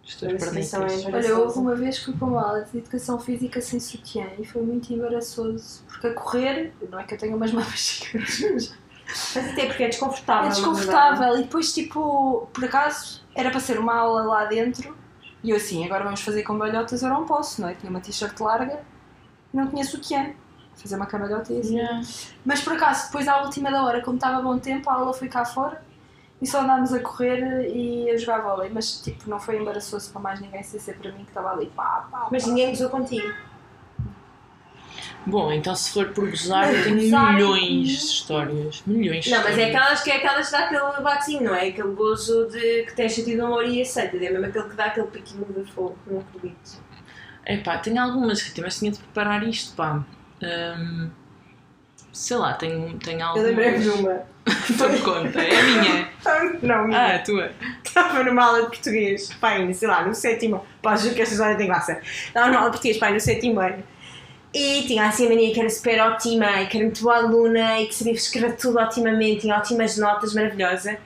Estou. 0.03 0.29
Olha, 0.29 1.37
houve 1.37 1.59
uma 1.59 1.75
vez 1.75 1.99
que 1.99 2.05
fui 2.05 2.13
para 2.13 2.27
uma 2.27 2.41
aula 2.41 2.61
de 2.63 2.77
educação 2.77 3.19
física 3.19 3.59
sem 3.59 3.79
sutiã 3.79 4.25
e 4.39 4.45
foi 4.45 4.61
muito 4.61 4.93
embaraçoso. 4.93 5.83
Porque 5.87 6.07
a 6.07 6.13
correr, 6.13 6.73
não 6.89 6.99
é 6.99 7.03
que 7.03 7.13
eu 7.13 7.17
tenha 7.17 7.35
umas 7.35 7.51
mamas 7.53 7.77
gigantes, 8.05 8.41
mas 8.53 8.73
Mas 9.35 9.51
até 9.51 9.65
porque 9.65 9.83
é 9.83 9.89
desconfortável. 9.89 10.49
é 10.49 10.53
verdade. 10.53 10.71
desconfortável. 10.75 11.37
E 11.37 11.43
depois, 11.43 11.73
tipo, 11.73 12.47
por 12.53 12.63
acaso, 12.65 13.21
era 13.35 13.49
para 13.49 13.59
ser 13.59 13.79
uma 13.79 13.95
aula 13.95 14.23
lá 14.23 14.45
dentro 14.45 14.95
e 15.43 15.51
eu 15.51 15.57
assim, 15.57 15.85
agora 15.85 16.03
vamos 16.03 16.21
fazer 16.21 16.43
com 16.43 16.57
balhotas, 16.57 17.01
eu 17.01 17.09
não 17.09 17.25
posso, 17.25 17.61
não 17.61 17.69
é? 17.69 17.75
Tinha 17.75 17.89
uma 17.89 17.99
t-shirt 18.01 18.39
larga 18.39 18.81
e 19.53 19.57
não 19.57 19.67
tinha 19.67 19.83
sutiã. 19.83 20.31
Fazer 20.75 20.95
uma 20.95 21.07
cambalhota 21.07 21.51
e 21.53 21.59
assim. 21.59 21.77
Yeah. 21.79 22.01
Mas 22.45 22.61
por 22.61 22.73
acaso, 22.73 23.07
depois 23.07 23.27
à 23.27 23.41
última 23.41 23.71
da 23.71 23.83
hora, 23.83 24.01
como 24.03 24.17
estava 24.17 24.41
bom 24.41 24.59
tempo, 24.59 24.89
a 24.89 24.93
aula 24.93 25.13
foi 25.13 25.27
cá 25.27 25.43
fora 25.43 25.83
e 26.39 26.45
só 26.45 26.61
andámos 26.61 26.93
a 26.93 26.99
correr 26.99 27.67
e 27.75 28.11
a 28.11 28.17
jogar 28.17 28.41
vôlei. 28.41 28.69
Mas 28.71 29.01
tipo, 29.01 29.27
não 29.27 29.39
foi 29.39 29.59
embaraçoso 29.59 30.11
para 30.11 30.21
mais 30.21 30.39
ninguém, 30.39 30.61
sem 30.61 30.79
ser 30.79 30.97
para 30.97 31.11
mim 31.11 31.23
que 31.23 31.31
estava 31.31 31.51
ali 31.51 31.65
pá, 31.75 32.07
pá, 32.11 32.27
Mas 32.31 32.43
pá. 32.43 32.49
ninguém 32.49 32.69
gozou 32.69 32.89
contigo. 32.89 33.27
Bom, 35.29 35.51
então 35.51 35.75
se 35.75 35.91
for 35.91 36.07
por 36.13 36.29
gozar, 36.29 36.73
eu 36.73 36.83
tenho 36.83 37.01
Gozar. 37.01 37.33
milhões 37.33 37.87
de 37.89 37.93
histórias. 37.95 38.81
Milhões 38.87 39.25
de 39.25 39.31
Não, 39.31 39.37
mas 39.43 39.47
é 39.47 39.51
histórias. 39.67 39.75
aquelas 39.75 40.01
que 40.03 40.11
é 40.11 40.15
aquelas 40.15 40.45
que 40.45 40.51
dá 40.53 40.59
aquele 40.59 41.03
batezinho, 41.03 41.43
não 41.43 41.53
é? 41.55 41.67
Aquele 41.67 41.93
gozo 41.93 42.47
de 42.47 42.83
que 42.85 42.93
tens 42.95 43.11
sentido 43.13 43.45
amor 43.45 43.65
e 43.65 43.81
aceita. 43.81 44.15
É 44.15 44.29
mesmo 44.29 44.45
aquele 44.45 44.69
que 44.69 44.75
dá 44.75 44.85
aquele 44.85 45.07
piquinho 45.07 45.45
de 45.53 45.69
fogo, 45.71 45.97
não 46.07 46.19
acredito. 46.21 46.81
Epá, 47.45 47.77
tenho 47.77 48.01
algumas, 48.01 48.41
Rita, 48.41 48.61
mas 48.61 48.79
tinha 48.79 48.91
de 48.91 48.99
preparar 48.99 49.43
isto, 49.45 49.75
pá. 49.75 50.03
Hum, 50.41 51.09
sei 52.13 52.37
lá, 52.37 52.53
tenho, 52.53 52.97
tenho 52.97 53.19
Eu 53.19 53.25
algumas. 53.27 53.47
lembrei-me 53.49 53.79
de 53.79 53.89
uma. 53.89 54.21
Então 54.69 54.89
me 54.89 54.99
conta, 55.01 55.41
é 55.41 55.59
a 55.59 55.63
minha. 55.63 56.09
Não, 56.63 56.75
Ah, 56.75 56.87
minha. 56.87 57.15
a 57.15 57.19
tua. 57.19 57.51
Estava 57.83 58.23
numa 58.23 58.45
aula 58.45 58.61
de 58.61 58.67
português, 58.67 59.33
pai, 59.41 59.73
sei 59.73 59.87
lá, 59.89 60.05
no 60.05 60.15
sétimo. 60.15 60.65
Pá, 60.81 60.95
juro 60.95 61.15
que 61.15 61.21
esta 61.21 61.33
história 61.33 61.57
tem 61.57 61.67
graça. 61.67 61.99
Estava 62.01 62.47
numa 62.47 62.59
aula 62.59 62.69
de 62.69 62.77
português, 62.77 62.97
pai, 62.97 63.13
no 63.13 63.19
sétimo 63.19 63.59
ano. 63.59 63.83
E 64.59 64.87
tinha 64.87 65.05
assim 65.05 65.27
a 65.27 65.29
mania 65.29 65.53
que 65.53 65.59
era 65.59 65.69
super 65.69 65.99
ótima 65.99 66.63
e 66.63 66.65
que 66.65 66.77
era 66.77 66.85
muito 66.87 67.03
boa 67.03 67.17
aluna 67.17 67.79
e 67.79 67.85
que 67.85 67.93
sabia 67.93 68.13
escrever 68.13 68.55
tudo 68.55 68.79
otimamente, 68.79 69.41
tinha 69.41 69.55
ótimas 69.55 69.95
notas, 69.97 70.33
maravilhosa. 70.33 70.97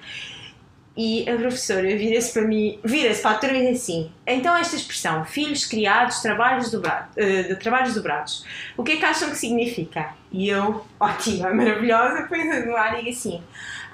E 0.95 1.29
a 1.29 1.35
professora 1.35 1.81
vira-se 1.97 2.31
para 2.31 2.43
mim, 2.43 2.79
vira-se 2.81 3.21
para 3.21 3.31
a 3.31 3.33
turma 3.39 3.57
e 3.57 3.67
diz 3.73 3.81
assim: 3.81 4.09
então 4.25 4.55
esta 4.55 4.77
expressão, 4.77 5.25
filhos 5.25 5.65
criados, 5.65 6.21
trabalhos, 6.21 6.71
de 6.71 7.55
trabalhos 7.57 7.93
dobrados, 7.93 8.45
o 8.77 8.83
que 8.85 8.93
é 8.93 8.95
que 8.95 9.03
acham 9.03 9.29
que 9.29 9.37
significa? 9.37 10.13
E 10.31 10.47
eu, 10.47 10.85
ótima, 10.97 11.51
maravilhosa, 11.53 12.23
põe 12.29 12.45
no 12.45 12.77
ar 12.77 12.93
e 12.93 13.03
digo 13.03 13.09
assim: 13.09 13.43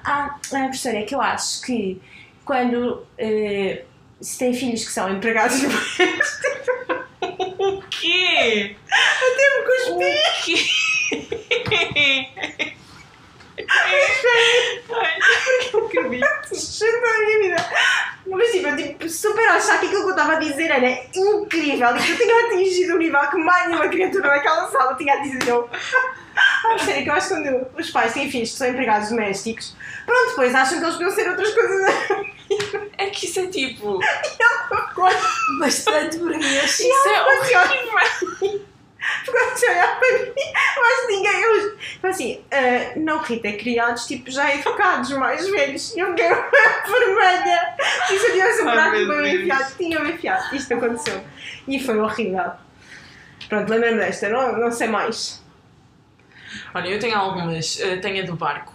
ah, 0.04 0.38
ah, 0.52 0.64
professora, 0.66 0.98
é 0.98 1.02
que 1.02 1.16
eu 1.16 1.20
acho 1.20 1.62
que 1.62 2.00
quando 2.44 3.04
eh, 3.18 3.82
se 4.20 4.38
tem 4.38 4.54
filhos 4.54 4.84
que 4.84 4.92
são 4.92 5.12
empregados 5.12 5.58
domésticos, 5.62 6.40
O 7.68 7.82
quê? 7.90 8.76
até 8.90 9.44
me 9.52 9.62
cuspi. 9.66 10.16
O 10.24 10.44
quê? 10.44 12.28
Ai, 14.90 15.18
não 15.72 15.86
acredito. 15.86 16.54
Juro 16.54 17.00
pela 17.00 17.18
minha 17.18 17.38
vida. 17.40 17.70
Mas 18.26 18.50
tipo, 18.50 18.68
eu 18.68 18.76
tipo, 18.76 19.08
super 19.08 19.48
achar 19.48 19.80
que 19.80 19.86
aquilo 19.86 20.02
que 20.02 20.08
eu 20.08 20.10
estava 20.10 20.32
a 20.34 20.38
dizer 20.38 20.70
era 20.70 20.90
incrível 21.14 21.96
e 21.96 22.02
que 22.02 22.12
eu 22.12 22.16
tinha 22.16 22.46
atingido 22.46 22.94
um 22.94 22.98
nível 22.98 23.20
que 23.28 23.36
mais 23.36 23.68
nenhuma 23.68 23.88
criatura 23.88 24.28
naquela 24.28 24.70
sala 24.70 24.94
tinha 24.94 25.14
atingido. 25.14 25.48
Eu. 25.48 25.70
Ah, 26.36 26.78
sério, 26.78 27.02
que 27.02 27.10
eu 27.10 27.14
acho 27.14 27.28
que 27.28 27.34
quando 27.34 27.66
os 27.76 27.90
pais 27.90 28.14
têm 28.14 28.30
filhos 28.30 28.52
que 28.52 28.58
são 28.58 28.68
empregados 28.68 29.08
domésticos, 29.08 29.76
pronto, 30.06 30.30
depois 30.30 30.54
acham 30.54 30.78
que 30.78 30.84
eles 30.84 30.94
podiam 30.94 31.10
ser 31.10 31.28
outras 31.28 31.52
coisas. 31.52 31.94
É 32.96 33.10
que 33.10 33.26
isso 33.26 33.40
é 33.40 33.46
tipo. 33.46 33.98
Bastante 35.60 36.18
burguês. 36.18 36.80
Isso 36.80 37.08
é 37.08 37.22
horrível. 37.22 37.60
Assim 39.52 39.66
a 39.66 39.70
olhar 39.70 39.98
para 39.98 40.12
mim, 40.18 40.32
mas 40.76 41.08
ninguém. 41.08 41.40
Eu, 41.40 41.78
tipo 41.78 42.06
assim, 42.06 42.40
ah, 42.50 42.92
não, 42.96 43.18
Rita, 43.18 43.48
é 43.48 43.52
criados 43.52 44.06
tipo 44.06 44.30
já 44.30 44.54
educados, 44.54 45.10
mais 45.10 45.48
velhos. 45.48 45.94
E 45.94 46.00
eu 46.00 46.08
fiquei 46.08 46.28
vermelha. 46.28 47.76
E 48.10 48.18
se 48.18 48.62
um 48.62 48.68
Ai, 48.68 48.74
buraco 48.74 48.96
meu 48.96 49.22
bem 49.22 49.36
enfiado, 49.36 49.76
tinha-me 49.76 50.12
enfiado. 50.12 50.54
Isto 50.54 50.74
aconteceu. 50.74 51.24
E 51.66 51.80
foi 51.80 51.98
horrível. 51.98 52.52
Pronto, 53.48 53.70
lembra-me 53.70 53.98
desta, 53.98 54.28
não, 54.28 54.58
não 54.58 54.70
sei 54.70 54.88
mais. 54.88 55.42
Olha, 56.74 56.88
eu 56.88 56.98
tenho 56.98 57.16
algumas. 57.16 57.80
eh, 57.80 57.96
tenho 57.96 58.22
a 58.22 58.26
do 58.26 58.34
barco, 58.36 58.74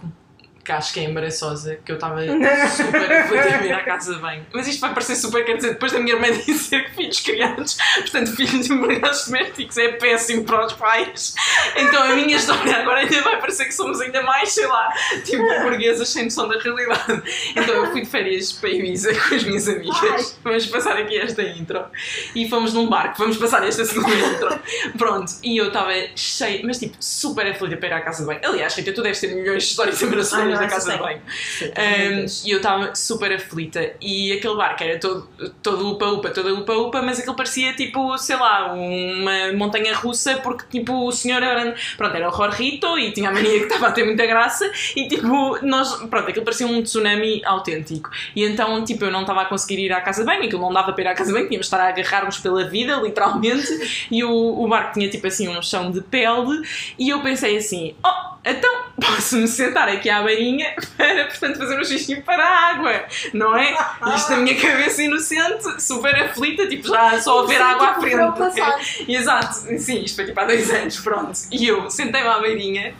que 0.64 0.72
acho 0.72 0.94
que 0.94 1.00
é 1.02 1.04
embaraçosa, 1.04 1.78
que 1.84 1.92
eu 1.92 1.96
estava 1.96 2.22
super 2.72 3.12
aflita 3.12 3.56
a 3.56 3.58
vir 3.58 3.74
à 3.74 3.84
casa 3.84 4.16
de 4.16 4.22
banho. 4.22 4.46
Mas 4.54 4.68
isto 4.68 4.80
vai 4.80 4.94
parecer 4.94 5.16
super, 5.16 5.44
quer 5.44 5.58
dizer, 5.58 5.72
depois 5.72 5.92
da 5.92 6.00
minha 6.00 6.16
irmã 6.16 6.32
dizer 6.46 6.86
que 6.86 6.96
filhos 6.96 7.20
criados, 7.20 7.78
portanto, 7.96 8.36
filhos 8.36 8.68
de 8.68 8.74
empregados 8.74 9.26
domésticos 9.28 9.78
é 9.78 9.92
péssimo 9.94 10.44
para 10.46 10.66
os 10.66 10.74
pais. 10.74 11.36
Então 11.76 12.04
a 12.04 12.16
minha 12.16 12.38
história 12.38 12.78
agora 12.78 13.02
ainda 13.02 13.22
vai 13.22 13.40
parecer 13.40 13.66
que 13.66 13.74
somos 13.74 14.00
ainda 14.00 14.22
mais, 14.22 14.54
sei 14.54 14.68
lá, 14.68 14.94
tipo 15.24 15.44
burguesas 15.62 16.10
sem 16.10 16.26
noção 16.26 16.48
da 16.48 16.58
realidade. 16.58 17.24
Então 17.52 17.76
eu 17.76 17.92
fui 17.92 18.02
de 18.02 18.08
férias 18.08 18.54
para 18.54 18.70
Ibiza 18.70 19.14
com 19.14 19.36
as 19.36 19.44
minhas 19.44 19.68
amigas. 19.68 20.40
Vamos 20.44 20.66
passar 20.68 20.98
aqui 20.98 21.18
esta 21.18 21.42
intro. 21.42 21.86
E 22.34 22.50
fomos 22.50 22.74
num 22.74 22.88
barco, 22.88 23.18
vamos 23.18 23.38
passar 23.38 23.68
esta 23.68 23.84
segunda 23.84 24.16
intro. 24.16 24.60
Pronto, 24.98 25.34
e 25.44 25.58
eu 25.58 25.68
estava 25.68 25.92
cheia, 26.16 26.62
mas 26.64 26.80
tipo, 26.80 26.96
super 27.00 27.46
aflita 27.48 27.78
para 27.78 27.88
ir 27.88 27.94
à 27.94 28.02
casa 28.02 28.20
de 28.20 28.28
banho. 28.28 28.40
Aliás, 28.44 28.76
Rita, 28.76 28.94
tu 28.94 29.02
deves 29.02 29.20
ter 29.20 29.34
milhões 29.36 29.64
de 29.64 29.70
histórias 29.70 30.02
embaraçosas 30.02 30.53
da 30.58 30.66
essa 30.66 30.76
casa 30.76 30.92
de 30.94 30.98
banho. 30.98 31.22
Um, 31.62 32.26
e 32.46 32.52
eu 32.52 32.58
estava 32.58 32.96
super 32.96 33.32
aflita. 33.34 33.94
E 34.02 34.34
aquele 34.34 34.56
bar 34.56 34.76
que 34.76 34.84
era 34.84 35.00
todo, 35.00 35.28
todo 35.62 35.92
upa-upa, 35.92 36.30
toda 36.30 36.54
upa-upa, 36.54 37.02
mas 37.02 37.20
aquilo 37.20 37.36
parecia 37.36 37.74
tipo, 37.74 38.18
sei 38.18 38.36
lá, 38.36 38.74
uma 38.74 39.54
montanha 39.54 39.96
russa 39.96 40.38
porque 40.38 40.66
tipo 40.70 41.08
o 41.08 41.12
senhor 41.12 41.42
era, 41.42 41.76
pronto, 41.98 42.16
era 42.16 42.30
o 42.30 42.32
Jorrito 42.32 42.98
e 42.98 43.12
tinha 43.12 43.30
a 43.30 43.34
mania 43.34 43.60
que 43.60 43.66
estava 43.66 43.88
a 43.88 43.92
ter 43.92 44.04
muita 44.04 44.26
graça 44.26 44.70
e 44.96 45.08
tipo, 45.08 45.58
nós, 45.66 45.96
pronto, 46.08 46.30
aquilo 46.30 46.46
parecia 46.46 46.68
um 46.68 46.82
tsunami 46.82 47.42
autêntico. 47.46 48.10
E 48.36 48.44
então 48.44 48.84
tipo 48.84 49.06
eu 49.06 49.12
não 49.12 49.22
estava 49.22 49.42
a 49.42 49.46
conseguir 49.46 49.80
ir 49.80 49.92
à 49.92 50.02
casa 50.02 50.22
de 50.22 50.26
banho, 50.26 50.44
aquilo 50.44 50.62
não 50.62 50.74
dava 50.74 50.94
para 50.94 51.04
ir 51.04 51.08
à 51.08 51.14
casa 51.14 51.30
de 51.30 51.34
banho, 51.34 51.48
tínhamos 51.48 51.68
de 51.68 51.74
estar 51.74 51.84
a 51.84 51.90
agarrar-nos 51.90 52.40
pela 52.40 52.64
vida, 52.66 52.96
literalmente, 52.96 54.08
e 54.12 54.24
o, 54.24 54.64
o 54.64 54.68
barco 54.68 54.94
tinha 54.94 55.10
tipo 55.10 55.26
assim 55.28 55.48
um 55.48 55.62
chão 55.62 55.92
de 55.92 56.02
pele. 56.02 56.62
E 56.98 57.10
eu 57.10 57.22
pensei 57.22 57.58
assim, 57.58 57.96
oh, 58.06 58.33
então 58.46 58.84
posso-me 59.00 59.48
sentar 59.48 59.88
aqui 59.90 60.10
à 60.10 60.22
beirinha 60.22 60.76
para, 60.98 61.26
portanto, 61.26 61.58
fazer 61.58 61.80
um 61.80 61.84
xixi 61.84 62.22
para 62.22 62.44
a 62.44 62.70
água, 62.70 63.06
não 63.34 63.56
é? 63.56 63.76
Isto 64.16 64.32
na 64.32 64.38
minha 64.38 64.60
cabeça 64.60 65.02
inocente, 65.02 65.82
super 65.82 66.16
aflita, 66.16 66.68
tipo, 66.68 66.88
já 66.88 67.20
só 67.22 67.44
a 67.44 67.48
ver 67.48 67.62
água 67.62 67.88
à 67.88 67.94
tipo, 67.94 68.02
frente. 68.02 69.12
Exato, 69.12 69.54
sim, 69.80 70.04
isto 70.04 70.16
foi 70.16 70.26
tipo 70.26 70.40
há 70.40 70.46
dois 70.46 70.70
anos, 70.70 71.00
pronto. 71.00 71.40
E 71.52 71.68
eu 71.68 71.90
sentei-me 71.90 72.28
à 72.28 72.40
beirinha 72.40 72.94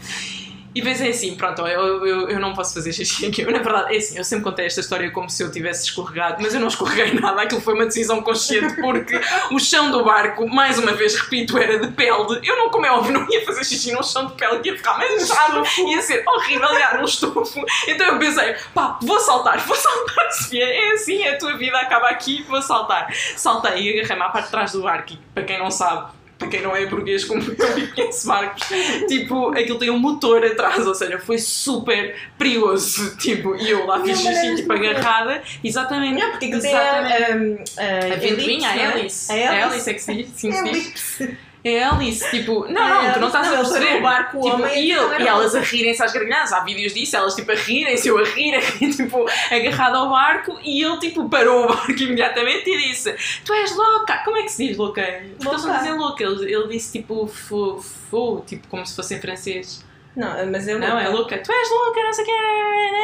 e 0.76 0.82
pensei 0.82 1.12
assim, 1.12 1.36
pronto, 1.36 1.62
eu, 1.68 2.06
eu, 2.06 2.30
eu 2.30 2.40
não 2.40 2.54
posso 2.54 2.74
fazer 2.74 2.92
xixi 2.92 3.28
aqui. 3.28 3.42
Eu, 3.42 3.52
na 3.52 3.60
verdade, 3.60 3.94
é 3.94 3.98
assim, 3.98 4.18
eu 4.18 4.24
sempre 4.24 4.44
contei 4.44 4.66
esta 4.66 4.80
história 4.80 5.12
como 5.12 5.30
se 5.30 5.44
eu 5.44 5.52
tivesse 5.52 5.86
escorregado, 5.86 6.42
mas 6.42 6.54
eu 6.54 6.60
não 6.60 6.68
escorreguei 6.68 7.14
nada, 7.20 7.42
aquilo 7.42 7.62
foi 7.62 7.76
uma 7.76 7.86
decisão 7.86 8.22
consciente 8.22 8.76
porque 8.82 9.20
o 9.52 9.60
chão 9.60 9.92
do 9.92 10.04
barco, 10.04 10.48
mais 10.48 10.80
uma 10.80 10.94
vez 10.94 11.16
repito, 11.16 11.58
era 11.58 11.80
de 11.80 11.92
pele. 11.94 12.40
Eu 12.44 12.58
não, 12.58 12.70
como 12.70 12.86
é 12.86 12.92
óbvio, 12.92 13.14
não 13.14 13.32
ia 13.32 13.46
fazer 13.46 13.64
xixi 13.64 13.92
num 13.92 14.02
chão 14.02 14.28
de 14.28 14.34
pele, 14.34 14.60
que 14.60 14.70
ia 14.70 14.78
ficar 14.78 14.98
manchado, 14.98 15.64
ia 15.88 16.02
ser 16.02 16.24
horrível, 16.28 16.74
ia 16.74 16.98
num 16.98 17.06
estufo. 17.06 17.64
Então 17.88 18.08
eu 18.08 18.20
pensei, 18.20 18.56
pá, 18.74 18.98
vou 19.02 19.20
saltar, 19.20 19.60
vou 19.60 19.76
saltar, 19.76 20.32
Sofia, 20.32 20.66
é 20.66 20.94
assim, 20.94 21.24
a 21.28 21.38
tua 21.38 21.56
vida 21.56 21.78
acaba 21.78 22.10
aqui, 22.10 22.44
vou 22.44 22.62
saltar. 22.62 23.14
Saltei 23.36 23.82
e 23.82 24.00
agarrei-me 24.00 24.24
à 24.24 24.30
parte 24.30 24.46
de 24.46 24.52
trás 24.52 24.72
do 24.72 24.82
barco, 24.82 25.14
e 25.14 25.18
para 25.34 25.44
quem 25.44 25.60
não 25.60 25.70
sabe, 25.70 26.12
para 26.38 26.48
quem 26.48 26.62
não 26.62 26.76
é 26.76 26.86
burguês 26.86 27.24
como 27.26 27.42
eu 27.42 27.78
e 27.78 27.88
conhece 27.88 28.28
barcos, 28.28 28.68
tipo, 29.08 29.50
aquilo 29.50 29.80
tem 29.80 29.90
um 29.90 30.00
motor 30.00 30.44
atrás, 30.46 30.86
ou 30.86 30.94
seja, 30.96 31.18
foi 31.20 31.38
super 31.38 32.16
perigoso, 32.38 33.16
tipo, 33.20 33.56
e 33.56 33.70
eu 33.70 33.86
lá 33.86 34.02
fiz 34.04 34.20
xixi, 34.20 34.56
tipo, 34.58 34.74
agarrada, 34.74 35.42
exatamente, 35.64 36.20
Não, 36.20 36.32
porque 36.32 36.46
aquilo 36.46 36.62
tem 36.62 36.72
exatamente. 36.72 37.24
a, 37.24 37.36
um, 37.36 37.64
a, 37.78 38.14
A 38.14 38.14
a 38.14 38.18
não 38.18 38.68
é? 38.68 38.72
A 38.72 38.72
A 38.72 39.00
hélice. 39.00 39.32
hélice 39.34 39.90
é 39.90 39.94
que 39.94 40.00
se 40.02 40.14
diz, 40.16 41.20
É 41.66 41.82
Alice, 41.82 42.30
tipo, 42.30 42.68
não, 42.70 42.82
É 43.02 43.08
não, 43.08 43.14
tu 43.14 43.20
não 43.22 43.28
estás 43.28 43.48
a 43.48 43.56
perceber. 43.56 44.02
barco, 44.02 44.42
tipo, 44.42 44.54
homem 44.56 44.84
e, 44.86 44.92
então 44.92 45.06
ele- 45.06 45.16
era 45.16 45.24
e 45.24 45.28
elas 45.28 45.56
a 45.56 45.62
rirem-se 45.62 46.04
às 46.04 46.12
gargalhadas, 46.12 46.52
há 46.52 46.60
vídeos 46.60 46.94
disso, 46.94 47.16
elas 47.16 47.34
tipo 47.36 47.52
a 47.52 47.56
rirem-se, 47.56 48.08
eu 48.10 48.18
a 48.18 48.24
rir, 48.26 48.54
a 48.56 48.60
rir, 48.60 48.94
tipo, 48.94 49.26
agarrado 49.50 49.96
ao 49.96 50.10
barco, 50.10 50.60
e 50.62 50.84
ele 50.84 50.98
tipo 51.00 51.30
parou 51.30 51.64
o 51.64 51.68
barco 51.70 51.92
imediatamente 51.92 52.70
e 52.70 52.90
disse: 52.90 53.16
Tu 53.46 53.54
és 53.54 53.74
louca! 53.76 54.18
Como 54.26 54.36
é 54.38 54.44
que 54.44 54.50
se 54.52 54.68
diz 54.68 54.78
louca? 54.78 55.02
Porque 55.38 55.48
eles 55.48 55.64
não 55.64 55.78
dizem 55.78 55.94
louca, 55.98 56.24
ele, 56.24 56.54
ele 56.54 56.68
disse 56.68 56.92
tipo 57.00 57.28
fou, 57.28 57.82
fou, 57.82 58.42
tipo 58.42 58.68
como 58.68 58.86
se 58.86 58.94
fosse 58.96 59.16
em 59.16 59.22
francês. 59.22 59.86
Não, 60.16 60.52
mas 60.52 60.68
eu 60.68 60.80
Não, 60.80 61.00
é 61.00 61.10
louca. 61.10 61.38
Tu 61.38 61.52
és 61.52 61.70
louca, 61.70 62.04
não 62.04 62.14
sei 62.14 62.24
o 62.24 62.28
que, 62.28 62.34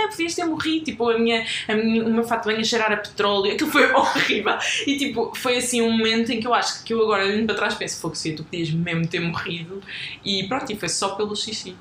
podias 0.09 0.35
ter 0.35 0.45
morrido. 0.45 0.85
Tipo, 0.85 1.09
a 1.09 1.17
minha, 1.17 1.45
a 1.67 1.75
minha, 1.75 2.03
o 2.03 2.09
meu 2.09 2.23
fato 2.23 2.41
de 2.41 2.45
banho 2.47 2.59
a 2.59 2.63
cheirar 2.63 2.91
a 2.91 2.97
petróleo. 2.97 3.53
Aquilo 3.53 3.71
foi 3.71 3.89
horrível. 3.93 4.57
E 4.85 4.97
tipo, 4.97 5.33
foi 5.35 5.57
assim 5.57 5.81
um 5.81 5.91
momento 5.91 6.31
em 6.31 6.39
que 6.39 6.47
eu 6.47 6.53
acho 6.53 6.83
que 6.83 6.93
eu 6.93 7.01
agora 7.01 7.25
olhando 7.25 7.45
para 7.45 7.55
trás 7.55 7.75
penso, 7.75 7.99
fogo, 7.99 8.15
sim, 8.15 8.35
tu 8.35 8.43
podias 8.43 8.69
mesmo 8.71 9.07
ter 9.07 9.19
morrido. 9.19 9.81
E 10.23 10.47
pronto, 10.47 10.71
e 10.71 10.75
foi 10.75 10.89
só 10.89 11.15
pelo 11.15 11.35
xixi. 11.35 11.75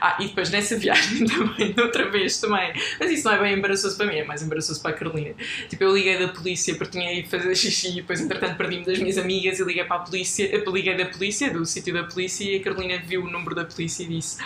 Ah, 0.00 0.16
e 0.20 0.28
depois 0.28 0.50
nessa 0.50 0.76
viagem 0.78 1.26
também, 1.26 1.74
outra 1.78 2.10
vez 2.10 2.40
também, 2.40 2.72
mas 2.98 3.10
isso 3.10 3.24
não 3.24 3.34
é 3.34 3.40
bem 3.40 3.58
embaraçoso 3.58 3.96
para 3.96 4.06
mim, 4.06 4.16
é 4.16 4.24
mais 4.24 4.42
embaraçoso 4.42 4.80
para 4.80 4.92
a 4.92 4.94
Carolina. 4.94 5.34
Tipo, 5.68 5.84
eu 5.84 5.94
liguei 5.94 6.18
da 6.18 6.28
polícia 6.28 6.74
porque 6.74 6.98
tinha 6.98 7.12
ido 7.12 7.28
fazer 7.28 7.54
xixi 7.54 7.90
e 7.90 7.94
depois, 7.96 8.20
entretanto, 8.20 8.56
perdi-me 8.56 8.84
das 8.84 8.98
minhas 8.98 9.18
amigas 9.18 9.58
e 9.58 9.64
liguei 9.64 9.84
para 9.84 9.96
a 9.96 10.00
polícia, 10.00 10.44
eu 10.46 10.72
liguei 10.72 10.96
da 10.96 11.06
polícia, 11.06 11.50
do 11.50 11.64
sítio 11.64 11.94
da 11.94 12.04
polícia, 12.04 12.44
e 12.44 12.56
a 12.56 12.62
Carolina 12.62 13.02
viu 13.04 13.24
o 13.24 13.30
número 13.30 13.54
da 13.54 13.64
polícia 13.64 14.02
e 14.04 14.06
disse: 14.06 14.40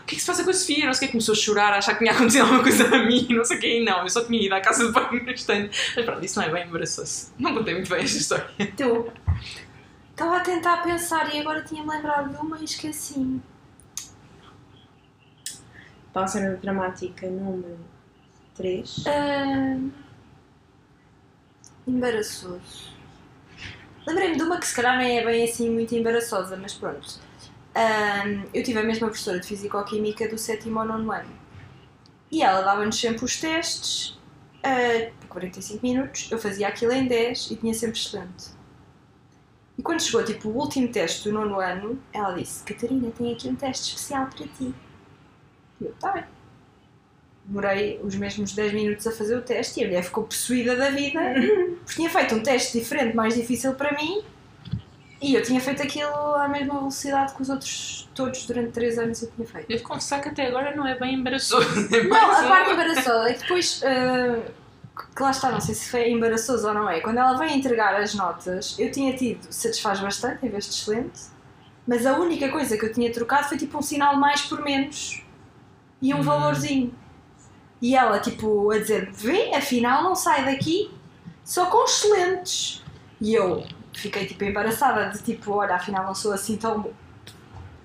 O 0.00 0.04
que 0.04 0.14
é 0.14 0.16
que 0.16 0.20
se 0.20 0.26
passa 0.26 0.44
com 0.44 0.50
a 0.50 0.54
Sofia? 0.54 0.86
Não 0.86 0.94
sei 0.94 1.06
o 1.06 1.08
que, 1.08 1.12
começou 1.12 1.32
a 1.32 1.36
chorar, 1.36 1.72
a 1.72 1.78
achar 1.78 1.92
que 1.92 2.00
tinha 2.00 2.12
acontecido 2.12 2.42
alguma 2.42 2.62
coisa 2.62 2.86
a 2.86 3.04
mim, 3.04 3.26
não 3.30 3.44
sei 3.44 3.56
o 3.56 3.60
que, 3.60 3.80
não, 3.80 4.02
eu 4.02 4.08
só 4.08 4.24
tinha 4.24 4.40
ido 4.40 4.54
à 4.54 4.60
casa 4.60 4.86
de 4.86 4.92
banho 4.92 5.22
no 5.24 5.30
instante. 5.30 5.76
Mas 5.96 6.04
pronto, 6.04 6.24
isso 6.24 6.38
não 6.38 6.46
é 6.46 6.50
bem 6.50 6.66
embaraçoso. 6.66 7.32
Não 7.38 7.54
contei 7.54 7.74
muito 7.74 7.90
bem 7.90 8.02
esta 8.02 8.18
história. 8.18 8.48
Tu. 8.76 9.12
Estava 10.10 10.36
a 10.36 10.40
tentar 10.40 10.76
pensar 10.76 11.34
e 11.34 11.40
agora 11.40 11.62
tinha-me 11.64 11.90
lembrado 11.90 12.30
de 12.30 12.36
uma 12.36 12.56
e 12.60 12.64
esqueci-me. 12.64 13.42
Para 16.14 16.26
a 16.26 16.28
cena 16.28 16.56
dramática 16.56 17.28
número 17.28 17.76
3. 18.54 19.04
Ah, 19.08 19.76
embaraçoso. 21.88 22.94
Lembrei-me 24.06 24.36
de 24.36 24.44
uma 24.44 24.60
que 24.60 24.66
se 24.68 24.76
calhar 24.76 24.96
nem 24.96 25.18
é 25.18 25.24
bem 25.24 25.42
assim 25.42 25.68
muito 25.68 25.92
embaraçosa, 25.92 26.56
mas 26.56 26.72
pronto. 26.72 27.18
Ah, 27.74 28.22
eu 28.54 28.62
tive 28.62 28.78
a 28.78 28.84
mesma 28.84 29.08
professora 29.08 29.40
de 29.40 29.48
Físico-Química 29.48 30.28
do 30.28 30.38
sétimo 30.38 30.78
ao 30.78 30.86
nono 30.86 31.10
ano. 31.10 31.36
E 32.30 32.44
ela 32.44 32.60
dava-nos 32.60 32.96
sempre 32.96 33.24
os 33.24 33.40
testes 33.40 34.16
ah, 34.62 35.10
por 35.20 35.26
45 35.26 35.84
minutos. 35.84 36.28
Eu 36.30 36.38
fazia 36.38 36.68
aquilo 36.68 36.92
em 36.92 37.08
10 37.08 37.50
e 37.50 37.56
tinha 37.56 37.74
sempre 37.74 37.98
excelente. 37.98 38.52
E 39.76 39.82
quando 39.82 40.00
chegou 40.00 40.24
tipo 40.24 40.48
o 40.48 40.56
último 40.56 40.86
teste 40.86 41.28
do 41.28 41.34
nono 41.34 41.58
ano, 41.58 42.00
ela 42.12 42.34
disse: 42.34 42.62
Catarina, 42.62 43.10
tem 43.10 43.32
aqui 43.32 43.48
um 43.48 43.56
teste 43.56 43.88
especial 43.88 44.28
para 44.28 44.46
ti. 44.46 44.72
E 45.80 45.84
eu, 45.84 45.94
tá 46.00 46.12
bem. 46.12 46.24
Demorei 47.44 48.00
os 48.02 48.14
mesmos 48.14 48.52
10 48.52 48.72
minutos 48.72 49.06
a 49.06 49.12
fazer 49.12 49.36
o 49.36 49.42
teste 49.42 49.80
e 49.80 49.84
a 49.84 49.86
mulher 49.86 50.02
ficou 50.02 50.24
possuída 50.24 50.74
da 50.76 50.90
vida 50.90 51.20
porque 51.84 51.94
tinha 51.94 52.08
feito 52.08 52.34
um 52.34 52.42
teste 52.42 52.78
diferente, 52.78 53.14
mais 53.14 53.34
difícil 53.34 53.74
para 53.74 53.92
mim 53.92 54.24
e 55.24 55.34
eu 55.34 55.42
tinha 55.42 55.58
feito 55.58 55.82
aquilo 55.82 56.34
à 56.34 56.46
mesma 56.48 56.74
velocidade 56.74 57.34
que 57.34 57.40
os 57.40 57.48
outros 57.48 58.08
todos 58.14 58.46
durante 58.46 58.72
3 58.72 58.98
anos 58.98 59.22
eu 59.22 59.30
tinha 59.30 59.46
feito. 59.46 59.68
Devo 59.68 59.82
confessar 59.82 60.20
que 60.20 60.28
até 60.28 60.46
agora 60.46 60.76
não 60.76 60.86
é 60.86 60.98
bem 60.98 61.14
embaraçoso. 61.14 61.66
É 61.94 62.02
Não, 62.04 62.30
a 62.30 62.46
parte 62.46 62.70
embaraçosa 62.72 63.30
é 63.30 63.32
que 63.32 63.40
depois, 63.40 63.82
ah, 63.84 64.42
que 65.16 65.22
lá 65.22 65.30
está, 65.30 65.50
não 65.50 65.60
sei 65.62 65.74
se 65.74 65.90
foi 65.90 66.10
embaraçoso 66.10 66.68
ou 66.68 66.74
não 66.74 66.90
é, 66.90 67.00
quando 67.00 67.18
ela 67.18 67.38
veio 67.38 67.52
entregar 67.52 67.94
as 67.94 68.14
notas, 68.14 68.78
eu 68.78 68.92
tinha 68.92 69.16
tido 69.16 69.46
satisfaz 69.50 69.98
bastante 70.00 70.44
em 70.44 70.50
vez 70.50 70.66
de 70.66 70.74
excelente, 70.74 71.20
mas 71.86 72.04
a 72.04 72.18
única 72.18 72.50
coisa 72.50 72.76
que 72.76 72.84
eu 72.84 72.92
tinha 72.92 73.10
trocado 73.10 73.48
foi 73.48 73.56
tipo 73.56 73.78
um 73.78 73.82
sinal 73.82 74.16
mais 74.16 74.42
por 74.42 74.62
menos 74.62 75.23
e 76.04 76.14
um 76.14 76.18
Hum. 76.20 76.22
valorzinho. 76.22 76.94
E 77.80 77.94
ela, 77.96 78.18
tipo, 78.20 78.70
a 78.70 78.78
dizer: 78.78 79.10
vê, 79.12 79.54
afinal 79.54 80.02
não 80.02 80.14
sai 80.14 80.44
daqui 80.44 80.90
só 81.44 81.66
com 81.66 81.84
excelentes. 81.84 82.82
E 83.20 83.34
eu 83.34 83.64
fiquei 83.92 84.26
tipo 84.26 84.44
embaraçada 84.44 85.10
de 85.10 85.22
tipo: 85.22 85.52
olha, 85.52 85.74
afinal 85.74 86.04
não 86.06 86.14
sou 86.14 86.32
assim 86.32 86.56
tão, 86.56 86.90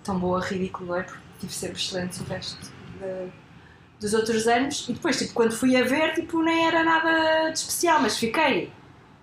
tão 0.03 0.19
boa, 0.19 0.39
ridículo, 0.41 0.95
é? 0.95 1.03
Porque 1.03 1.19
tive 1.39 1.53
sempre 1.53 1.77
excelentes 1.79 2.19
o 2.21 2.23
resto 2.25 2.59
de- 2.99 3.31
dos 3.99 4.13
outros 4.13 4.47
anos. 4.47 4.87
E 4.87 4.93
depois, 4.93 5.17
tipo, 5.17 5.33
quando 5.33 5.51
fui 5.55 5.75
a 5.75 5.83
ver, 5.83 6.13
tipo, 6.13 6.41
nem 6.41 6.67
era 6.67 6.83
nada 6.83 7.49
de 7.51 7.59
especial, 7.59 8.01
mas 8.01 8.17
fiquei 8.17 8.71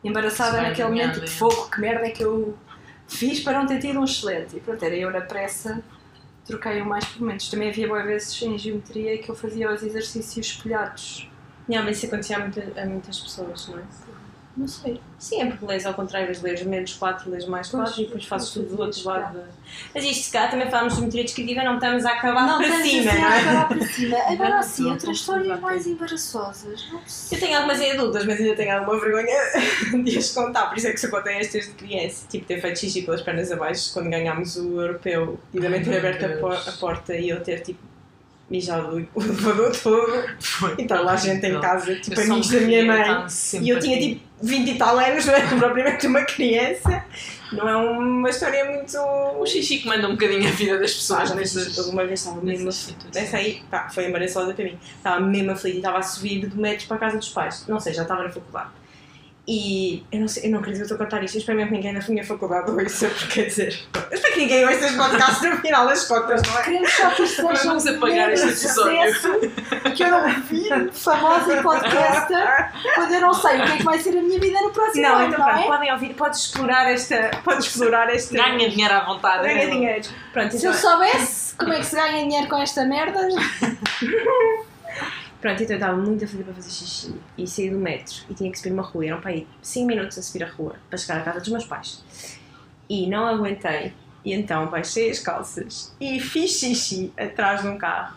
embaraçada 0.04 0.60
naquele 0.62 0.88
momento, 0.88 1.14
tipo, 1.20 1.30
fogo, 1.30 1.70
que 1.70 1.80
merda 1.80 2.06
é 2.06 2.10
que 2.10 2.22
eu 2.22 2.56
fiz 3.08 3.40
para 3.40 3.58
não 3.58 3.66
ter 3.66 3.78
tido 3.80 3.98
um 4.00 4.04
excelente. 4.04 4.56
E 4.56 4.60
pronto, 4.60 4.82
era 4.84 4.94
eu 4.94 5.10
na 5.10 5.22
pressa, 5.22 5.82
troquei 6.46 6.80
o 6.80 6.86
mais 6.86 7.04
por 7.04 7.22
menos. 7.22 7.48
Também 7.48 7.68
havia 7.70 7.88
boas 7.88 8.04
vezes 8.04 8.42
em 8.42 8.56
geometria 8.58 9.18
que 9.18 9.28
eu 9.30 9.34
fazia 9.34 9.72
os 9.72 9.82
exercícios 9.82 10.46
espelhados. 10.46 11.28
Não, 11.68 11.82
mas 11.82 11.96
isso 11.96 12.06
acontecia 12.06 12.36
a, 12.36 12.40
muita- 12.40 12.80
a 12.80 12.86
muitas 12.86 13.18
pessoas, 13.18 13.68
não 13.68 13.78
é? 13.78 13.82
Não 14.56 14.66
sei. 14.66 14.98
Sim, 15.18 15.42
é 15.42 15.46
porque 15.46 15.66
lês 15.66 15.84
ao 15.84 15.92
contrário, 15.92 16.30
as 16.30 16.40
lês 16.40 16.62
menos 16.62 16.94
4, 16.94 17.30
lês 17.30 17.44
mais 17.46 17.68
4 17.68 17.86
Pois, 17.94 17.98
e 17.98 18.04
depois 18.06 18.24
fazes 18.24 18.50
tudo 18.50 18.74
do 18.74 18.82
outro 18.82 19.04
lado. 19.04 19.34
da- 19.36 19.44
Mas 19.94 20.02
isto, 20.04 20.24
se 20.24 20.30
calhar, 20.32 20.50
também 20.50 20.70
falamos 20.70 20.94
de 20.94 20.98
geometria 20.98 21.24
descritiva, 21.24 21.62
não 21.62 21.74
estamos 21.74 22.04
a 22.06 22.12
acabar 22.12 22.46
não, 22.46 22.56
para 22.58 22.82
cima, 22.82 23.10
assim 23.12 23.20
não 23.20 23.28
a 23.28 23.36
é? 23.36 23.40
acabar 23.40 23.68
para 23.68 23.86
cima. 23.86 24.16
Agora 24.26 24.58
assim, 24.60 24.82
não, 24.84 24.90
outras 24.92 25.16
histórias 25.18 25.60
mais 25.60 25.86
embaraçosas. 25.86 26.88
Não 26.90 27.00
sei. 27.06 27.36
Eu 27.36 27.40
tenho 27.42 27.56
algumas 27.56 27.80
em 27.82 27.92
adultas, 27.92 28.24
mas 28.24 28.40
ainda 28.40 28.56
tenho 28.56 28.78
alguma 28.78 28.98
vergonha 28.98 29.36
de 30.04 30.18
as 30.18 30.30
contar, 30.32 30.66
por 30.68 30.78
isso 30.78 30.86
é 30.88 30.92
que 30.92 31.00
só 31.00 31.08
contei 31.10 31.34
estas 31.34 31.66
de 31.66 31.72
criança. 31.72 32.26
Tipo, 32.28 32.46
ter 32.46 32.58
feito 32.60 32.78
xixi 32.78 33.02
pelas 33.02 33.20
pernas 33.20 33.52
abaixo 33.52 33.92
quando 33.92 34.08
ganhámos 34.08 34.56
o 34.56 34.80
europeu 34.80 35.38
e 35.52 35.60
também 35.60 35.82
ter 35.82 35.98
aberto 35.98 36.24
a, 36.24 36.28
por- 36.38 36.54
a 36.68 36.72
porta 36.80 37.14
e 37.14 37.28
eu 37.28 37.42
ter, 37.42 37.60
tipo, 37.60 37.80
mijado 38.48 39.06
o 39.14 39.20
elevador 39.22 39.76
todo. 39.76 40.28
Foi 40.40 40.74
Então 40.78 41.02
lá 41.02 41.12
a 41.12 41.16
gente 41.16 41.44
em 41.44 41.60
casa, 41.60 41.94
tipo, 41.96 42.18
Eu 42.18 42.32
amigos 42.32 42.48
da 42.50 42.60
minha 42.60 42.84
mãe. 42.84 43.28
sempre 43.28 43.66
E 43.66 43.70
eu 43.70 43.78
tinha 43.80 43.96
rir. 43.98 44.14
tipo 44.14 44.25
20 44.42 44.68
e 44.70 44.74
tal 44.78 44.98
anos, 44.98 45.24
não 45.26 45.34
é 45.34 45.40
propriamente 45.58 46.06
uma 46.06 46.22
criança. 46.24 47.04
Não 47.52 47.68
é 47.68 47.76
uma 47.76 48.28
história 48.28 48.64
muito. 48.64 48.98
O 48.98 49.46
xixi 49.46 49.78
que 49.78 49.86
manda 49.88 50.08
um 50.08 50.12
bocadinho 50.12 50.48
a 50.48 50.50
vida 50.50 50.78
das 50.78 50.90
Ah, 50.90 50.94
pessoas 50.94 51.28
já 51.28 51.34
nessas. 51.36 51.64
fiz 51.66 51.78
alguma 51.78 52.04
vez 52.04 52.20
estava 52.20 52.40
mesmo 52.42 52.72
situações. 52.72 53.16
Essa 53.16 53.36
aí, 53.36 53.62
pá, 53.70 53.88
foi 53.88 54.06
embaraçosa 54.08 54.52
para 54.52 54.64
mim. 54.64 54.78
Estava 54.96 55.20
mesmo 55.20 55.52
aflita 55.52 55.76
e 55.76 55.78
estava 55.78 55.98
a 55.98 56.02
subir 56.02 56.46
do 56.46 56.56
metro 56.60 56.86
para 56.88 56.96
a 56.96 57.00
casa 57.00 57.18
dos 57.18 57.28
pais. 57.28 57.64
Não 57.68 57.78
sei, 57.78 57.94
já 57.94 58.02
estava 58.02 58.24
na 58.24 58.30
faculdade. 58.30 58.70
E 59.48 60.04
eu 60.10 60.20
não, 60.20 60.26
sei, 60.26 60.46
eu 60.46 60.50
não 60.50 60.58
acredito 60.58 60.78
que 60.86 60.92
eu 60.92 60.94
estou 60.94 60.96
a 60.96 61.08
contar 61.08 61.22
isto. 61.24 61.36
Eu 61.36 61.38
espero 61.38 61.56
mesmo 61.56 61.70
que 61.70 61.76
ninguém 61.76 61.92
na 61.92 62.00
minha 62.08 62.24
faculdade 62.24 62.68
ouça, 62.68 63.08
porque 63.08 63.26
quer 63.42 63.46
dizer. 63.46 63.78
Eu 63.94 64.14
espero 64.16 64.34
que 64.34 64.40
ninguém 64.40 64.64
ouça 64.64 64.86
este 64.86 64.96
podcast 64.96 65.46
no 65.46 65.56
final 65.58 65.86
das 65.86 66.04
contas, 66.04 66.42
não 66.42 66.58
é? 66.58 66.62
Queremos 66.64 66.92
só 66.92 67.10
que 67.10 67.22
isto 67.22 67.36
seja 67.46 67.62
Vamos 67.64 67.86
um 67.86 67.96
apagar 67.96 68.32
este 68.32 68.48
episódio. 68.48 69.14
sucesso, 69.14 69.38
que 69.94 70.02
eu 70.02 70.10
não 70.10 70.40
vi 70.42 70.68
famosa 70.92 71.56
e 71.56 71.62
podcaster 71.62 72.72
quando 72.96 73.14
eu 73.14 73.20
não 73.20 73.34
sei 73.34 73.60
o 73.60 73.64
que 73.66 73.72
é 73.72 73.76
que 73.76 73.82
vai 73.84 73.98
ser 74.00 74.18
a 74.18 74.22
minha 74.22 74.40
vida 74.40 74.60
no 74.60 74.70
próximo 74.70 75.02
Não, 75.02 75.14
ano, 75.16 75.28
então 75.28 75.38
não 75.38 75.48
é? 75.58 75.62
podem 75.64 75.92
ouvir, 75.92 76.14
podes 76.14 76.40
explorar 76.40 76.90
esta. 76.92 77.30
Podes 77.44 77.66
explorar 77.66 78.12
esta. 78.12 78.34
Ganha 78.34 78.68
dinheiro 78.68 78.94
à 78.94 79.04
vontade. 79.04 79.44
Ganha 79.44 79.70
dinheiro. 79.70 80.08
Pronto, 80.32 80.50
Se 80.50 80.56
então, 80.58 80.72
eu 80.72 80.76
soubesse 80.76 81.54
como 81.54 81.72
é 81.72 81.78
que 81.78 81.86
se 81.86 81.94
ganha 81.94 82.22
dinheiro 82.24 82.48
com 82.48 82.56
esta 82.60 82.84
merda, 82.84 83.20
pronto, 85.40 85.62
então 85.62 85.74
eu 85.74 85.78
estava 85.80 85.96
muito 85.96 86.24
a 86.24 86.28
fazer 86.28 86.42
para 86.44 86.54
fazer 86.54 86.70
xixi 86.70 87.14
e 87.38 87.46
saí 87.46 87.70
do 87.70 87.78
metro 87.78 88.14
e 88.30 88.34
tinha 88.34 88.50
que 88.50 88.58
subir 88.58 88.72
uma 88.72 88.82
rua. 88.82 89.06
Eram 89.06 89.20
para 89.20 89.30
aí 89.30 89.46
5 89.62 89.86
minutos 89.86 90.18
a 90.18 90.22
subir 90.22 90.44
a 90.44 90.48
rua 90.48 90.76
para 90.88 90.98
chegar 90.98 91.18
à 91.18 91.20
casa 91.22 91.40
dos 91.40 91.48
meus 91.48 91.64
pais. 91.64 92.02
E 92.88 93.06
não 93.08 93.26
aguentei. 93.26 93.92
E 94.24 94.32
então 94.32 94.66
baixei 94.66 95.10
as 95.10 95.20
calças 95.20 95.94
e 96.00 96.18
fiz 96.20 96.58
xixi 96.58 97.12
atrás 97.16 97.62
de 97.62 97.68
um 97.68 97.78
carro. 97.78 98.16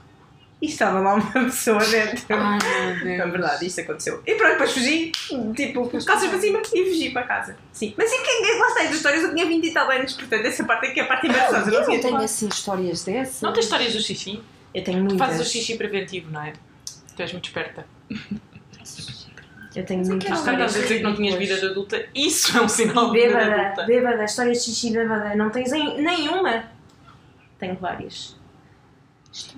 E 0.61 0.65
estava 0.65 0.99
lá 0.99 1.13
uma 1.15 1.32
pessoa 1.45 1.80
dentro. 1.86 2.26
Ai 2.36 2.57
meu 2.59 3.03
Deus. 3.03 3.20
É 3.22 3.28
verdade, 3.28 3.65
isto 3.65 3.80
aconteceu. 3.82 4.22
E 4.28 4.36
pronto, 4.36 4.51
depois 4.51 4.72
fugi, 4.74 5.11
tipo, 5.55 5.88
calças 6.05 6.30
para 6.30 6.39
cima 6.39 6.61
e 6.74 6.86
fugi 6.89 7.11
para 7.11 7.24
casa. 7.24 7.55
Sim. 7.72 7.93
Mas 7.97 8.11
e 8.11 8.17
quem 8.24 8.59
lá 8.59 8.67
está 8.67 8.84
as 8.84 8.91
histórias? 8.95 9.24
Eu 9.24 9.34
tinha 9.34 9.45
20 9.45 9.63
e 9.65 9.72
tal 9.74 9.89
anos, 9.89 10.13
portanto, 10.13 10.45
essa 10.45 10.63
parte 10.65 10.88
aqui 10.88 10.99
é 10.99 11.03
a 11.03 11.07
parte 11.07 11.28
embaraçosa. 11.28 11.72
eu 11.72 11.88
não 11.88 11.99
tenho 12.01 12.17
assim 12.17 12.47
histórias 12.49 13.03
dessas. 13.05 13.41
Não 13.41 13.53
tens 13.53 13.65
histórias 13.65 13.93
do 13.93 14.01
xixi? 14.01 14.41
Eu 14.74 14.84
tenho 14.84 14.97
Tu 14.97 15.03
muitas. 15.11 15.28
fazes 15.28 15.47
o 15.47 15.49
xixi 15.49 15.78
preventivo, 15.78 16.30
não 16.30 16.41
é? 16.43 16.51
Tu 17.20 17.24
és 17.24 17.34
muito 17.34 17.45
esperta. 17.47 17.86
Eu 19.76 19.86
tenho 19.86 20.01
bocado 20.03 20.24
histórias. 20.24 20.39
estás 20.72 20.76
a 20.78 20.80
dizer 20.84 20.97
que 20.99 21.03
não 21.03 21.13
tinhas 21.15 21.36
vida 21.36 21.57
de 21.59 21.65
adulta. 21.65 22.05
Isso 22.15 22.57
é 22.57 22.61
um 22.61 22.70
sinal 22.70 23.11
de 23.11 23.20
vida 23.20 23.38
Bêbada, 23.38 23.61
adulta. 23.61 23.84
bêbada, 23.84 24.24
histórias 24.24 24.59
de 24.59 24.63
xixi 24.72 24.91
bêbada. 24.93 25.36
Não 25.36 25.49
tens 25.49 25.74
em- 25.74 26.01
nenhuma? 26.01 26.63
Tenho 27.59 27.76
várias. 27.76 28.38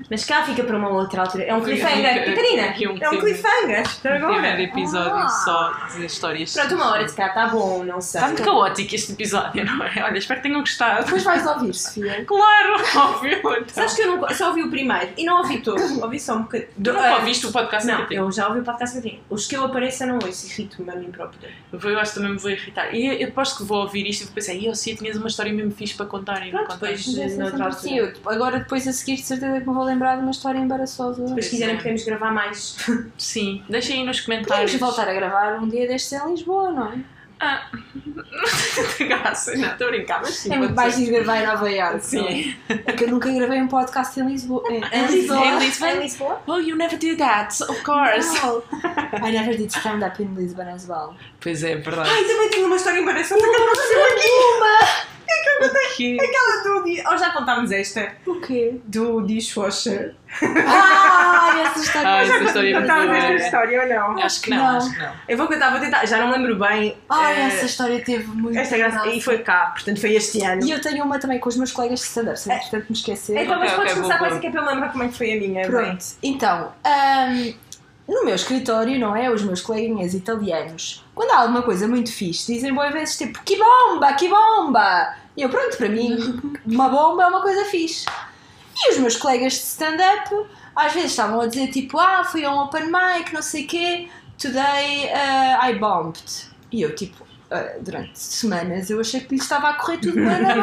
Mas 0.10 0.26
cá 0.26 0.44
fica 0.44 0.64
para 0.64 0.76
uma 0.78 0.90
outra 0.90 1.22
altura. 1.22 1.44
É 1.46 1.56
um 1.56 1.62
cliffhanger. 1.62 2.26
Catarina, 2.26 2.64
aqui 2.66 2.88
um 2.88 2.98
é 3.00 3.10
um 3.10 3.20
cliffhanger. 3.20 3.84
Primeiro 4.02 4.28
Agora. 4.28 4.62
episódio 4.62 5.14
Ah. 5.16 5.30
só 5.30 5.74
de 5.98 6.06
histórias. 6.06 6.54
Pronto, 6.54 6.76
uma 6.76 6.92
hora 6.92 7.06
de 7.06 7.14
cá, 7.14 7.28
está 7.28 7.48
bom, 7.48 7.84
não 7.84 8.02
sei. 8.02 8.20
Está 8.20 8.28
muito 8.28 8.44
caótico 8.44 8.94
este 8.96 9.14
episódio, 9.14 9.64
não 9.66 9.84
é? 9.86 10.04
Olha, 10.04 10.18
espero 10.18 10.42
que 10.42 10.48
tenham 10.48 10.60
gostado. 10.60 11.06
Depois 11.06 11.24
vais 11.24 11.46
ouvir, 11.48 11.74
Sofia. 11.74 12.26
Claro, 12.26 12.74
óbvio. 12.98 13.32
Então. 13.38 13.64
Sabes 13.68 13.94
que 13.94 14.02
eu 14.02 14.18
não, 14.18 14.30
só 14.30 14.50
ouvi 14.50 14.64
o 14.64 14.70
primeiro 14.70 15.10
e 15.18 15.24
não 15.24 15.38
ouvi 15.38 15.62
todo. 15.62 15.82
Ouvi 16.04 16.20
só 16.20 16.36
um 16.36 16.42
bocadinho. 16.44 16.70
Tu 16.84 16.92
nunca 16.94 17.16
ouviste 17.16 17.46
o 17.46 17.52
podcast 17.52 17.88
Não, 17.88 18.08
eu 18.12 18.32
já 18.32 18.48
ouvi 18.50 18.60
o 18.60 18.64
podcast 18.64 18.98
que 18.98 19.02
tenho. 19.10 19.22
Os 19.30 19.48
que 19.48 19.56
eu 19.56 19.64
apareço 19.64 20.04
eu 20.04 20.08
não 20.08 20.20
ouço, 20.22 20.48
irrito-me 20.48 20.92
a 20.92 20.96
mim 20.96 21.12
própria. 21.12 21.50
Eu 21.72 22.00
acho 22.00 22.12
que 22.12 22.18
também 22.20 22.34
me 22.34 22.40
vou 22.40 22.52
irritar. 22.52 22.94
E 22.94 23.08
eu, 23.08 23.14
eu 23.14 23.28
aposto 23.30 23.58
que 23.58 23.64
vou 23.64 23.80
ouvir 23.84 24.06
isto 24.08 24.24
e 24.24 24.26
vou 24.26 24.34
pensar, 24.34 24.54
e 24.54 24.66
eu 24.66 24.76
sim, 24.76 24.96
tinhas 24.96 25.16
uma 25.16 25.28
história 25.28 25.54
mesmo 25.54 25.72
fixe 25.72 25.94
para 25.96 26.06
contar 26.06 26.46
e 26.46 26.52
não 26.52 26.66
Pronto, 26.66 26.80
depois- 26.80 27.08
é 27.18 27.28
noutra 27.28 27.46
sempre 27.50 27.64
altura. 27.64 27.96
Eu, 27.96 28.14
tipo, 28.14 28.30
agora, 28.30 28.60
depois 28.60 28.88
a 28.88 28.92
seguir, 28.92 29.16
de 29.16 29.22
certeza 29.24 29.61
que 29.62 29.68
me 29.70 29.74
vou 29.76 29.84
lembrar 29.84 30.16
de 30.16 30.22
uma 30.22 30.32
história 30.32 30.60
embaraçosa. 30.60 31.24
Depois, 31.24 31.46
se 31.46 31.52
quiserem, 31.52 31.78
podemos 31.78 32.04
gravar 32.04 32.32
mais. 32.32 32.78
Sim, 33.18 33.64
deixem 33.70 34.00
aí 34.02 34.06
nos 34.06 34.20
Podemos 34.22 34.46
comentários. 34.48 34.76
voltar 34.80 35.08
a 35.08 35.14
gravar 35.14 35.60
um 35.62 35.68
dia 35.70 35.88
destes 35.88 36.12
em 36.14 36.30
Lisboa, 36.32 36.72
não 36.72 36.88
é? 36.92 37.00
Ah, 37.44 37.66
não 38.06 39.08
graça, 39.08 39.56
não, 39.56 39.72
estou 39.72 39.88
a 39.88 39.90
brincar, 39.90 40.22
mas 40.22 40.36
sim. 40.36 40.54
É 40.54 40.58
muito 40.60 40.76
mais 40.76 40.96
de 40.96 41.06
gravar 41.08 41.42
em 41.42 41.48
Nova 41.48 41.72
Iorque. 41.72 42.16
não 42.16 42.28
é? 42.28 42.32
Sim. 42.32 42.56
É 42.70 42.92
que 42.94 43.04
eu 43.06 43.08
nunca 43.10 43.32
gravei 43.32 43.60
um 43.60 43.68
podcast 43.68 44.20
em 44.20 44.28
Lisboa. 44.28 44.64
Em, 44.70 44.76
Em 44.94 45.08
Lisboa? 45.08 45.46
Em 45.48 45.58
Lisboa? 45.58 45.92
Em 45.92 46.00
Lisboa? 46.02 46.42
Oh, 46.46 46.58
you 46.60 46.76
never 46.76 47.00
did 47.00 47.18
that, 47.18 47.60
of 47.64 47.82
course. 47.82 48.30
No. 48.46 48.64
I 49.28 49.32
never 49.32 49.58
did 49.58 49.72
stand 49.72 50.06
up 50.06 50.22
in 50.22 50.36
Lisbon 50.36 50.68
as 50.68 50.88
well. 50.88 51.16
Pois 51.40 51.64
é, 51.64 51.78
verdade. 51.78 52.12
Ai, 52.12 52.24
também 52.26 52.50
tenho 52.52 52.68
uma 52.68 52.76
história 52.76 53.00
embaraçosa 53.00 53.42
que 53.42 53.56
aconteceu 53.56 54.06
aqui. 54.06 54.22
Que... 54.22 55.21
Aquela 56.20 56.64
do. 56.64 56.84
di- 56.84 57.04
Oh, 57.12 57.18
já 57.18 57.30
contámos 57.32 57.72
esta. 57.72 58.14
O 58.26 58.40
quê? 58.40 58.80
Do 58.86 59.22
dishwasher. 59.22 60.16
Ah, 60.42 61.62
essa 61.66 61.80
história. 61.80 62.10
Ah, 62.10 62.22
essa 62.24 62.44
história 62.44 62.76
é 62.78 62.82
Contámos 62.82 63.16
esta 63.18 63.34
história 63.46 63.82
ou 63.82 63.90
não? 64.16 64.24
Acho 64.24 64.42
que 64.42 64.50
não, 64.50 64.58
Não. 64.58 64.78
acho 64.78 64.92
que 64.94 65.00
não. 65.00 65.12
Eu 65.28 65.38
vou 65.38 65.48
contar, 65.48 65.70
vou 65.72 65.80
tentar. 65.80 66.06
Já 66.06 66.18
não 66.18 66.32
lembro 66.32 66.56
bem. 66.58 66.98
Ah, 67.10 67.32
eh, 67.34 67.42
essa 67.48 67.66
história 67.66 68.02
teve 68.04 68.26
muito. 68.28 68.58
Esta 68.58 68.78
graça. 68.78 69.08
E 69.10 69.22
foi 69.22 69.40
cá, 69.40 69.72
portanto 69.74 70.00
foi 70.00 70.14
este 70.16 70.42
ano. 70.44 70.64
E 70.66 70.72
eu 70.72 70.82
tenho 70.82 71.04
uma 71.04 71.20
também 71.20 71.40
com 71.40 71.50
os 71.50 71.58
meus 71.58 71.72
colegas 71.72 72.00
de 72.00 72.06
stand-up, 72.06 72.40
se 72.40 72.52
entretanto 72.52 72.86
me 72.90 72.96
esquecer. 72.96 73.38
Então, 73.44 73.60
mas 73.60 73.70
Ok, 73.72 73.76
podes 73.78 73.92
ok, 73.92 74.02
começar 74.04 74.20
com 74.20 74.26
essa 74.26 74.40
que 74.40 74.48
é 74.48 74.52
para 74.52 74.62
eu 74.62 74.66
lembrar 74.68 74.90
como 74.92 75.04
é 75.04 75.08
que 75.08 75.18
foi 75.18 75.34
a 75.34 75.36
minha. 75.40 75.62
bem? 75.62 75.72
Pronto, 75.72 76.06
então, 76.24 76.74
ahm, 76.84 77.54
no 78.08 78.26
meu 78.26 78.36
escritório, 78.36 79.00
não 79.00 79.16
é? 79.16 79.30
Os 79.30 79.44
meus 79.44 79.62
coleguinhas 79.62 80.14
italianos, 80.14 81.06
quando 81.16 81.32
há 81.32 81.40
alguma 81.42 81.62
coisa 81.62 81.88
muito 81.88 82.12
fixe, 82.12 82.54
dizem 82.54 82.74
boas 82.74 82.92
vezes 82.92 83.18
tipo 83.18 83.42
que 83.44 83.58
bomba, 83.58 84.14
que 84.14 84.28
bomba! 84.28 85.16
E 85.42 85.44
eu, 85.44 85.50
pronto, 85.50 85.76
para 85.76 85.90
mim, 85.90 86.40
uma 86.68 86.88
bomba 86.88 87.24
é 87.24 87.26
uma 87.26 87.42
coisa 87.42 87.66
fixe. 87.66 88.06
E 88.78 88.92
os 88.92 89.00
meus 89.00 89.18
colegas 89.18 89.54
de 89.54 89.60
stand-up, 89.62 90.30
às 90.76 90.94
vezes 90.94 91.10
estavam 91.10 91.42
a 91.42 91.48
dizer 91.48 91.72
tipo, 91.72 91.98
ah, 91.98 92.24
fui 92.24 92.46
a 92.46 92.54
um 92.54 92.60
open 92.60 92.84
mic, 92.84 93.34
não 93.34 93.42
sei 93.42 93.64
o 93.64 93.68
quê, 93.68 94.08
today 94.38 95.08
uh, 95.08 95.66
I 95.66 95.80
bombed. 95.80 96.22
E 96.72 96.84
eu, 96.84 96.94
tipo, 96.94 97.26
ah, 97.50 97.74
durante 97.80 98.20
semanas 98.20 98.92
eu 98.92 99.00
achei 99.00 99.22
que 99.22 99.34
lhe 99.34 99.42
estava 99.42 99.70
a 99.70 99.74
correr 99.74 99.98
tudo 99.98 100.14
bem 100.14 100.26
na 100.26 100.54
bem. 100.54 100.62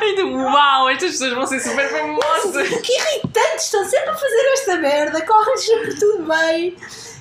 Ai, 0.00 0.14
tu, 0.14 0.28
Uau, 0.28 0.90
estas 0.90 1.10
pessoas 1.10 1.32
vão 1.32 1.44
ser 1.44 1.58
super 1.58 1.90
famosas. 1.90 2.68
Que 2.68 2.92
irritantes, 2.92 3.64
estão 3.64 3.84
sempre 3.84 4.10
a 4.10 4.14
fazer 4.14 4.52
esta 4.52 4.76
merda, 4.76 5.26
correm 5.26 5.56
sempre 5.56 5.98
tudo 5.98 6.22
bem. 6.22 6.76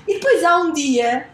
E 0.08 0.14
depois 0.14 0.44
há 0.44 0.58
um 0.58 0.72
dia 0.72 1.28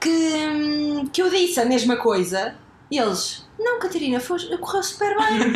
que, 0.00 1.08
que 1.12 1.22
eu 1.22 1.30
disse 1.30 1.60
a 1.60 1.64
mesma 1.64 1.96
coisa 1.96 2.54
e 2.90 2.98
eles, 2.98 3.46
não, 3.58 3.78
Catarina, 3.78 4.18
foi, 4.18 4.38
correu 4.58 4.82
super 4.82 5.16
bem. 5.16 5.52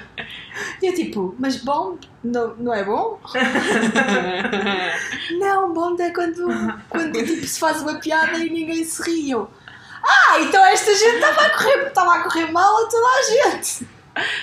E 0.82 0.86
eu 0.86 0.94
tipo, 0.94 1.34
mas 1.38 1.56
bom, 1.56 1.96
não, 2.22 2.54
não 2.56 2.74
é 2.74 2.84
bom? 2.84 3.18
Não, 5.38 5.72
bom 5.72 5.96
é 5.98 6.10
quando, 6.10 6.46
quando 6.88 7.12
tipo, 7.24 7.46
se 7.46 7.58
faz 7.58 7.80
uma 7.82 7.98
piada 7.98 8.38
e 8.38 8.50
ninguém 8.50 8.84
se 8.84 9.02
ri. 9.02 9.30
Eu, 9.30 9.48
ah, 10.02 10.40
então 10.40 10.62
esta 10.66 10.92
gente 10.94 11.14
estava 11.14 11.46
a 11.46 11.50
correr, 11.50 11.86
estava 11.86 12.14
a 12.14 12.22
correr 12.24 12.50
mal 12.52 12.84
a 12.84 12.88
toda 12.88 13.06
a 13.06 13.22
gente. 13.22 13.86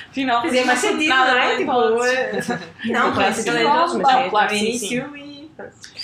Afinal, 0.10 0.42
Fazia 0.42 0.66
mais 0.66 0.82
não 0.82 0.90
sentido, 0.92 1.10
nada 1.10 1.32
não 1.34 1.40
é? 1.40 1.48
bem 1.50 1.58
Tipo, 1.58 1.72
todos. 1.74 2.48
Não, 2.86 3.14
Claro 3.14 3.16
pode 3.16 3.28
que 3.28 3.34
ser 3.34 3.42
sim. 3.42 3.46
talentosos, 3.46 3.98
mas 3.98 4.14
Não, 4.14 4.20
é 4.20 4.30
claro 4.30 4.46
no 4.46 4.52
que 4.52 4.58
sim, 4.60 4.66
início 4.66 5.18
e. 5.18 5.52
pronto. 5.56 5.60
As 5.60 5.76
suas 5.76 5.97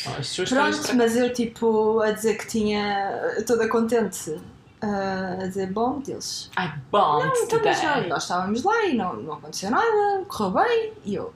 Pronto, 0.50 0.96
mas 0.96 1.16
eu 1.18 1.32
tipo 1.34 2.00
a 2.02 2.12
dizer 2.12 2.38
que 2.38 2.48
tinha 2.48 3.44
toda 3.48 3.68
contente 3.70 4.38
ah, 4.82 5.38
a 5.42 5.48
dizer 5.48 5.72
bom 5.72 6.00
deles. 6.00 6.50
I 6.58 6.72
bombed 6.92 7.28
Não, 7.28 7.44
então 7.44 7.60
mas 7.64 8.08
nós 8.08 8.24
estávamos 8.24 8.64
lá 8.64 8.86
e 8.86 8.96
não, 8.96 9.14
não 9.16 9.34
aconteceu 9.34 9.72
nada, 9.72 10.24
correu 10.28 10.52
bem 10.52 10.94
e 11.06 11.16
eu 11.16 11.34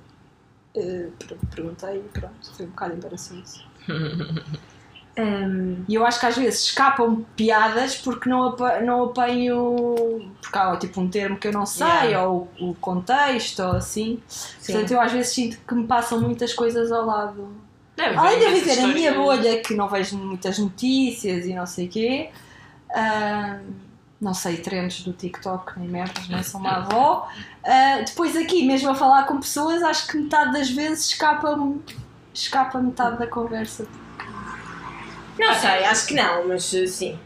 per- 0.73 1.37
perguntei 1.55 1.97
e 1.97 2.19
pronto, 2.19 2.53
foi 2.55 2.65
um 2.65 2.69
bocado 2.69 2.93
embaraçoso. 2.95 3.63
E 5.87 5.95
eu 5.95 6.05
acho 6.05 6.19
que 6.19 6.25
às 6.27 6.37
vezes 6.37 6.65
escapam 6.65 7.25
piadas 7.35 7.95
porque 7.95 8.29
não, 8.29 8.49
apa- 8.49 8.81
não 8.81 9.05
apanho 9.05 10.31
porque 10.39 10.55
há 10.55 10.77
tipo 10.77 11.01
um 11.01 11.09
termo 11.09 11.37
que 11.39 11.47
eu 11.47 11.51
não 11.51 11.65
sei 11.65 11.87
Yeah. 11.87 12.27
ou 12.27 12.47
o 12.59 12.75
contexto 12.75 13.63
ou 13.63 13.71
assim. 13.71 14.21
Portanto, 14.63 14.91
eu 14.91 15.01
às 15.01 15.11
vezes 15.11 15.33
sinto 15.33 15.57
que 15.67 15.73
me 15.73 15.87
passam 15.87 16.21
muitas 16.21 16.53
coisas 16.53 16.91
ao 16.91 17.03
lado. 17.03 17.49
Deve 17.97 18.15
Além 18.15 18.39
de 18.39 18.59
viver 18.59 18.79
a 18.79 18.87
minha 18.87 19.13
bolha, 19.15 19.59
que 19.59 19.73
não 19.73 19.89
vejo 19.89 20.15
muitas 20.17 20.59
notícias 20.59 21.47
e 21.47 21.53
não 21.55 21.65
sei 21.65 21.87
o 21.87 21.89
quê, 21.89 22.29
ah, 22.91 23.59
não 24.21 24.35
sei 24.35 24.57
trends 24.57 25.01
do 25.01 25.13
TikTok 25.13 25.79
nem 25.79 25.89
merdas, 25.89 26.29
nem 26.29 26.43
sou 26.43 26.61
uma 26.61 26.77
avó. 26.77 27.27
Ah, 27.65 28.03
depois 28.05 28.35
aqui, 28.37 28.67
mesmo 28.67 28.91
a 28.91 28.95
falar 28.95 29.23
com 29.23 29.39
pessoas, 29.39 29.81
acho 29.81 30.07
que 30.07 30.17
metade 30.17 30.53
das 30.53 30.69
vezes 30.69 31.07
escapa, 31.07 31.59
escapa 32.31 32.79
metade 32.79 33.17
da 33.17 33.25
conversa. 33.25 33.87
Não 35.39 35.55
sei, 35.55 35.83
acho 35.85 36.05
que 36.05 36.13
não, 36.13 36.47
mas 36.47 36.71
uh, 36.73 36.87
sim. 36.87 37.17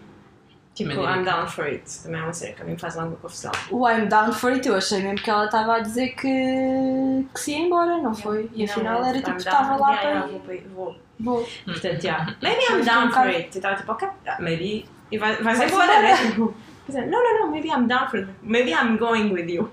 Tipo, 0.90 1.02
I'm 1.02 1.24
down 1.24 1.48
for 1.48 1.66
it. 1.66 1.84
Também 2.04 2.20
é 2.20 2.24
uma 2.24 2.34
cena 2.34 2.54
que 2.54 2.62
a 2.62 2.66
mim 2.66 2.72
me 2.72 2.78
faz 2.80 2.98
alguma 2.98 3.18
confusão. 3.18 3.52
O 3.70 3.88
I'm 3.90 4.08
down 4.08 4.32
for 4.34 4.52
it, 4.52 4.68
eu 4.68 4.76
achei 4.76 5.02
mesmo 5.02 5.18
que 5.24 5.30
ela 5.30 5.46
estava 5.46 5.76
a 5.76 5.80
dizer 5.80 6.10
que, 6.16 7.26
que 7.34 7.40
se 7.40 7.52
ia 7.52 7.60
embora, 7.60 7.98
não 7.98 8.14
foi? 8.14 8.50
E 8.54 8.64
afinal 8.66 9.02
Não, 9.02 9.08
era 9.08 9.22
tipo, 9.22 9.38
estava 9.38 9.76
lá 9.78 9.90
yeah, 9.92 10.02
yeah, 10.10 10.22
para. 10.22 10.32
vou 10.32 10.40
para- 10.42 10.70
Vou. 10.76 10.96
Vou. 11.20 11.48
Portanto, 11.66 12.04
yeah. 12.04 12.36
Maybe 12.42 12.62
I'm 12.70 12.82
um 12.82 12.84
down 12.86 13.12
for 13.12 13.28
it. 13.28 13.50
Eu 13.54 13.60
estava 13.60 13.76
tipo, 13.76 13.92
ok, 13.92 14.08
ah, 14.28 14.38
maybe. 14.40 14.86
E 15.12 15.18
vai- 15.18 15.36
vais 15.42 15.60
embora, 15.62 15.94
embora. 16.00 16.02
né? 16.02 17.06
Não, 17.08 17.24
não, 17.24 17.40
não, 17.42 17.52
maybe 17.52 17.70
I'm 17.70 17.86
down 17.88 18.10
for 18.10 18.20
it. 18.20 18.30
Maybe 18.42 18.72
I'm 18.72 18.98
going 18.98 19.32
with 19.32 19.48
you. 19.50 19.70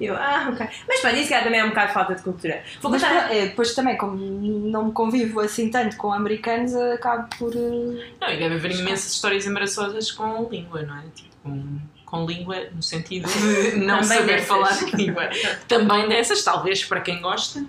Eu, 0.00 0.16
ah, 0.16 0.48
ok. 0.52 0.66
Mas 0.88 1.00
pronto, 1.00 1.16
isso 1.16 1.28
também 1.30 1.60
é 1.60 1.64
um 1.64 1.68
bocado 1.68 1.88
de 1.88 1.94
falta 1.94 2.14
de 2.14 2.22
cultura. 2.22 2.62
Vou 2.82 2.90
Mas 2.90 3.02
contar. 3.02 3.32
é, 3.32 3.46
depois 3.46 3.74
também, 3.74 3.96
como 3.96 4.16
não 4.16 4.86
me 4.86 4.92
convivo 4.92 5.40
assim 5.40 5.70
tanto 5.70 5.96
com 5.96 6.12
americanos, 6.12 6.74
acabo 6.74 7.28
por. 7.38 7.52
eh, 7.54 8.10
Não, 8.20 8.30
e 8.30 8.36
deve 8.36 8.54
haver 8.56 8.72
imensas 8.72 9.12
histórias 9.12 9.46
embaraçosas 9.46 10.10
com 10.10 10.48
língua, 10.50 10.82
não 10.82 10.98
é? 10.98 11.02
Tipo, 11.14 11.34
com, 11.42 11.78
com 12.14 12.26
língua, 12.26 12.56
no 12.74 12.82
sentido 12.82 13.26
de 13.28 13.76
não 13.76 14.00
Também 14.00 14.18
saber 14.18 14.26
dessas. 14.34 14.46
falar 14.46 14.78
língua. 14.94 15.28
Também 15.66 16.08
dessas, 16.08 16.42
talvez 16.44 16.84
para 16.84 17.00
quem 17.00 17.20
gosta. 17.20 17.64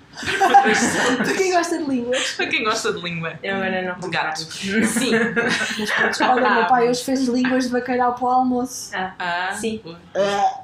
Para 1.18 1.34
quem 1.36 1.52
gosta 1.52 1.78
de 1.78 1.84
línguas. 1.86 2.32
para 2.34 2.48
quem 2.48 2.64
gosta 2.64 2.94
de 2.94 3.02
língua. 3.02 3.34
Eu 3.42 3.56
agora 3.56 3.82
não 3.82 4.00
De 4.00 4.10
gato. 4.16 4.40
Sim. 4.42 5.12
Mas 5.80 5.92
pronto, 5.92 6.24
olha, 6.34 6.48
o 6.48 6.54
meu 6.56 6.66
pai 6.68 6.90
hoje 6.90 7.04
fez 7.04 7.22
línguas 7.28 7.66
de 7.66 7.72
bacalhau 7.72 8.14
para 8.14 8.24
o 8.24 8.28
almoço. 8.30 8.92
Ah, 8.94 9.14
Ah, 9.18 9.54
Sim. 9.54 9.82
ui. 9.86 9.96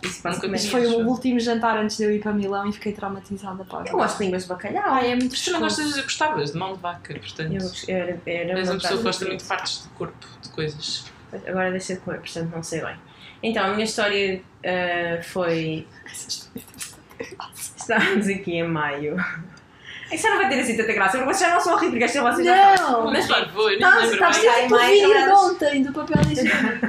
isso 0.03 0.21
Nunca 0.27 0.57
foi 0.69 0.85
o 0.87 1.07
último 1.07 1.39
jantar 1.39 1.77
antes 1.77 1.97
de 1.97 2.03
eu 2.03 2.11
ir 2.11 2.19
para 2.19 2.33
Milão 2.33 2.67
e 2.67 2.73
fiquei 2.73 2.93
traumatizada. 2.93 3.63
Pá. 3.65 3.83
Eu 3.87 3.93
gosto 3.93 4.17
de 4.17 4.23
línguas 4.25 4.43
de 4.43 4.49
bacalhau. 4.49 4.83
Ai, 4.93 5.11
é 5.11 5.15
muito 5.15 5.31
Mas 5.31 5.41
tu 5.41 5.51
não 5.51 5.59
gostas, 5.59 5.99
gostavas 6.01 6.51
de 6.51 6.57
mão 6.57 6.73
de 6.73 6.79
vaca, 6.81 7.13
portanto. 7.13 7.53
Eu, 7.53 7.95
eu, 7.95 8.01
era- 8.01 8.21
era 8.25 8.59
És 8.59 8.69
uma 8.69 8.79
pessoa 8.79 8.97
que 8.97 9.03
gosta 9.03 9.25
muito 9.25 9.41
de 9.41 9.47
partes 9.47 9.77
do 9.83 9.89
corpo, 9.89 10.27
de 10.41 10.49
coisas. 10.49 11.05
Agora 11.47 11.71
deixei 11.71 11.95
de 11.95 12.01
comer, 12.01 12.19
portanto 12.19 12.51
não 12.53 12.61
sei 12.63 12.81
bem. 12.81 12.95
Então, 13.43 13.65
a 13.65 13.69
minha 13.69 13.85
história 13.85 14.41
ah, 14.65 15.21
foi. 15.23 15.87
Estávamos 17.77 18.27
aqui 18.27 18.55
em 18.57 18.67
maio. 18.67 19.15
É 20.11 20.15
que 20.17 20.23
já 20.23 20.29
não 20.29 20.37
vai 20.39 20.49
ter 20.49 20.59
assim 20.59 20.75
tanta 20.75 20.91
graça, 20.93 21.17
porque 21.17 21.33
vocês 21.33 21.49
já 21.49 21.55
não 21.55 21.61
são 21.61 21.77
a 21.77 21.79
rir, 21.79 21.89
porque 21.89 22.03
esta 22.03 22.21
vocês 22.21 22.45
já 22.45 22.73
estão. 22.75 23.05
Não! 23.05 23.13
Mas 23.13 23.29
eu 23.29 23.35
Tá, 23.79 23.91
não 23.91 24.01
lembro 24.01 24.17
mãe, 24.69 24.91
vídeo 24.91 25.07
de 25.07 25.13
trabalhas- 25.13 25.39
ontem 25.39 25.83
do 25.83 25.93
papel 25.93 26.21
higiênico. 26.31 26.85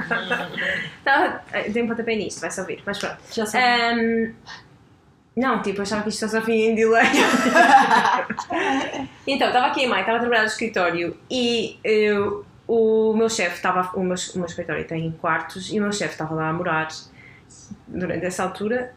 Estava. 0.97 1.41
Tem 1.71 1.83
um 1.83 1.87
pontapé 1.87 2.15
nisto, 2.15 2.41
vai-se 2.41 2.59
ouvir, 2.59 2.83
mas 2.85 2.99
pronto. 2.99 3.17
Já 3.31 3.45
sei. 3.45 3.61
Ahm, 3.61 4.33
não, 5.37 5.61
tipo, 5.61 5.77
eu 5.79 5.83
achava 5.83 6.03
que 6.03 6.09
isto 6.09 6.27
só 6.27 6.41
vinha 6.41 6.71
em 6.71 6.75
delay. 6.75 7.05
então, 9.25 9.47
estava 9.47 9.67
aqui 9.67 9.83
em 9.83 9.87
maio, 9.87 10.01
estava 10.01 10.17
a 10.17 10.21
trabalhar 10.21 10.41
no 10.41 10.47
escritório 10.47 11.17
e 11.31 11.77
eu, 11.83 12.45
o 12.67 13.13
meu 13.15 13.29
chefe 13.29 13.55
estava. 13.55 13.91
O 13.95 14.03
meu, 14.03 14.15
o 14.35 14.37
meu 14.37 14.45
escritório 14.45 14.85
tem 14.85 15.11
quartos 15.11 15.71
e 15.71 15.79
o 15.79 15.83
meu 15.83 15.91
chefe 15.91 16.13
estava 16.13 16.33
lá 16.35 16.49
a 16.49 16.53
morar 16.53 16.87
durante 17.87 18.25
essa 18.25 18.43
altura 18.43 18.93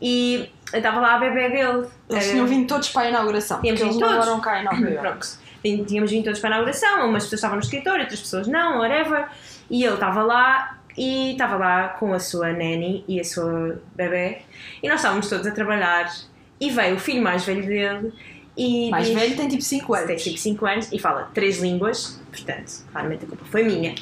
e 0.00 0.50
estava 0.72 1.00
lá 1.00 1.14
a 1.16 1.18
bebê 1.18 1.48
dele. 1.48 1.86
Eles 2.08 2.28
Eh, 2.28 2.32
tinham 2.32 2.46
vindo 2.46 2.66
todos 2.66 2.88
para 2.90 3.02
a 3.02 3.08
inauguração. 3.10 3.60
Tínhamos 3.60 3.80
Porque 3.82 3.94
eles 4.04 4.10
não 4.10 4.18
moram 4.18 4.40
cá 4.40 4.60
em 4.60 4.64
Nova. 4.64 4.90
Pronto. 5.00 5.26
Tínhamos 5.62 6.10
vindo 6.10 6.24
todos 6.24 6.40
para 6.40 6.48
a 6.48 6.52
inauguração, 6.52 7.08
umas 7.08 7.24
pessoas 7.24 7.38
estavam 7.38 7.56
no 7.56 7.62
escritório, 7.62 8.00
outras 8.00 8.20
pessoas 8.20 8.46
não, 8.46 8.78
whatever. 8.78 9.28
E 9.68 9.84
ele 9.84 9.94
estava 9.94 10.22
lá 10.22 10.78
e 10.96 11.32
estava 11.32 11.56
lá 11.56 11.88
com 11.88 12.12
a 12.14 12.18
sua 12.18 12.48
nanny 12.52 13.04
e 13.06 13.20
a 13.20 13.24
sua 13.24 13.78
bebê. 13.94 14.38
E 14.82 14.88
nós 14.88 15.00
estávamos 15.00 15.28
todos 15.28 15.46
a 15.46 15.50
trabalhar 15.50 16.10
e 16.58 16.70
veio 16.70 16.96
o 16.96 16.98
filho 16.98 17.22
mais 17.22 17.44
velho 17.44 17.66
dele 17.66 18.12
e 18.62 18.90
Mais 18.90 19.06
diz- 19.06 19.14
velho 19.18 19.36
tem 19.36 19.48
tipo 19.48 19.62
5 19.62 19.92
tem 19.94 20.04
anos. 20.04 20.22
tipo 20.22 20.38
5 20.38 20.66
anos 20.66 20.92
e 20.92 20.98
fala 20.98 21.30
três 21.32 21.60
línguas, 21.60 22.20
portanto, 22.30 22.84
claramente 22.92 23.24
a 23.24 23.28
culpa 23.28 23.44
foi 23.46 23.62
minha. 23.64 23.94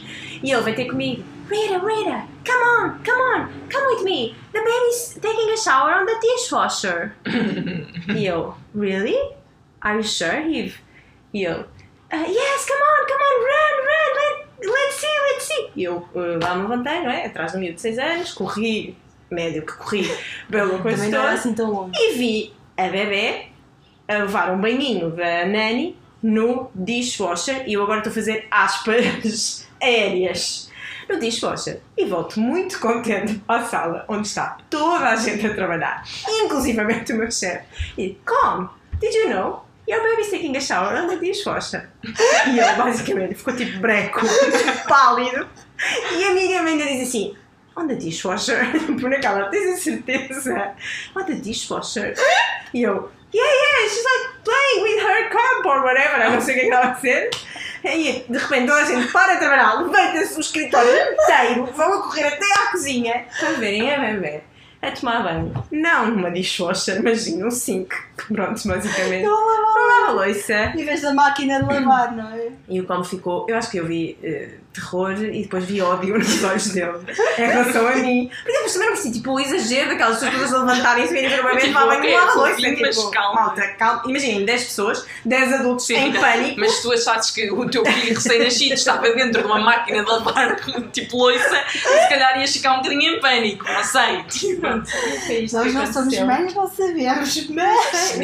E 0.42 0.50
ele 0.50 0.62
vem 0.62 0.74
ter 0.74 0.86
comigo, 0.86 1.22
Rita, 1.48 1.78
Rita, 1.78 2.24
come 2.44 2.64
on, 2.64 2.98
come 3.04 3.22
on, 3.22 3.48
come 3.72 3.94
with 3.94 4.04
me. 4.04 4.34
The 4.52 4.58
baby's 4.58 5.18
taking 5.20 5.50
a 5.52 5.56
shower 5.56 6.02
on 6.02 6.06
the 6.06 6.18
dishwasher. 6.20 7.14
e 8.16 8.26
eu, 8.26 8.54
really? 8.74 9.16
Are 9.80 9.96
you 9.96 10.02
sure, 10.04 10.42
Eve? 10.50 10.74
E 11.32 11.44
eu, 11.44 11.60
"Uh, 11.60 12.26
yes, 12.26 12.66
come 12.66 12.82
on, 12.82 13.06
come 13.06 13.22
on, 13.22 13.36
run, 13.44 13.74
run, 13.86 14.14
let, 14.16 14.70
let's 14.74 14.94
see, 14.96 15.06
let's 15.32 15.44
see. 15.44 15.70
E 15.76 15.84
eu 15.84 15.96
uh, 16.14 16.38
lá 16.42 16.54
me 16.56 16.62
levantei, 16.62 17.00
não 17.02 17.10
é? 17.10 17.26
Atrás 17.26 17.52
do 17.52 17.58
miúdo 17.58 17.76
de 17.76 17.80
6 17.82 17.98
anos, 17.98 18.32
corri, 18.32 18.96
médio 19.30 19.64
que 19.64 19.72
corri, 19.74 20.10
pela 20.50 20.78
coisa 20.80 20.96
Também 20.96 21.10
não 21.12 21.18
era 21.20 21.28
toda 21.28 21.38
assim 21.40 21.54
tão 21.54 21.70
longe. 21.70 21.92
e 21.96 22.14
vi 22.16 22.52
a 22.76 22.88
bebê 22.88 23.47
a 24.08 24.14
levar 24.14 24.52
um 24.52 24.60
banhinho 24.60 25.10
da 25.10 25.46
Nani 25.46 25.96
no 26.22 26.70
dishwasher 26.74 27.64
e 27.66 27.74
eu 27.74 27.82
agora 27.82 27.98
estou 27.98 28.10
a 28.10 28.14
fazer 28.14 28.46
aspas 28.50 29.68
aéreas 29.80 30.70
no 31.08 31.18
dishwasher 31.20 31.80
e 31.96 32.04
volto 32.04 32.40
muito 32.40 32.80
contente 32.80 33.40
à 33.46 33.62
sala 33.62 34.04
onde 34.08 34.26
está 34.26 34.58
toda 34.68 35.10
a 35.10 35.16
gente 35.16 35.46
a 35.46 35.54
trabalhar, 35.54 36.02
inclusivamente 36.26 37.12
o 37.12 37.16
meu 37.16 37.30
chefe. 37.30 37.64
E 37.96 38.18
come, 38.26 38.68
did 39.00 39.14
you 39.14 39.28
know? 39.28 39.68
Your 39.88 40.02
baby's 40.02 40.30
taking 40.30 40.54
a 40.54 40.60
shower 40.60 41.02
on 41.02 41.08
the 41.08 41.16
dishwasher. 41.16 41.88
E 42.04 42.58
ele 42.58 42.76
basicamente 42.76 43.34
ficou 43.36 43.56
tipo 43.56 43.78
breco, 43.80 44.20
pálido. 44.86 45.48
E 46.14 46.24
a 46.24 46.30
amiga 46.30 46.62
minha 46.62 46.86
diz 46.86 47.08
assim: 47.08 47.34
On 47.74 47.86
the 47.86 47.94
dishwasher. 47.94 48.66
Por 49.00 49.08
naquela, 49.08 49.48
tens 49.48 49.74
a 49.74 49.76
certeza? 49.78 50.74
On 51.16 51.24
the 51.24 51.36
dishwasher. 51.36 52.12
E 52.74 52.82
eu, 52.82 53.10
yeah, 53.32 53.44
yeah, 53.44 53.88
she's 53.88 54.04
like 54.04 54.44
playing 54.44 54.82
with 54.82 55.02
her 55.02 55.30
cardboard, 55.30 55.84
whatever. 55.84 56.24
Eu 56.24 56.30
não 56.32 56.40
sei 56.40 56.54
o 56.54 56.58
que 56.58 56.66
é 56.66 56.68
que 56.68 56.74
estava 56.74 56.92
a 56.92 57.00
ser. 57.00 57.30
E 57.84 58.24
de 58.28 58.38
repente 58.38 58.66
toda 58.66 58.80
a 58.80 58.84
gente 58.84 59.12
para 59.12 59.34
de 59.34 59.40
trabalhar, 59.40 59.74
levanta-se 59.74 60.36
o 60.36 60.40
escritório 60.40 60.90
inteiro, 60.90 61.66
vão 61.66 61.92
a 61.92 62.02
correr 62.02 62.26
até 62.26 62.44
à 62.44 62.72
cozinha 62.72 63.26
para 63.38 63.50
verem 63.52 63.94
a 63.94 63.98
bebê 63.98 64.42
a 64.80 64.90
tomar 64.92 65.22
banho. 65.22 65.52
Não 65.72 66.10
numa 66.10 66.30
dishwasher, 66.30 66.96
imagina, 66.98 67.46
um 67.46 67.50
sink. 67.50 67.94
Pronto, 68.28 68.60
basicamente. 68.66 69.24
Não 69.24 69.32
lava 69.46 69.62
Não 69.74 69.88
lava 70.06 70.24
louça. 70.24 70.72
Em 70.76 70.84
vez 70.84 71.00
da 71.02 71.12
máquina 71.14 71.62
de 71.62 71.66
lavar, 71.72 72.12
não 72.16 72.28
é? 72.32 72.48
E 72.68 72.80
o 72.80 72.84
como 72.86 73.04
ficou, 73.04 73.46
eu 73.48 73.56
acho 73.56 73.70
que 73.70 73.78
eu 73.78 73.86
vi 73.86 74.18
eh, 74.22 74.50
terror 74.72 75.12
e 75.22 75.42
depois 75.42 75.64
vi 75.64 75.80
ódio 75.80 76.16
nos 76.18 76.44
olhos 76.44 76.68
dele 76.68 76.92
em 77.38 77.46
relação 77.46 77.86
a 77.88 77.96
mim. 77.96 78.28
Porque 78.42 78.52
depois 78.52 78.72
também 78.72 78.88
não 78.88 78.94
percebi, 78.94 79.14
tipo, 79.18 79.32
o 79.32 79.40
exagero 79.40 79.88
daquelas 79.90 80.14
pessoas 80.18 80.34
todas 80.34 80.54
a 80.54 80.58
levantarem-se 80.64 81.12
e 81.12 81.20
virem 81.20 81.30
ver 81.30 81.44
o 81.44 81.48
Tipo, 81.58 81.66
tomar 81.66 81.86
banho 81.86 81.98
ok, 82.00 82.10
não 82.12 82.18
lava 82.20 82.32
sou 82.32 82.42
louça. 82.46 82.60
mas 82.80 82.96
Tipo, 82.96 83.10
calma. 83.10 83.40
malta, 83.40 83.68
calma. 83.78 84.02
Imaginem, 84.06 84.44
10 84.44 84.64
pessoas, 84.64 85.06
10 85.24 85.52
adultos 85.54 85.86
Sim, 85.86 85.94
em 85.96 86.12
pânico. 86.12 86.60
Mas 86.60 86.80
tu 86.82 86.92
achasses 86.92 87.30
que 87.30 87.50
o 87.50 87.68
teu 87.68 87.84
filho 87.84 88.14
recém-nascido 88.14 88.74
estava 88.74 89.02
dentro 89.10 89.40
de 89.42 89.46
uma 89.46 89.58
máquina 89.60 90.04
de 90.04 90.10
lavar 90.10 90.56
tipo 90.92 91.16
louça 91.16 91.64
e 91.74 91.78
se 91.78 92.08
calhar 92.08 92.38
ias 92.40 92.52
ficar 92.52 92.74
um 92.74 92.76
bocadinho 92.82 93.14
em 93.16 93.20
pânico, 93.20 93.64
não 93.64 93.84
sei. 93.84 94.22
Tipo, 94.24 94.67
Nós 95.52 95.74
não 95.74 95.92
somos 95.92 96.18
mães, 96.20 96.54
não 96.54 96.66
sabemos, 96.66 97.48
mas. 97.48 98.18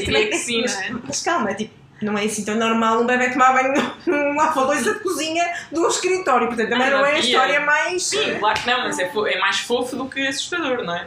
não 0.74 0.96
é? 0.98 1.00
Mas 1.06 1.22
calma, 1.22 1.54
tipo, 1.54 1.72
não 2.02 2.18
é 2.18 2.24
assim 2.24 2.44
tão 2.44 2.56
normal 2.56 3.02
um 3.02 3.06
bebê 3.06 3.30
tomar 3.30 3.52
banho 3.52 3.72
num 4.06 4.34
lava-louça 4.36 4.94
de 4.94 5.00
cozinha 5.00 5.44
de 5.72 5.78
um 5.78 5.88
escritório. 5.88 6.48
Portanto, 6.48 6.68
também 6.68 6.90
Não, 6.90 6.98
não 6.98 7.06
é 7.06 7.14
a 7.14 7.18
história 7.18 7.60
mais. 7.60 8.02
Sim, 8.02 8.38
claro 8.38 8.60
que 8.60 8.66
não, 8.66 8.78
mas 8.84 8.98
é, 8.98 9.10
é 9.10 9.38
mais 9.38 9.58
fofo 9.60 9.96
do 9.96 10.08
que 10.08 10.26
assustador, 10.26 10.84
não 10.84 10.94
é? 10.94 11.06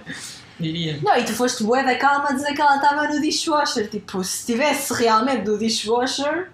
Diria. 0.59 0.99
Não, 1.03 1.15
e 1.15 1.23
tu 1.23 1.33
foste 1.33 1.63
bué 1.63 1.83
da 1.83 1.95
calma 1.95 2.29
a 2.29 2.33
dizer 2.33 2.53
que 2.53 2.61
ela 2.61 2.77
estava 2.77 3.07
no 3.07 3.21
dishwasher. 3.21 3.87
Tipo, 3.89 4.23
se 4.23 4.39
estivesse 4.39 4.93
realmente 4.93 5.45
no 5.45 5.57
dishwasher. 5.57 6.49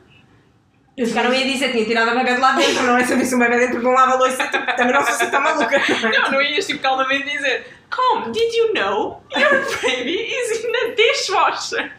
Eu 0.95 1.07
não 1.07 1.33
ia 1.33 1.45
dizer, 1.51 1.71
tinha 1.71 1.85
tirado 1.85 2.09
a 2.09 2.15
bebê 2.15 2.35
de 2.35 2.39
lá 2.39 2.51
dentro, 2.51 2.83
não 2.83 2.95
é 2.97 3.03
saber 3.03 3.25
se 3.25 3.33
um 3.33 3.39
bebê 3.39 3.57
dentro 3.57 3.79
de 3.79 3.85
um 3.87 3.91
lava-louça, 3.93 4.45
também 4.47 4.93
não 4.93 5.03
se 5.03 5.23
está 5.23 5.39
maluca. 5.39 5.81
não 6.01 6.09
é? 6.09 6.19
Não, 6.19 6.31
não 6.33 6.41
ias 6.41 6.67
tipo 6.67 6.79
calmamente 6.81 7.29
dizer 7.31 7.65
Come, 7.89 8.31
did 8.31 8.53
you 8.53 8.73
know 8.73 9.21
your 9.35 9.65
baby 9.81 10.31
is 10.31 10.63
in 10.63 10.71
the 10.71 10.95
dishwasher? 10.95 11.91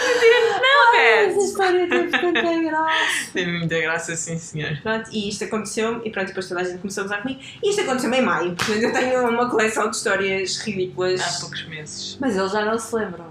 You 0.00 0.20
didn't 0.20 0.62
know 0.62 1.00
Essa 1.00 1.34
that! 1.34 1.44
história 1.44 1.88
teve 1.88 2.10
tanta 2.10 2.42
graça. 2.62 3.30
Teve 3.32 3.52
muita 3.58 3.78
graça, 3.80 4.16
sim 4.16 4.38
senhor. 4.38 4.78
Pronto, 4.82 5.10
e 5.12 5.28
isto 5.28 5.44
aconteceu, 5.44 6.00
e 6.04 6.10
pronto, 6.10 6.26
depois 6.28 6.48
toda 6.48 6.60
a 6.60 6.64
gente 6.64 6.78
começou 6.78 7.02
a 7.02 7.06
usar 7.06 7.22
comigo. 7.22 7.40
E 7.62 7.70
isto 7.70 7.80
aconteceu 7.82 8.12
em 8.12 8.22
maio, 8.22 8.54
portanto 8.56 8.82
eu 8.82 8.92
tenho 8.92 9.28
uma 9.28 9.48
coleção 9.48 9.88
de 9.90 9.96
histórias 9.96 10.56
ridículas. 10.58 11.20
Há 11.20 11.40
poucos 11.40 11.64
meses. 11.68 12.18
Mas 12.20 12.36
eles 12.36 12.50
já 12.50 12.64
não 12.64 12.76
se 12.78 12.94
lembram, 12.96 13.26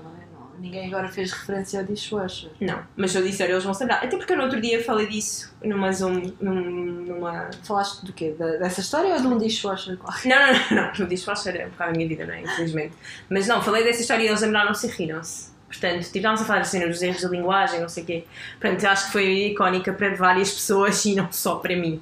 ninguém 0.64 0.88
agora 0.88 1.10
fez 1.10 1.32
referência 1.32 1.80
ao 1.82 1.86
dishwasher. 1.86 2.50
Não, 2.62 2.80
mas 2.96 3.12
se 3.12 3.18
eu 3.18 3.24
disser, 3.24 3.50
eles 3.50 3.64
vão 3.64 3.74
se 3.74 3.82
lembrar. 3.82 3.98
Até 4.04 4.16
porque 4.18 4.32
eu 4.34 4.38
no 4.38 4.44
outro 4.44 4.60
dia 4.62 4.84
falei 4.84 5.06
disso 5.08 5.54
numa 5.64 5.92
Zoom, 5.92 6.32
num- 6.40 7.04
numa. 7.06 7.50
Falaste 7.64 8.06
do 8.06 8.14
quê? 8.14 8.34
Da- 8.40 8.58
dessa 8.58 8.80
história 8.82 9.14
ou 9.14 9.20
de 9.22 9.28
um 9.28 9.38
dishwasher? 9.38 9.98
Não, 10.26 10.54
não, 10.54 10.84
não, 10.86 10.92
não, 11.00 11.08
disse 11.08 11.26
posso 11.26 11.44
ser 11.44 11.66
um 11.66 11.70
bocado 11.70 11.92
a 11.92 11.94
minha 11.94 12.08
vida, 12.08 12.26
não 12.26 12.34
é? 12.34 12.42
Infelizmente. 12.42 12.94
Mas 13.30 13.46
não, 13.48 13.62
falei 13.62 13.84
dessa 13.84 14.02
história 14.02 14.24
e 14.24 14.28
eles 14.28 14.42
lembraram-se 14.42 14.88
e 14.88 14.90
riram-se. 14.90 15.52
Portanto, 15.68 16.02
tipo, 16.04 16.18
estávamos 16.18 16.42
a 16.44 16.46
falar 16.46 16.62
assim, 16.62 16.88
dos 16.88 17.02
erros 17.02 17.22
de 17.22 17.28
linguagem, 17.28 17.82
não 17.82 17.90
sei 17.90 18.04
o 18.04 18.06
quê. 18.06 18.24
Portanto, 18.62 18.86
acho 18.86 19.06
que 19.08 19.12
foi 19.12 19.48
icónica 19.48 19.92
para 19.92 20.16
várias 20.16 20.52
pessoas 20.52 21.04
e 21.06 21.16
não 21.16 21.32
só 21.32 21.56
para 21.56 21.76
mim. 21.76 22.00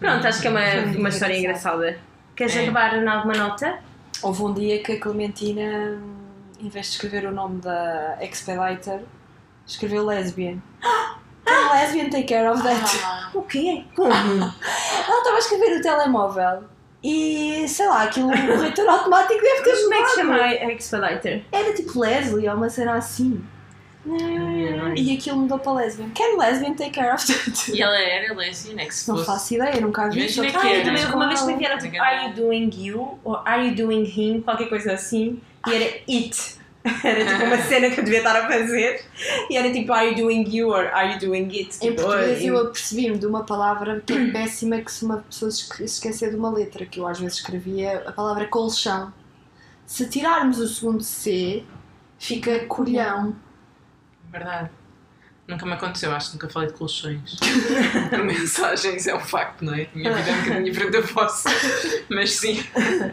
Pronto, 0.00 0.26
acho 0.26 0.40
que 0.42 0.48
é 0.48 0.50
uma, 0.50 0.96
uma 0.98 1.08
história 1.08 1.38
engraçada. 1.38 1.96
Queres 2.34 2.56
É. 2.56 2.62
acabar 2.62 2.96
em 3.00 3.06
alguma 3.06 3.34
nota? 3.34 3.78
Houve 4.20 4.42
um 4.42 4.52
dia 4.52 4.82
que 4.82 4.92
a 4.92 5.00
Clementina, 5.00 5.96
em 6.62 6.68
vez 6.68 6.86
de 6.86 6.92
escrever 6.92 7.26
o 7.26 7.32
nome 7.32 7.60
da 7.60 8.16
Expediter, 8.20 9.00
escreveu 9.66 10.04
lesbian. 10.06 10.58
Can 11.44 11.72
lesbian 11.72 12.08
take 12.10 12.24
care 12.28 12.48
of 12.48 12.62
that? 12.62 12.80
O 13.34 13.42
quê? 13.42 13.84
Como? 13.96 14.12
Ela 14.12 14.52
estava 15.18 15.36
a 15.36 15.38
escrever 15.38 15.74
no 15.76 15.82
telemóvel 15.82 16.64
e 17.02 17.66
sei 17.66 17.88
lá, 17.88 18.02
aquilo, 18.02 18.28
o 18.28 18.60
leitor 18.60 18.86
automático 18.86 19.40
deve 19.40 19.62
ter 19.62 19.82
como 19.82 19.94
é 19.94 20.02
que 20.02 20.08
se 20.10 20.14
chama 20.16 20.34
a 20.36 20.72
Expediter? 20.72 21.44
Era 21.50 21.72
tipo 21.74 21.98
Leslie 21.98 22.46
ou 22.48 22.54
uma 22.56 22.68
cena 22.68 22.94
assim. 22.94 23.42
E 24.96 25.16
aquilo 25.16 25.38
mudou 25.38 25.58
para 25.58 25.72
lesbian. 25.72 26.10
Can 26.10 26.36
lesbian 26.36 26.74
take 26.74 26.90
care 26.90 27.14
of 27.14 27.24
that? 27.26 27.72
E 27.74 27.80
ela 27.80 27.98
era 27.98 28.34
lesbiana, 28.34 28.84
que 28.84 28.94
se 28.94 29.08
Não 29.08 29.16
fosse. 29.16 29.26
faço 29.26 29.54
ideia, 29.54 29.80
nunca 29.80 30.08
vi. 30.10 30.20
Imagina 30.20 30.50
que 30.50 30.56
Ah, 30.56 30.72
era. 30.74 30.84
também 30.84 31.04
uma 31.06 31.28
vez 31.28 31.40
me 31.40 31.46
ela. 31.46 31.52
enviaram 31.52 31.78
tipo 31.78 32.00
Are 32.02 32.26
you 32.26 32.34
doing 32.34 32.70
you? 32.74 33.18
Ou 33.24 33.36
Are 33.44 33.66
you 33.66 33.74
doing 33.74 34.04
him? 34.04 34.42
Qualquer 34.42 34.68
coisa 34.68 34.92
assim. 34.92 35.40
E 35.66 35.74
era 35.74 35.84
it. 36.08 36.62
Era 37.04 37.24
tipo 37.24 37.44
uma 37.44 37.58
cena 37.58 37.90
que 37.90 38.00
eu 38.00 38.04
devia 38.04 38.18
estar 38.18 38.34
a 38.34 38.48
fazer. 38.48 39.04
E 39.48 39.56
era 39.56 39.70
tipo, 39.72 39.92
are 39.92 40.08
you 40.08 40.16
doing 40.16 40.44
you 40.52 40.68
or 40.70 40.86
are 40.92 41.12
you 41.12 41.18
doing 41.20 41.44
it? 41.56 41.76
Em 41.80 41.90
Tipo, 41.90 42.02
português 42.02 42.40
e- 42.40 42.46
eu 42.48 42.58
apercebi-me 42.58 43.18
de 43.18 43.24
uma 43.26 43.44
palavra 43.44 44.02
que 44.04 44.12
é 44.12 44.30
péssima 44.32 44.80
que 44.80 44.90
se 44.90 45.04
uma 45.04 45.18
pessoa 45.18 45.48
esquecer 45.48 46.30
de 46.30 46.34
uma 46.36 46.50
letra, 46.50 46.84
que 46.84 46.98
eu 46.98 47.06
às 47.06 47.20
vezes 47.20 47.36
escrevia 47.38 48.02
a 48.04 48.10
palavra 48.10 48.48
colchão. 48.48 49.12
Se 49.86 50.08
tirarmos 50.08 50.58
o 50.58 50.66
segundo 50.66 51.04
C, 51.04 51.62
fica 52.18 52.66
colhão. 52.66 53.36
Verdade. 54.32 54.70
Nunca 55.52 55.66
me 55.66 55.72
aconteceu, 55.72 56.10
acho 56.12 56.28
que 56.28 56.34
nunca 56.36 56.48
falei 56.48 56.68
de 56.68 56.74
colchões. 56.74 57.36
Mensagens 58.24 59.06
é 59.06 59.14
um 59.14 59.20
facto, 59.20 59.64
não 59.64 59.74
é? 59.74 59.82
A 59.82 59.96
minha 59.96 60.12
vida 60.14 60.30
é 60.30 60.32
um 60.32 60.38
bocadinho 60.42 60.64
diferente 60.64 60.92
da 60.92 61.00
vossa. 61.00 61.50
Mas 62.08 62.32
sim, 62.32 62.64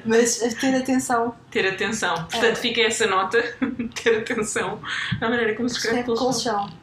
Mas 0.06 0.42
a 0.42 0.50
ter 0.56 0.76
atenção, 0.76 1.36
ter 1.52 1.68
atenção. 1.68 2.16
Portanto, 2.26 2.56
fica 2.58 2.82
essa 2.82 3.06
nota, 3.08 3.42
ter 4.02 4.20
atenção 4.20 4.80
na 5.20 5.30
maneira 5.30 5.54
como 5.56 5.68
se 5.70 5.76
escreve 5.78 6.00
escreve 6.00 6.18
colchão. 6.20 6.60
colchão. 6.60 6.80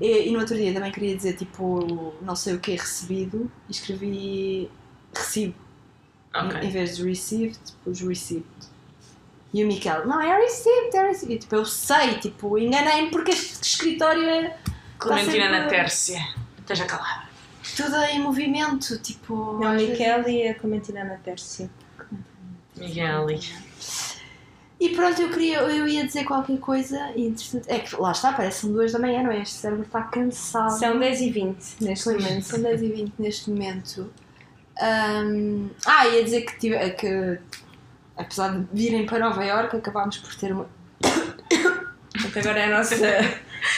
E, 0.00 0.28
e 0.28 0.30
no 0.30 0.40
outro 0.40 0.54
dia 0.56 0.72
também 0.72 0.92
queria 0.92 1.16
dizer 1.16 1.32
tipo, 1.34 2.14
não 2.22 2.36
sei 2.36 2.54
o 2.54 2.60
que 2.60 2.72
é 2.72 2.76
recebido, 2.76 3.50
e 3.68 3.72
escrevi 3.72 4.70
recibo. 5.14 5.54
Em, 6.34 6.38
em 6.40 6.46
Ok. 6.56 6.70
vez 6.70 6.96
de 6.96 7.02
received, 7.08 7.58
pus 7.82 8.00
received. 8.02 8.46
E 9.52 9.64
o 9.64 9.66
Miquel, 9.66 10.06
não, 10.06 10.20
é 10.20 10.36
received, 10.36 10.94
é 10.94 11.06
received. 11.08 11.34
E, 11.34 11.38
tipo, 11.38 11.54
eu 11.56 11.64
sei, 11.64 12.16
tipo, 12.18 12.58
enganei-me 12.58 13.10
porque 13.10 13.30
este 13.30 13.62
escritório 13.66 14.22
é 14.28 14.56
Clementina 14.98 15.44
sempre- 15.44 15.58
na 15.60 15.68
Tércia. 15.68 16.20
Esteja 16.58 16.84
calada. 16.86 17.28
tudo 17.76 17.96
em 17.96 18.20
movimento, 18.20 18.98
tipo. 18.98 19.58
Não, 19.60 19.72
vezes- 19.72 19.90
Miquel 19.90 20.28
e 20.28 20.48
a 20.48 20.54
Clementina 20.54 21.04
na 21.04 21.16
Tércia. 21.16 21.70
Miguel. 22.76 23.26
E 24.80 24.90
pronto, 24.90 25.20
eu, 25.20 25.30
queria, 25.30 25.58
eu 25.58 25.88
ia 25.88 26.06
dizer 26.06 26.24
qualquer 26.24 26.58
coisa 26.58 27.10
e 27.16 27.26
interessante. 27.26 27.64
É 27.68 27.80
que 27.80 27.96
lá 27.96 28.12
está, 28.12 28.32
parece 28.32 28.56
que 28.60 28.66
são 28.66 28.72
duas 28.72 28.92
da 28.92 28.98
manhã, 29.00 29.22
não 29.24 29.32
é? 29.32 29.42
Este 29.42 29.56
cérebro 29.56 29.84
está 29.84 30.02
cansado. 30.02 30.78
São 30.78 30.98
10 30.98 31.20
e 31.20 31.30
20 31.30 31.56
neste 31.80 32.04
Pois, 32.04 32.22
momento. 32.22 32.44
São 32.44 32.62
10 32.62 32.82
e 32.82 32.88
20 32.88 33.12
neste 33.18 33.50
momento. 33.50 34.12
Ahm, 34.80 35.68
ah, 35.84 36.06
ia 36.06 36.22
dizer 36.22 36.42
que, 36.42 36.56
tive, 36.60 36.90
que 36.90 37.38
apesar 38.16 38.56
de 38.56 38.66
virem 38.72 39.04
para 39.04 39.18
Nova 39.18 39.44
Iorque, 39.44 39.76
acabámos 39.76 40.18
por 40.18 40.32
ter 40.36 40.52
uma. 40.52 40.68
Portanto, 42.12 42.38
agora 42.38 42.58
é 42.60 42.72
a 42.72 42.78
nossa, 42.78 42.94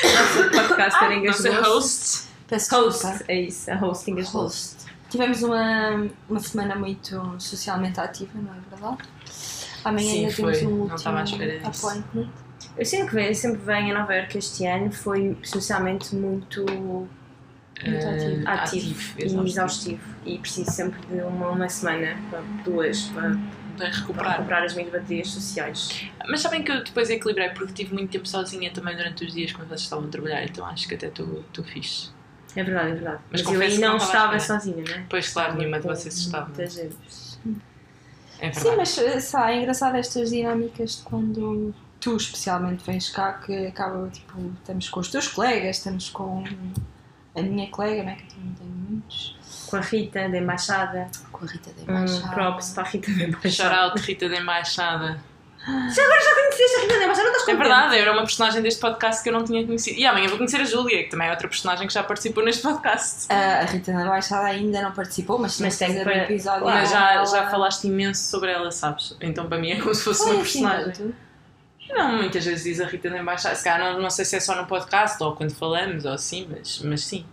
a 0.03 0.23
nossa 0.23 0.51
podcaster 0.63 1.11
em 1.13 1.27
Nossa 1.27 1.49
Gasboso. 1.51 1.71
host. 1.75 2.29
Peço 2.49 2.75
Host, 2.75 3.03
desculpa. 3.03 3.25
é 3.29 3.41
isso, 3.43 3.71
a 3.71 3.75
hosting 3.77 4.15
Gasboso. 4.17 4.45
Host. 4.45 4.77
Tivemos 5.11 5.43
uma, 5.43 6.07
uma 6.29 6.41
semana 6.41 6.75
muito 6.77 7.35
socialmente 7.39 7.99
ativa, 8.01 8.31
não 8.35 8.53
é 8.53 8.61
verdade? 8.71 9.03
Amanhã 9.85 10.11
Sim, 10.13 10.19
ainda 10.27 10.35
temos 10.37 10.59
foi. 10.59 10.67
um 10.67 10.71
Não 10.87 10.95
último 10.95 11.19
appointment. 11.65 12.29
Eu 12.77 12.87
sempre 12.87 13.09
que 13.09 13.15
venho, 13.15 13.35
sempre 13.35 13.61
venho 13.61 13.97
a 13.97 14.01
Nova 14.01 14.15
Iorque 14.15 14.39
este 14.39 14.65
ano, 14.67 14.93
foi 14.93 15.37
socialmente 15.43 16.15
muito 16.15 16.65
Muito 17.85 18.07
ativo. 18.07 18.43
eh, 18.47 18.51
ativo, 18.51 19.15
e 19.19 19.49
exaustivo. 19.49 20.01
E 20.25 20.39
preciso 20.39 20.71
sempre 20.71 21.01
de 21.07 21.21
uma, 21.23 21.49
uma 21.51 21.69
semana, 21.69 22.17
para 22.31 22.41
duas, 22.65 23.03
para, 23.09 23.37
Para 23.89 23.99
recuperar. 23.99 24.33
recuperar 24.33 24.63
as 24.65 24.75
minhas 24.75 24.93
baterias 24.93 25.29
sociais. 25.29 26.05
Mas 26.29 26.41
sabem 26.41 26.63
que 26.63 26.71
eu 26.73 26.83
depois 26.85 27.09
equilibrei 27.11 27.51
porque 27.51 27.73
tive 27.73 27.95
muito 27.95 28.11
tempo 28.11 28.27
sozinha 28.29 28.71
também 28.73 28.97
durante 28.97 29.25
os 29.25 29.33
dias 29.33 29.53
quando 29.53 29.69
vocês 29.69 29.83
estavam 29.83 30.07
a 30.07 30.09
trabalhar, 30.09 30.45
então 30.45 30.65
acho 30.67 30.87
que 30.89 30.95
até 30.95 31.07
estou 31.09 31.45
fixe. 31.65 32.11
É 32.57 32.65
verdade, 32.65 32.91
é 32.91 32.95
verdade. 32.95 33.21
Mas 33.31 33.43
Mas, 33.43 33.55
eu 33.55 33.61
aí 33.61 33.79
não 33.79 33.89
não 33.91 33.97
estava 33.97 34.37
espera. 34.37 34.59
sozinha, 34.61 34.85
né? 34.85 35.07
Pois, 35.09 35.29
claro, 35.33 35.57
nenhuma 35.57 35.79
de 35.79 35.87
vocês 35.87 36.17
estava. 36.19 36.47
muita 36.47 36.67
gente. 36.67 36.97
É 38.41 38.53
Sim, 38.53 38.75
mas 38.77 38.97
eh, 38.99 39.21
sabe, 39.21 39.53
é 39.53 39.57
engraçado 39.59 39.97
estas 39.97 40.31
dinâmicas 40.31 40.97
de 40.97 41.03
quando 41.03 41.75
tu 42.01 42.17
especialmente 42.17 42.83
vens 42.85 43.11
cá 43.11 43.35
que 43.35 43.67
acaba 43.67 44.09
tipo, 44.09 44.53
estamos 44.59 44.89
com 44.89 45.01
os 45.01 45.09
teus 45.11 45.29
colegas, 45.29 45.77
estamos 45.77 46.09
com 46.09 46.43
a 47.37 47.43
minha 47.43 47.71
colega, 47.71 48.03
não 48.03 48.11
é? 48.11 48.15
Que 48.17 48.23
eu 48.25 48.29
também 48.31 48.55
tenho 48.55 48.71
muitos, 48.71 49.37
Com 49.71 49.77
a 49.77 49.81
Rita 49.81 50.29
da 50.29 50.39
Embaixada. 50.39 51.09
com 51.31 51.45
a 51.45 51.49
Rita 51.49 51.71
da 51.73 51.93
Um 51.93 51.97
Embaixada. 51.97 52.35
props 52.35 52.71
para 52.75 52.83
a 52.83 52.87
Rita 52.87 53.11
da 53.13 53.19
Shout 53.19 53.37
Embaixada. 53.39 53.77
out 53.77 54.01
Rita 54.03 54.29
da 54.29 54.37
Embaixada. 54.37 55.31
Já 55.95 56.03
agora 56.05 56.21
já 56.23 56.35
conheceste 56.35 56.77
a 56.77 56.81
Rita 56.81 56.95
da 56.99 57.05
Embaixada? 57.05 57.29
Não 57.29 57.33
estás 57.37 57.43
É 57.49 57.53
contente? 57.53 57.59
verdade, 57.69 57.99
era 57.99 58.13
uma 58.13 58.23
personagem 58.23 58.63
deste 58.63 58.81
podcast 58.81 59.23
que 59.23 59.29
eu 59.29 59.33
não 59.35 59.45
tinha 59.45 59.65
conhecido. 59.67 59.99
E 60.01 60.07
amanhã 60.07 60.27
vou 60.29 60.39
conhecer 60.39 60.61
a 60.61 60.65
Júlia, 60.65 61.05
que 61.05 61.11
também 61.11 61.29
é 61.29 61.31
outra 61.31 61.47
personagem 61.49 61.87
que 61.87 61.93
já 61.93 62.03
participou 62.03 62.43
neste 62.45 62.63
podcast. 62.63 63.27
A, 63.31 63.61
a 63.61 63.65
Rita 63.65 63.93
da 63.93 64.01
Embaixada 64.03 64.47
ainda 64.47 64.81
não 64.83 64.93
participou, 64.93 65.39
mas, 65.39 65.61
Mas 65.61 65.77
tem 65.79 65.93
que 65.95 66.01
um 66.03 66.11
episódio. 66.11 66.65
Mas 66.65 66.91
já, 66.91 67.25
já 67.25 67.51
falaste 67.51 67.85
imenso 67.87 68.25
sobre 68.31 68.51
ela, 68.51 68.71
sabes? 68.73 69.15
Então 69.21 69.47
para 69.49 69.59
mim 69.59 69.71
é 69.73 69.81
como 69.81 69.95
se 69.95 70.03
fosse 70.03 70.23
Foi 70.25 70.33
uma 70.33 70.43
assim 70.43 70.63
personagem. 70.63 70.93
tanto. 70.93 71.15
Não, 71.91 72.17
muitas 72.19 72.45
vezes 72.45 72.65
diz 72.65 72.81
a 72.81 72.87
Rita 72.87 73.11
da 73.11 73.19
Embaixada. 73.19 73.55
Se 73.55 73.65
calhar 73.65 73.93
não, 73.93 74.01
não 74.01 74.11
sei 74.11 74.25
se 74.25 74.37
é 74.37 74.41
só 74.41 74.55
no 74.57 74.67
podcast 74.67 75.23
ou 75.23 75.35
quando 75.37 75.53
falamos 75.55 76.05
ou 76.07 76.13
assim, 76.13 76.49
mas, 76.51 76.81
mas 76.81 77.03
sim. 77.05 77.27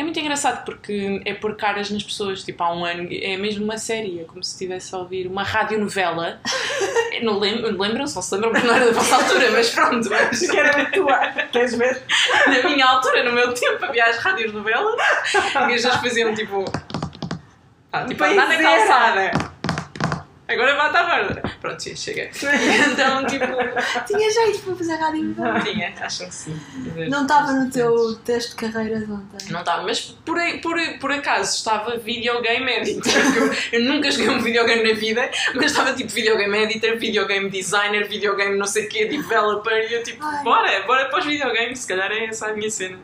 É 0.00 0.02
muito 0.02 0.18
engraçado 0.18 0.64
porque 0.64 1.20
é 1.26 1.34
pôr 1.34 1.54
caras 1.56 1.90
nas 1.90 2.02
pessoas. 2.02 2.42
Tipo, 2.42 2.62
há 2.64 2.72
um 2.74 2.86
ano 2.86 3.06
é 3.10 3.36
mesmo 3.36 3.62
uma 3.64 3.76
série, 3.76 4.20
é 4.20 4.24
como 4.24 4.42
se 4.42 4.52
estivesse 4.52 4.94
a 4.94 4.98
ouvir 4.98 5.26
uma 5.26 5.42
radionovela. 5.42 6.40
não 7.22 7.38
lem- 7.38 7.60
lembram-se, 7.60 8.14
não 8.14 8.22
se 8.22 8.34
lembram 8.34 8.50
porque 8.50 8.66
não 8.66 8.74
era 8.74 8.86
da 8.86 8.92
vossa 8.92 9.16
altura, 9.16 9.50
mas 9.50 9.68
pronto. 9.68 10.08
Mas 10.08 10.40
Que 10.50 10.56
era 10.56 10.74
muito. 10.74 11.06
Queres 11.52 11.74
ver? 11.74 12.02
na 12.46 12.62
minha 12.70 12.86
altura, 12.86 13.24
no 13.24 13.32
meu 13.32 13.52
tempo, 13.52 13.84
havia 13.84 14.06
as 14.06 14.16
rádios 14.16 14.54
novelas 14.54 14.94
e 15.34 15.36
as 15.36 15.68
pessoas 15.82 15.96
faziam 15.96 16.34
tipo. 16.34 16.64
Ah, 17.92 18.04
tipo, 18.06 18.24
andar 18.24 18.48
na 18.48 18.56
calçada. 18.56 19.30
Agora 20.50 20.74
bate 20.74 20.96
à 20.96 21.04
borda. 21.04 21.42
Pronto, 21.60 21.80
sim, 21.80 21.94
chega. 21.94 22.28
Então, 22.90 23.24
tipo. 23.26 23.46
Tinha 24.06 24.30
jeito 24.30 24.58
para 24.64 24.74
fazer 24.74 24.94
rádio. 24.96 25.36
Tinha, 25.64 25.94
acham 26.00 26.28
que 26.28 26.34
sim. 26.34 26.60
Não 27.08 27.22
estava 27.22 27.52
no 27.52 27.70
teu 27.70 28.16
teste 28.16 28.50
de 28.50 28.56
carreira 28.56 28.98
de 28.98 29.12
ontem. 29.12 29.46
Não 29.50 29.60
estava, 29.60 29.82
mas 29.84 30.00
por, 30.00 30.36
por, 30.60 30.76
por 30.98 31.12
acaso 31.12 31.56
estava 31.56 31.96
videogame 31.98 32.68
editor. 32.72 33.12
Eu, 33.72 33.80
eu 33.80 33.84
nunca 33.84 34.10
joguei 34.10 34.28
um 34.28 34.42
videogame 34.42 34.92
na 34.92 34.98
vida, 34.98 35.30
mas 35.54 35.66
estava 35.66 35.92
tipo 35.92 36.10
videogame 36.10 36.58
editor, 36.58 36.96
videogame 36.98 37.48
designer, 37.48 38.08
videogame 38.08 38.56
não 38.56 38.66
sei 38.66 38.86
o 38.86 38.88
quê, 38.88 39.04
developer. 39.04 39.88
E 39.88 39.94
eu 39.94 40.02
tipo, 40.02 40.24
Ai. 40.24 40.42
bora, 40.42 40.82
bora 40.82 41.04
para 41.08 41.20
os 41.20 41.26
videogames. 41.26 41.78
Se 41.78 41.86
calhar 41.86 42.10
é 42.10 42.24
essa 42.24 42.48
a 42.48 42.52
minha 42.52 42.70
cena. 42.70 42.98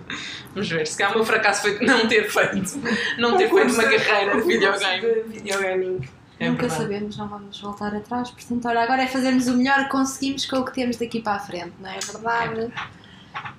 Vamos 0.52 0.68
ver, 0.68 0.86
se 0.86 0.98
calhar 0.98 1.12
o 1.12 1.16
meu 1.16 1.24
fracasso 1.24 1.62
foi 1.62 1.78
não 1.80 2.08
ter 2.08 2.28
feito, 2.28 2.80
não 3.18 3.36
ter 3.36 3.48
feito 3.48 3.72
uma 3.72 3.84
carreira 3.84 4.40
de 4.40 4.46
videogame. 4.48 5.00
De 5.00 5.22
videogaming. 5.28 6.15
É 6.38 6.48
Nunca 6.50 6.62
verdade. 6.62 6.82
sabemos, 6.82 7.16
não 7.16 7.28
vamos 7.28 7.60
voltar 7.60 7.94
atrás. 7.94 8.30
Portanto, 8.30 8.66
olha, 8.68 8.82
agora 8.82 9.02
é 9.02 9.06
fazermos 9.06 9.46
o 9.48 9.56
melhor 9.56 9.84
que 9.84 9.90
conseguimos 9.90 10.44
com 10.46 10.56
o 10.56 10.64
que 10.64 10.72
temos 10.74 10.96
daqui 10.96 11.20
para 11.22 11.36
a 11.36 11.38
frente, 11.38 11.72
não 11.80 11.88
é 11.90 11.98
verdade? 11.98 12.72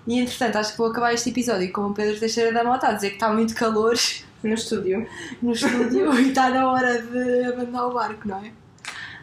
E 0.06 0.20
entretanto, 0.20 0.58
acho 0.58 0.72
que 0.74 0.78
vou 0.78 0.88
acabar 0.88 1.14
este 1.14 1.30
episódio 1.30 1.72
com 1.72 1.82
o 1.88 1.94
Pedro 1.94 2.20
Teixeira 2.20 2.52
da 2.54 2.64
Mota 2.64 2.88
a 2.88 2.94
dizer 2.94 3.10
que 3.10 3.16
está 3.16 3.32
muito 3.32 3.54
calor 3.56 3.96
No 4.44 4.54
estúdio. 4.54 5.08
no 5.42 5.52
estúdio 5.54 6.14
e 6.20 6.30
está 6.30 6.50
na 6.50 6.70
hora 6.72 7.02
de 7.02 7.46
abandonar 7.46 7.88
o 7.88 7.94
barco, 7.94 8.28
não 8.28 8.38
é? 8.44 8.52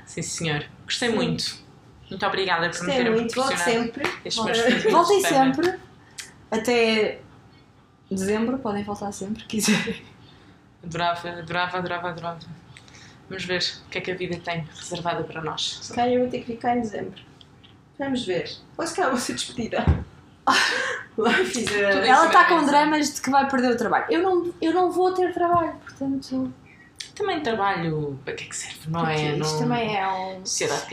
Sim, 0.04 0.22
senhor. 0.22 0.64
Gostei 0.84 1.08
muito. 1.10 1.56
Muito 2.10 2.26
obrigada 2.26 2.68
por 2.70 2.80
me 2.80 2.86
Gostei 2.86 2.96
terem 2.96 3.12
muito, 3.12 3.34
volte 3.34 3.58
sempre. 3.60 4.02
Voltem 4.04 4.52
15 4.52 4.68
minutos 4.68 4.92
Voltem 4.92 5.18
de 5.22 5.28
fama. 5.28 5.54
sempre. 5.54 5.74
Até 6.50 7.20
dezembro, 8.10 8.58
podem 8.58 8.84
voltar 8.84 9.10
sempre, 9.12 9.42
se 9.42 9.48
quiserem. 9.48 10.02
Adorava, 10.84 11.28
adorava, 11.30 11.78
adorava, 11.78 12.08
adorava. 12.10 12.38
Vamos 13.28 13.44
ver 13.44 13.62
o 13.86 13.90
que 13.90 13.98
é 13.98 14.00
que 14.00 14.10
a 14.10 14.14
vida 14.14 14.38
tem 14.44 14.66
reservada 14.78 15.24
para 15.24 15.40
nós. 15.42 15.78
Se 15.82 15.92
calhar 15.94 16.12
eu 16.12 16.20
vou 16.20 16.28
ter 16.30 16.40
que 16.40 16.46
ficar 16.52 16.76
em 16.76 16.80
dezembro. 16.82 17.20
Vamos 17.98 18.24
ver. 18.26 18.50
Ou 18.76 18.86
se 18.86 18.94
calhar 18.96 19.10
vou 19.10 19.20
ser 19.20 19.34
despedida. 19.34 19.84
Ela 21.16 22.26
está 22.26 22.44
com 22.46 22.64
dramas 22.66 23.14
de 23.14 23.20
que 23.22 23.30
vai 23.30 23.48
perder 23.48 23.72
o 23.72 23.76
trabalho. 23.76 24.06
Eu 24.10 24.22
não, 24.22 24.52
eu 24.60 24.72
não 24.72 24.90
vou 24.90 25.12
ter 25.12 25.32
trabalho, 25.32 25.72
portanto. 25.76 26.52
Também 27.14 27.40
trabalho. 27.40 28.18
Para 28.24 28.34
que 28.34 28.44
é 28.44 28.46
que 28.48 28.56
serve? 28.56 28.90
Não 28.90 29.06
é? 29.06 29.36
Isto 29.38 29.52
Não... 29.52 29.58
também 29.60 29.96
é 29.96 30.08
um. 30.08 30.42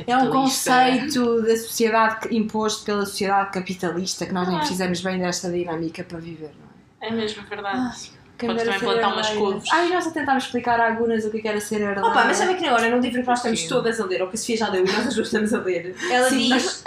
É 0.06 0.18
um 0.18 0.30
conceito 0.30 1.42
da 1.42 1.58
sociedade 1.58 2.36
imposto 2.36 2.86
pela 2.86 3.06
sociedade 3.06 3.52
capitalista 3.52 4.26
que 4.28 4.32
nós 4.32 4.48
nem 4.48 4.58
Ah. 4.58 4.60
precisamos 4.60 5.02
bem 5.02 5.18
desta 5.20 5.52
dinâmica 5.52 6.04
para 6.04 6.20
viver, 6.20 6.52
não 6.60 7.08
é? 7.08 7.08
É 7.08 7.12
mesmo 7.12 7.44
verdade. 7.48 8.12
Quem 8.42 8.50
Podes 8.50 8.64
também 8.64 8.80
plantar 8.80 9.14
umas 9.14 9.30
couves. 9.30 9.70
Ai, 9.72 9.88
nós 9.90 10.08
a 10.08 10.12
tentámos 10.12 10.46
explicar 10.46 10.80
a 10.80 10.88
Agunas 10.88 11.24
o 11.26 11.30
que 11.30 11.48
era 11.48 11.60
ser 11.62 11.76
herdeira. 11.82 12.06
Opa, 12.08 12.24
mas 12.26 12.38
sabem 12.38 12.58
que 12.58 12.66
agora, 12.66 12.90
num 12.90 13.00
livro 13.00 13.22
que 13.22 13.28
nós 13.28 13.38
estamos 13.40 13.64
todas 13.68 14.00
a 14.02 14.06
ler, 14.06 14.22
ou 14.24 14.28
que 14.30 14.36
a 14.36 14.38
Sofia 14.40 14.58
já 14.58 14.70
leu 14.70 14.84
e 14.84 14.92
nós 14.92 15.08
as 15.08 15.14
duas 15.16 15.28
estamos 15.28 15.54
a 15.54 15.60
ler, 15.60 15.96
ela 16.12 16.28
Sim, 16.30 16.50
diz 16.52 16.84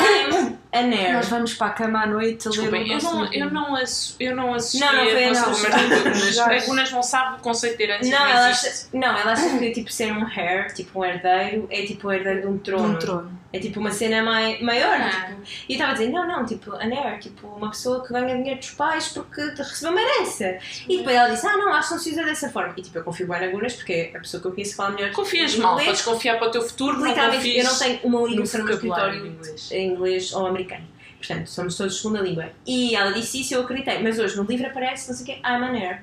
An 0.73 0.91
Air. 0.93 1.13
Nós 1.15 1.29
vamos 1.29 1.55
para 1.55 1.69
a 1.69 1.71
cama 1.71 2.03
à 2.03 2.07
noite 2.07 2.49
a 2.49 2.51
ler 2.51 2.57
Desculpem, 2.57 2.83
o 2.83 2.93
eu 2.93 3.03
não, 3.03 3.33
eu 3.33 3.51
não, 3.51 3.77
ass- 3.77 4.17
eu 4.19 4.35
não 4.37 4.55
assisti 4.55 4.85
Não, 4.85 4.93
não 4.93 5.05
foi 5.11 5.25
a 5.25 5.33
não. 5.33 5.45
vossa 5.45 5.67
conversa 5.71 5.87
com 5.89 5.95
a 5.95 6.11
Gunas. 6.13 6.35
Já- 6.35 6.47
A 6.57 6.59
Gunas 6.67 6.91
não 6.93 7.03
sabe 7.03 7.37
o 7.37 7.41
conceito 7.41 7.77
de 7.77 7.83
herança. 7.85 8.11
Não, 8.11 8.27
ela 8.27 8.47
acha, 8.49 8.73
não, 8.93 9.17
ela 9.17 9.33
acha 9.33 9.59
que 9.59 9.71
tipo, 9.71 9.93
ser 9.93 10.13
um 10.13 10.29
heir, 10.29 10.75
tipo 10.75 10.99
um 11.01 11.05
herdeiro, 11.05 11.67
é 11.71 11.83
tipo 11.83 12.09
o 12.09 12.13
herdeiro 12.13 12.41
de 12.41 12.47
um 12.49 12.57
De 12.57 12.59
trono. 12.65 12.95
um 12.95 12.99
trono. 12.99 13.44
É 13.55 13.61
tipo 13.61 13.79
uma 13.79 13.93
cena 13.93 14.21
mai, 14.21 14.61
maior. 14.61 15.01
Ah. 15.01 15.11
Tipo, 15.11 15.43
e 15.69 15.73
eu 15.73 15.75
estava 15.75 15.93
a 15.93 15.95
dizer, 15.95 16.11
não, 16.11 16.27
não, 16.27 16.45
tipo, 16.45 16.73
an 16.73 16.93
heir, 16.93 17.21
tipo 17.21 17.47
uma 17.47 17.71
pessoa 17.71 18.05
que 18.05 18.13
ganha 18.13 18.35
dinheiro 18.35 18.59
dos 18.59 18.73
pais 18.73 19.11
porque 19.11 19.41
recebeu 19.57 19.93
uma 19.93 20.03
herança. 20.03 20.59
E 20.89 20.99
depois 20.99 21.15
ela 21.15 21.29
disse, 21.29 21.47
ah 21.47 21.57
não, 21.57 21.73
acho 21.73 21.89
que 21.89 21.95
não 21.95 22.01
se 22.03 22.11
usa 22.11 22.25
dessa 22.25 22.51
forma. 22.51 22.75
E 22.77 22.83
tipo, 22.83 22.99
eu 22.99 23.05
confio 23.05 23.29
bem 23.29 23.41
na 23.41 23.47
Gunas 23.47 23.75
porque 23.75 24.11
é 24.13 24.17
a 24.17 24.21
pessoa 24.21 24.41
que 24.41 24.49
eu 24.49 24.53
conheço 24.53 24.75
fala 24.75 24.91
melhor 24.91 25.13
Confias 25.13 25.55
mal, 25.55 25.79
podes 25.79 26.03
confiar 26.03 26.37
para 26.39 26.49
o 26.49 26.51
teu 26.51 26.63
futuro, 26.63 26.99
não 26.99 27.15
confias 27.15 27.65
eu 27.65 27.71
não 27.71 27.79
tenho 27.79 28.01
uma 28.03 28.21
no 28.29 28.37
pessoa 28.43 28.63
no 28.63 28.67
meu 28.67 28.75
escritório 28.75 29.27
inglês. 29.27 29.71
em 29.71 29.89
inglês 29.93 30.33
ou 30.33 30.47
americano. 30.49 30.89
Portanto, 31.19 31.47
somos 31.47 31.77
todos 31.77 31.97
segunda 31.97 32.21
língua. 32.21 32.51
E 32.67 32.97
ela 32.97 33.13
disse 33.13 33.41
isso 33.41 33.55
e 33.55 33.57
eu 33.57 33.63
acreditei. 33.63 34.03
Mas 34.03 34.19
hoje 34.19 34.37
no 34.37 34.43
livro 34.43 34.67
aparece, 34.67 35.09
não 35.09 35.17
sei 35.17 35.23
o 35.23 35.27
quê, 35.27 35.43
I'm 35.47 35.65
an 35.65 35.77
heir. 35.79 36.03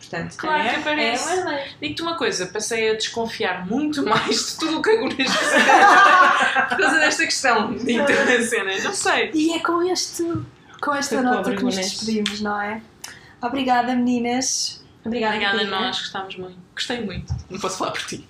Portanto, 0.00 0.36
Claro 0.36 0.56
an 0.56 0.62
que 0.62 0.68
heir 0.68 0.78
aparece. 0.80 1.30
É. 1.30 1.68
Digo-te 1.80 2.02
uma 2.02 2.16
coisa, 2.16 2.46
passei 2.46 2.90
a 2.90 2.94
desconfiar 2.94 3.66
muito 3.66 4.02
mais 4.02 4.52
de 4.52 4.58
tudo 4.58 4.78
o 4.78 4.82
que 4.82 4.90
a 4.90 4.96
Gunas 4.96 5.16
fez 5.16 5.28
por 6.68 6.78
causa 6.78 6.98
desta 6.98 7.24
questão 7.24 7.70
na 7.72 8.42
cena. 8.42 8.78
Não 8.82 8.94
sei. 8.94 9.30
E 9.34 9.52
é 9.52 9.60
com, 9.60 9.82
este, 9.82 10.24
com 10.80 10.94
esta 10.94 11.16
Foi 11.16 11.24
nota 11.24 11.54
que 11.54 11.62
nos 11.62 11.76
despedimos, 11.76 12.40
não 12.40 12.60
é? 12.60 12.80
Obrigada, 13.42 13.94
meninas. 13.94 14.82
Obrigada, 15.04 15.36
Obrigada 15.36 15.62
a 15.62 15.80
nós, 15.80 15.98
gostámos 15.98 16.36
muito. 16.36 16.58
Gostei 16.74 17.04
muito. 17.04 17.34
Não 17.50 17.60
posso 17.60 17.78
falar 17.78 17.92
por 17.92 18.02
ti. 18.02 18.26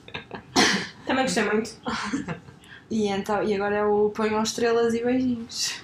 Também 1.06 1.24
gostei 1.24 1.44
muito. 1.44 1.70
E, 2.90 3.06
então, 3.06 3.40
e 3.44 3.55
agora 3.55 3.76
é 3.76 3.84
o 3.84 4.10
ponham 4.10 4.42
estrelas 4.42 4.92
e 4.94 5.05
beijinhos. 5.05 5.80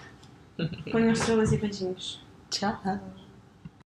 Ponham 0.90 1.12
estrelas 1.12 1.52
e 1.52 1.56
beijinhos. 1.56 2.20
Tchau. 2.50 2.76